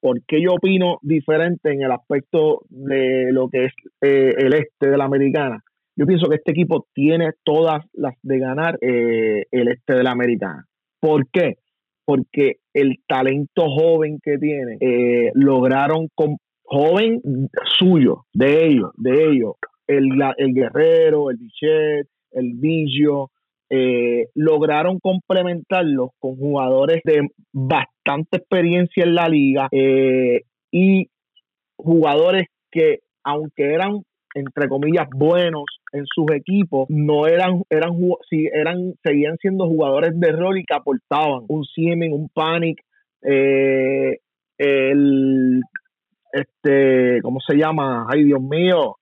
¿por 0.00 0.22
qué 0.26 0.42
yo 0.42 0.54
opino 0.54 0.98
diferente 1.02 1.72
en 1.72 1.82
el 1.82 1.92
aspecto 1.92 2.62
de 2.68 3.32
lo 3.32 3.48
que 3.48 3.66
es 3.66 3.72
eh, 4.00 4.34
el 4.38 4.54
este 4.54 4.90
de 4.90 4.96
la 4.96 5.04
americana? 5.04 5.62
Yo 5.96 6.06
pienso 6.06 6.28
que 6.28 6.36
este 6.36 6.52
equipo 6.52 6.86
tiene 6.94 7.30
todas 7.44 7.84
las 7.92 8.14
de 8.22 8.38
ganar 8.38 8.78
eh, 8.80 9.44
el 9.50 9.68
este 9.68 9.94
de 9.94 10.04
la 10.04 10.12
americana. 10.12 10.64
¿Por 11.00 11.28
qué? 11.30 11.56
Porque 12.04 12.56
el 12.72 12.98
talento 13.06 13.68
joven 13.68 14.20
que 14.22 14.38
tiene, 14.38 14.76
eh, 14.80 15.30
lograron 15.34 16.08
con 16.14 16.36
joven 16.62 17.20
suyo, 17.78 18.24
de 18.32 18.66
ellos, 18.66 18.90
de 18.96 19.24
ellos, 19.30 19.54
el, 19.86 20.08
el 20.36 20.54
Guerrero, 20.54 21.30
el 21.30 21.38
Bichet, 21.38 22.06
el 22.32 22.52
Vigio, 22.54 23.30
eh, 23.70 24.28
lograron 24.34 24.98
complementarlos 24.98 26.10
con 26.18 26.36
jugadores 26.36 27.02
de 27.04 27.28
bastante 27.52 28.38
experiencia 28.38 29.04
en 29.04 29.14
la 29.14 29.28
liga 29.28 29.68
eh, 29.72 30.40
y 30.70 31.10
jugadores 31.76 32.46
que 32.70 33.00
aunque 33.22 33.74
eran 33.74 34.00
entre 34.34 34.68
comillas 34.68 35.06
buenos 35.14 35.64
en 35.92 36.06
sus 36.06 36.30
equipos 36.34 36.86
no 36.88 37.26
eran 37.26 37.62
eran 37.68 37.92
si 38.30 38.46
eran 38.46 38.94
seguían 39.02 39.36
siendo 39.36 39.66
jugadores 39.66 40.18
de 40.18 40.32
rol 40.32 40.58
y 40.58 40.64
que 40.64 40.74
aportaban 40.74 41.44
un 41.48 41.64
Siemens 41.64 42.14
un 42.14 42.30
Panic 42.30 42.80
eh, 43.20 44.16
el 44.56 45.60
este 46.32 47.20
cómo 47.20 47.38
se 47.46 47.54
llama 47.56 48.06
ay 48.08 48.24
Dios 48.24 48.40
mío 48.40 48.96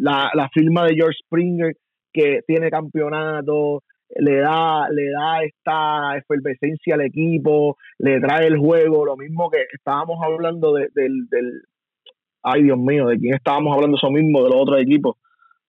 la, 0.00 0.30
la 0.34 0.48
firma 0.52 0.84
de 0.84 0.96
George 0.96 1.16
Springer 1.24 1.74
que 2.12 2.40
tiene 2.46 2.70
campeonato, 2.70 3.82
le 4.14 4.36
da, 4.38 4.88
le 4.90 5.10
da 5.10 5.42
esta 5.42 6.16
efervescencia 6.16 6.94
al 6.94 7.02
equipo, 7.02 7.76
le 7.98 8.20
trae 8.20 8.46
el 8.46 8.58
juego, 8.58 9.04
lo 9.04 9.16
mismo 9.16 9.50
que 9.50 9.64
estábamos 9.72 10.18
hablando 10.22 10.74
del, 10.74 10.90
del, 10.94 11.62
ay 12.42 12.64
Dios 12.64 12.78
mío, 12.78 13.06
de 13.06 13.18
quién 13.18 13.34
estábamos 13.34 13.74
hablando 13.74 13.96
eso 13.96 14.10
mismo, 14.10 14.42
de 14.42 14.50
los 14.50 14.60
otros 14.60 14.80
equipos, 14.80 15.16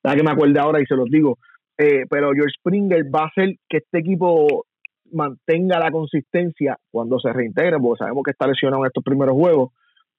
ya 0.03 0.15
que 0.15 0.23
me 0.23 0.31
acuerde 0.31 0.59
ahora 0.59 0.81
y 0.81 0.85
se 0.85 0.95
los 0.95 1.09
digo, 1.09 1.37
eh, 1.77 2.05
pero 2.09 2.31
George 2.33 2.53
Springer 2.59 3.03
va 3.13 3.21
a 3.23 3.27
hacer 3.27 3.55
que 3.69 3.77
este 3.77 3.99
equipo 3.99 4.65
mantenga 5.11 5.79
la 5.79 5.91
consistencia 5.91 6.77
cuando 6.91 7.19
se 7.19 7.31
reintegre, 7.31 7.79
porque 7.79 7.99
sabemos 7.99 8.23
que 8.23 8.31
está 8.31 8.47
lesionado 8.47 8.83
en 8.83 8.87
estos 8.87 9.03
primeros 9.03 9.35
juegos, 9.35 9.71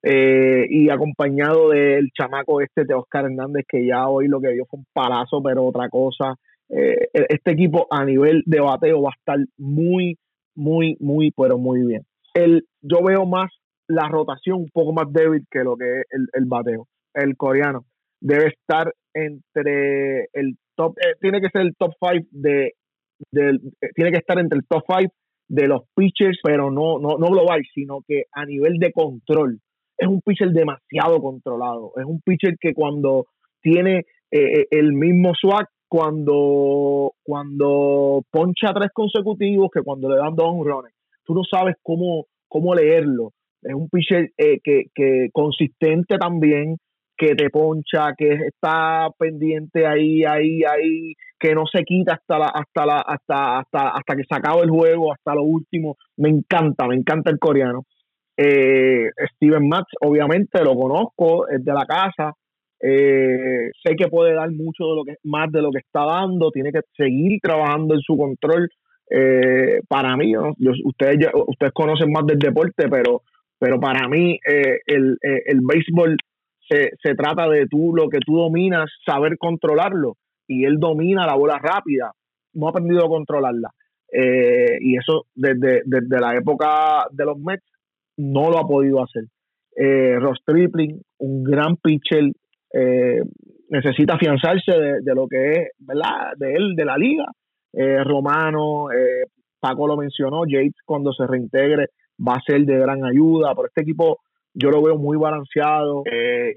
eh, 0.07 0.67
y 0.69 0.91
acompañado 0.91 1.71
del 1.71 2.11
chamaco 2.11 2.61
este 2.61 2.85
de 2.85 2.93
Oscar 2.93 3.25
Hernández, 3.25 3.65
que 3.67 3.87
ya 3.87 4.07
hoy 4.07 4.29
lo 4.29 4.39
que 4.39 4.53
dio 4.53 4.67
fue 4.67 4.81
un 4.81 4.87
palazo, 4.93 5.43
pero 5.43 5.65
otra 5.65 5.89
cosa. 5.89 6.35
Eh, 6.69 7.09
e-, 7.15 7.27
este 7.31 7.53
equipo 7.53 7.87
a 7.91 8.05
nivel 8.05 8.43
de 8.45 8.61
bateo 8.61 9.01
va 9.01 9.11
a 9.11 9.19
estar 9.19 9.39
muy, 9.57 10.19
muy, 10.55 10.99
muy, 11.01 11.31
pero 11.31 11.57
muy 11.57 11.87
bien. 11.87 12.03
El, 12.35 12.67
yo 12.83 13.03
veo 13.03 13.25
más 13.25 13.51
la 13.89 14.07
rotación 14.09 14.59
un 14.59 14.71
poco 14.71 14.93
más 14.93 15.11
débil 15.11 15.47
que 15.51 15.65
lo 15.65 15.75
que 15.75 16.01
es 16.01 16.05
el, 16.11 16.45
bateo. 16.45 16.87
El 17.15 17.35
coreano 17.39 17.87
debe 18.21 18.49
estar 18.49 18.93
entre 19.15 20.29
el 20.35 20.59
top, 20.77 20.99
eh, 20.99 21.15
tiene 21.19 21.41
que 21.41 21.49
ser 21.49 21.63
el 21.63 21.75
top 21.77 21.93
5 21.99 22.27
de, 22.31 22.73
tiene 23.31 24.11
que 24.11 24.19
estar 24.19 24.39
entre 24.39 24.59
el 24.59 24.67
top 24.67 24.83
5 24.87 25.15
de 25.49 25.69
los 25.69 25.83
pitchers, 25.95 26.41
pero 26.43 26.71
no, 26.71 26.99
no, 26.99 27.17
no 27.17 27.27
global, 27.29 27.63
sino 27.73 28.01
que 28.07 28.25
a 28.33 28.45
nivel 28.45 28.79
de 28.79 28.93
control 28.93 29.61
es 29.99 30.09
un 30.09 30.21
pitcher 30.21 30.51
demasiado 30.51 31.21
controlado. 31.21 31.93
Es 31.97 32.05
un 32.05 32.21
pitcher 32.21 32.57
que 32.61 32.75
cuando 32.75 33.27
tiene 33.63 33.99
eh, 34.31 34.61
eh, 34.61 34.67
el 34.71 34.93
mismo 34.93 35.33
swag, 35.35 35.67
cuando, 35.89 37.13
cuando 37.23 38.23
poncha 38.31 38.73
tres 38.75 38.91
consecutivos, 38.93 39.71
que 39.73 39.83
cuando 39.83 40.09
le 40.09 40.17
dan 40.17 40.35
dos 40.35 40.49
honrones, 40.49 40.93
tú 41.25 41.35
no 41.35 41.43
sabes 41.45 41.77
cómo, 41.83 42.27
cómo 42.49 42.75
leerlo. 42.75 43.31
Es 43.63 43.75
un 43.75 43.89
pitcher 43.89 44.31
eh, 44.37 44.59
que, 44.63 44.87
que 44.95 45.29
consistente 45.33 46.19
también, 46.19 46.77
que 47.17 47.35
te 47.35 47.49
poncha, 47.49 48.13
que 48.19 48.33
está 48.49 49.09
pendiente 49.19 49.87
ahí, 49.87 50.25
ahí, 50.25 50.63
ahí, 50.65 51.15
que 51.39 51.55
no 51.55 51.65
se 51.67 51.85
quita 51.85 52.15
hasta 52.15 52.39
la, 52.39 52.47
hasta 52.47 52.87
la, 52.87 52.99
hasta, 52.99 53.59
hasta, 53.61 53.89
hasta 53.91 54.17
que 54.17 54.25
se 54.29 54.35
acabe 54.35 54.63
el 54.65 54.71
juego, 54.71 55.13
hasta 55.13 55.35
lo 55.35 55.43
último. 55.43 55.97
Me 56.17 56.29
encanta, 56.29 56.87
me 56.89 56.97
encanta 56.97 57.31
el 57.31 57.39
coreano. 57.39 57.85
Eh, 58.37 59.11
Steven 59.35 59.69
Max, 59.69 59.87
obviamente, 60.01 60.63
lo 60.65 60.75
conozco, 60.75 61.49
es 61.49 61.65
de 61.65 61.73
la 61.73 61.87
casa. 61.87 62.33
Eh, 62.81 63.71
sé 63.83 63.97
que 63.97 64.09
puede 64.09 64.35
dar 64.35 64.51
mucho 64.51 64.85
de 64.89 64.97
lo 64.97 65.05
que 65.05 65.15
más 65.23 65.51
de 65.51 65.63
lo 65.63 65.71
que 65.71 65.79
está 65.79 66.05
dando, 66.05 66.51
tiene 66.51 66.73
que 66.73 66.81
seguir 66.97 67.39
trabajando 67.41 67.95
en 67.95 68.01
su 68.01 68.17
control. 68.17 68.69
Eh, 69.11 69.81
para 69.89 70.17
mí, 70.17 70.35
ustedes 70.37 71.29
ustedes 71.47 71.73
conocen 71.73 72.11
más 72.11 72.27
del 72.27 72.39
deporte, 72.39 72.89
pero 72.89 73.23
pero 73.59 73.79
para 73.81 74.09
mí 74.09 74.39
el, 74.45 75.17
el 75.23 75.61
béisbol 75.63 76.17
se, 76.69 76.91
se 77.03 77.15
trata 77.15 77.49
de 77.49 77.67
tú 77.67 77.95
lo 77.95 78.09
que 78.09 78.19
tú 78.19 78.37
dominas, 78.37 78.91
saber 79.07 79.39
controlarlo 79.39 80.17
y 80.47 80.65
él 80.65 80.79
domina 80.79 81.25
la 81.25 81.37
bola 81.37 81.59
rápida, 81.59 82.13
no 82.53 82.67
ha 82.67 82.71
aprendido 82.71 83.07
a 83.07 83.09
controlarla. 83.09 83.71
y 84.13 84.99
eso 84.99 85.27
desde, 85.35 85.83
desde 85.87 86.21
la 86.21 86.37
época 86.37 87.07
de 87.13 87.25
los 87.25 87.39
Mets 87.39 87.65
no 88.17 88.51
lo 88.51 88.59
ha 88.59 88.67
podido 88.67 89.03
hacer. 89.03 89.25
Eh, 89.77 90.17
Ross 90.19 90.39
Tripling, 90.45 91.01
un 91.19 91.43
gran 91.43 91.77
pitcher, 91.77 92.31
eh, 92.73 93.23
necesita 93.69 94.15
afianzarse 94.15 94.73
de, 95.03 95.15
lo 95.15 95.29
que 95.29 95.53
es, 95.53 95.69
¿verdad? 95.79 96.33
De 96.37 96.55
él, 96.55 96.75
de 96.75 96.85
la 96.85 96.97
liga. 96.97 97.27
Eh, 97.73 98.03
Romano, 98.03 98.91
eh, 98.91 99.27
Paco 99.61 99.87
lo 99.87 99.97
mencionó, 99.97 100.45
Yates 100.45 100.83
cuando 100.85 101.13
se 101.13 101.27
reintegre 101.27 101.89
va 102.21 102.35
a 102.35 102.43
ser 102.45 102.65
de 102.65 102.79
gran 102.79 103.05
ayuda, 103.05 103.55
pero 103.55 103.67
este 103.69 103.83
equipo 103.83 104.19
yo 104.53 104.71
lo 104.71 104.83
veo 104.83 104.97
muy 104.97 105.17
balanceado 105.17 106.05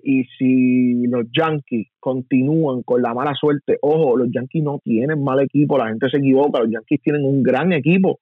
y 0.03 0.23
si 0.37 1.07
los 1.07 1.25
Yankees 1.35 1.87
continúan 1.99 2.83
con 2.83 3.01
la 3.01 3.11
mala 3.15 3.33
suerte, 3.33 3.79
ojo, 3.81 4.15
los 4.17 4.27
Yankees 4.31 4.63
no 4.63 4.79
tienen 4.83 5.23
mal 5.23 5.39
equipo, 5.39 5.79
la 5.79 5.87
gente 5.87 6.07
se 6.09 6.17
equivoca, 6.17 6.59
los 6.59 6.69
Yankees 6.69 7.01
tienen 7.01 7.25
un 7.25 7.41
gran 7.41 7.73
equipo, 7.73 8.19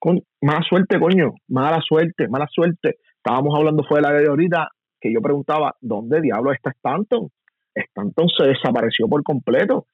con 0.00 0.20
mala 0.40 0.62
suerte, 0.68 0.98
coño, 0.98 1.34
mala 1.48 1.80
suerte, 1.86 2.26
mala 2.28 2.48
suerte. 2.50 2.96
Estábamos 3.16 3.54
hablando 3.56 3.84
fuera 3.84 4.10
de 4.12 4.24
la 4.24 4.30
ahorita 4.30 4.68
que 5.00 5.12
yo 5.12 5.20
preguntaba, 5.20 5.76
¿dónde 5.80 6.20
diablo 6.20 6.52
está 6.52 6.70
Stanton? 6.70 7.28
Stanton 7.74 8.28
se 8.28 8.48
desapareció 8.48 9.08
por 9.08 9.22
completo. 9.22 9.86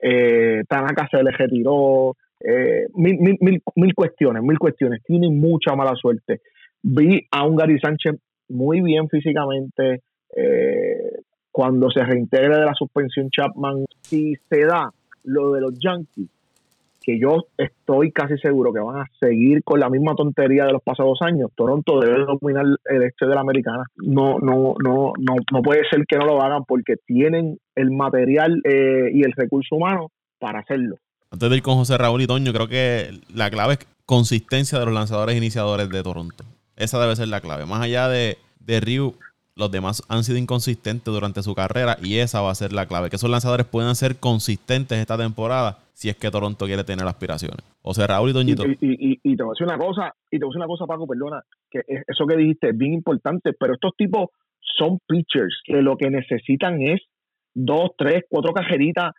Eh, 0.00 0.62
Tanaka 0.68 1.08
se 1.10 1.22
le 1.22 1.30
retiró. 1.30 2.16
Eh, 2.40 2.86
mil, 2.94 3.18
mil, 3.40 3.62
mil, 3.76 3.94
cuestiones, 3.94 4.42
mil 4.42 4.58
cuestiones. 4.58 5.02
Tienen 5.04 5.38
mucha 5.38 5.74
mala 5.74 5.94
suerte. 5.94 6.40
Vi 6.82 7.26
a 7.30 7.46
un 7.46 7.56
Gary 7.56 7.78
Sánchez 7.78 8.16
muy 8.48 8.80
bien 8.80 9.08
físicamente. 9.08 10.00
Eh, 10.36 11.22
cuando 11.50 11.90
se 11.90 12.02
reintegre 12.02 12.58
de 12.58 12.64
la 12.64 12.74
suspensión 12.74 13.30
Chapman, 13.30 13.84
si 14.02 14.34
se 14.50 14.64
da 14.64 14.90
lo 15.22 15.52
de 15.52 15.60
los 15.60 15.78
Yankees, 15.78 16.28
que 17.04 17.18
yo 17.18 17.46
estoy 17.58 18.12
casi 18.12 18.36
seguro 18.38 18.72
que 18.72 18.80
van 18.80 19.00
a 19.00 19.10
seguir 19.20 19.62
con 19.62 19.80
la 19.80 19.90
misma 19.90 20.14
tontería 20.14 20.64
de 20.64 20.72
los 20.72 20.82
pasados 20.82 21.18
años. 21.22 21.50
Toronto 21.54 22.00
debe 22.00 22.24
dominar 22.24 22.64
el 22.86 23.02
este 23.02 23.26
de 23.26 23.34
la 23.34 23.40
americana. 23.40 23.84
No, 23.96 24.38
no, 24.38 24.74
no, 24.82 25.12
no, 25.18 25.34
no 25.52 25.62
puede 25.62 25.82
ser 25.90 26.04
que 26.06 26.16
no 26.16 26.26
lo 26.26 26.42
hagan 26.42 26.64
porque 26.64 26.94
tienen 27.06 27.58
el 27.74 27.90
material 27.90 28.60
eh, 28.64 29.10
y 29.12 29.22
el 29.22 29.32
recurso 29.36 29.76
humano 29.76 30.10
para 30.38 30.60
hacerlo. 30.60 30.96
Antes 31.30 31.50
de 31.50 31.56
ir 31.56 31.62
con 31.62 31.76
José 31.76 31.98
Raúl 31.98 32.22
y 32.22 32.26
Toño, 32.26 32.52
creo 32.52 32.68
que 32.68 33.10
la 33.34 33.50
clave 33.50 33.74
es 33.74 33.88
consistencia 34.06 34.78
de 34.78 34.86
los 34.86 34.94
lanzadores 34.94 35.36
iniciadores 35.36 35.88
de 35.90 36.02
Toronto. 36.02 36.44
Esa 36.76 37.00
debe 37.00 37.16
ser 37.16 37.28
la 37.28 37.40
clave. 37.40 37.66
Más 37.66 37.82
allá 37.82 38.08
de, 38.08 38.38
de 38.60 38.80
Ryu, 38.80 39.14
los 39.56 39.70
demás 39.70 40.02
han 40.08 40.24
sido 40.24 40.38
inconsistentes 40.38 41.12
durante 41.12 41.42
su 41.42 41.54
carrera 41.54 41.96
y 42.02 42.18
esa 42.18 42.40
va 42.40 42.50
a 42.50 42.54
ser 42.54 42.72
la 42.72 42.86
clave. 42.86 43.10
Que 43.10 43.16
esos 43.16 43.30
lanzadores 43.30 43.66
puedan 43.66 43.94
ser 43.94 44.16
consistentes 44.16 44.98
esta 44.98 45.16
temporada 45.16 45.78
si 45.92 46.08
es 46.08 46.16
que 46.16 46.30
Toronto 46.30 46.66
quiere 46.66 46.82
tener 46.82 47.06
aspiraciones. 47.06 47.64
O 47.82 47.94
sea, 47.94 48.06
Raúl 48.06 48.30
y 48.30 48.32
Doñito. 48.32 48.64
Y, 48.66 48.76
y, 49.22 49.36
te 49.36 49.42
voy 49.42 49.52
a 49.52 49.54
decir 49.54 49.66
una 49.66 49.78
cosa, 49.78 50.12
y 50.30 50.38
te 50.38 50.44
voy 50.44 50.50
a 50.50 50.52
decir 50.52 50.58
una 50.58 50.66
cosa, 50.66 50.86
Paco, 50.86 51.06
perdona, 51.06 51.42
que 51.70 51.82
eso 51.86 52.26
que 52.26 52.36
dijiste 52.36 52.70
es 52.70 52.76
bien 52.76 52.94
importante, 52.94 53.52
pero 53.58 53.74
estos 53.74 53.92
tipos 53.96 54.30
son 54.76 54.98
pitchers 55.06 55.60
que 55.64 55.82
lo 55.82 55.96
que 55.96 56.10
necesitan 56.10 56.82
es 56.82 57.00
dos, 57.54 57.90
tres, 57.96 58.24
cuatro 58.28 58.52
cajeritas 58.52 59.12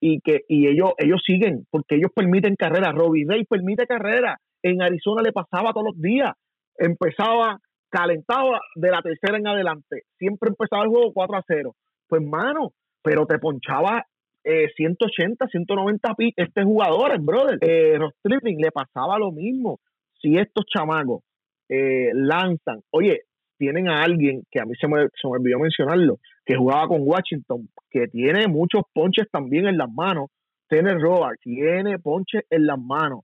y 0.00 0.20
que 0.20 0.42
y 0.48 0.68
ellos 0.68 0.90
ellos 0.98 1.22
siguen 1.24 1.66
porque 1.70 1.96
ellos 1.96 2.10
permiten 2.14 2.54
carrera. 2.56 2.92
Robbie 2.92 3.26
Ray 3.28 3.44
permite 3.44 3.86
carrera. 3.86 4.38
En 4.62 4.82
Arizona 4.82 5.22
le 5.22 5.32
pasaba 5.32 5.72
todos 5.72 5.88
los 5.92 6.00
días. 6.00 6.32
Empezaba 6.78 7.58
calentaba 7.88 8.60
de 8.74 8.90
la 8.90 9.02
tercera 9.02 9.38
en 9.38 9.46
adelante. 9.46 10.02
Siempre 10.18 10.50
empezaba 10.50 10.84
el 10.84 10.90
juego 10.90 11.12
4 11.12 11.36
a 11.36 11.44
0. 11.46 11.74
Pues, 12.08 12.22
mano, 12.22 12.72
pero 13.02 13.26
te 13.26 13.38
ponchaba 13.38 14.04
eh, 14.44 14.68
180, 14.76 15.46
190 15.48 16.14
pi 16.14 16.32
este 16.36 16.62
jugador, 16.62 17.20
brother. 17.20 17.58
Eh, 17.60 17.98
le 18.24 18.70
pasaba 18.70 19.18
lo 19.18 19.32
mismo. 19.32 19.80
Si 20.20 20.36
estos 20.38 20.64
chamacos 20.66 21.22
eh, 21.68 22.10
lanzan, 22.14 22.80
oye, 22.90 23.22
tienen 23.58 23.88
a 23.88 24.02
alguien 24.02 24.42
que 24.50 24.60
a 24.60 24.64
mí 24.64 24.74
se 24.80 24.86
me, 24.86 25.02
se 25.02 25.28
me 25.28 25.38
olvidó 25.38 25.58
mencionarlo, 25.58 26.18
que 26.44 26.56
jugaba 26.56 26.88
con 26.88 27.00
Washington, 27.02 27.68
que 27.90 28.06
tiene 28.08 28.46
muchos 28.48 28.82
ponches 28.92 29.26
también 29.30 29.66
en 29.66 29.78
las 29.78 29.90
manos. 29.90 30.30
Tiene 30.68 30.94
Robert, 30.94 31.40
tiene 31.42 31.98
ponches 31.98 32.42
en 32.50 32.66
las 32.66 32.78
manos. 32.78 33.20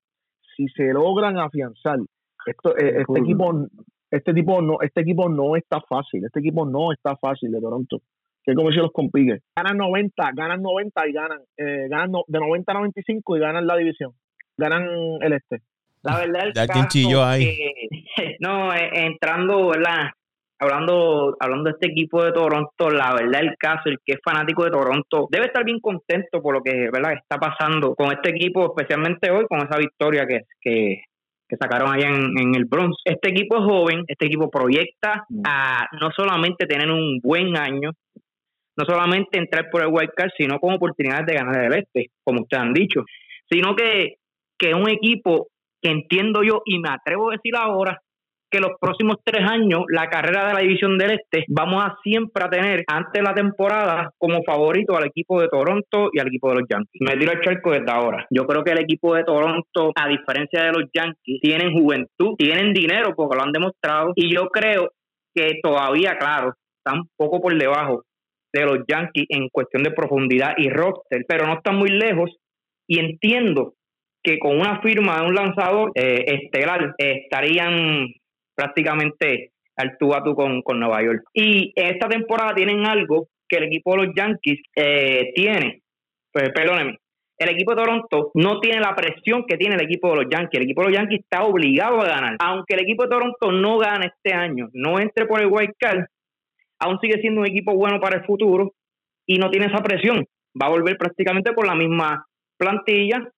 Si 0.56 0.66
se 0.68 0.92
logran 0.92 1.38
afianzar, 1.38 1.98
esto, 2.46 2.76
eh, 2.76 3.00
este 3.00 3.20
equipo 3.20 3.68
este 4.12 4.34
tipo 4.34 4.60
no, 4.60 4.76
este 4.82 5.00
equipo 5.00 5.28
no 5.28 5.56
está 5.56 5.80
fácil, 5.80 6.24
este 6.24 6.40
equipo 6.40 6.66
no 6.66 6.92
está 6.92 7.16
fácil 7.16 7.50
de 7.50 7.60
Toronto. 7.60 8.02
Que 8.44 8.54
como 8.54 8.70
si 8.70 8.76
los 8.76 8.92
compite. 8.92 9.40
Ganan 9.56 9.78
90, 9.78 10.30
ganan 10.34 10.60
90 10.60 11.08
y 11.08 11.12
ganan, 11.12 11.38
eh, 11.56 11.86
ganan 11.88 12.12
de 12.26 12.38
90 12.38 12.72
a 12.72 12.74
95 12.74 13.36
y 13.36 13.40
ganan 13.40 13.66
la 13.66 13.76
división. 13.76 14.12
Ganan 14.56 14.84
el 15.20 15.32
este. 15.32 15.62
La 16.02 16.18
verdad 16.18 16.48
el 16.48 16.52
caso 16.52 17.24
ahí. 17.24 17.56
no, 18.40 18.74
eh, 18.74 18.90
entrando, 18.92 19.68
¿verdad? 19.68 20.10
Hablando, 20.58 21.36
hablando 21.40 21.64
de 21.64 21.70
este 21.70 21.90
equipo 21.90 22.22
de 22.22 22.32
Toronto, 22.32 22.90
la 22.90 23.14
verdad 23.14 23.40
el 23.40 23.56
caso, 23.56 23.82
el 23.86 23.98
que 24.04 24.14
es 24.14 24.20
fanático 24.22 24.64
de 24.64 24.70
Toronto, 24.70 25.28
debe 25.30 25.46
estar 25.46 25.64
bien 25.64 25.80
contento 25.80 26.42
por 26.42 26.54
lo 26.54 26.62
que 26.62 26.90
¿verdad? 26.92 27.14
está 27.14 27.38
pasando 27.38 27.94
con 27.94 28.12
este 28.12 28.30
equipo, 28.30 28.66
especialmente 28.66 29.30
hoy, 29.30 29.46
con 29.46 29.60
esa 29.60 29.78
victoria 29.78 30.26
que, 30.26 30.42
que, 30.60 31.02
que 31.52 31.58
sacaron 31.60 31.92
allá 31.92 32.08
en, 32.08 32.54
el 32.54 32.64
Bronx. 32.64 32.96
Este 33.04 33.28
equipo 33.28 33.58
es 33.58 33.64
joven, 33.64 34.04
este 34.08 34.24
equipo 34.24 34.50
proyecta 34.50 35.26
mm. 35.28 35.42
a 35.44 35.86
no 36.00 36.10
solamente 36.16 36.64
tener 36.64 36.90
un 36.90 37.18
buen 37.22 37.54
año, 37.58 37.90
no 38.74 38.84
solamente 38.86 39.38
entrar 39.38 39.68
por 39.70 39.82
el 39.82 39.88
wild 39.88 40.12
card, 40.16 40.30
sino 40.34 40.58
con 40.58 40.72
oportunidades 40.72 41.26
de 41.26 41.34
ganar 41.34 41.64
el 41.64 41.74
este, 41.74 42.10
como 42.24 42.40
ustedes 42.40 42.62
han 42.62 42.72
dicho, 42.72 43.04
sino 43.50 43.76
que, 43.76 44.14
que 44.58 44.74
un 44.74 44.88
equipo 44.88 45.48
que 45.82 45.90
entiendo 45.90 46.42
yo 46.42 46.62
y 46.64 46.78
me 46.78 46.88
atrevo 46.88 47.28
a 47.28 47.34
decir 47.34 47.54
ahora 47.54 48.00
que 48.52 48.60
los 48.60 48.72
próximos 48.78 49.16
tres 49.24 49.42
años 49.48 49.84
la 49.88 50.08
carrera 50.08 50.48
de 50.48 50.54
la 50.54 50.60
división 50.60 50.98
del 50.98 51.12
Este 51.12 51.44
vamos 51.48 51.82
a 51.82 51.96
siempre 52.02 52.44
a 52.44 52.50
tener 52.50 52.84
antes 52.86 53.12
de 53.14 53.22
la 53.22 53.34
temporada 53.34 54.10
como 54.18 54.42
favorito 54.44 54.94
al 54.94 55.06
equipo 55.06 55.40
de 55.40 55.48
Toronto 55.48 56.10
y 56.12 56.20
al 56.20 56.28
equipo 56.28 56.50
de 56.50 56.56
los 56.56 56.68
Yankees. 56.68 57.00
Me 57.00 57.16
tiro 57.16 57.32
el 57.32 57.40
charco 57.40 57.70
desde 57.70 57.90
ahora. 57.90 58.26
Yo 58.30 58.46
creo 58.46 58.62
que 58.62 58.72
el 58.72 58.80
equipo 58.80 59.14
de 59.14 59.24
Toronto, 59.24 59.92
a 59.96 60.06
diferencia 60.06 60.64
de 60.64 60.72
los 60.72 60.84
Yankees, 60.92 61.40
tienen 61.40 61.72
juventud, 61.72 62.34
tienen 62.36 62.74
dinero 62.74 63.14
porque 63.16 63.36
lo 63.36 63.42
han 63.42 63.52
demostrado 63.52 64.12
y 64.14 64.32
yo 64.32 64.48
creo 64.48 64.90
que 65.34 65.58
todavía, 65.62 66.18
claro, 66.18 66.52
están 66.76 67.00
un 67.00 67.08
poco 67.16 67.40
por 67.40 67.56
debajo 67.56 68.04
de 68.52 68.66
los 68.66 68.80
Yankees 68.86 69.26
en 69.30 69.48
cuestión 69.48 69.82
de 69.82 69.92
profundidad 69.92 70.52
y 70.58 70.68
roster, 70.68 71.24
pero 71.26 71.46
no 71.46 71.54
están 71.54 71.76
muy 71.76 71.88
lejos 71.88 72.36
y 72.86 72.98
entiendo 72.98 73.72
que 74.22 74.38
con 74.38 74.60
una 74.60 74.80
firma 74.82 75.16
de 75.16 75.26
un 75.26 75.34
lanzador 75.34 75.90
eh, 75.94 76.24
estelar 76.26 76.94
estarían 76.98 78.12
prácticamente 78.54 79.52
al 79.76 79.96
tú 79.98 80.14
a 80.14 80.22
tú 80.22 80.34
con, 80.34 80.62
Nueva 80.78 81.02
York. 81.02 81.24
Y 81.32 81.72
esta 81.74 82.08
temporada 82.08 82.54
tienen 82.54 82.86
algo 82.86 83.28
que 83.48 83.56
el 83.56 83.64
equipo 83.64 83.92
de 83.92 84.06
los 84.06 84.14
Yankees 84.14 84.60
eh, 84.76 85.32
tiene. 85.34 85.82
Pues, 86.32 86.50
perdóneme, 86.54 86.98
el 87.38 87.48
equipo 87.48 87.74
de 87.74 87.82
Toronto 87.82 88.30
no 88.34 88.60
tiene 88.60 88.80
la 88.80 88.94
presión 88.94 89.44
que 89.46 89.56
tiene 89.56 89.74
el 89.74 89.82
equipo 89.82 90.10
de 90.10 90.22
los 90.22 90.26
Yankees. 90.30 90.60
El 90.60 90.64
equipo 90.64 90.82
de 90.82 90.88
los 90.88 90.96
Yankees 90.96 91.20
está 91.20 91.44
obligado 91.44 92.00
a 92.00 92.06
ganar. 92.06 92.36
Aunque 92.40 92.74
el 92.74 92.82
equipo 92.82 93.04
de 93.04 93.10
Toronto 93.10 93.52
no 93.52 93.78
gane 93.78 94.06
este 94.06 94.32
año, 94.32 94.68
no 94.72 94.98
entre 95.00 95.26
por 95.26 95.40
el 95.40 95.48
wild 95.48 95.74
card, 95.78 96.04
aún 96.78 96.98
sigue 97.00 97.20
siendo 97.20 97.40
un 97.40 97.46
equipo 97.46 97.74
bueno 97.74 98.00
para 98.00 98.18
el 98.18 98.24
futuro 98.24 98.74
y 99.26 99.38
no 99.38 99.50
tiene 99.50 99.66
esa 99.66 99.82
presión. 99.82 100.26
Va 100.60 100.66
a 100.66 100.70
volver 100.70 100.96
prácticamente 100.96 101.52
por 101.52 101.66
la 101.66 101.74
misma 101.74 102.26
plantilla 102.56 103.28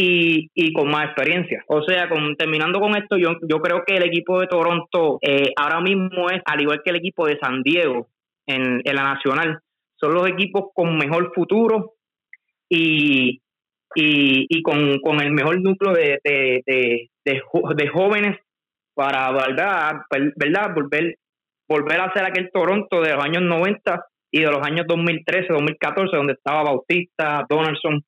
y, 0.00 0.48
y 0.54 0.72
con 0.72 0.88
más 0.88 1.06
experiencia. 1.06 1.64
O 1.66 1.82
sea, 1.82 2.08
con, 2.08 2.36
terminando 2.36 2.78
con 2.78 2.96
esto, 2.96 3.16
yo, 3.16 3.30
yo 3.42 3.58
creo 3.60 3.82
que 3.84 3.96
el 3.96 4.04
equipo 4.04 4.38
de 4.38 4.46
Toronto 4.46 5.18
eh, 5.20 5.50
ahora 5.56 5.80
mismo 5.80 6.30
es, 6.30 6.40
al 6.44 6.60
igual 6.60 6.82
que 6.84 6.90
el 6.90 6.96
equipo 6.98 7.26
de 7.26 7.36
San 7.40 7.64
Diego 7.64 8.06
en, 8.46 8.80
la 8.84 9.02
Nacional, 9.02 9.58
son 9.96 10.14
los 10.14 10.28
equipos 10.28 10.66
con 10.72 10.96
mejor 10.96 11.32
futuro 11.34 11.94
y, 12.68 13.40
y, 13.96 14.62
con, 14.62 15.20
el 15.20 15.32
mejor 15.32 15.60
núcleo 15.60 15.92
de, 15.92 16.20
de, 16.22 17.08
de, 17.24 17.88
jóvenes 17.88 18.38
para, 18.94 19.32
¿verdad? 19.32 20.02
¿verdad? 20.36 20.74
Volver, 20.76 21.16
volver 21.68 22.00
a 22.00 22.12
ser 22.12 22.24
aquel 22.24 22.50
Toronto 22.52 23.00
de 23.00 23.14
los 23.14 23.24
años 23.24 23.42
90 23.42 24.04
y 24.30 24.42
de 24.42 24.50
los 24.50 24.64
años 24.64 24.86
2013, 24.86 25.52
2014, 25.52 26.16
donde 26.16 26.34
estaba 26.34 26.62
Bautista, 26.62 27.44
Donaldson, 27.48 28.00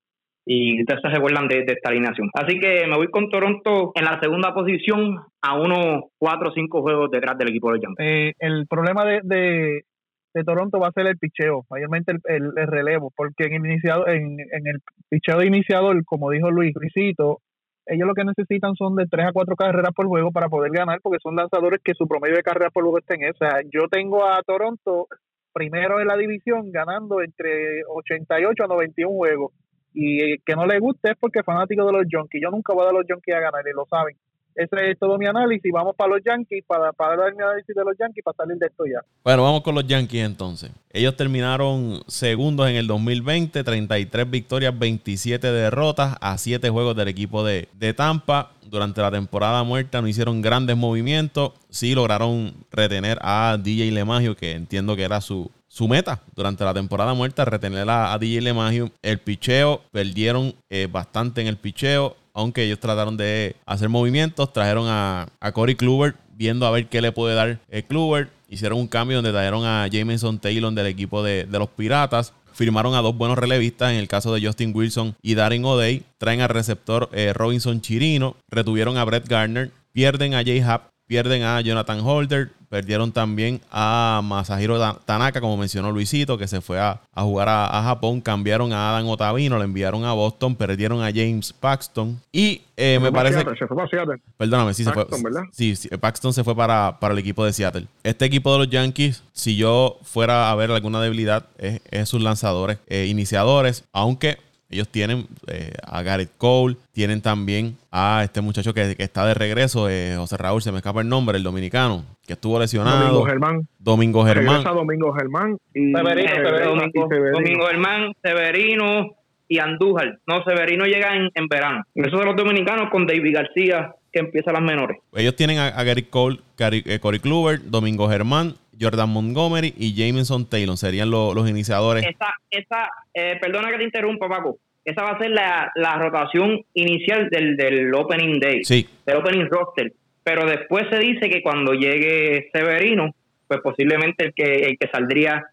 y 0.53 0.81
ustedes 0.81 1.01
se 1.01 1.09
recuerdan 1.11 1.47
de, 1.47 1.61
esta 1.65 1.91
alineación. 1.91 2.29
Así 2.35 2.59
que 2.59 2.85
me 2.89 2.97
voy 2.97 3.07
con 3.07 3.31
Toronto 3.31 3.93
en 3.95 4.05
la 4.05 4.19
segunda 4.21 4.53
posición 4.53 5.21
a 5.41 5.55
unos 5.55 6.07
cuatro 6.19 6.49
o 6.49 6.53
cinco 6.53 6.83
juegos 6.83 7.09
detrás 7.09 7.39
del 7.39 7.51
equipo 7.51 7.73
de 7.73 7.79
Yankees. 7.79 8.05
Eh, 8.05 8.33
el 8.41 8.67
problema 8.67 9.05
de, 9.05 9.21
de, 9.23 10.45
Toronto 10.45 10.81
va 10.81 10.89
a 10.89 10.93
ser 10.93 11.07
el 11.07 11.19
picheo, 11.19 11.67
mayormente 11.71 12.15
el, 12.25 12.51
el, 12.57 12.67
relevo, 12.67 13.13
porque 13.17 13.45
en, 13.45 13.65
iniciado, 13.65 14.09
en, 14.09 14.41
en 14.41 14.67
el 14.67 14.81
picheo 15.09 15.39
de 15.39 15.47
iniciador, 15.47 16.05
como 16.05 16.33
dijo 16.33 16.51
Luis 16.51 16.75
Luisito, 16.75 17.39
ellos 17.87 18.09
lo 18.09 18.15
que 18.15 18.25
necesitan 18.25 18.75
son 18.75 18.97
de 18.97 19.07
tres 19.07 19.27
a 19.27 19.33
cuatro 19.33 19.55
carreras 19.55 19.93
por 19.95 20.09
juego 20.09 20.33
para 20.33 20.49
poder 20.49 20.73
ganar, 20.73 20.99
porque 21.01 21.19
son 21.23 21.37
lanzadores 21.37 21.81
que 21.85 21.95
su 21.95 22.09
promedio 22.09 22.35
de 22.35 22.43
carreras 22.43 22.73
por 22.73 22.83
juego 22.83 22.99
está 22.99 23.15
en 23.15 23.23
esa. 23.23 23.61
Yo 23.73 23.87
tengo 23.89 24.27
a 24.27 24.43
Toronto 24.43 25.07
primero 25.53 26.01
en 26.01 26.09
la 26.09 26.17
división 26.17 26.73
ganando 26.73 27.23
entre 27.23 27.85
88 27.87 28.65
a 28.65 28.67
91 28.67 29.15
juegos 29.15 29.53
y 29.93 30.39
que 30.39 30.55
no 30.55 30.67
le 30.67 30.79
guste 30.79 31.13
es 31.13 31.17
porque 31.19 31.41
es 31.41 31.45
fanático 31.45 31.85
de 31.87 31.93
los 31.93 32.05
Yankees. 32.11 32.41
Yo 32.43 32.51
nunca 32.51 32.73
voy 32.73 32.87
a 32.87 32.93
los 32.93 33.07
Yankees 33.09 33.35
a 33.35 33.41
ganar 33.41 33.63
y 33.67 33.75
lo 33.75 33.87
saben. 33.87 34.17
Ese 34.55 34.91
es 34.91 34.99
todo 34.99 35.17
mi 35.17 35.27
análisis. 35.27 35.71
Vamos 35.73 35.95
para 35.97 36.15
los 36.15 36.25
Yankees, 36.25 36.65
para, 36.67 36.93
para 36.93 37.17
dar 37.17 37.35
mi 37.35 37.43
análisis 37.43 37.75
de 37.75 37.85
los 37.85 37.97
Yankees, 37.97 38.25
para 38.25 38.37
salir 38.37 38.59
de 38.59 38.67
esto 38.67 38.85
ya. 38.85 39.01
Bueno, 39.25 39.45
vamos 39.45 39.63
con 39.63 39.75
los 39.75 39.87
Yankees 39.87 40.25
entonces. 40.25 40.71
Ellos 40.93 41.17
terminaron 41.17 42.01
segundos 42.09 42.69
en 42.69 42.77
el 42.77 42.87
2020, 42.87 43.63
33 43.63 44.31
victorias, 44.31 44.77
27 44.79 45.53
derrotas 45.53 46.17
a 46.21 46.37
7 46.37 46.69
juegos 46.69 46.97
del 46.97 47.09
equipo 47.09 47.45
de, 47.45 47.69
de 47.75 47.95
Tampa. 47.95 48.53
Durante 48.69 49.01
la 49.01 49.11
temporada 49.11 49.63
muerta 49.65 50.01
no 50.01 50.09
hicieron 50.09 50.43
grandes 50.43 50.77
movimientos. 50.77 51.53
Sí 51.71 51.95
lograron 51.95 52.53
retener 52.71 53.19
a 53.23 53.57
DJ 53.61 53.91
LeMagio, 53.93 54.37
que 54.37 54.53
entiendo 54.53 54.95
que 54.95 55.05
era 55.05 55.21
su, 55.21 55.51
su 55.71 55.87
meta 55.87 56.21
durante 56.35 56.65
la 56.65 56.75
temporada 56.75 57.15
muerta, 57.15 57.45
retener 57.45 57.89
a, 57.89 58.19
DJ 58.19 58.41
LeMagio. 58.43 58.91
El 59.03 59.19
picheo, 59.21 59.83
perdieron 59.93 60.55
eh, 60.69 60.89
bastante 60.91 61.41
en 61.41 61.47
el 61.47 61.57
picheo, 61.57 62.17
aunque 62.35 62.65
ellos 62.65 62.81
trataron 62.81 63.17
de 63.17 63.55
hacer 63.67 63.89
movimientos. 63.89 64.53
Trajeron 64.53 64.87
a, 64.89 65.29
a 65.39 65.53
Corey 65.53 65.77
Kluber, 65.77 66.17
viendo 66.35 66.67
a 66.67 66.73
ver 66.73 66.89
qué 66.89 67.01
le 67.01 67.13
puede 67.13 67.37
dar 67.37 67.49
el 67.49 67.59
eh, 67.71 67.85
Kluber. 67.85 68.31
Hicieron 68.49 68.81
un 68.81 68.89
cambio 68.89 69.19
donde 69.19 69.31
trajeron 69.31 69.65
a 69.65 69.87
Jameson 69.87 70.41
Taylor 70.41 70.73
del 70.73 70.87
equipo 70.87 71.23
de, 71.23 71.47
los 71.47 71.69
Piratas. 71.69 72.35
Firmaron 72.53 72.95
a 72.95 73.01
dos 73.01 73.17
buenos 73.17 73.39
relevistas, 73.39 73.93
en 73.93 73.99
el 73.99 74.09
caso 74.09 74.35
de 74.35 74.45
Justin 74.45 74.73
Wilson 74.75 75.15
y 75.23 75.37
Darren 75.37 75.65
O'Day. 75.65 76.03
Traen 76.19 76.41
al 76.41 76.49
receptor 76.49 77.09
eh, 77.13 77.33
Robinson 77.33 77.81
Chirino. 77.81 78.35
Retuvieron 78.51 78.97
a 78.97 79.05
Brett 79.05 79.29
Garner. 79.29 79.71
Pierden 79.93 80.35
a 80.35 80.43
Jay 80.43 80.61
Happ 80.61 80.91
Pierden 81.11 81.43
a 81.43 81.61
Jonathan 81.61 81.99
Holder, 82.05 82.53
perdieron 82.71 83.11
también 83.11 83.61
a 83.71 84.21
Masahiro 84.23 84.79
Tanaka, 85.05 85.41
como 85.41 85.57
mencionó 85.57 85.91
Luisito, 85.91 86.39
que 86.39 86.47
se 86.47 86.61
fue 86.61 86.79
a, 86.79 87.01
jugar 87.17 87.49
a, 87.49 87.83
Japón. 87.83 88.21
Cambiaron 88.21 88.73
a 88.73 88.91
Adam 88.91 89.09
Otavino, 89.09 89.59
lo 89.59 89.65
enviaron 89.65 90.05
a 90.05 90.13
Boston, 90.13 90.55
perdieron 90.55 91.03
a 91.03 91.07
James 91.07 91.53
Paxton. 91.53 92.21
Y 92.31 92.63
eh, 92.77 93.01
me 93.03 93.11
parece. 93.11 93.41
se 93.59 93.67
fue 93.67 93.77
para 93.77 93.89
Seattle. 93.89 94.23
Perdóname, 94.37 94.73
sí 94.73 94.85
Paxton, 94.85 95.05
se 95.11 95.21
fue. 95.21 95.31
¿verdad? 95.31 95.43
Sí, 95.53 95.75
Paxton 96.01 96.33
se 96.33 96.45
fue 96.45 96.55
para, 96.55 96.99
para, 97.01 97.13
el 97.13 97.19
equipo 97.19 97.45
de 97.45 97.53
Seattle. 97.53 97.89
Este 98.05 98.25
equipo 98.25 98.53
de 98.53 98.59
los 98.59 98.71
Yankees, 98.71 99.25
si 99.33 99.57
yo 99.57 99.99
fuera 100.05 100.53
a 100.53 100.55
ver 100.55 100.71
alguna 100.71 101.03
debilidad, 101.03 101.47
es, 101.59 102.09
sus 102.09 102.23
lanzadores 102.23 102.79
eh, 102.87 103.07
iniciadores, 103.07 103.83
aunque 103.93 104.39
ellos 104.71 104.89
tienen 104.89 105.27
eh, 105.49 105.73
a 105.85 106.03
Garrett 106.03 106.31
Cole, 106.39 106.77
tienen 106.93 107.21
también 107.21 107.77
a 107.91 108.23
este 108.25 108.41
muchacho 108.41 108.73
que, 108.73 108.95
está 108.99 109.27
de 109.27 109.35
regreso, 109.35 109.91
eh, 109.91 110.15
José 110.17 110.37
Raúl, 110.37 110.63
se 110.63 110.71
me 110.71 110.79
escapa 110.79 111.01
el 111.01 111.09
nombre, 111.09 111.37
el 111.37 111.43
dominicano, 111.43 112.05
que 112.27 112.35
estuvo 112.35 112.59
lesionado. 112.59 113.01
Domingo 113.01 113.27
Germán. 113.27 113.69
Domingo 113.79 114.25
Germán. 114.25 114.63
Domingo 114.63 115.13
Germán 115.13 115.59
y 115.75 115.93
Severino, 115.93 116.31
Severino, 116.31 117.33
Domingo, 117.33 117.67
Germán, 117.67 118.13
Severino 118.23 119.17
y 119.49 119.59
Andújar. 119.59 120.19
No, 120.27 120.45
Severino 120.45 120.85
llega 120.85 121.17
en, 121.17 121.49
verano. 121.49 121.83
Esos 121.95 122.21
de 122.21 122.27
los 122.27 122.37
dominicanos 122.37 122.91
con 122.91 123.07
David 123.07 123.35
García, 123.35 123.93
que 124.13 124.21
empieza 124.21 124.53
las 124.53 124.63
menores. 124.63 124.99
Ellos 125.15 125.35
tienen 125.35 125.59
a, 125.59 125.69
a 125.69 125.83
Gary 125.83 126.05
Cole, 126.05 126.39
eh, 126.59 126.99
Cory 127.01 127.19
Kluber, 127.19 127.61
Domingo 127.69 128.09
Germán, 128.09 128.55
Jordan 128.81 129.11
Montgomery 129.11 129.75
y 129.77 129.95
Jameson 129.95 130.49
Taylor 130.49 130.77
serían 130.77 131.11
los 131.11 131.49
iniciadores. 131.49 132.05
Esa, 132.05 132.35
esa 132.51 132.91
eh, 133.15 133.39
perdona 133.41 133.71
que 133.71 133.79
te 133.79 133.85
interrumpa, 133.85 134.29
Paco. 134.29 134.59
Esa 134.85 135.03
va 135.03 135.11
a 135.11 135.19
ser 135.19 135.31
la, 135.31 135.97
rotación 135.99 136.65
inicial 136.75 137.29
del, 137.29 137.57
del 137.57 137.95
Opening 137.95 138.41
Day, 138.41 138.65
sí. 138.65 138.89
del 139.05 139.17
Opening 139.19 139.47
Roster. 139.51 139.93
Pero 140.23 140.47
después 140.47 140.87
se 140.91 140.99
dice 140.99 141.29
que 141.29 141.43
cuando 141.43 141.73
llegue 141.73 142.49
Severino, 142.53 143.15
pues 143.47 143.61
posiblemente 143.61 144.27
el 144.27 144.35
que, 144.35 144.55
el 144.67 144.79
que 144.79 144.89
saldría 144.89 145.45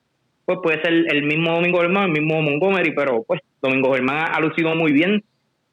pues 0.46 0.60
puede 0.64 0.82
ser 0.82 0.94
el 0.94 1.24
mismo 1.24 1.56
Domingo 1.56 1.82
Germán, 1.82 2.06
el 2.06 2.22
mismo 2.22 2.42
Montgomery, 2.42 2.94
pero 2.96 3.22
pues 3.24 3.42
Domingo 3.62 3.94
Germán 3.94 4.30
ha 4.34 4.40
lucido 4.40 4.74
muy 4.76 4.94
bien 4.94 5.22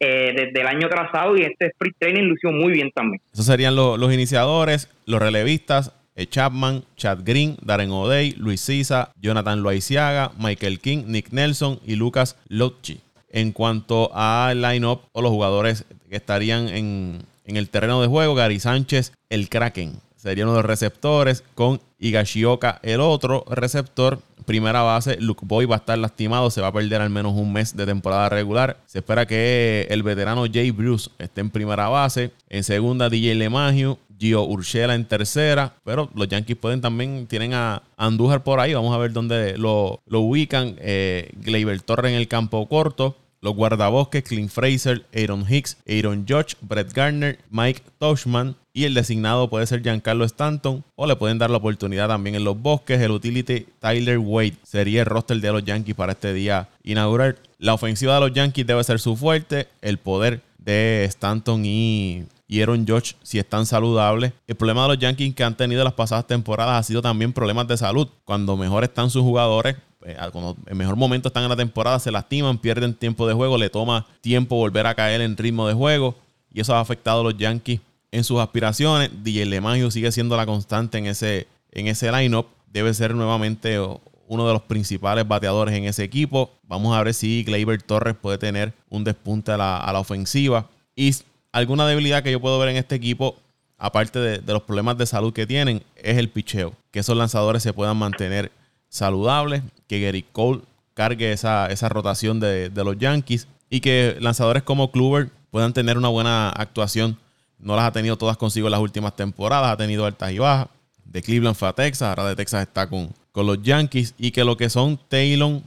eh, 0.01 0.33
desde 0.35 0.61
el 0.61 0.67
año 0.67 0.89
trazado 0.89 1.37
y 1.37 1.43
este 1.43 1.67
sprint 1.67 1.97
training 1.97 2.25
lució 2.25 2.51
muy 2.51 2.73
bien 2.73 2.91
también. 2.91 3.23
Esos 3.33 3.47
serían 3.47 3.77
los 3.77 4.13
iniciadores, 4.13 4.93
los 5.07 5.21
relevistas, 5.21 5.95
Chapman, 6.17 6.85
Chad 6.97 7.21
Green, 7.25 7.57
Darren 7.61 7.91
O'Day, 7.91 8.33
Luis 8.33 8.61
Sisa, 8.61 9.13
Jonathan 9.21 9.63
Loaiziaga, 9.63 10.33
Michael 10.39 10.81
King, 10.81 11.05
Nick 11.07 11.33
Nelson 11.33 11.81
y 11.85 11.97
Lucas 11.97 12.37
Locci. 12.49 13.01
En 13.31 13.53
cuanto 13.53 14.15
al 14.15 14.63
line-up 14.63 15.01
o 15.13 15.21
los 15.21 15.33
jugadores 15.33 15.85
que 16.09 16.17
estarían 16.17 16.69
en, 16.69 17.27
el 17.45 17.69
terreno 17.69 18.01
de 18.01 18.07
juego, 18.07 18.37
Gary 18.37 18.61
Sánchez, 18.61 19.13
el 19.29 19.49
Kraken, 19.49 20.01
sería 20.17 20.45
uno 20.45 20.53
de 20.53 20.61
los 20.61 20.67
receptores, 20.67 21.43
con 21.55 21.81
Higashioka, 21.99 22.79
el 22.83 23.01
otro 23.01 23.45
receptor. 23.51 24.21
Primera 24.47 24.83
base, 24.83 25.17
Luke 25.21 25.45
Boy 25.45 25.65
va 25.65 25.77
a 25.77 25.79
estar 25.79 25.99
lastimado, 25.99 26.51
se 26.51 26.61
va 26.61 26.69
a 26.69 26.73
perder 26.73 27.01
al 27.01 27.11
menos 27.11 27.33
un 27.33 27.53
mes 27.53 27.77
de 27.77 27.87
temporada 27.87 28.29
regular. 28.29 28.77
Se 28.87 28.99
espera 28.99 29.27
que 29.27 29.87
el 29.91 30.03
veterano 30.03 30.45
Jay 30.53 30.71
Bruce 30.71 31.11
esté 31.19 31.41
en 31.41 31.51
primera 31.51 31.89
base. 31.89 32.31
En 32.51 32.63
segunda, 32.63 33.09
DJ 33.09 33.35
LeMagio, 33.35 33.99
Gio 34.25 34.43
Urshela 34.45 34.95
en 34.95 35.05
tercera, 35.05 35.75
pero 35.85 36.09
los 36.15 36.29
Yankees 36.29 36.57
pueden 36.57 36.81
también, 36.81 37.27
tienen 37.27 37.53
a 37.53 37.83
Andújar 37.99 38.43
por 38.43 38.59
ahí, 38.59 38.73
vamos 38.73 38.95
a 38.95 38.99
ver 38.99 39.13
dónde 39.13 39.59
lo, 39.59 40.01
ubican. 40.07 40.77
Eh, 40.79 41.31
Gleyber 41.43 41.79
Torre 41.83 42.09
en 42.09 42.15
el 42.15 42.27
campo 42.27 42.67
corto. 42.67 43.19
Los 43.43 43.55
guardabosques, 43.55 44.25
Clint 44.25 44.51
Fraser, 44.51 45.05
Aaron 45.15 45.45
Hicks, 45.47 45.77
Aaron 45.87 46.25
Judge, 46.27 46.57
Brett 46.63 46.95
Garner, 46.95 47.39
Mike 47.51 47.83
Toshman 47.99 48.57
y 48.73 48.85
el 48.85 48.95
designado 48.95 49.51
puede 49.51 49.67
ser 49.67 49.83
Giancarlo 49.83 50.25
Stanton 50.25 50.83
o 50.97 51.07
le 51.07 51.15
pueden 51.17 51.37
dar 51.37 51.51
la 51.51 51.59
oportunidad 51.59 52.09
también 52.09 52.37
en 52.37 52.45
los 52.45 52.59
bosques. 52.59 52.99
El 53.03 53.11
utility 53.11 53.67
Tyler 53.79 54.17
Wade 54.17 54.57
sería 54.63 55.03
el 55.03 55.07
roster 55.07 55.39
de 55.39 55.53
los 55.53 55.63
Yankees 55.63 55.95
para 55.95 56.13
este 56.13 56.33
día 56.33 56.71
inaugural. 56.83 57.37
La 57.59 57.75
ofensiva 57.75 58.15
de 58.15 58.21
los 58.21 58.33
Yankees 58.33 58.67
debe 58.67 58.83
ser 58.83 58.99
su 58.99 59.15
fuerte, 59.15 59.69
el 59.83 59.99
poder 59.99 60.41
de 60.57 61.05
Stanton 61.05 61.67
y 61.67 62.25
y 62.47 62.61
Aaron 62.61 62.87
George 62.87 63.15
si 63.23 63.39
están 63.39 63.67
saludables. 63.67 64.33
El 64.47 64.57
problema 64.57 64.83
de 64.83 64.89
los 64.89 64.99
Yankees 64.99 65.35
que 65.35 65.45
han 65.45 65.57
tenido 65.57 65.83
las 65.85 65.95
pasadas 65.95 66.27
temporadas 66.27 66.79
ha 66.79 66.83
sido 66.83 67.03
también 67.03 67.33
problemas 67.33 67.67
de 67.69 67.77
salud. 67.77 68.09
Cuando 68.25 68.57
mejor 68.57 68.85
están 68.85 69.11
sus 69.11 69.23
jugadores, 69.23 69.77
eh, 70.05 70.17
cuando 70.33 70.57
en 70.67 70.77
mejor 70.77 70.97
momento 70.97 71.29
están 71.29 71.45
en 71.45 71.49
la 71.49 71.57
temporada, 71.57 71.99
se 71.99 72.11
lastiman, 72.11 72.59
pierden 72.59 72.95
tiempo 72.95 73.27
de 73.27 73.35
juego, 73.35 73.57
le 73.57 73.71
toma 73.71 74.07
tiempo 74.21 74.57
volver 74.57 74.87
a 74.87 74.95
caer 74.95 75.21
en 75.23 75.37
ritmo 75.37 75.67
de 75.67 75.75
juego. 75.75 76.17
Y 76.53 76.61
eso 76.61 76.75
ha 76.75 76.81
afectado 76.81 77.23
a 77.23 77.25
los 77.25 77.37
Yankees 77.37 77.81
en 78.13 78.25
sus 78.25 78.41
aspiraciones. 78.41 79.11
DJ 79.23 79.47
LeMagio 79.47 79.91
sigue 79.91 80.13
siendo 80.13 80.37
la 80.37 80.47
constante 80.47 80.99
en 80.99 81.07
ese, 81.07 81.49
en 81.73 81.89
ese 81.89 82.13
lineup. 82.13 82.47
Debe 82.67 82.93
ser 82.93 83.15
nuevamente 83.15 83.79
uno 84.27 84.47
de 84.47 84.53
los 84.53 84.63
principales 84.63 85.27
bateadores 85.27 85.75
en 85.75 85.85
ese 85.85 86.05
equipo. 86.05 86.51
Vamos 86.65 86.97
a 86.97 87.03
ver 87.03 87.15
si 87.15 87.43
Gleyber 87.43 87.83
Torres 87.83 88.15
puede 88.21 88.39
tener 88.39 88.75
un 88.91 89.03
despunte 89.03 89.53
a 89.53 89.57
la, 89.57 89.79
a 89.79 89.93
la 89.93 90.01
ofensiva. 90.01 90.69
Y 90.95 91.13
alguna 91.55 91.87
debilidad 91.87 92.25
que 92.25 92.33
yo 92.33 92.41
puedo 92.41 92.59
ver 92.59 92.71
en 92.71 92.77
este 92.77 92.97
equipo, 92.97 93.37
aparte 93.79 94.19
de, 94.19 94.53
los 94.53 94.63
problemas 94.63 94.99
de 94.99 95.07
salud 95.07 95.33
que 95.33 95.47
tienen, 95.47 95.85
es 95.95 96.19
el 96.19 96.29
picheo. 96.29 96.75
Que 96.91 96.99
esos 96.99 97.17
lanzadores 97.17 97.63
se 97.63 97.73
puedan 97.73 97.97
mantener 97.97 98.51
saludables, 98.89 99.63
que 99.87 100.01
Gary 100.01 100.25
Cole 100.33 100.63
cargue 100.95 101.33
esa, 101.33 101.69
esa 101.69 101.89
rotación 101.89 102.41
de, 102.41 102.71
los 102.75 102.99
Yankees 102.99 103.47
y 103.71 103.81
que 103.81 104.17
lanzadores 104.21 104.65
como 104.65 104.91
Kluber 104.91 105.31
puedan 105.53 105.73
tener 105.73 105.97
una 105.97 106.09
buena 106.09 106.49
actuación. 106.49 107.17
No 107.61 107.77
las 107.77 107.85
ha 107.85 107.93
tenido 107.93 108.19
todas 108.19 108.37
consigo 108.37 108.67
en 108.67 108.73
las 108.73 108.81
últimas 108.81 109.15
temporadas, 109.15 109.71
ha 109.71 109.77
tenido 109.77 110.07
altas 110.07 110.33
y 110.33 110.39
bajas. 110.39 110.67
De 111.05 111.23
Cleveland 111.23 111.57
fue 111.57 111.69
a 111.69 111.73
Texas, 111.73 112.09
ahora 112.09 112.29
de 112.29 112.35
Texas 112.35 112.63
está 112.63 112.89
con, 112.89 113.15
con 113.31 113.47
los 113.47 113.63
Yankees. 113.63 114.15
Y 114.19 114.33
que 114.33 114.43
lo 114.43 114.57
que 114.57 114.69
son 114.69 114.99
Taylor, 115.09 115.61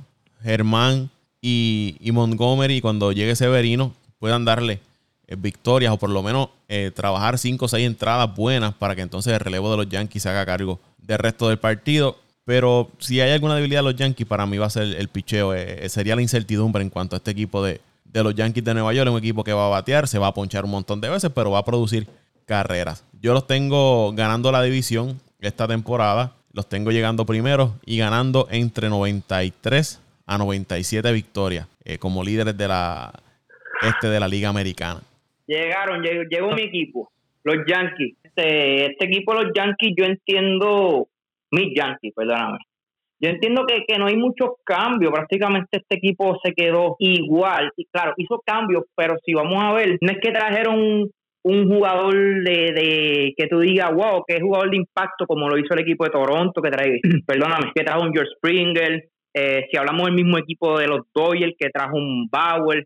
Germán 0.43 1.09
y, 1.41 1.95
y 2.01 2.11
Montgomery, 2.11 2.81
cuando 2.81 3.13
llegue 3.13 3.37
Severino, 3.37 3.93
puedan 4.19 4.43
darle 4.43 4.81
victorias 5.35 5.91
o 5.91 5.97
por 5.97 6.09
lo 6.09 6.23
menos 6.23 6.49
eh, 6.69 6.91
trabajar 6.95 7.37
5 7.37 7.65
o 7.65 7.67
6 7.67 7.85
entradas 7.85 8.33
buenas 8.33 8.73
para 8.73 8.95
que 8.95 9.01
entonces 9.01 9.33
el 9.33 9.39
relevo 9.39 9.69
de 9.71 9.77
los 9.77 9.89
Yankees 9.89 10.23
se 10.23 10.29
haga 10.29 10.45
cargo 10.45 10.79
del 10.97 11.19
resto 11.19 11.49
del 11.49 11.59
partido. 11.59 12.17
Pero 12.45 12.89
si 12.99 13.19
hay 13.19 13.31
alguna 13.31 13.55
debilidad 13.55 13.79
de 13.79 13.91
los 13.91 13.95
Yankees, 13.95 14.25
para 14.25 14.45
mí 14.45 14.57
va 14.57 14.67
a 14.67 14.69
ser 14.69 14.83
el 14.83 15.09
picheo. 15.09 15.53
Eh, 15.53 15.87
sería 15.89 16.15
la 16.15 16.21
incertidumbre 16.21 16.81
en 16.81 16.89
cuanto 16.89 17.15
a 17.15 17.17
este 17.17 17.31
equipo 17.31 17.61
de, 17.61 17.81
de 18.05 18.23
los 18.23 18.35
Yankees 18.35 18.63
de 18.63 18.73
Nueva 18.73 18.93
York. 18.93 19.11
Un 19.11 19.17
equipo 19.17 19.43
que 19.43 19.51
va 19.51 19.65
a 19.65 19.69
batear, 19.69 20.07
se 20.07 20.17
va 20.17 20.27
a 20.27 20.33
ponchar 20.33 20.63
un 20.63 20.71
montón 20.71 21.01
de 21.01 21.09
veces, 21.09 21.29
pero 21.35 21.51
va 21.51 21.59
a 21.59 21.65
producir 21.65 22.07
carreras. 22.45 23.03
Yo 23.21 23.33
los 23.33 23.47
tengo 23.47 24.13
ganando 24.13 24.49
la 24.53 24.61
división 24.61 25.19
esta 25.41 25.67
temporada. 25.67 26.35
Los 26.53 26.69
tengo 26.69 26.91
llegando 26.91 27.25
primero 27.25 27.75
y 27.85 27.97
ganando 27.97 28.47
entre 28.49 28.87
93 28.87 29.99
a 30.25 30.37
97 30.37 31.11
victorias 31.11 31.67
como 31.99 32.23
líderes 32.23 32.57
de 32.57 32.67
la, 32.67 33.13
este 33.81 34.07
de 34.07 34.19
la 34.19 34.27
Liga 34.27 34.49
Americana. 34.49 35.01
Llegaron, 35.47 36.03
llegó, 36.03 36.51
mi 36.51 36.63
equipo, 36.63 37.09
los 37.43 37.57
Yankees. 37.65 38.15
Este, 38.23 38.91
este 38.91 39.05
equipo, 39.05 39.33
los 39.33 39.51
Yankees, 39.55 39.93
yo 39.97 40.05
entiendo, 40.05 41.07
mis 41.51 41.73
Yankees, 41.75 42.13
perdóname. 42.15 42.59
Yo 43.19 43.29
entiendo 43.29 43.65
que, 43.65 43.83
que 43.87 43.97
no 43.97 44.05
hay 44.05 44.15
muchos 44.15 44.49
cambios, 44.63 45.11
prácticamente 45.11 45.77
este 45.77 45.95
equipo 45.95 46.37
se 46.43 46.53
quedó 46.53 46.97
igual. 46.99 47.71
Y 47.75 47.85
claro, 47.85 48.13
hizo 48.17 48.43
cambios, 48.45 48.83
pero 48.95 49.15
si 49.25 49.33
vamos 49.33 49.63
a 49.63 49.73
ver, 49.73 49.97
no 50.01 50.11
es 50.11 50.19
que 50.21 50.31
trajeron 50.31 51.09
un 51.43 51.69
jugador 51.69 52.13
de, 52.43 52.73
de, 52.73 53.33
que 53.37 53.47
tú 53.47 53.59
digas, 53.59 53.91
wow, 53.93 54.23
que 54.27 54.35
es 54.35 54.41
jugador 54.41 54.69
de 54.69 54.77
impacto 54.77 55.25
como 55.25 55.47
lo 55.47 55.57
hizo 55.57 55.73
el 55.73 55.79
equipo 55.79 56.03
de 56.03 56.09
Toronto, 56.09 56.61
que 56.61 56.69
trae, 56.69 56.99
perdóname, 57.25 57.71
que 57.73 57.83
trajo 57.83 58.03
un 58.03 58.13
George 58.13 58.31
Springer, 58.35 59.09
eh, 59.33 59.65
si 59.71 59.77
hablamos 59.77 60.07
del 60.07 60.15
mismo 60.15 60.37
equipo 60.37 60.77
de 60.77 60.87
los 60.87 61.01
Doyle, 61.13 61.55
que 61.57 61.69
trajo 61.69 61.95
un 61.95 62.27
Bauer, 62.29 62.85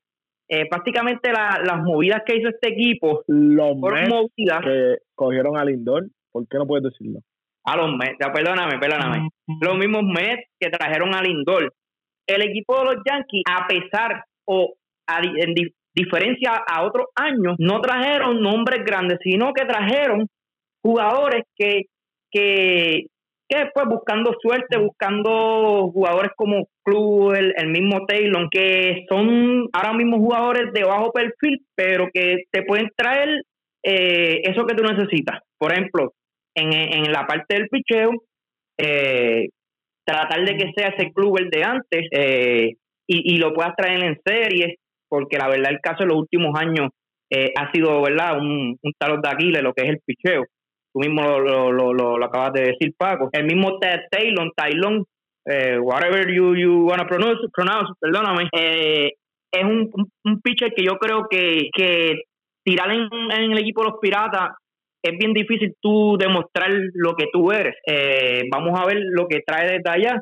eh, 0.54 0.68
prácticamente 0.70 1.32
las 1.32 1.82
movidas 1.82 2.24
que 2.26 2.36
hizo 2.36 2.50
este 2.50 2.74
equipo 2.74 3.24
los 3.28 3.78
movidas 3.78 4.62
que 4.62 4.98
cogieron 5.16 5.58
a 5.58 5.64
Lindor, 5.64 6.08
¿por 6.30 6.46
qué 6.46 6.58
no 6.58 6.68
puedes 6.68 6.84
decirlo? 6.84 7.22
A 7.64 7.78
los 7.78 7.96
Mets, 7.96 8.18
perdóname, 8.34 8.78
perdóname. 8.78 9.30
Los 9.62 9.78
mismos 9.78 10.04
Mets 10.04 10.50
que 10.60 10.70
trajeron 10.70 11.16
a 11.16 11.22
Lindor. 11.22 11.74
El 12.28 12.42
equipo 12.42 12.78
de 12.80 12.84
los 12.84 12.96
Yankees, 13.06 13.44
a 13.50 13.66
pesar 13.66 14.26
o 14.46 14.74
en, 15.08 15.54
diferencia 15.94 16.52
a 16.68 16.84
otros 16.84 17.08
años, 17.16 17.56
no 17.58 17.80
trajeron 17.80 18.42
nombres 18.42 18.84
grandes, 18.84 19.20
sino 19.24 19.54
que 19.54 19.66
trajeron 19.66 20.28
jugadores 20.84 21.44
que, 21.56 21.84
que, 22.30 23.06
que 23.52 23.66
pues 23.74 23.86
buscando 23.86 24.34
suerte, 24.42 24.78
buscando 24.78 25.92
jugadores 25.92 26.32
como 26.38 26.70
Club, 26.84 27.34
el, 27.34 27.68
mismo 27.68 28.06
Taylor, 28.06 28.48
que 28.50 29.06
son 29.10 29.68
ahora 29.74 29.94
mismo 29.94 30.18
jugadores 30.20 30.72
de 30.72 30.86
bajo 30.86 31.12
perfil, 31.12 31.60
pero 31.76 32.08
que 32.14 32.46
te 32.50 32.64
pueden 32.64 32.90
traer 32.96 33.42
eh, 33.84 34.42
eso 34.46 34.66
que 34.66 34.74
tú 34.74 34.84
necesitas. 34.84 35.42
Por 35.58 35.74
ejemplo, 35.74 36.14
en, 36.56 36.72
en 36.72 37.12
la 37.12 37.28
parte 37.28 37.56
del 37.56 37.68
picheo, 37.68 38.12
eh, 38.80 39.50
tratar 40.06 40.46
de 40.46 40.56
que 40.56 40.72
sea 40.74 40.94
ese 40.96 41.12
club 41.12 41.38
el 41.38 41.50
de 41.50 41.64
antes 41.64 42.08
eh, 42.12 42.76
y, 43.06 43.36
y, 43.36 43.38
lo 43.38 43.54
puedas 43.54 43.76
traer 43.76 44.02
en 44.02 44.18
serie 44.26 44.78
porque 45.10 45.38
la 45.38 45.50
verdad 45.50 45.72
el 45.72 45.82
caso 45.82 46.04
de 46.04 46.10
los 46.10 46.20
últimos 46.20 46.58
años 46.58 46.90
ha 47.58 47.72
sido 47.72 48.02
verdad 48.02 48.38
un, 48.38 48.78
un 48.82 48.94
talón 48.98 49.22
de 49.22 49.30
Aquiles 49.30 49.62
lo 49.62 49.74
que 49.74 49.84
es 49.84 49.90
el 49.90 50.00
picheo. 50.06 50.44
Tú 50.94 51.00
mismo 51.00 51.22
lo, 51.24 51.72
lo, 51.72 51.94
lo, 51.94 52.26
acabas 52.26 52.54
de 52.54 52.62
decir, 52.64 52.94
Paco. 52.98 53.30
El 53.32 53.46
mismo 53.46 53.80
Taylor, 53.80 54.52
Taylor, 54.56 55.04
eh, 55.46 55.80
whatever 55.80 56.28
you, 56.32 56.56
you 56.56 56.86
wanna 56.86 57.08
pronounce, 57.08 57.42
pronounce 57.54 57.94
perdóname, 58.00 58.50
eh, 58.56 59.14
es 59.52 59.64
un, 59.64 59.90
un, 60.24 60.42
pitcher 60.42 60.74
que 60.74 60.84
yo 60.84 60.98
creo 60.98 61.28
que, 61.30 61.70
que 61.74 62.24
tirar 62.64 62.92
en, 62.92 63.08
en 63.32 63.52
el 63.52 63.58
equipo 63.58 63.84
de 63.84 63.90
los 63.90 64.00
Piratas 64.00 64.52
es 65.04 65.18
bien 65.18 65.34
difícil 65.34 65.74
tú 65.82 66.16
demostrar 66.18 66.70
lo 66.94 67.16
que 67.16 67.26
tú 67.34 67.52
eres. 67.52 67.76
vamos 68.52 68.80
a 68.80 68.86
ver 68.86 69.00
lo 69.02 69.28
que 69.28 69.42
trae 69.46 69.72
desde 69.72 69.90
allá 69.90 70.22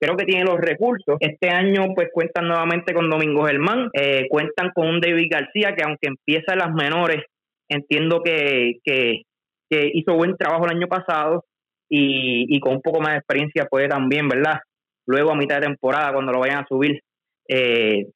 creo 0.00 0.16
que 0.16 0.24
tiene 0.24 0.44
los 0.44 0.58
recursos. 0.58 1.16
Este 1.20 1.50
año 1.50 1.94
pues 1.94 2.08
cuentan 2.12 2.48
nuevamente 2.48 2.94
con 2.94 3.10
Domingo 3.10 3.44
Germán, 3.44 3.90
eh, 3.92 4.26
cuentan 4.28 4.70
con 4.74 4.88
un 4.88 5.00
David 5.00 5.28
García 5.30 5.74
que 5.76 5.84
aunque 5.84 6.08
empieza 6.08 6.54
en 6.54 6.58
las 6.58 6.72
menores, 6.72 7.24
entiendo 7.68 8.22
que, 8.22 8.78
que, 8.82 9.22
hizo 9.70 10.14
buen 10.14 10.36
trabajo 10.36 10.64
el 10.64 10.76
año 10.76 10.88
pasado 10.88 11.44
y, 11.88 12.58
con 12.60 12.74
un 12.74 12.82
poco 12.82 13.00
más 13.00 13.12
de 13.12 13.18
experiencia 13.18 13.66
puede 13.66 13.88
también, 13.88 14.28
¿verdad? 14.28 14.60
Luego 15.06 15.32
a 15.32 15.36
mitad 15.36 15.56
de 15.56 15.66
temporada, 15.66 16.12
cuando 16.12 16.32
lo 16.32 16.40
vayan 16.40 16.62
a 16.62 16.66
subir, 16.68 17.00
eh, 17.48 18.06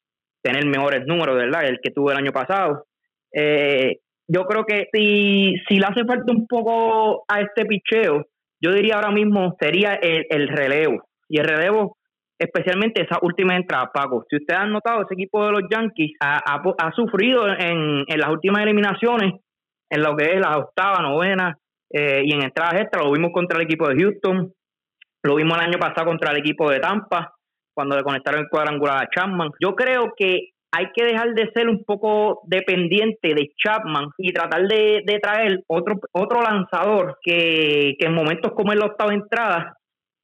tener 0.41 0.65
mejores 0.65 1.05
números, 1.05 1.35
¿verdad? 1.35 1.65
El 1.65 1.79
que 1.81 1.91
tuvo 1.91 2.11
el 2.11 2.17
año 2.17 2.31
pasado. 2.31 2.85
Eh, 3.33 3.99
yo 4.27 4.45
creo 4.45 4.65
que 4.65 4.87
si, 4.93 5.55
si 5.67 5.77
le 5.77 5.85
hace 5.85 6.05
falta 6.05 6.31
un 6.31 6.47
poco 6.47 7.25
a 7.27 7.41
este 7.41 7.65
picheo, 7.65 8.25
yo 8.61 8.71
diría 8.71 8.95
ahora 8.95 9.11
mismo 9.11 9.55
sería 9.59 9.95
el, 9.95 10.25
el 10.29 10.47
relevo 10.47 11.03
y 11.27 11.39
el 11.39 11.45
relevo, 11.45 11.97
especialmente 12.39 13.03
esa 13.03 13.19
última 13.21 13.55
entrada, 13.55 13.91
Paco. 13.93 14.25
Si 14.29 14.37
ustedes 14.37 14.59
han 14.59 14.71
notado, 14.71 15.01
ese 15.01 15.13
equipo 15.13 15.45
de 15.45 15.51
los 15.51 15.63
Yankees 15.69 16.11
ha, 16.19 16.37
ha, 16.37 16.91
sufrido 16.93 17.47
en, 17.47 18.05
en, 18.07 18.19
las 18.19 18.29
últimas 18.29 18.63
eliminaciones, 18.63 19.33
en 19.89 20.01
lo 20.01 20.15
que 20.15 20.33
es 20.33 20.39
la 20.39 20.57
octava, 20.57 21.01
novena 21.01 21.57
eh, 21.89 22.21
y 22.25 22.33
en 22.33 22.43
entradas 22.43 22.81
extra. 22.81 23.03
Lo 23.03 23.11
vimos 23.11 23.31
contra 23.31 23.57
el 23.57 23.65
equipo 23.65 23.87
de 23.87 24.01
Houston, 24.01 24.53
lo 25.23 25.35
vimos 25.35 25.57
el 25.57 25.65
año 25.65 25.79
pasado 25.79 26.07
contra 26.07 26.31
el 26.31 26.37
equipo 26.37 26.69
de 26.69 26.79
Tampa, 26.79 27.33
cuando 27.73 27.95
le 27.95 28.03
conectaron 28.03 28.41
el 28.41 28.49
cuadrangular 28.49 29.03
a 29.03 29.09
Chapman. 29.09 29.49
Yo 29.59 29.75
creo 29.75 30.13
que 30.15 30.49
hay 30.71 30.87
que 30.93 31.05
dejar 31.05 31.33
de 31.33 31.51
ser 31.53 31.69
un 31.69 31.83
poco 31.85 32.41
dependiente 32.45 33.33
de 33.33 33.51
Chapman 33.55 34.09
y 34.17 34.33
tratar 34.33 34.67
de, 34.67 35.03
de 35.05 35.19
traer 35.19 35.63
otro, 35.67 35.99
otro 36.11 36.41
lanzador 36.41 37.17
que, 37.21 37.95
que 37.97 38.07
en 38.07 38.13
momentos 38.13 38.51
como 38.53 38.73
en 38.73 38.79
la 38.79 38.87
octava 38.87 39.13
entrada 39.13 39.77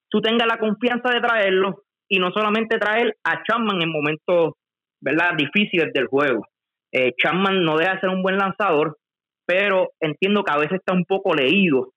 tú 0.10 0.20
tengas 0.22 0.48
la 0.48 0.58
confianza 0.58 1.10
de 1.10 1.22
traerlo 1.22 1.84
y 2.10 2.20
no 2.20 2.32
solamente 2.32 2.78
traer 2.78 3.16
a 3.24 3.42
Chapman 3.44 3.82
en 3.82 3.90
momentos 3.90 4.54
¿verdad? 5.00 5.32
difíciles 5.38 5.94
del 5.94 6.08
juego. 6.08 6.46
Eh, 6.92 7.14
Chapman 7.18 7.64
no 7.64 7.78
deja 7.78 7.94
de 7.94 8.02
ser 8.02 8.10
un 8.10 8.22
buen 8.22 8.38
lanzador, 8.38 8.98
pero 9.52 9.90
entiendo 10.00 10.44
que 10.44 10.54
a 10.54 10.58
veces 10.58 10.80
está 10.80 10.94
un 10.94 11.04
poco 11.04 11.34
leído. 11.36 11.92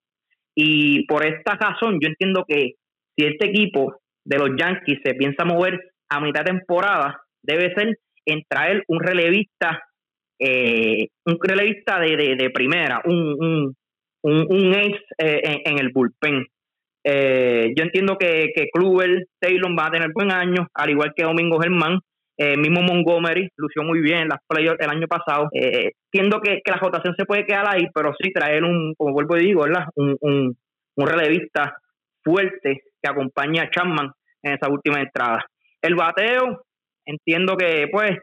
Y 0.57 1.07
por 1.07 1.25
esta 1.25 1.55
razón, 1.55 2.01
yo 2.01 2.09
entiendo 2.09 2.45
que 2.49 2.73
si 3.17 3.27
este 3.27 3.47
equipo 3.47 3.95
de 4.25 4.39
los 4.39 4.51
Yankees 4.59 4.99
se 5.05 5.15
piensa 5.15 5.45
mover 5.45 5.79
a 6.09 6.21
mitad 6.21 6.43
temporada, 6.43 7.21
debe 7.45 7.73
ser 7.75 7.97
en 8.27 8.43
traer 8.49 8.83
un 8.89 8.99
relevista, 8.99 9.85
eh, 10.41 11.07
un 11.27 11.39
relevista 11.41 12.01
de, 12.01 12.35
de, 12.37 12.51
primera, 12.51 13.01
un, 13.05 13.37
un, 13.39 13.77
un, 14.25 14.75
eh, 14.75 15.63
en, 15.65 15.79
el 15.79 15.91
bullpen. 15.91 16.45
Eh, 17.05 17.73
yo 17.77 17.85
entiendo 17.85 18.17
que, 18.19 18.51
que 18.53 18.67
Kluber, 18.73 19.27
Taylor 19.39 19.79
va 19.79 19.87
a 19.87 19.91
tener 19.93 20.11
buen 20.13 20.33
año, 20.33 20.67
al 20.75 20.91
igual 20.91 21.13
que 21.15 21.23
Domingo 21.23 21.61
Germán. 21.61 22.01
Eh, 22.37 22.57
mismo 22.57 22.83
Montgomery 22.83 23.49
lució 23.57 23.85
muy 23.85 24.01
bien 24.01 24.23
en 24.23 24.29
las 24.29 24.41
playoffs 24.47 24.81
el 24.81 24.91
año 24.91 25.07
pasado. 25.07 25.49
Eh, 25.53 25.93
entiendo 26.13 26.41
que, 26.41 26.61
la 26.67 26.77
rotación 26.77 27.15
se 27.17 27.27
puede 27.27 27.47
quedar 27.47 27.67
ahí, 27.69 27.87
pero 27.95 28.13
sí 28.21 28.33
traer 28.33 28.65
un, 28.65 28.95
como 28.97 29.13
vuelvo 29.13 29.37
y 29.37 29.47
digo, 29.47 29.63
¿verdad? 29.63 29.87
Un, 29.95 30.17
un, 30.21 30.57
un 30.97 31.07
relevista 31.07 31.77
fuerte 32.23 32.83
que 33.03 33.11
acompañe 33.11 33.61
a 33.61 33.71
Chapman 33.71 34.11
en 34.43 34.53
esa 34.55 34.69
última 34.69 35.01
entrada. 35.01 35.45
El 35.81 35.95
bateo, 35.95 36.65
entiendo 37.07 37.57
que 37.57 37.89
pues 37.93 38.19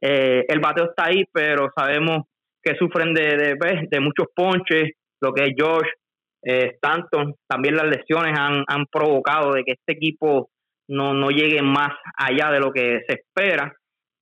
eh, 0.00 0.44
el 0.48 0.60
bateo 0.60 0.86
está 0.90 1.06
ahí, 1.06 1.24
pero 1.32 1.70
sabemos 1.74 2.24
que 2.62 2.76
sufren 2.76 3.14
de, 3.14 3.36
de, 3.36 3.56
pues, 3.56 3.88
de 3.88 4.00
muchos 4.00 4.26
ponches, 4.34 4.92
lo 5.20 5.32
que 5.32 5.44
es 5.44 5.50
George, 5.56 5.90
eh, 6.42 6.72
Stanton, 6.74 7.34
también 7.48 7.76
las 7.76 7.86
lesiones 7.86 8.38
han, 8.38 8.64
han 8.66 8.86
provocado 8.90 9.52
de 9.52 9.64
que 9.64 9.72
este 9.72 9.92
equipo 9.92 10.50
no, 10.88 11.14
no 11.14 11.30
llegue 11.30 11.62
más 11.62 11.90
allá 12.16 12.50
de 12.50 12.60
lo 12.60 12.72
que 12.72 13.00
se 13.06 13.14
espera, 13.14 13.72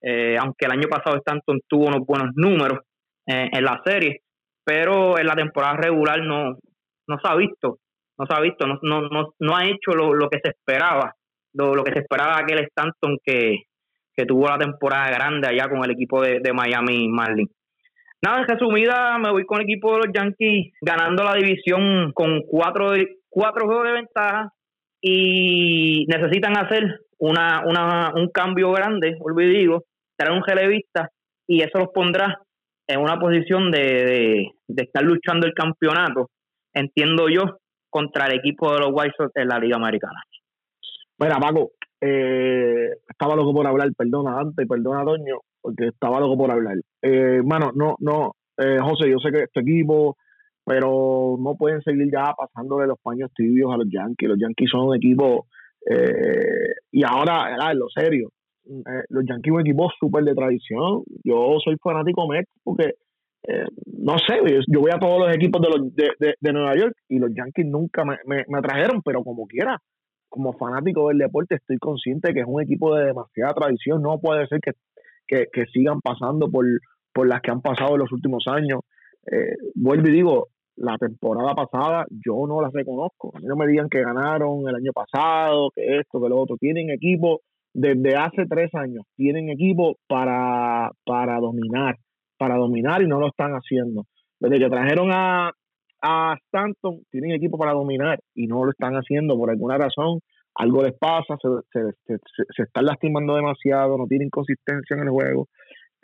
eh, 0.02 0.36
aunque 0.38 0.66
el 0.66 0.72
año 0.72 0.88
pasado 0.88 1.16
Stanton 1.16 1.60
tuvo 1.68 1.86
unos 1.86 2.06
buenos 2.06 2.30
números 2.34 2.80
eh, 3.26 3.48
en 3.52 3.64
la 3.64 3.80
serie, 3.84 4.20
pero 4.64 5.18
en 5.18 5.26
la 5.26 5.34
temporada 5.34 5.76
regular 5.76 6.20
no, 6.22 6.58
no 7.06 7.18
se 7.18 7.28
ha 7.28 7.34
visto, 7.36 7.78
no 8.18 8.26
se 8.26 8.34
ha 8.34 8.40
visto, 8.40 8.66
no, 8.66 8.78
no, 8.82 9.34
no, 9.38 9.56
ha 9.56 9.64
hecho 9.64 9.92
lo, 9.94 10.14
lo 10.14 10.28
que 10.28 10.40
se 10.42 10.50
esperaba, 10.50 11.14
lo, 11.54 11.74
lo, 11.74 11.84
que 11.84 11.92
se 11.92 12.00
esperaba 12.00 12.38
aquel 12.38 12.60
Stanton 12.64 13.18
que, 13.22 13.62
que 14.14 14.26
tuvo 14.26 14.48
la 14.48 14.58
temporada 14.58 15.10
grande 15.10 15.48
allá 15.48 15.68
con 15.68 15.84
el 15.84 15.90
equipo 15.90 16.22
de, 16.22 16.40
de 16.40 16.52
Miami 16.52 17.08
Marlins. 17.08 17.50
Nada, 18.22 18.40
en 18.40 18.48
resumida, 18.48 19.18
me 19.18 19.30
voy 19.30 19.44
con 19.44 19.58
el 19.58 19.64
equipo 19.64 19.92
de 19.92 20.06
los 20.06 20.14
Yankees 20.14 20.72
ganando 20.80 21.24
la 21.24 21.34
división 21.34 22.12
con 22.14 22.40
cuatro, 22.42 22.94
cuatro 23.28 23.66
juegos 23.66 23.84
de 23.84 23.92
ventaja 23.92 24.50
y 25.06 26.06
necesitan 26.08 26.56
hacer 26.56 27.00
una, 27.18 27.62
una, 27.66 28.10
un 28.14 28.30
cambio 28.30 28.72
grande, 28.72 29.18
olvido 29.20 29.52
digo, 29.52 29.84
traer 30.16 30.32
un 30.32 30.42
relevista 30.42 31.10
y 31.46 31.60
eso 31.60 31.78
los 31.78 31.88
pondrá 31.92 32.40
en 32.86 33.00
una 33.00 33.20
posición 33.20 33.70
de, 33.70 34.48
de, 34.66 34.82
estar 34.82 35.02
luchando 35.02 35.46
el 35.46 35.52
campeonato, 35.52 36.30
entiendo 36.72 37.28
yo, 37.28 37.58
contra 37.90 38.28
el 38.28 38.38
equipo 38.38 38.72
de 38.72 38.80
los 38.80 38.92
White 38.92 39.14
Sox 39.18 39.30
en 39.34 39.48
la 39.48 39.58
Liga 39.58 39.76
Americana. 39.76 40.22
Mira, 41.18 41.36
Paco, 41.36 41.72
eh, 42.00 42.88
estaba 43.06 43.36
loco 43.36 43.52
por 43.52 43.66
hablar, 43.66 43.90
perdona 43.94 44.40
antes, 44.40 44.66
perdona 44.66 45.04
Doño, 45.04 45.40
porque 45.60 45.88
estaba 45.88 46.18
loco 46.18 46.38
por 46.38 46.50
hablar. 46.50 46.76
Eh, 47.02 47.42
mano, 47.44 47.72
no, 47.74 47.96
no, 48.00 48.36
eh, 48.56 48.78
José, 48.80 49.10
yo 49.10 49.18
sé 49.18 49.30
que 49.30 49.42
este 49.42 49.60
equipo, 49.60 50.16
pero 50.64 51.36
no 51.38 51.54
pueden 51.56 51.82
seguir 51.82 52.10
ya 52.10 52.32
pasándole 52.36 52.86
los 52.86 52.98
paños 53.00 53.30
tibios 53.34 53.72
a 53.72 53.76
los 53.76 53.88
Yankees. 53.90 54.28
Los 54.28 54.38
Yankees 54.38 54.70
son 54.70 54.88
un 54.88 54.96
equipo, 54.96 55.46
eh, 55.90 56.74
y 56.92 57.02
ahora, 57.04 57.56
en 57.70 57.78
lo 57.78 57.88
serio, 57.88 58.30
eh, 58.66 59.04
los 59.08 59.24
Yankees 59.26 59.50
son 59.50 59.56
un 59.56 59.60
equipo 59.60 59.90
súper 59.98 60.24
de 60.24 60.34
tradición. 60.34 61.02
Yo 61.22 61.56
soy 61.62 61.76
fanático 61.82 62.26
Mets 62.28 62.50
porque, 62.62 62.94
no 63.98 64.16
sé, 64.18 64.40
yo 64.68 64.80
voy 64.80 64.90
a 64.90 64.98
todos 64.98 65.20
los 65.20 65.36
equipos 65.36 65.60
de, 65.60 65.68
los, 65.68 65.94
de, 65.94 66.34
de, 66.40 66.52
Nueva 66.52 66.74
York 66.76 66.94
y 67.08 67.18
los 67.18 67.30
Yankees 67.34 67.66
nunca 67.66 68.04
me, 68.04 68.16
me, 68.24 68.44
me 68.48 68.58
atrajeron, 68.58 69.02
pero 69.02 69.22
como 69.22 69.46
quiera, 69.46 69.78
como 70.30 70.54
fanático 70.54 71.08
del 71.08 71.18
deporte, 71.18 71.56
estoy 71.56 71.76
consciente 71.76 72.32
que 72.32 72.40
es 72.40 72.46
un 72.48 72.62
equipo 72.62 72.94
de 72.96 73.04
demasiada 73.04 73.52
tradición. 73.52 74.00
No 74.00 74.18
puede 74.18 74.46
ser 74.46 74.60
que 74.60 74.72
que, 75.26 75.46
que 75.52 75.66
sigan 75.66 76.00
pasando 76.00 76.50
por, 76.50 76.64
por 77.12 77.26
las 77.28 77.40
que 77.40 77.50
han 77.50 77.60
pasado 77.60 77.94
en 77.94 78.00
los 78.00 78.12
últimos 78.12 78.44
años. 78.46 78.80
Eh, 79.30 79.56
vuelvo 79.74 80.08
y 80.08 80.12
digo, 80.12 80.48
la 80.76 80.96
temporada 80.98 81.54
pasada 81.54 82.06
yo 82.10 82.46
no 82.46 82.60
las 82.60 82.72
reconozco. 82.72 83.32
A 83.34 83.40
mí 83.40 83.46
no 83.46 83.56
me 83.56 83.66
digan 83.66 83.88
que 83.88 84.02
ganaron 84.02 84.68
el 84.68 84.74
año 84.74 84.92
pasado, 84.92 85.70
que 85.74 85.98
esto, 85.98 86.20
que 86.20 86.28
lo 86.28 86.40
otro. 86.40 86.56
Tienen 86.56 86.90
equipo 86.90 87.40
desde 87.72 88.16
hace 88.16 88.46
tres 88.48 88.74
años, 88.74 89.04
tienen 89.16 89.50
equipo 89.50 89.96
para, 90.06 90.90
para 91.04 91.38
dominar, 91.38 91.96
para 92.38 92.56
dominar 92.56 93.02
y 93.02 93.06
no 93.06 93.18
lo 93.18 93.28
están 93.28 93.52
haciendo. 93.52 94.04
Desde 94.38 94.58
que 94.58 94.70
trajeron 94.70 95.10
a, 95.12 95.50
a 96.02 96.36
Stanton, 96.46 97.00
tienen 97.10 97.32
equipo 97.32 97.58
para 97.58 97.72
dominar 97.72 98.18
y 98.34 98.46
no 98.46 98.64
lo 98.64 98.70
están 98.70 98.94
haciendo 98.94 99.36
por 99.36 99.50
alguna 99.50 99.78
razón. 99.78 100.20
Algo 100.56 100.84
les 100.84 100.96
pasa, 100.96 101.36
se, 101.40 101.80
se, 102.06 102.16
se 102.54 102.62
están 102.62 102.84
lastimando 102.84 103.34
demasiado, 103.34 103.98
no 103.98 104.06
tienen 104.06 104.30
consistencia 104.30 104.94
en 104.94 105.02
el 105.02 105.10
juego. 105.10 105.48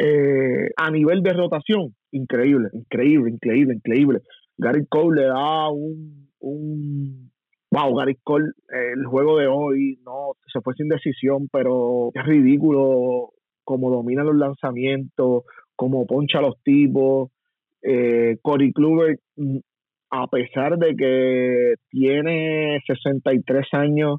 Eh, 0.03 0.71
a 0.77 0.91
nivel 0.91 1.23
de 1.23 1.35
rotación, 1.35 1.95
increíble, 2.11 2.71
increíble, 2.73 3.31
increíble, 3.31 3.75
increíble. 3.75 4.21
Gary 4.61 4.87
Cole 4.89 5.23
le 5.23 5.29
da 5.29 5.71
un, 5.71 6.29
un 6.41 7.31
wow, 7.71 7.95
Gary 7.97 8.17
Cole, 8.23 8.53
el 8.69 9.07
juego 9.07 9.39
de 9.39 9.47
hoy 9.47 9.99
no 10.05 10.33
se 10.53 10.61
fue 10.61 10.75
sin 10.75 10.89
decisión, 10.89 11.49
pero 11.51 12.11
es 12.15 12.25
ridículo 12.25 13.31
cómo 13.65 13.91
domina 13.91 14.23
los 14.23 14.37
lanzamientos, 14.37 15.45
cómo 15.77 16.07
poncha 16.07 16.39
a 16.39 16.43
los 16.43 16.63
tipos. 16.63 17.31
Eh, 17.83 18.37
Cory 18.43 18.73
Kluber, 18.73 19.19
mm, 19.37 19.59
a 20.11 20.27
pesar 20.27 20.77
de 20.77 20.95
que 20.95 21.75
tiene 21.89 22.81
63 22.87 23.67
años, 23.73 24.19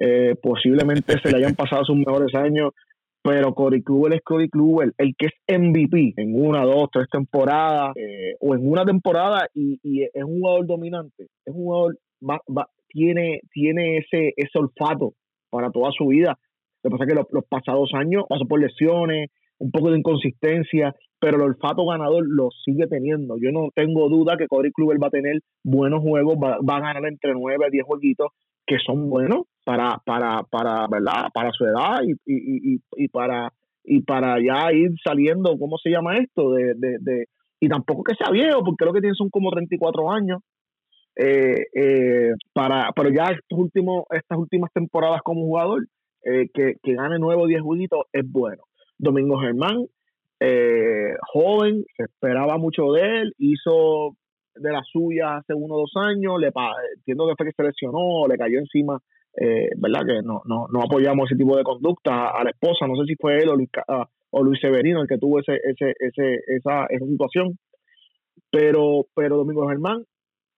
eh, 0.00 0.34
posiblemente 0.40 1.18
se 1.22 1.30
le 1.30 1.38
hayan 1.38 1.54
pasado 1.54 1.84
sus 1.84 1.96
mejores 1.96 2.34
años, 2.34 2.70
pero 3.22 3.54
Cory 3.54 3.82
Kluber 3.82 4.14
es 4.14 4.22
Cory 4.22 4.48
Kluber, 4.48 4.92
el 4.98 5.14
que 5.16 5.26
es 5.26 5.60
MVP 5.60 6.14
en 6.16 6.34
una, 6.34 6.64
dos, 6.64 6.88
tres 6.92 7.06
temporadas, 7.10 7.96
eh, 7.96 8.34
o 8.40 8.54
en 8.54 8.68
una 8.68 8.84
temporada 8.84 9.46
y, 9.54 9.78
es 10.02 10.24
un 10.24 10.40
jugador 10.40 10.66
dominante, 10.66 11.28
es 11.44 11.54
un 11.54 11.64
jugador, 11.64 11.98
tiene, 12.88 13.40
tiene 13.52 13.98
ese, 13.98 14.32
ese 14.36 14.58
olfato 14.58 15.14
para 15.50 15.70
toda 15.70 15.90
su 15.96 16.08
vida. 16.08 16.36
Lo 16.82 16.90
que 16.90 16.96
pasa 16.96 17.04
es 17.04 17.10
que 17.10 17.14
los, 17.32 17.44
pasados 17.48 17.90
años 17.94 18.24
pasó 18.28 18.44
por 18.46 18.60
lesiones, 18.60 19.30
un 19.58 19.70
poco 19.70 19.92
de 19.92 19.98
inconsistencia, 19.98 20.92
pero 21.20 21.36
el 21.36 21.42
olfato 21.42 21.86
ganador 21.86 22.24
lo 22.26 22.48
sigue 22.64 22.88
teniendo. 22.88 23.36
Yo 23.40 23.52
no 23.52 23.68
tengo 23.72 24.08
duda 24.08 24.36
que 24.36 24.48
Cory 24.48 24.72
Kluber 24.72 25.00
va 25.00 25.06
a 25.06 25.10
tener 25.10 25.38
buenos 25.62 26.00
juegos, 26.00 26.36
va, 26.42 26.58
va 26.68 26.78
a 26.78 26.80
ganar 26.80 27.06
entre 27.06 27.34
9 27.34 27.66
a 27.66 27.70
10 27.70 27.84
jueguitos 27.84 28.28
que 28.66 28.78
son 28.84 29.08
buenos 29.08 29.42
para, 29.64 29.98
para, 30.04 30.42
para, 30.44 30.86
¿verdad? 30.88 31.28
para 31.32 31.50
su 31.52 31.64
edad 31.64 32.02
y, 32.02 32.12
y, 32.26 32.74
y, 32.74 32.80
y, 32.96 33.08
para 33.08 33.52
y 33.84 34.02
para 34.02 34.38
ya 34.38 34.72
ir 34.72 34.90
saliendo, 35.04 35.56
¿cómo 35.58 35.76
se 35.78 35.90
llama 35.90 36.18
esto? 36.18 36.52
De, 36.52 36.74
de, 36.76 36.98
de, 37.00 37.26
y 37.60 37.68
tampoco 37.68 38.04
que 38.04 38.14
sea 38.14 38.30
viejo, 38.30 38.62
porque 38.64 38.84
lo 38.84 38.92
que 38.92 39.00
tiene 39.00 39.14
son 39.14 39.30
como 39.30 39.50
34 39.50 40.10
años. 40.10 40.40
Eh, 41.14 41.66
eh, 41.74 42.32
para, 42.54 42.90
pero 42.96 43.10
ya 43.10 43.24
estos 43.24 43.58
últimos, 43.58 44.04
estas 44.10 44.38
últimas 44.38 44.72
temporadas 44.72 45.20
como 45.22 45.42
jugador, 45.42 45.86
eh, 46.24 46.48
que, 46.54 46.76
que 46.82 46.94
gane 46.94 47.18
nuevo 47.18 47.46
10 47.46 47.62
juguitos 47.62 48.00
es 48.12 48.24
bueno. 48.30 48.62
Domingo 48.98 49.38
Germán, 49.38 49.86
joven, 51.32 51.84
se 51.96 52.04
esperaba 52.04 52.56
mucho 52.58 52.90
de 52.92 53.20
él, 53.20 53.32
hizo 53.38 54.16
de 54.54 54.72
la 54.72 54.82
suya 54.84 55.36
hace 55.36 55.54
uno 55.54 55.74
o 55.74 55.80
dos 55.80 55.92
años, 55.96 56.40
le 56.40 56.50
entiendo 56.96 57.26
que 57.26 57.34
fue 57.36 57.46
que 57.46 57.52
se 57.52 57.62
lesionó, 57.62 58.26
le 58.28 58.36
cayó 58.36 58.58
encima, 58.58 58.98
eh, 59.34 59.70
¿verdad? 59.76 60.02
Que 60.06 60.22
no, 60.22 60.42
no, 60.44 60.66
no 60.72 60.82
apoyamos 60.82 61.30
ese 61.30 61.38
tipo 61.38 61.56
de 61.56 61.64
conducta 61.64 62.30
a 62.30 62.44
la 62.44 62.50
esposa, 62.50 62.86
no 62.86 62.96
sé 62.96 63.04
si 63.06 63.16
fue 63.16 63.38
él 63.38 63.48
o 63.48 63.56
Luis, 63.56 63.70
o 64.30 64.42
Luis 64.42 64.60
Severino 64.60 65.00
el 65.00 65.08
que 65.08 65.18
tuvo 65.18 65.40
ese, 65.40 65.54
ese, 65.62 65.94
ese, 65.98 66.40
esa, 66.46 66.86
esa 66.88 67.06
situación, 67.06 67.58
pero, 68.50 69.06
pero 69.14 69.36
Domingo 69.36 69.68
Germán, 69.68 70.04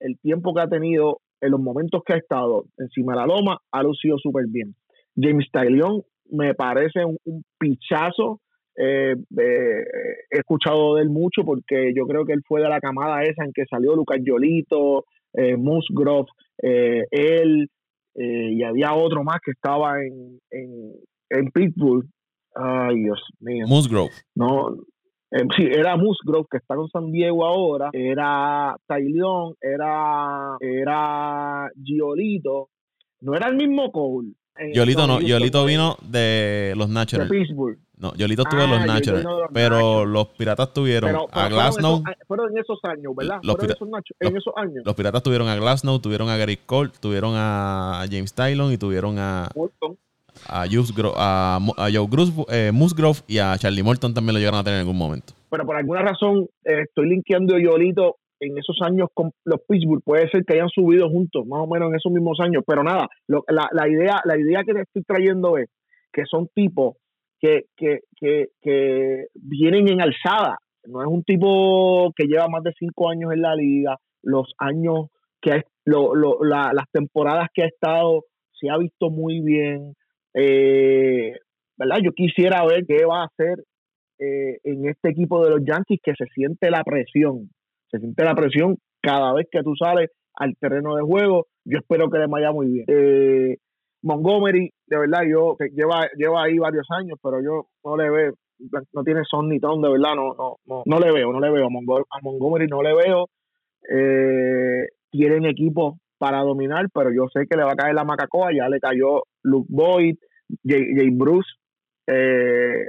el 0.00 0.18
tiempo 0.20 0.54
que 0.54 0.62
ha 0.62 0.68
tenido, 0.68 1.20
en 1.40 1.50
los 1.50 1.60
momentos 1.60 2.02
que 2.04 2.14
ha 2.14 2.16
estado 2.16 2.64
encima 2.78 3.12
de 3.12 3.20
la 3.20 3.26
loma, 3.26 3.58
ha 3.70 3.82
lucido 3.82 4.16
súper 4.18 4.46
bien. 4.48 4.74
James 5.16 5.46
Taylor 5.52 6.04
me 6.30 6.54
parece 6.54 7.04
un, 7.04 7.44
pichazo 7.58 8.40
eh, 8.76 9.14
eh, 9.38 9.84
he 10.30 10.38
escuchado 10.38 10.96
de 10.96 11.02
él 11.02 11.08
mucho 11.08 11.42
porque 11.44 11.92
yo 11.94 12.06
creo 12.06 12.24
que 12.24 12.32
él 12.32 12.42
fue 12.44 12.60
de 12.60 12.68
la 12.68 12.80
camada 12.80 13.22
esa 13.22 13.44
en 13.44 13.52
que 13.52 13.66
salió 13.70 13.94
Lucas 13.94 14.18
Yolito, 14.20 15.04
eh, 15.32 15.56
Musgrove, 15.56 16.26
eh, 18.14 18.52
y 18.52 18.62
había 18.62 18.94
otro 18.94 19.24
más 19.24 19.38
que 19.44 19.52
estaba 19.52 20.02
en, 20.02 20.38
en, 20.50 20.92
en 21.30 21.50
Pittsburgh. 21.50 22.06
Ay, 22.54 23.02
Dios 23.02 23.20
mío. 23.40 23.66
Musgrove. 23.68 24.12
No, 24.34 24.76
sí, 25.56 25.64
era 25.64 25.96
Musgrove, 25.96 26.46
que 26.50 26.58
está 26.58 26.76
con 26.76 26.88
San 26.88 27.10
Diego 27.10 27.44
ahora, 27.44 27.90
era 27.92 28.76
Tailion, 28.86 29.54
era, 29.60 30.56
era 30.60 31.68
Giolito, 31.82 32.68
no 33.20 33.34
era 33.34 33.48
el 33.48 33.56
mismo 33.56 33.90
Cole. 33.90 34.32
Yolito 34.72 35.06
no, 35.06 35.20
Yolito 35.20 35.64
vino 35.64 35.96
de 36.02 36.74
los. 36.76 36.92
De 36.92 37.26
Pittsburgh. 37.26 37.78
No, 37.96 38.12
Yolito 38.14 38.42
estuvo 38.42 38.60
en 38.60 38.70
los 38.70 38.80
ah, 38.80 38.86
Nationals, 38.86 39.26
pero 39.52 40.04
los 40.04 40.28
Piratas 40.28 40.72
tuvieron 40.72 41.16
a 41.30 41.48
Glasnow. 41.48 42.02
Fueron, 42.26 42.50
en 42.52 42.58
esos 42.58 42.78
años, 42.82 43.14
¿verdad? 43.16 43.38
Los 43.42 43.56
en 43.62 44.36
esos 44.36 44.54
años. 44.56 44.82
Los 44.84 44.94
Piratas 44.94 45.22
tuvieron 45.22 45.48
a 45.48 45.56
Glasnow, 45.56 46.00
tuvieron 46.00 46.28
a 46.28 46.36
Gary 46.36 46.56
Cole, 46.56 46.90
tuvieron 47.00 47.34
a 47.36 48.04
James 48.10 48.34
Tylon 48.34 48.72
y 48.72 48.78
tuvieron 48.78 49.18
a 49.18 49.48
a, 50.48 50.64
a, 50.64 51.56
a, 51.76 51.90
Joe 51.92 52.08
eh, 52.48 52.72
Musgrove 52.72 53.20
y 53.28 53.38
a 53.38 53.56
Charlie 53.56 53.82
Morton 53.82 54.12
también 54.12 54.34
lo 54.34 54.38
llegaron 54.40 54.60
a 54.60 54.64
tener 54.64 54.78
en 54.78 54.80
algún 54.80 54.98
momento. 54.98 55.34
Pero 55.50 55.64
por 55.64 55.76
alguna 55.76 56.02
razón 56.02 56.48
eh, 56.64 56.82
estoy 56.82 57.08
linkeando 57.08 57.54
a 57.54 57.60
Yolito 57.60 58.16
en 58.40 58.58
esos 58.58 58.78
años 58.82 59.08
con 59.14 59.30
los 59.44 59.60
Pittsburgh. 59.68 60.02
Puede 60.04 60.28
ser 60.28 60.44
que 60.44 60.54
hayan 60.54 60.68
subido 60.68 61.08
juntos, 61.08 61.46
más 61.46 61.60
o 61.60 61.66
menos 61.66 61.90
en 61.90 61.96
esos 61.96 62.12
mismos 62.12 62.38
años. 62.40 62.62
Pero 62.66 62.82
nada, 62.82 63.08
la, 63.28 63.68
la, 63.72 63.88
idea, 63.88 64.20
la 64.24 64.38
idea 64.38 64.64
que 64.64 64.74
te 64.74 64.82
estoy 64.82 65.02
trayendo 65.02 65.58
es 65.58 65.68
que 66.12 66.24
son 66.30 66.48
tipos 66.54 66.96
que, 67.40 67.64
que, 67.76 68.00
que, 68.16 68.48
que 68.60 69.26
vienen 69.34 69.88
en 69.88 70.00
alzada. 70.00 70.58
No 70.84 71.00
es 71.00 71.08
un 71.08 71.22
tipo 71.22 72.12
que 72.16 72.26
lleva 72.26 72.48
más 72.48 72.62
de 72.62 72.72
cinco 72.78 73.10
años 73.10 73.32
en 73.32 73.42
la 73.42 73.54
liga. 73.54 73.96
Los 74.22 74.52
años 74.58 75.08
que 75.40 75.62
lo, 75.84 76.14
lo, 76.14 76.42
las 76.42 76.90
temporadas 76.92 77.48
que 77.52 77.62
ha 77.62 77.66
estado 77.66 78.24
se 78.52 78.70
ha 78.70 78.78
visto 78.78 79.10
muy 79.10 79.40
bien. 79.40 79.94
Eh, 80.34 81.34
¿verdad? 81.76 81.96
Yo 82.02 82.12
quisiera 82.12 82.64
ver 82.66 82.84
qué 82.86 83.04
va 83.04 83.22
a 83.22 83.26
hacer 83.26 83.64
eh, 84.18 84.58
en 84.64 84.88
este 84.88 85.10
equipo 85.10 85.44
de 85.44 85.50
los 85.50 85.60
Yankees 85.64 86.00
que 86.02 86.14
se 86.16 86.26
siente 86.34 86.70
la 86.70 86.82
presión, 86.84 87.50
se 87.94 88.00
siente 88.00 88.24
la 88.24 88.34
presión 88.34 88.76
cada 89.00 89.32
vez 89.32 89.46
que 89.50 89.62
tú 89.62 89.74
sales 89.76 90.10
al 90.34 90.56
terreno 90.58 90.96
de 90.96 91.02
juego. 91.02 91.46
Yo 91.64 91.78
espero 91.78 92.10
que 92.10 92.18
le 92.18 92.26
vaya 92.26 92.50
muy 92.50 92.66
bien. 92.66 92.84
Eh, 92.88 93.56
Montgomery, 94.02 94.70
de 94.86 94.98
verdad, 94.98 95.22
yo 95.30 95.56
que 95.56 95.68
lleva, 95.68 96.08
lleva 96.16 96.44
ahí 96.44 96.58
varios 96.58 96.86
años, 96.90 97.18
pero 97.22 97.40
yo 97.40 97.68
no 97.84 97.96
le 97.96 98.10
veo, 98.10 98.34
no 98.92 99.04
tiene 99.04 99.22
son 99.24 99.48
ni 99.48 99.60
ton, 99.60 99.80
de 99.80 99.90
verdad, 99.90 100.14
no, 100.14 100.34
no, 100.34 100.56
no, 100.66 100.82
no 100.84 100.98
le 100.98 101.12
veo, 101.12 101.32
no 101.32 101.40
le 101.40 101.50
veo. 101.50 101.66
A 101.66 102.20
Montgomery 102.22 102.66
no 102.66 102.82
le 102.82 102.94
veo. 102.94 103.28
Eh, 103.88 104.88
tienen 105.10 105.46
equipo 105.46 105.98
para 106.18 106.40
dominar, 106.40 106.86
pero 106.92 107.12
yo 107.12 107.28
sé 107.32 107.46
que 107.48 107.56
le 107.56 107.64
va 107.64 107.72
a 107.72 107.76
caer 107.76 107.94
la 107.94 108.04
macacoa, 108.04 108.52
ya 108.52 108.68
le 108.68 108.80
cayó 108.80 109.22
Luke 109.42 109.68
Boyd, 109.70 110.16
Jay, 110.64 111.10
Bruce, 111.10 111.48
eh, 112.06 112.88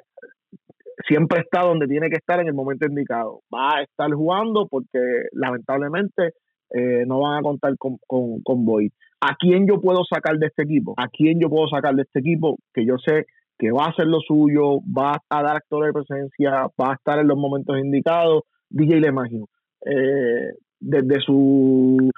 siempre 1.07 1.39
está 1.39 1.61
donde 1.61 1.87
tiene 1.87 2.09
que 2.09 2.17
estar 2.17 2.39
en 2.39 2.47
el 2.47 2.53
momento 2.53 2.85
indicado. 2.87 3.41
Va 3.53 3.77
a 3.77 3.83
estar 3.83 4.11
jugando 4.11 4.67
porque 4.67 4.99
lamentablemente 5.31 6.33
eh, 6.71 7.05
no 7.05 7.21
van 7.21 7.39
a 7.39 7.41
contar 7.41 7.77
con, 7.77 7.97
con, 8.07 8.41
con 8.41 8.65
Boyd. 8.65 8.91
¿A 9.21 9.35
quién 9.35 9.67
yo 9.67 9.79
puedo 9.81 10.03
sacar 10.03 10.37
de 10.37 10.47
este 10.47 10.63
equipo? 10.63 10.93
¿A 10.97 11.07
quién 11.07 11.39
yo 11.39 11.49
puedo 11.49 11.67
sacar 11.67 11.95
de 11.95 12.03
este 12.03 12.19
equipo 12.19 12.57
que 12.73 12.85
yo 12.85 12.97
sé 12.97 13.25
que 13.57 13.71
va 13.71 13.85
a 13.85 13.89
hacer 13.89 14.07
lo 14.07 14.19
suyo, 14.19 14.79
va 14.81 15.21
a 15.29 15.43
dar 15.43 15.55
actores 15.55 15.93
de 15.93 16.01
presencia, 16.01 16.67
va 16.79 16.91
a 16.91 16.95
estar 16.95 17.19
en 17.19 17.27
los 17.27 17.37
momentos 17.37 17.77
indicados? 17.79 18.43
DJ 18.69 18.99
LeMahieu. 18.99 19.47
Eh, 19.85 20.53
desde 20.79 21.21
su 21.21 22.09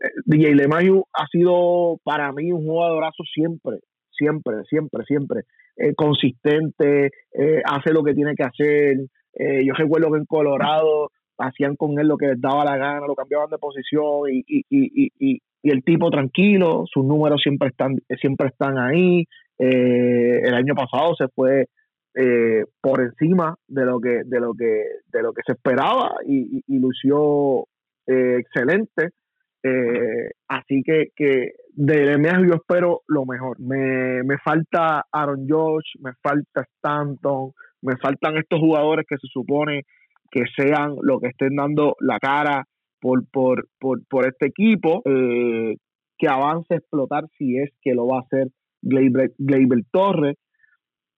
eh, 0.00 0.10
DJ 0.24 0.54
LeMahieu 0.54 1.04
ha 1.12 1.26
sido 1.26 1.98
para 2.04 2.32
mí 2.32 2.52
un 2.52 2.64
jugadorazo 2.64 3.24
siempre, 3.32 3.80
siempre, 4.16 4.64
siempre, 4.68 5.04
siempre. 5.04 5.40
Eh, 5.76 5.94
consistente, 5.94 7.10
eh, 7.32 7.62
hace 7.64 7.92
lo 7.92 8.02
que 8.02 8.14
tiene 8.14 8.34
que 8.34 8.44
hacer. 8.44 8.96
yo 9.64 9.74
recuerdo 9.74 10.10
que 10.10 10.18
en 10.18 10.24
Colorado 10.24 11.10
hacían 11.38 11.76
con 11.76 11.98
él 11.98 12.08
lo 12.08 12.16
que 12.16 12.28
les 12.28 12.40
daba 12.40 12.64
la 12.64 12.76
gana, 12.76 13.06
lo 13.06 13.14
cambiaban 13.14 13.50
de 13.50 13.58
posición 13.58 14.30
y, 14.30 14.42
y, 14.46 14.64
y, 14.70 15.12
y, 15.18 15.40
y 15.66 15.70
el 15.70 15.82
tipo 15.82 16.10
tranquilo, 16.10 16.84
sus 16.86 17.04
números 17.04 17.40
siempre 17.42 17.68
están, 17.70 17.96
siempre 18.20 18.48
están 18.48 18.78
ahí. 18.78 19.24
Eh, 19.58 20.40
el 20.44 20.54
año 20.54 20.74
pasado 20.74 21.14
se 21.16 21.26
fue 21.28 21.66
eh, 22.14 22.64
por 22.80 23.00
encima 23.00 23.56
de 23.66 23.84
lo 23.84 23.98
que, 23.98 24.22
de 24.24 24.40
lo 24.40 24.54
que, 24.54 24.84
de 25.12 25.22
lo 25.22 25.32
que 25.32 25.42
se 25.44 25.54
esperaba 25.54 26.14
y, 26.24 26.62
lució 26.78 27.64
eh, 28.06 28.36
excelente. 28.38 29.10
así 30.46 30.82
que, 30.84 31.08
que 31.16 31.50
de 31.76 32.18
yo 32.48 32.54
espero 32.54 33.02
lo 33.06 33.24
mejor. 33.26 33.60
Me, 33.60 34.22
me 34.24 34.38
falta 34.38 35.04
Aaron 35.12 35.46
George, 35.46 35.90
me 36.00 36.12
falta 36.22 36.62
Stanton, 36.76 37.52
me 37.82 37.96
faltan 37.98 38.38
estos 38.38 38.58
jugadores 38.58 39.06
que 39.08 39.16
se 39.18 39.28
supone 39.28 39.82
que 40.30 40.44
sean 40.56 40.96
lo 41.02 41.20
que 41.20 41.28
estén 41.28 41.54
dando 41.54 41.94
la 42.00 42.18
cara 42.18 42.64
por, 43.00 43.28
por, 43.30 43.68
por, 43.78 44.04
por 44.08 44.26
este 44.26 44.46
equipo, 44.46 45.02
eh, 45.04 45.76
que 46.18 46.28
avance 46.28 46.74
a 46.74 46.78
explotar 46.78 47.24
si 47.38 47.58
es 47.58 47.70
que 47.82 47.94
lo 47.94 48.06
va 48.06 48.18
a 48.18 48.22
hacer 48.22 48.48
Gleyber, 48.82 49.32
Torres. 49.92 50.36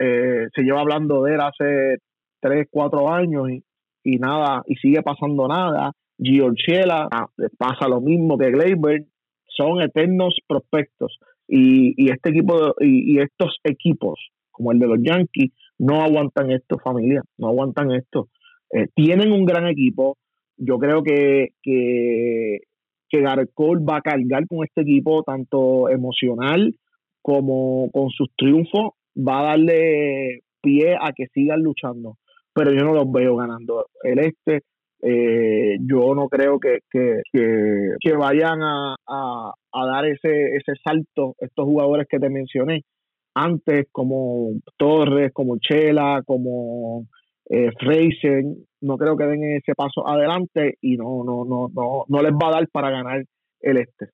Eh, 0.01 0.47
se 0.55 0.63
lleva 0.63 0.81
hablando 0.81 1.23
de 1.23 1.35
él 1.35 1.41
hace 1.41 1.99
3, 2.41 2.67
4 2.71 3.13
años 3.13 3.51
y, 3.51 3.63
y 4.05 4.19
nada, 4.19 4.63
y 4.67 4.75
sigue 4.77 5.03
pasando 5.03 5.47
nada. 5.47 5.93
Giorgiela 6.19 7.09
ah, 7.11 7.29
pasa 7.57 7.89
lo 7.89 8.01
mismo 8.01 8.37
que 8.37 8.51
Gleyber, 8.51 9.05
son 9.59 9.83
eternos 9.83 10.37
prospectos 10.47 11.19
y, 11.49 12.11
este 12.11 12.31
equipo 12.31 12.75
y, 12.81 13.19
estos 13.21 13.59
equipos 13.65 14.19
como 14.51 14.73
el 14.73 14.79
de 14.79 14.87
los 14.87 14.99
Yankees 15.03 15.53
no 15.79 16.03
aguantan 16.03 16.51
esto 16.51 16.79
familia, 16.79 17.23
no 17.37 17.49
aguantan 17.49 17.93
esto. 17.93 18.29
Eh, 18.73 18.87
tienen 18.95 19.33
un 19.33 19.45
gran 19.45 19.67
equipo, 19.69 20.17
yo 20.57 20.79
creo 20.79 21.03
que, 21.03 21.51
que, 21.63 22.59
que 23.09 23.23
va 23.23 23.97
a 23.97 24.01
cargar 24.01 24.47
con 24.49 24.65
este 24.65 24.83
equipo 24.83 25.23
tanto 25.23 25.89
emocional 25.89 26.75
como 27.23 27.91
con 27.93 28.11
sus 28.11 28.29
triunfos, 28.37 28.93
va 29.17 29.41
a 29.41 29.45
darle 29.51 30.41
pie 30.61 30.97
a 31.01 31.13
que 31.13 31.27
sigan 31.33 31.63
luchando, 31.63 32.17
pero 32.53 32.73
yo 32.73 32.85
no 32.85 32.93
los 32.95 33.11
veo 33.11 33.37
ganando 33.37 33.87
el 34.03 34.19
este. 34.19 34.63
Eh, 35.01 35.77
yo 35.81 36.15
no 36.15 36.29
creo 36.29 36.59
que, 36.59 36.79
que, 36.91 37.21
que, 37.33 38.13
vayan 38.15 38.61
a, 38.63 38.97
a, 39.07 39.53
a, 39.73 39.87
dar 39.87 40.07
ese, 40.07 40.57
ese 40.57 40.73
salto 40.83 41.37
estos 41.39 41.65
jugadores 41.65 42.09
que 42.11 42.19
te 42.19 42.29
mencioné 42.29 42.83
antes, 43.35 43.87
como 43.93 44.51
Torres, 44.77 45.31
como 45.33 45.59
Chela, 45.59 46.23
como 46.27 47.07
eh, 47.49 47.71
no 48.81 48.97
creo 48.97 49.17
que 49.17 49.25
den 49.25 49.57
ese 49.57 49.75
paso 49.77 50.07
adelante 50.07 50.75
y 50.81 50.97
no, 50.97 51.23
no, 51.25 51.45
no, 51.45 51.69
no, 51.73 52.05
no 52.09 52.23
les 52.23 52.33
va 52.33 52.49
a 52.49 52.53
dar 52.53 52.69
para 52.69 52.91
ganar 52.91 53.25
el 53.61 53.77
este. 53.79 54.11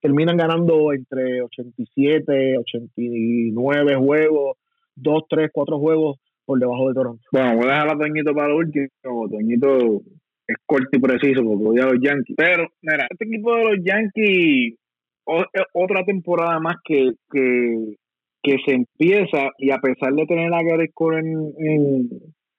Terminan 0.00 0.36
ganando 0.36 0.92
entre 0.92 1.42
87, 1.42 2.58
89 2.58 3.96
juegos, 3.96 4.56
2, 4.96 5.22
3, 5.28 5.50
4 5.52 5.78
juegos 5.78 6.18
por 6.44 6.58
debajo 6.58 6.88
de 6.88 6.94
Toronto. 6.94 7.22
Bueno, 7.32 7.56
voy 7.56 7.64
a 7.66 7.72
dejar 7.72 7.88
a 7.88 7.98
Toñito 7.98 8.34
para 8.34 8.48
lo 8.48 8.56
último. 8.56 8.88
Toñito 9.02 10.02
es 10.46 10.56
corto 10.66 10.88
y 10.92 11.00
preciso 11.00 11.42
porque 11.42 11.64
odia 11.64 11.84
a 11.84 11.92
los 11.92 12.02
Yankees. 12.02 12.36
Pero, 12.36 12.68
mira, 12.82 13.06
este 13.10 13.24
equipo 13.24 13.54
de 13.56 13.64
los 13.64 13.84
Yankees, 13.84 14.78
otra 15.72 16.04
temporada 16.04 16.60
más 16.60 16.76
que, 16.84 17.12
que, 17.30 17.96
que 18.42 18.56
se 18.64 18.74
empieza 18.74 19.50
y 19.58 19.70
a 19.70 19.78
pesar 19.78 20.12
de 20.12 20.26
tener 20.26 20.52
a 20.52 20.62
Gary 20.62 20.90
Cole 20.92 21.20
en, 21.20 22.08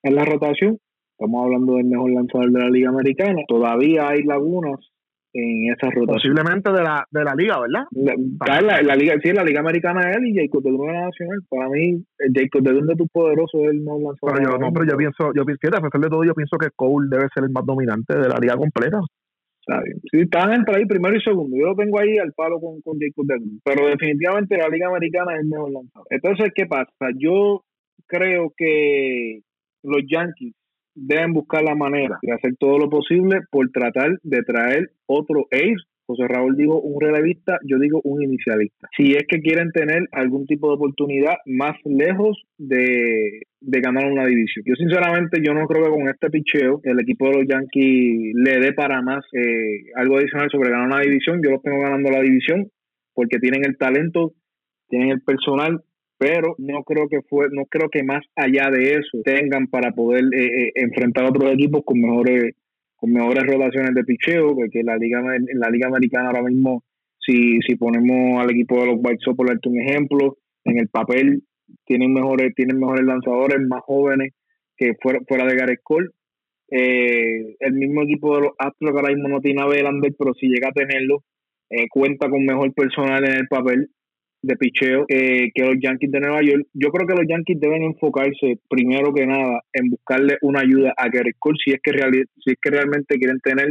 en 0.03 0.15
la 0.15 0.25
rotación, 0.25 0.77
estamos 1.11 1.45
hablando 1.45 1.75
del 1.75 1.85
mejor 1.85 2.11
lanzador 2.11 2.51
de 2.51 2.59
la 2.59 2.69
Liga 2.69 2.89
Americana, 2.89 3.41
todavía 3.47 4.09
hay 4.09 4.23
lagunas 4.23 4.79
en 5.35 5.71
esa 5.71 5.87
rotación. 5.91 6.33
Posiblemente 6.33 6.71
de 6.71 6.81
la, 6.81 7.05
de 7.11 7.23
la 7.23 7.35
liga, 7.35 7.59
¿verdad? 7.59 7.83
La, 7.91 8.71
la, 8.81 8.95
liga, 8.95 9.15
sí, 9.21 9.33
la 9.33 9.43
liga 9.43 9.59
americana 9.59 10.09
es 10.09 10.17
él 10.17 10.27
y 10.27 10.35
Jacob 10.35 10.63
de 10.63 10.71
Luna 10.71 11.05
nacional. 11.07 11.39
Para 11.49 11.69
mí, 11.69 12.03
Jacob 12.33 12.61
de 12.63 12.71
Luna 12.71 12.93
es 12.93 12.97
tu 12.97 13.07
poderoso 13.07 13.59
es 13.63 13.71
el 13.71 13.83
no 13.83 13.99
lanzador. 13.99 14.37
Pero 14.37 14.51
yo, 14.51 14.57
no, 14.57 14.71
pero 14.71 14.85
yo 14.89 14.97
pienso, 14.97 15.33
yo 15.35 15.45
pienso, 15.45 15.77
a 15.77 15.81
pesar 15.81 16.01
de 16.01 16.09
todo, 16.09 16.23
yo 16.23 16.33
pienso 16.33 16.57
que 16.57 16.69
Cole 16.75 17.09
debe 17.11 17.27
ser 17.33 17.43
el 17.43 17.51
más 17.51 17.65
dominante 17.65 18.17
de 18.17 18.29
la 18.29 18.39
liga 18.39 18.55
completa. 18.55 18.99
Está 19.59 19.81
bien. 19.83 19.99
Sí, 20.09 20.21
están 20.21 20.53
entre 20.53 20.77
ahí 20.77 20.85
primero 20.85 21.17
y 21.17 21.21
segundo. 21.21 21.57
Yo 21.57 21.67
lo 21.67 21.75
tengo 21.75 21.99
ahí 21.99 22.17
al 22.17 22.31
palo 22.33 22.59
con, 22.61 22.79
con 22.81 22.97
Jacob 22.97 23.25
de 23.27 23.35
Luna. 23.35 23.59
Pero 23.65 23.87
definitivamente 23.87 24.57
la 24.57 24.69
liga 24.69 24.87
americana 24.87 25.33
es 25.33 25.41
el 25.41 25.49
mejor 25.49 25.71
lanzador. 25.71 26.07
Entonces, 26.11 26.51
¿qué 26.55 26.65
pasa? 26.65 27.11
Yo 27.17 27.65
creo 28.07 28.53
que 28.55 29.41
los 29.83 30.01
Yankees 30.07 30.53
deben 30.95 31.34
buscar 31.34 31.63
la 31.63 31.76
manera 31.76 32.17
de 32.22 32.31
hacer 32.31 32.55
todo 32.57 32.80
lo 32.80 32.89
posible 32.89 33.41
por 33.51 33.69
tratar 33.72 34.17
de 34.23 34.41
traer 34.43 34.91
otro 35.05 35.45
ace. 35.51 35.84
José 36.07 36.27
Raúl 36.27 36.55
dijo 36.55 36.80
un 36.80 37.01
relevista, 37.01 37.57
yo 37.65 37.80
digo 37.80 37.99
un 38.03 38.22
inicialista. 38.22 38.88
Si 38.95 39.13
es 39.13 39.23
que 39.27 39.41
quieren 39.41 39.72
tener 39.72 40.07
algún 40.11 40.45
tipo 40.45 40.69
de 40.69 40.76
oportunidad 40.76 41.34
más 41.45 41.76
lejos 41.84 42.43
de, 42.59 43.41
ganar 43.59 44.05
una 44.11 44.26
división. 44.26 44.63
Yo 44.67 44.76
sinceramente 44.76 45.41
yo 45.43 45.55
no 45.55 45.65
creo 45.65 45.85
que 45.85 45.89
con 45.89 46.07
este 46.07 46.30
picheo 46.30 46.80
el 46.84 46.99
equipo 46.99 47.27
de 47.27 47.38
los 47.38 47.47
Yankees 47.47 48.34
le 48.35 48.59
dé 48.59 48.73
para 48.73 49.01
más 49.01 49.26
eh, 49.34 49.85
algo 49.95 50.17
adicional 50.17 50.47
sobre 50.51 50.69
ganar 50.69 50.88
una 50.88 51.01
división. 51.01 51.41
Yo 51.43 51.49
los 51.49 51.63
tengo 51.63 51.81
ganando 51.81 52.11
la 52.11 52.22
división 52.22 52.69
porque 53.15 53.39
tienen 53.39 53.65
el 53.65 53.76
talento, 53.77 54.34
tienen 54.88 55.09
el 55.09 55.22
personal 55.22 55.81
pero 56.17 56.55
no 56.57 56.83
creo 56.83 57.07
que 57.09 57.21
fue 57.29 57.47
no 57.51 57.65
creo 57.65 57.89
que 57.89 58.03
más 58.03 58.23
allá 58.35 58.69
de 58.71 58.93
eso 58.93 59.21
tengan 59.23 59.67
para 59.67 59.91
poder 59.91 60.23
eh, 60.33 60.67
eh, 60.67 60.71
enfrentar 60.75 61.25
a 61.25 61.29
otros 61.29 61.53
equipos 61.53 61.81
con 61.85 61.99
mejores 61.99 62.55
con 62.95 63.11
mejores 63.11 63.43
relaciones 63.43 63.93
de 63.93 64.03
picheo 64.03 64.55
porque 64.55 64.83
la 64.83 64.95
liga 64.97 65.19
en 65.35 65.59
la 65.59 65.69
liga 65.69 65.87
americana 65.87 66.27
ahora 66.27 66.43
mismo 66.43 66.83
si 67.19 67.59
si 67.61 67.75
ponemos 67.75 68.41
al 68.41 68.51
equipo 68.51 68.79
de 68.79 68.87
los 68.87 68.95
White 68.97 69.19
Sox 69.19 69.35
por 69.35 69.47
darte 69.47 69.67
un 69.67 69.81
ejemplo 69.81 70.37
en 70.63 70.79
el 70.79 70.87
papel 70.87 71.43
tienen 71.85 72.13
mejores 72.13 72.53
tienen 72.55 72.79
mejores 72.79 73.05
lanzadores 73.05 73.59
más 73.67 73.81
jóvenes 73.81 74.33
que 74.77 74.93
fuera, 75.01 75.19
fuera 75.25 75.45
de 75.45 75.55
Gareth 75.55 75.79
Cole. 75.83 76.09
Eh, 76.69 77.55
el 77.59 77.73
mismo 77.73 78.01
equipo 78.01 78.35
de 78.35 78.41
los 78.41 78.51
Astros 78.57 78.91
que 78.91 78.97
ahora 78.97 79.13
mismo 79.13 79.29
no 79.29 79.39
tiene 79.39 79.61
a 79.61 79.67
Belander 79.67 80.13
pero 80.17 80.33
si 80.33 80.47
llega 80.47 80.69
a 80.69 80.73
tenerlo 80.73 81.23
cuenta 81.89 82.29
con 82.29 82.45
mejor 82.45 82.73
personal 82.73 83.23
en 83.25 83.33
el 83.33 83.47
papel 83.47 83.89
de 84.45 84.55
picheo 84.57 85.05
que 85.07 85.51
los 85.57 85.76
Yankees 85.81 86.11
de 86.11 86.19
Nueva 86.19 86.41
York. 86.41 86.67
Yo 86.73 86.89
creo 86.89 87.07
que 87.07 87.15
los 87.15 87.27
Yankees 87.27 87.59
deben 87.59 87.84
enfocarse 87.84 88.59
primero 88.69 89.13
que 89.13 89.26
nada 89.26 89.61
en 89.73 89.89
buscarle 89.89 90.38
una 90.41 90.61
ayuda 90.61 90.93
a 90.97 91.09
Gary 91.09 91.34
Cole 91.39 91.57
si 91.63 91.72
es 91.72 91.80
que, 91.81 91.91
si 91.91 92.51
es 92.51 92.57
que 92.61 92.69
realmente 92.69 93.17
quieren 93.17 93.39
tener 93.39 93.67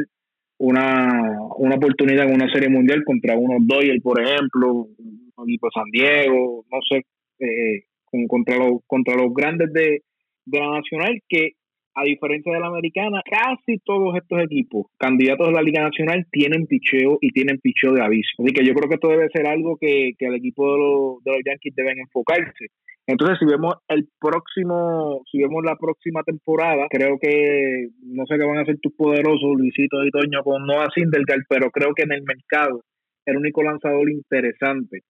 una, 0.59 1.39
una 1.57 1.77
oportunidad 1.77 2.27
en 2.27 2.35
una 2.35 2.53
serie 2.53 2.69
mundial 2.69 3.05
contra 3.05 3.37
unos 3.37 3.67
Dodgers, 3.67 4.03
por 4.03 4.21
ejemplo, 4.21 4.89
un 4.99 5.49
equipo 5.49 5.69
San 5.73 5.91
Diego, 5.91 6.65
no 6.71 6.79
sé, 6.89 7.05
eh, 7.41 7.85
contra, 8.29 8.57
los, 8.59 8.81
contra 8.87 9.17
los 9.17 9.33
grandes 9.35 9.73
de, 9.73 10.03
de 10.47 10.59
la 10.59 10.71
Nacional 10.71 11.21
que 11.29 11.53
a 11.95 12.03
diferencia 12.05 12.53
de 12.53 12.61
la 12.61 12.67
americana, 12.67 13.23
casi 13.25 13.79
todos 13.85 14.17
estos 14.17 14.43
equipos, 14.43 14.87
candidatos 14.99 15.49
de 15.49 15.53
la 15.53 15.63
Liga 15.63 15.83
Nacional, 15.83 16.27
tienen 16.31 16.67
picheo 16.67 17.19
y 17.21 17.31
tienen 17.31 17.59
picheo 17.59 17.93
de 17.93 18.03
aviso. 18.03 18.43
Así 18.43 18.53
que 18.53 18.65
yo 18.65 18.75
creo 18.75 18.89
que 18.89 18.95
esto 18.97 19.09
debe 19.09 19.29
ser 19.31 19.47
algo 19.47 19.77
que, 19.77 20.13
el 20.19 20.35
equipo 20.35 20.73
de 20.73 20.79
los, 20.79 21.25
de 21.25 21.31
los 21.33 21.41
Yankees 21.45 21.75
deben 21.77 21.99
enfocarse. 21.99 22.67
Entonces, 23.07 23.39
si 23.39 23.45
vemos 23.45 23.75
el 23.89 24.09
próximo, 24.19 25.23
si 25.31 25.39
vemos 25.39 25.63
la 25.63 25.77
próxima 25.77 26.23
temporada, 26.23 26.87
creo 26.89 27.19
que 27.21 27.89
no 28.03 28.25
sé 28.27 28.39
qué 28.39 28.45
van 28.45 28.59
a 28.59 28.63
hacer 28.63 28.79
tus 28.81 28.95
poderosos, 28.95 29.57
Luisito 29.57 30.03
y 30.05 30.11
con 30.43 30.67
Noah 30.67 30.89
Sindelgar, 30.95 31.41
pero 31.49 31.71
creo 31.71 31.93
que 31.95 32.05
en 32.05 32.13
el 32.13 32.23
mercado 32.23 32.81
el 33.27 33.37
único 33.37 33.63
lanzador 33.63 34.11
interesante 34.11 35.01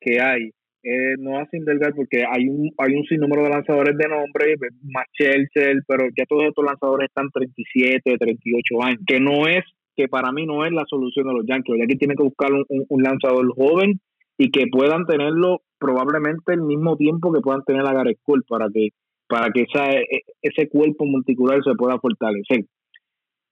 que 0.00 0.20
hay 0.20 0.50
eh, 0.84 1.14
no 1.18 1.38
a 1.38 1.46
Sindelgar 1.46 1.94
porque 1.94 2.24
hay 2.30 2.46
un 2.46 2.70
hay 2.76 2.94
un 2.94 3.04
sinnúmero 3.04 3.42
de 3.44 3.48
lanzadores 3.48 3.96
de 3.96 4.06
nombre, 4.06 4.54
más 4.82 5.06
Chelsea, 5.14 5.80
pero 5.88 6.04
ya 6.14 6.26
todos 6.28 6.44
estos 6.44 6.62
lanzadores 6.62 7.08
están 7.08 7.30
37, 7.30 8.18
38 8.18 8.82
años, 8.82 9.00
que 9.06 9.18
no 9.18 9.46
es, 9.48 9.64
que 9.96 10.08
para 10.08 10.30
mí 10.30 10.44
no 10.44 10.64
es 10.66 10.72
la 10.72 10.84
solución 10.86 11.26
de 11.26 11.32
los 11.32 11.46
Yankees. 11.46 11.70
Los 11.70 11.78
Yankees 11.78 11.98
tienen 11.98 12.16
que 12.18 12.24
buscar 12.24 12.50
un, 12.52 13.02
lanzador 13.02 13.48
joven 13.54 13.98
y 14.36 14.50
que 14.50 14.66
puedan 14.70 15.06
tenerlo 15.06 15.62
probablemente 15.78 16.52
el 16.52 16.60
mismo 16.60 16.98
tiempo 16.98 17.32
que 17.32 17.40
puedan 17.40 17.64
tener 17.64 17.86
a 17.86 17.94
Gareth 17.94 18.18
Cole 18.22 18.42
para 18.46 18.68
que 18.68 18.88
para 19.26 19.50
que 19.52 19.62
esa, 19.62 19.90
e, 19.90 20.20
ese 20.42 20.68
cuerpo 20.68 21.06
multicular 21.06 21.64
se 21.64 21.74
pueda 21.76 21.98
fortalecer. 21.98 22.66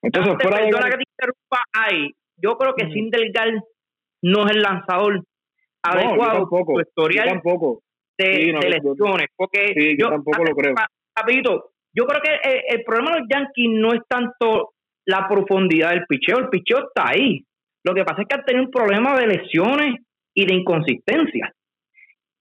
Entonces, 0.02 0.34
fuera 0.42 0.62
de... 0.62 0.70
que 0.70 0.96
te 0.98 1.04
interrumpa 1.12 1.64
ahí. 1.72 2.10
Yo 2.36 2.58
creo 2.58 2.74
que 2.74 2.92
Sindelgar 2.92 3.48
no 4.20 4.44
es 4.44 4.52
el 4.52 4.60
lanzador 4.60 5.24
adecuado 5.82 6.48
no, 6.50 6.80
historial 6.80 7.28
tampoco. 7.28 7.82
de, 8.18 8.52
lesiones. 8.52 9.26
Porque 9.36 9.96
yo, 9.98 10.10
tampoco 10.10 10.44
lo 10.44 10.54
creo. 10.54 10.74
yo 11.94 12.06
creo 12.06 12.22
que 12.22 12.48
el, 12.68 12.82
problema 12.84 13.12
de 13.12 13.20
los 13.20 13.28
Yankees 13.28 13.70
no 13.70 13.92
es 13.92 14.00
tanto 14.08 14.72
la 15.06 15.26
profundidad 15.28 15.90
del 15.90 16.06
picheo, 16.06 16.38
el 16.38 16.48
picheo 16.48 16.86
está 16.88 17.10
ahí. 17.10 17.44
Lo 17.84 17.94
que 17.94 18.04
pasa 18.04 18.22
es 18.22 18.28
que 18.28 18.34
han 18.36 18.44
tenido 18.44 18.64
un 18.66 18.70
problema 18.70 19.18
de 19.18 19.26
lesiones 19.26 19.96
y 20.34 20.46
de 20.46 20.54
inconsistencia. 20.54 21.52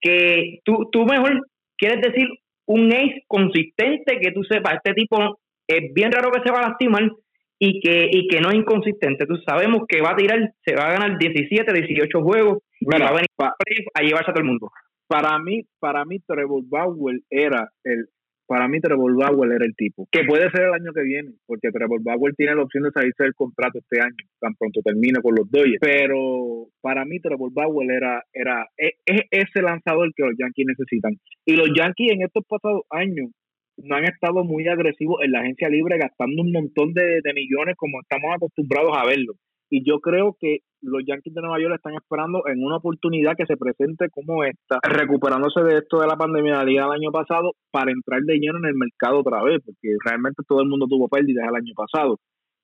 Que 0.00 0.60
tú, 0.64 0.88
tú 0.90 1.04
mejor 1.04 1.46
quieres 1.76 2.00
decir 2.00 2.28
un 2.66 2.92
ace 2.92 3.24
consistente 3.26 4.20
que 4.20 4.30
tú 4.30 4.44
sepas, 4.44 4.74
este 4.74 4.94
tipo 4.94 5.38
es 5.66 5.92
bien 5.92 6.12
raro 6.12 6.30
que 6.30 6.42
se 6.44 6.52
va 6.52 6.60
a 6.60 6.68
lastimar 6.68 7.10
y 7.58 7.80
que, 7.80 8.08
y 8.10 8.28
que 8.28 8.40
no 8.40 8.50
es 8.50 8.56
inconsistente. 8.56 9.26
Tú 9.26 9.36
sabemos 9.46 9.82
que 9.88 10.00
va 10.00 10.10
a 10.10 10.16
tirar, 10.16 10.52
se 10.64 10.74
va 10.74 10.86
a 10.86 10.92
ganar 10.92 11.18
17, 11.18 11.72
18 11.72 12.22
juegos 12.22 12.58
va 12.86 13.48
a 13.48 13.54
venir 13.64 13.86
a 13.94 14.02
llevarse 14.02 14.30
a 14.30 14.34
todo 14.34 14.42
el 14.42 14.48
mundo. 14.48 14.70
Para 15.08 15.38
mí, 15.38 15.62
para 15.78 16.04
mí 16.04 16.20
Trevor 16.20 16.62
Bauer 16.66 17.20
era 17.30 17.70
el 17.84 18.06
para 18.52 18.68
mí 18.68 18.80
Trevor 18.80 19.16
Bauer 19.16 19.52
era 19.52 19.64
el 19.64 19.74
tipo, 19.74 20.06
que 20.10 20.24
puede 20.24 20.50
ser 20.50 20.66
el 20.66 20.74
año 20.74 20.92
que 20.92 21.02
viene, 21.02 21.32
porque 21.46 21.70
Trevor 21.70 22.02
Bauer 22.02 22.34
tiene 22.34 22.54
la 22.54 22.62
opción 22.62 22.84
de 22.84 22.90
salirse 22.90 23.22
del 23.22 23.34
contrato 23.34 23.78
este 23.78 23.98
año, 23.98 24.14
tan 24.40 24.54
pronto 24.56 24.82
termine 24.84 25.22
con 25.22 25.34
los 25.34 25.50
Dodgers, 25.50 25.78
pero 25.80 26.66
para 26.82 27.06
mí 27.06 27.18
Trevor 27.18 27.50
Bauer 27.50 27.90
era, 27.90 28.22
era 28.30 28.66
e, 28.76 28.92
es 29.06 29.22
ese 29.30 29.62
lanzador 29.62 30.12
que 30.14 30.24
los 30.24 30.34
Yankees 30.38 30.66
necesitan. 30.66 31.14
Y 31.46 31.56
los 31.56 31.70
Yankees 31.74 32.12
en 32.12 32.22
estos 32.24 32.44
pasados 32.46 32.82
años 32.90 33.30
no 33.78 33.96
han 33.96 34.04
estado 34.04 34.44
muy 34.44 34.68
agresivos 34.68 35.22
en 35.24 35.32
la 35.32 35.40
agencia 35.40 35.70
libre 35.70 35.96
gastando 35.96 36.42
un 36.42 36.52
montón 36.52 36.92
de, 36.92 37.20
de 37.22 37.32
millones 37.32 37.74
como 37.76 38.00
estamos 38.02 38.34
acostumbrados 38.34 38.92
a 38.96 39.06
verlo. 39.06 39.32
Y 39.74 39.82
yo 39.88 40.00
creo 40.00 40.36
que 40.38 40.58
los 40.82 41.02
Yankees 41.06 41.32
de 41.32 41.40
Nueva 41.40 41.58
York 41.58 41.76
están 41.76 41.94
esperando 41.94 42.42
en 42.46 42.62
una 42.62 42.76
oportunidad 42.76 43.32
que 43.38 43.46
se 43.46 43.56
presente 43.56 44.10
como 44.10 44.44
esta, 44.44 44.80
recuperándose 44.82 45.62
de 45.62 45.78
esto 45.78 45.98
de 45.98 46.06
la 46.06 46.16
pandemia 46.16 46.58
del 46.58 46.78
año 46.78 47.10
pasado 47.10 47.52
para 47.70 47.90
entrar 47.90 48.20
de 48.20 48.36
lleno 48.36 48.58
en 48.58 48.66
el 48.66 48.74
mercado 48.74 49.20
otra 49.20 49.42
vez, 49.42 49.62
porque 49.64 49.96
realmente 50.04 50.42
todo 50.46 50.60
el 50.60 50.68
mundo 50.68 50.86
tuvo 50.86 51.08
pérdidas 51.08 51.48
el 51.48 51.56
año 51.56 51.72
pasado. 51.74 52.18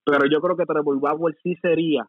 Pero 0.04 0.28
yo 0.30 0.42
creo 0.42 0.54
que 0.54 0.66
Trevor 0.66 1.00
Bauer 1.00 1.34
sí 1.42 1.54
sería 1.62 2.04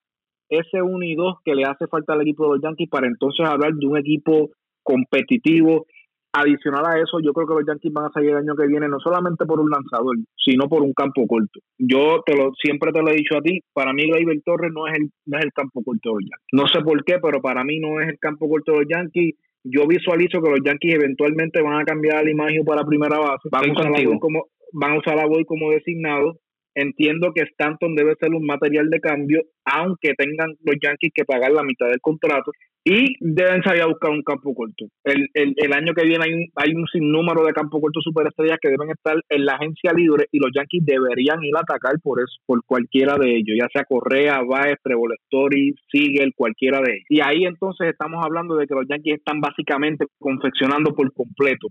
ese 0.50 0.82
1 0.82 1.02
y 1.06 1.16
2 1.16 1.38
que 1.46 1.56
le 1.56 1.64
hace 1.64 1.88
falta 1.88 2.12
al 2.12 2.22
equipo 2.24 2.44
de 2.44 2.58
los 2.58 2.62
Yankees 2.62 2.90
para 2.90 3.08
entonces 3.08 3.48
hablar 3.48 3.72
de 3.76 3.88
un 3.88 3.98
equipo 3.98 4.50
competitivo 4.84 5.86
Adicional 6.32 6.86
a 6.86 7.00
eso, 7.00 7.20
yo 7.24 7.34
creo 7.34 7.48
que 7.48 7.56
los 7.56 7.66
Yankees 7.66 7.92
van 7.92 8.06
a 8.06 8.12
salir 8.12 8.30
el 8.32 8.38
año 8.38 8.56
que 8.56 8.68
viene 8.68 8.88
no 8.88 9.00
solamente 9.00 9.46
por 9.46 9.60
un 9.60 9.70
lanzador, 9.70 10.16
sino 10.38 10.70
por 10.70 10.84
un 10.84 10.94
campo 10.94 11.26
corto. 11.26 11.60
Yo 11.80 12.22
te 12.24 12.36
lo 12.36 12.52
siempre 12.54 12.92
te 12.92 13.02
lo 13.02 13.10
he 13.10 13.16
dicho 13.16 13.36
a 13.36 13.42
ti, 13.42 13.62
para 13.74 13.94
mí 13.94 14.08
Gleyber 14.08 14.40
Torres 14.46 14.72
no 14.72 14.86
es 14.86 14.94
el 14.94 15.10
no 15.26 15.40
es 15.40 15.46
el 15.46 15.54
campo 15.54 15.82
corto 15.84 16.10
de 16.10 16.16
los 16.16 16.24
Yankees. 16.24 16.48
No 16.54 16.68
sé 16.68 16.82
por 16.82 17.04
qué, 17.04 17.18
pero 17.20 17.42
para 17.42 17.64
mí 17.64 17.80
no 17.80 18.00
es 18.00 18.10
el 18.10 18.20
campo 18.20 18.48
corto 18.48 18.74
de 18.74 18.78
los 18.80 18.88
Yankees. 18.88 19.36
Yo 19.64 19.88
visualizo 19.88 20.42
que 20.42 20.52
los 20.52 20.60
Yankees 20.64 20.96
eventualmente 20.96 21.64
van 21.64 21.82
a 21.82 21.86
cambiar 21.86 22.24
la 22.24 22.32
imagen 22.32 22.64
para 22.64 22.86
primera 22.86 23.18
base, 23.18 23.50
van 23.52 23.68
a 23.68 23.74
usar 23.74 23.88
a 23.88 24.20
como 24.20 24.46
van 24.72 24.92
a 24.92 25.00
usar 25.00 25.20
a 25.20 25.26
Boy 25.26 25.46
como 25.46 25.72
designado 25.72 26.38
Entiendo 26.76 27.34
que 27.34 27.42
Stanton 27.42 27.96
debe 27.96 28.16
ser 28.20 28.30
un 28.34 28.46
material 28.46 28.90
de 28.90 29.02
cambio, 29.02 29.42
aunque 29.66 30.14
tengan 30.18 30.56
los 30.64 30.76
Yankees 30.82 31.12
que 31.14 31.26
pagar 31.26 31.52
la 31.52 31.64
mitad 31.64 31.88
del 31.88 32.00
contrato 32.00 32.52
y 32.90 33.14
deben 33.20 33.62
salir 33.62 33.84
a 33.84 33.86
buscar 33.86 34.10
un 34.10 34.24
campo 34.24 34.52
corto. 34.56 34.86
El, 35.04 35.28
el, 35.36 35.54
el 35.56 35.74
año 35.74 35.94
que 35.94 36.08
viene 36.08 36.26
hay 36.26 36.34
un, 36.34 36.48
hay 36.56 36.74
un 36.74 36.88
sinnúmero 36.88 37.46
de 37.46 37.54
campo 37.54 37.80
corto 37.80 38.02
superestrellas 38.02 38.58
que 38.60 38.70
deben 38.70 38.90
estar 38.90 39.16
en 39.30 39.46
la 39.46 39.54
agencia 39.54 39.94
libre 39.94 40.26
y 40.32 40.40
los 40.40 40.50
Yankees 40.56 40.86
deberían 40.86 41.44
ir 41.44 41.56
a 41.56 41.62
atacar 41.62 41.94
por 42.02 42.20
eso, 42.20 42.42
por 42.48 42.66
cualquiera 42.66 43.16
de 43.20 43.30
ellos, 43.36 43.58
ya 43.62 43.68
sea 43.72 43.86
Correa, 43.88 44.42
Baez, 44.42 44.80
Trevor 44.82 45.14
Story, 45.26 45.76
Siegel, 45.92 46.34
cualquiera 46.36 46.82
de 46.82 46.94
ellos. 46.94 47.06
Y 47.10 47.22
ahí 47.22 47.46
entonces 47.46 47.90
estamos 47.90 48.26
hablando 48.26 48.56
de 48.56 48.66
que 48.66 48.74
los 48.74 48.88
Yankees 48.90 49.20
están 49.20 49.40
básicamente 49.40 50.08
confeccionando 50.18 50.96
por 50.96 51.14
completo 51.14 51.68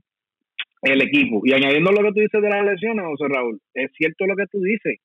el 0.83 1.03
equipo. 1.03 1.41
Y 1.43 1.53
añadiendo 1.53 1.91
lo 1.91 2.03
que 2.03 2.13
tú 2.13 2.21
dices 2.21 2.41
de 2.41 2.49
las 2.49 2.65
lesiones, 2.65 3.05
José 3.07 3.25
Raúl, 3.29 3.59
es 3.75 3.91
cierto 3.99 4.25
lo 4.25 4.37
que 4.37 4.47
tú 4.47 4.61
dices. 4.61 5.01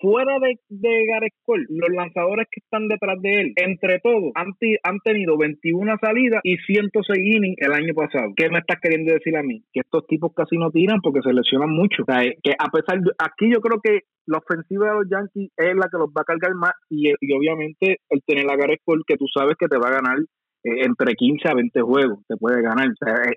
Fuera 0.00 0.38
de, 0.38 0.58
de 0.68 1.06
Gareth 1.06 1.34
los 1.68 1.90
lanzadores 1.90 2.46
que 2.50 2.60
están 2.60 2.88
detrás 2.88 3.20
de 3.20 3.40
él, 3.40 3.52
entre 3.56 3.98
todos, 4.00 4.32
han, 4.34 4.98
tenido 5.04 5.36
21 5.36 5.96
salidas 6.00 6.40
y 6.44 6.56
106 6.56 7.18
innings 7.18 7.56
el 7.58 7.72
año 7.72 7.94
pasado. 7.94 8.32
¿Qué 8.36 8.48
me 8.48 8.60
estás 8.60 8.78
queriendo 8.80 9.12
decir 9.12 9.36
a 9.36 9.42
mí? 9.42 9.62
Que 9.72 9.80
estos 9.80 10.06
tipos 10.06 10.32
casi 10.34 10.56
no 10.56 10.70
tiran 10.70 11.00
porque 11.02 11.20
se 11.22 11.32
lesionan 11.32 11.70
mucho. 11.70 12.04
Sea, 12.06 12.22
que 12.42 12.52
a 12.58 12.70
pesar 12.70 13.00
aquí 13.18 13.52
yo 13.52 13.60
creo 13.60 13.80
que 13.82 14.00
la 14.26 14.38
ofensiva 14.38 14.88
de 14.88 14.94
los 14.94 15.10
Yankees 15.10 15.50
es 15.56 15.74
la 15.74 15.88
que 15.90 15.98
los 15.98 16.10
va 16.10 16.22
a 16.22 16.24
cargar 16.24 16.54
más 16.54 16.72
y, 16.88 17.12
obviamente 17.34 17.98
el 18.08 18.22
tener 18.26 18.44
a 18.50 18.56
Gareth 18.56 18.80
que 19.06 19.16
tú 19.16 19.26
sabes 19.32 19.56
que 19.58 19.68
te 19.68 19.78
va 19.78 19.88
a 19.88 20.00
ganar 20.00 20.18
eh, 20.62 20.84
entre 20.84 21.14
15 21.14 21.48
a 21.48 21.54
20 21.54 21.80
juegos 21.80 22.18
te 22.28 22.36
puede 22.36 22.62
ganar. 22.62 22.88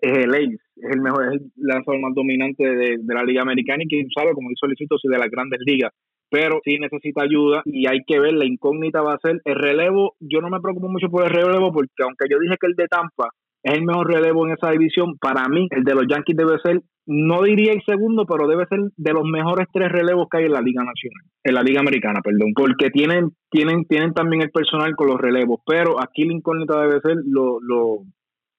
Es, 0.01 0.17
el 0.17 0.35
ace, 0.35 0.57
es 0.75 0.91
el 0.91 1.01
mejor, 1.01 1.33
es 1.33 1.41
el 1.41 1.51
lanzador 1.55 2.01
más 2.01 2.13
dominante 2.13 2.63
de, 2.63 2.97
la 3.05 3.23
Liga 3.23 3.41
Americana 3.41 3.83
y 3.83 3.87
quién 3.87 4.07
sabe, 4.13 4.33
como 4.33 4.49
dice 4.49 4.59
solicito, 4.59 4.97
si 4.97 5.07
de 5.07 5.17
las 5.17 5.29
grandes 5.29 5.59
ligas. 5.65 5.91
Pero 6.33 6.61
sí 6.65 6.79
necesita 6.79 7.21
ayuda 7.21 7.61
y 7.63 7.85
hay 7.85 7.99
que 8.07 8.19
ver, 8.19 8.33
la 8.33 8.45
incógnita 8.45 9.03
va 9.03 9.13
a 9.13 9.19
ser 9.19 9.39
el 9.45 9.55
relevo. 9.55 10.15
Yo 10.19 10.41
no 10.41 10.49
me 10.49 10.59
preocupo 10.59 10.89
mucho 10.89 11.07
por 11.07 11.25
el 11.25 11.29
relevo 11.29 11.71
porque 11.71 12.01
aunque 12.03 12.25
yo 12.27 12.39
dije 12.39 12.55
que 12.59 12.65
el 12.65 12.73
de 12.73 12.87
Tampa 12.87 13.29
es 13.61 13.75
el 13.75 13.83
mejor 13.83 14.11
relevo 14.11 14.47
en 14.47 14.53
esa 14.53 14.71
división. 14.71 15.15
Para 15.19 15.47
mí, 15.47 15.67
el 15.69 15.83
de 15.83 15.93
los 15.93 16.07
Yankees 16.09 16.35
debe 16.35 16.57
ser, 16.63 16.81
no 17.05 17.43
diría 17.43 17.71
el 17.71 17.83
segundo, 17.85 18.25
pero 18.25 18.47
debe 18.47 18.65
ser 18.65 18.79
de 18.97 19.13
los 19.13 19.25
mejores 19.25 19.67
tres 19.71 19.91
relevos 19.91 20.27
que 20.27 20.39
hay 20.39 20.45
en 20.45 20.53
la 20.53 20.61
Liga 20.61 20.81
Nacional, 20.81 21.23
en 21.43 21.53
la 21.53 21.61
Liga 21.61 21.81
Americana, 21.81 22.21
perdón, 22.23 22.53
porque 22.55 22.89
tienen, 22.89 23.29
tienen, 23.51 23.85
tienen 23.85 24.13
también 24.13 24.41
el 24.41 24.49
personal 24.49 24.95
con 24.95 25.09
los 25.09 25.21
relevos, 25.21 25.59
pero 25.67 26.01
aquí 26.01 26.25
la 26.25 26.33
incógnita 26.33 26.81
debe 26.81 26.99
ser 27.01 27.17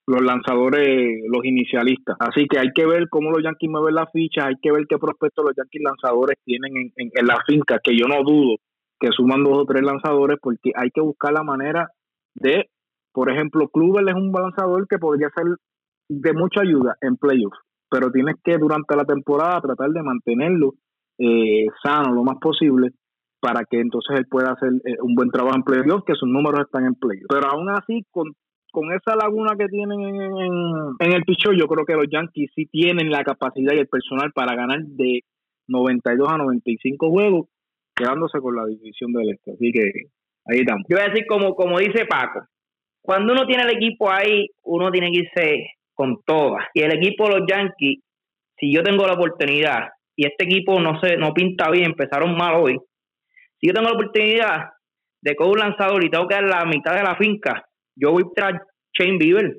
los 0.06 0.22
lanzadores, 0.22 1.20
los 1.28 1.44
inicialistas. 1.44 2.16
Así 2.20 2.47
que 2.47 2.59
hay 2.59 2.72
que 2.74 2.86
ver 2.86 3.09
cómo 3.09 3.31
los 3.31 3.43
Yankees 3.43 3.70
mueven 3.70 3.94
las 3.94 4.10
fichas, 4.12 4.47
hay 4.47 4.56
que 4.60 4.72
ver 4.72 4.86
qué 4.89 4.98
prospectos 4.98 5.44
los 5.44 5.55
Yankees 5.56 5.82
lanzadores 5.82 6.36
tienen 6.44 6.76
en, 6.76 6.93
en, 6.97 7.10
en 7.14 7.26
la 7.26 7.39
finca, 7.47 7.78
que 7.82 7.97
yo 7.97 8.06
no 8.06 8.22
dudo 8.22 8.56
que 9.01 9.09
suman 9.10 9.43
dos 9.43 9.59
o 9.59 9.64
tres 9.64 9.82
lanzadores, 9.82 10.39
porque 10.40 10.70
hay 10.74 10.90
que 10.90 11.01
buscar 11.01 11.32
la 11.32 11.43
manera 11.43 11.89
de 12.35 12.68
por 13.14 13.31
ejemplo, 13.31 13.68
Kluber 13.68 14.06
es 14.09 14.14
un 14.16 14.32
balanzador 14.32 14.89
que 14.89 14.98
podría 14.98 15.31
ser 15.31 15.44
de 16.09 16.32
mucha 16.32 16.62
ayuda 16.62 16.97
en 17.01 17.16
playoffs, 17.16 17.56
pero 17.89 18.10
tienes 18.10 18.35
que 18.43 18.59
durante 18.59 18.97
la 18.97 19.05
temporada 19.05 19.60
tratar 19.60 19.90
de 19.90 20.02
mantenerlo 20.02 20.74
eh, 21.18 21.66
sano 21.81 22.12
lo 22.12 22.24
más 22.24 22.39
posible 22.40 22.90
para 23.40 23.64
que 23.70 23.78
entonces 23.78 24.18
él 24.18 24.26
pueda 24.28 24.52
hacer 24.52 24.70
eh, 24.85 24.97
un 25.01 25.14
buen 25.14 25.31
trabajo 25.31 25.55
en 25.55 25.62
playoffs, 25.62 26.05
que 26.05 26.16
sus 26.16 26.28
números 26.28 26.62
están 26.62 26.86
en 26.86 26.97
playoffs. 26.97 27.26
Pero 27.28 27.48
aún 27.48 27.70
así, 27.70 28.05
con, 28.10 28.32
con 28.74 28.92
esa 28.92 29.14
laguna 29.14 29.55
que 29.56 29.68
tienen 29.68 30.01
en, 30.01 31.12
el 31.12 31.22
pichón, 31.22 31.56
yo 31.56 31.68
creo 31.68 31.86
que 31.86 31.94
los 31.94 32.09
Yankees 32.10 32.51
sí 32.56 32.66
tienen 32.66 33.09
la 33.09 33.22
capacidad 33.22 33.72
y 33.72 33.78
el 33.78 33.86
personal 33.86 34.32
para 34.32 34.56
ganar 34.56 34.80
de 34.82 35.20
92 35.68 36.28
a 36.28 36.38
95 36.38 37.09
juegos, 37.09 37.46
quedándose 37.94 38.40
con 38.40 38.56
la 38.56 38.66
división 38.66 39.12
del 39.12 39.30
este. 39.30 39.52
Así 39.52 39.70
que 39.70 39.82
ahí 40.46 40.59
estamos. 40.59 40.82
Yo 40.88 40.96
voy 40.96 41.06
a 41.06 41.09
decir 41.09 41.24
como, 41.28 41.55
como 41.55 41.78
dice 41.78 42.05
Paco, 42.05 42.40
cuando 43.01 43.32
uno 43.32 43.46
tiene 43.46 43.62
el 43.62 43.76
equipo 43.76 44.10
ahí, 44.10 44.48
uno 44.64 44.90
tiene 44.90 45.12
que 45.12 45.20
irse 45.20 45.66
con 45.94 46.20
todas. 46.26 46.66
Y 46.74 46.82
el 46.82 46.96
equipo 46.96 47.28
de 47.28 47.38
los 47.38 47.48
Yankees, 47.48 48.01
si 48.59 48.74
yo 48.74 48.82
tengo 48.82 49.06
la 49.06 49.14
oportunidad 49.14 49.90
y 50.16 50.26
este 50.26 50.46
equipo 50.46 50.80
no 50.80 50.98
se 51.01 51.16
no 51.16 51.32
pinta 51.32 51.70
bien, 51.70 51.86
empezaron 51.86 52.36
mal 52.36 52.56
hoy. 52.56 52.76
Si 53.60 53.68
yo 53.68 53.72
tengo 53.72 53.88
la 53.88 53.94
oportunidad 53.94 54.70
de 55.22 55.36
coger 55.36 55.52
un 55.52 55.59
lanzador 55.60 56.05
y 56.05 56.10
tengo 56.10 56.26
que 56.26 56.34
dar 56.34 56.44
la 56.44 56.64
mitad 56.64 56.96
de 56.96 57.05
la 57.05 57.14
finca, 57.14 57.64
yo 57.96 58.12
voy 58.12 58.24
tras 58.34 58.60
Shane 58.92 59.18
Bieber 59.18 59.58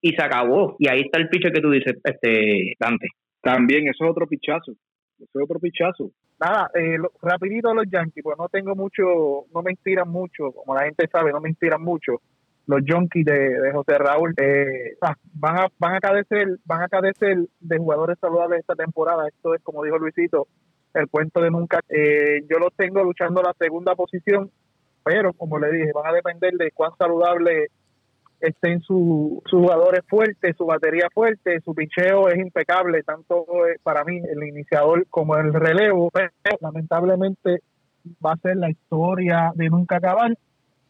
y 0.00 0.10
se 0.10 0.22
acabó. 0.22 0.76
Y 0.78 0.88
ahí 0.88 1.00
está 1.00 1.20
el 1.20 1.28
picho 1.28 1.50
que 1.52 1.60
tú 1.60 1.70
dices, 1.70 1.94
este 2.02 2.74
Dante. 2.78 3.08
También, 3.40 3.88
eso 3.88 4.04
es 4.04 4.10
otro 4.10 4.26
pichazo. 4.26 4.72
Eso 5.18 5.38
es 5.38 5.44
otro 5.44 5.58
pichazo. 5.58 6.10
Nada, 6.40 6.70
eh, 6.74 6.96
rapidito 7.22 7.72
los 7.72 7.86
Yankees, 7.90 8.22
pues 8.22 8.36
no 8.38 8.48
tengo 8.48 8.74
mucho, 8.74 9.46
no 9.54 9.62
me 9.62 9.70
inspiran 9.70 10.08
mucho, 10.08 10.50
como 10.52 10.74
la 10.74 10.84
gente 10.84 11.08
sabe, 11.10 11.30
no 11.30 11.40
me 11.40 11.48
inspiran 11.48 11.82
mucho 11.82 12.20
los 12.66 12.80
junkies 12.86 13.24
de, 13.24 13.72
José 13.72 13.98
Raúl 13.98 14.34
eh, 14.40 14.96
van 15.34 15.58
a 15.58 15.66
van 15.78 15.94
a 15.96 16.00
cadecer 16.00 16.58
van 16.64 16.82
a 16.82 16.88
cadecer 16.88 17.38
de 17.60 17.78
jugadores 17.78 18.18
saludables 18.20 18.60
esta 18.60 18.74
temporada 18.74 19.28
esto 19.28 19.54
es 19.54 19.62
como 19.62 19.84
dijo 19.84 19.98
Luisito 19.98 20.48
el 20.94 21.08
cuento 21.08 21.40
de 21.40 21.50
nunca 21.50 21.80
eh, 21.88 22.40
yo 22.48 22.58
los 22.58 22.74
tengo 22.74 23.02
luchando 23.02 23.42
la 23.42 23.54
segunda 23.58 23.94
posición 23.94 24.50
pero 25.04 25.32
como 25.34 25.58
le 25.58 25.70
dije 25.70 25.92
van 25.94 26.06
a 26.06 26.12
depender 26.12 26.54
de 26.54 26.72
cuán 26.72 26.92
saludable 26.98 27.68
estén 28.40 28.80
sus 28.80 29.42
jugadores 29.50 30.00
fuertes 30.08 30.56
su 30.56 30.66
batería 30.66 31.08
fuerte 31.12 31.60
su 31.60 31.74
picheo 31.74 32.28
es 32.28 32.38
impecable 32.38 33.02
tanto 33.02 33.44
eh, 33.66 33.76
para 33.82 34.04
mí 34.04 34.18
el 34.18 34.42
iniciador 34.44 35.06
como 35.08 35.36
el 35.36 35.52
relevo 35.52 36.10
pero 36.12 36.30
lamentablemente 36.60 37.60
va 38.24 38.32
a 38.32 38.36
ser 38.38 38.56
la 38.56 38.70
historia 38.70 39.52
de 39.54 39.68
nunca 39.70 39.96
acabar 39.96 40.36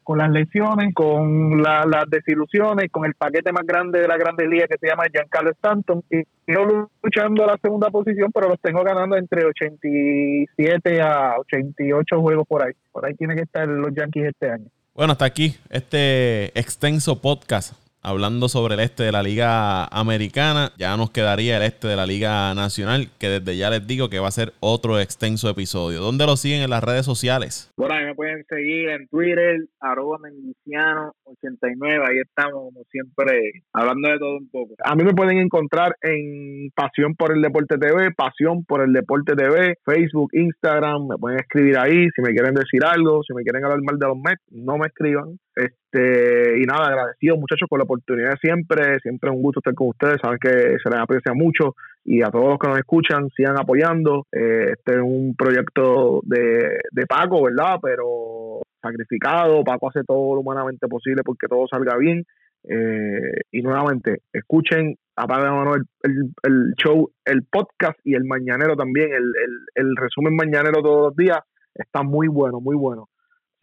con 0.05 0.19
las 0.19 0.31
lesiones, 0.31 0.95
con 0.95 1.63
las 1.63 2.09
desilusiones, 2.09 2.91
con 2.91 3.05
el 3.05 3.15
paquete 3.15 3.51
más 3.53 3.67
grande 3.67 4.01
de 4.01 4.09
la 4.09 4.17
Grande 4.17 4.47
Liga 4.47 4.67
que 4.69 4.79
se 4.79 4.87
llama 4.87 5.05
Giancarlo 5.13 5.51
Stanton. 5.51 6.05
Y 6.11 6.23
yo 6.47 6.89
luchando 7.03 7.45
a 7.45 7.49
la 7.49 7.59
segunda 7.61 7.91
posición, 7.91 8.31
pero 8.33 8.49
los 8.49 8.61
tengo 8.61 8.85
ganando 8.85 9.17
entre 9.17 9.45
87 9.45 11.03
a 11.03 11.37
88 11.39 12.21
juegos 12.21 12.47
por 12.47 12.65
ahí. 12.65 12.75
Por 12.93 13.07
ahí 13.07 13.15
tiene 13.15 13.35
que 13.35 13.43
estar 13.43 13.67
los 13.67 13.93
Yankees 13.95 14.27
este 14.27 14.51
año. 14.51 14.67
Bueno, 14.95 15.13
hasta 15.13 15.25
aquí 15.25 15.57
este 15.71 16.57
extenso 16.59 17.21
podcast 17.21 17.84
hablando 18.05 18.49
sobre 18.49 18.75
el 18.75 18.81
este 18.81 19.03
de 19.03 19.13
la 19.13 19.23
Liga 19.23 19.87
Americana. 19.87 20.71
Ya 20.79 20.97
nos 20.97 21.11
quedaría 21.11 21.57
el 21.57 21.63
este 21.63 21.89
de 21.89 21.97
la 21.97 22.07
Liga 22.07 22.55
Nacional, 22.55 23.09
que 23.19 23.29
desde 23.29 23.57
ya 23.57 23.71
les 23.71 23.87
digo 23.87 24.09
que 24.09 24.21
va 24.21 24.29
a 24.29 24.31
ser 24.31 24.53
otro 24.61 25.01
extenso 25.01 25.49
episodio. 25.49 26.01
¿Dónde 26.01 26.27
lo 26.27 26.37
siguen 26.37 26.63
en 26.63 26.71
las 26.71 26.85
redes 26.85 27.07
sociales? 27.07 27.73
Bueno, 27.77 27.95
ahí 27.95 28.05
me 28.05 28.15
pueden 28.15 28.45
seguir 28.45 28.91
en 28.91 29.09
Twitter, 29.09 29.67
arroba 29.81 30.19
mendiciano89. 30.19 32.09
Ahí 32.09 32.19
estamos, 32.19 32.65
como 32.73 32.85
siempre, 32.91 33.63
hablando 33.73 34.09
de 34.11 34.19
todo 34.19 34.37
un 34.37 34.49
poco. 34.51 34.75
A 34.85 34.95
mí 34.95 35.03
me 35.03 35.15
pueden 35.15 35.39
encontrar 35.39 35.97
en 36.03 36.71
Pasión 36.75 37.15
por 37.15 37.33
el 37.33 37.41
Deporte 37.41 37.79
TV, 37.79 38.13
Pasión 38.13 38.65
por 38.65 38.83
el 38.83 38.93
Deporte 38.93 39.35
TV, 39.35 39.77
Facebook, 39.85 40.31
Instagram. 40.35 41.09
Me 41.09 41.17
pueden 41.17 41.41
escribir 41.41 41.79
ahí 41.79 42.09
si 42.15 42.23
me 42.23 42.35
quieren 42.35 42.55
decir 42.55 42.85
algo, 42.85 43.23
si 43.23 43.33
me 43.33 43.43
quieren 43.43 43.65
hablar 43.65 43.81
mal 43.83 43.99
de 43.99 44.07
los 44.07 44.17
Mets, 44.17 44.43
no 44.51 44.77
me 44.77 44.87
escriban. 44.87 45.39
Este, 45.55 46.61
y 46.61 46.65
nada, 46.65 46.89
agradecido 46.89 47.37
muchachos 47.37 47.69
por 47.69 47.79
la 47.79 47.85
oportunidad 47.85 48.35
siempre, 48.41 48.99
siempre 49.01 49.31
es 49.31 49.37
un 49.37 49.43
gusto 49.43 49.61
estar 49.61 49.75
con 49.75 49.89
ustedes, 49.89 50.21
saben 50.21 50.39
que 50.41 50.51
se 50.51 50.91
les 50.91 50.99
aprecia 50.99 51.33
mucho 51.33 51.77
y 52.05 52.23
a 52.23 52.31
todos 52.31 52.49
los 52.51 52.59
que 52.59 52.69
nos 52.69 52.79
escuchan 52.79 53.29
sigan 53.37 53.59
apoyando. 53.59 54.27
Eh, 54.33 54.73
este 54.73 54.95
es 54.95 55.03
un 55.03 55.35
proyecto 55.37 56.21
de, 56.25 56.79
de 56.91 57.07
Paco, 57.07 57.45
¿verdad? 57.45 57.79
Pero 57.81 58.63
sacrificado, 58.83 59.63
Paco 59.63 59.89
hace 59.89 60.03
todo 60.05 60.35
lo 60.35 60.41
humanamente 60.41 60.89
posible 60.89 61.23
porque 61.25 61.47
todo 61.47 61.67
salga 61.69 61.97
bien. 61.97 62.25
Eh, 62.67 63.43
y 63.53 63.63
nuevamente, 63.63 64.23
escuchen 64.33 64.97
apaga 65.17 65.53
mano 65.53 65.75
el, 65.75 65.85
el, 66.43 66.75
show, 66.83 67.11
el 67.25 67.45
podcast 67.45 67.99
y 68.05 68.15
el 68.15 68.25
mañanero 68.25 68.75
también, 68.75 69.13
el, 69.13 69.33
el 69.75 69.97
resumen 69.97 70.35
mañanero 70.35 70.83
todos 70.83 71.09
los 71.09 71.17
días, 71.17 71.39
está 71.75 72.03
muy 72.03 72.27
bueno, 72.27 72.61
muy 72.61 72.75
bueno. 72.75 73.09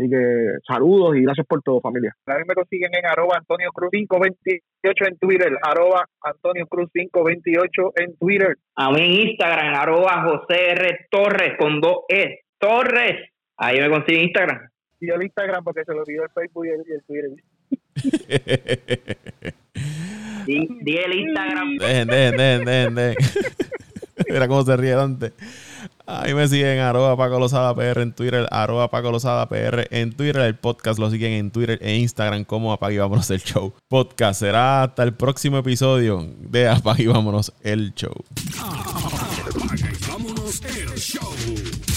Así 0.01 0.09
que 0.09 0.57
saludos 0.67 1.15
y 1.15 1.21
gracias 1.21 1.45
por 1.45 1.61
todo, 1.61 1.79
familia. 1.79 2.15
A 2.25 2.33
mí 2.35 2.43
me 2.47 2.55
consiguen 2.55 2.89
en 2.95 3.05
arroba 3.05 3.37
Antonio 3.37 3.69
Cruz 3.71 3.91
528 3.91 5.05
en 5.05 5.17
Twitter, 5.19 5.55
arroba 5.61 6.09
Antonio 6.23 6.65
Cruz 6.65 6.89
528 6.91 7.93
en 7.97 8.17
Twitter. 8.17 8.57
A 8.75 8.89
mí 8.89 8.99
en 8.99 9.11
Instagram, 9.29 9.75
arroba 9.75 10.23
José 10.23 10.71
R. 10.71 11.07
Torres 11.11 11.53
con 11.59 11.79
dos 11.79 11.99
E. 12.09 12.39
Torres. 12.57 13.29
Ahí 13.57 13.79
me 13.79 13.91
consiguen 13.91 14.23
Instagram. 14.23 14.69
Y 14.99 15.11
el 15.11 15.21
Instagram 15.21 15.63
porque 15.63 15.83
se 15.85 15.93
lo 15.93 16.01
olvidó 16.01 16.23
el 16.23 16.29
Facebook 16.31 16.65
y 16.65 16.69
el, 16.69 17.03
Twitter. 17.05 17.29
di, 20.47 20.97
el 20.97 21.19
Instagram. 21.19 21.77
Dejen, 21.77 22.07
dejen, 22.07 22.37
dejen, 22.37 22.65
dejen, 22.65 22.95
dejen. 22.95 23.15
Mira 24.29 24.47
cómo 24.47 24.63
se 24.63 24.75
ríe 24.77 24.91
Dante. 24.91 25.33
Ahí 26.05 26.33
me 26.33 26.47
siguen 26.47 26.79
arroba 26.79 27.15
Paco 27.15 27.39
Lozada 27.39 27.73
PR 27.75 28.01
en 28.01 28.13
Twitter, 28.13 28.47
arroba 28.51 28.89
Paco 28.89 29.11
Lozada 29.11 29.47
PR 29.47 29.87
en 29.91 30.13
Twitter. 30.13 30.41
El 30.41 30.55
podcast 30.55 30.99
lo 30.99 31.09
siguen 31.09 31.33
en 31.33 31.51
Twitter 31.51 31.79
e 31.81 31.95
Instagram 31.97 32.43
como 32.43 32.73
Apague 32.73 32.95
y 32.95 32.97
Vámonos 32.97 33.29
el 33.31 33.41
Show. 33.41 33.73
Podcast 33.87 34.39
será 34.41 34.83
hasta 34.83 35.03
el 35.03 35.13
próximo 35.13 35.57
episodio 35.57 36.27
de 36.39 36.67
Apague 36.67 37.03
y 37.03 37.07
el 37.63 37.93
Show. 37.93 38.13
Vámonos 40.09 40.63
el 40.63 40.99
Show. 40.99 41.90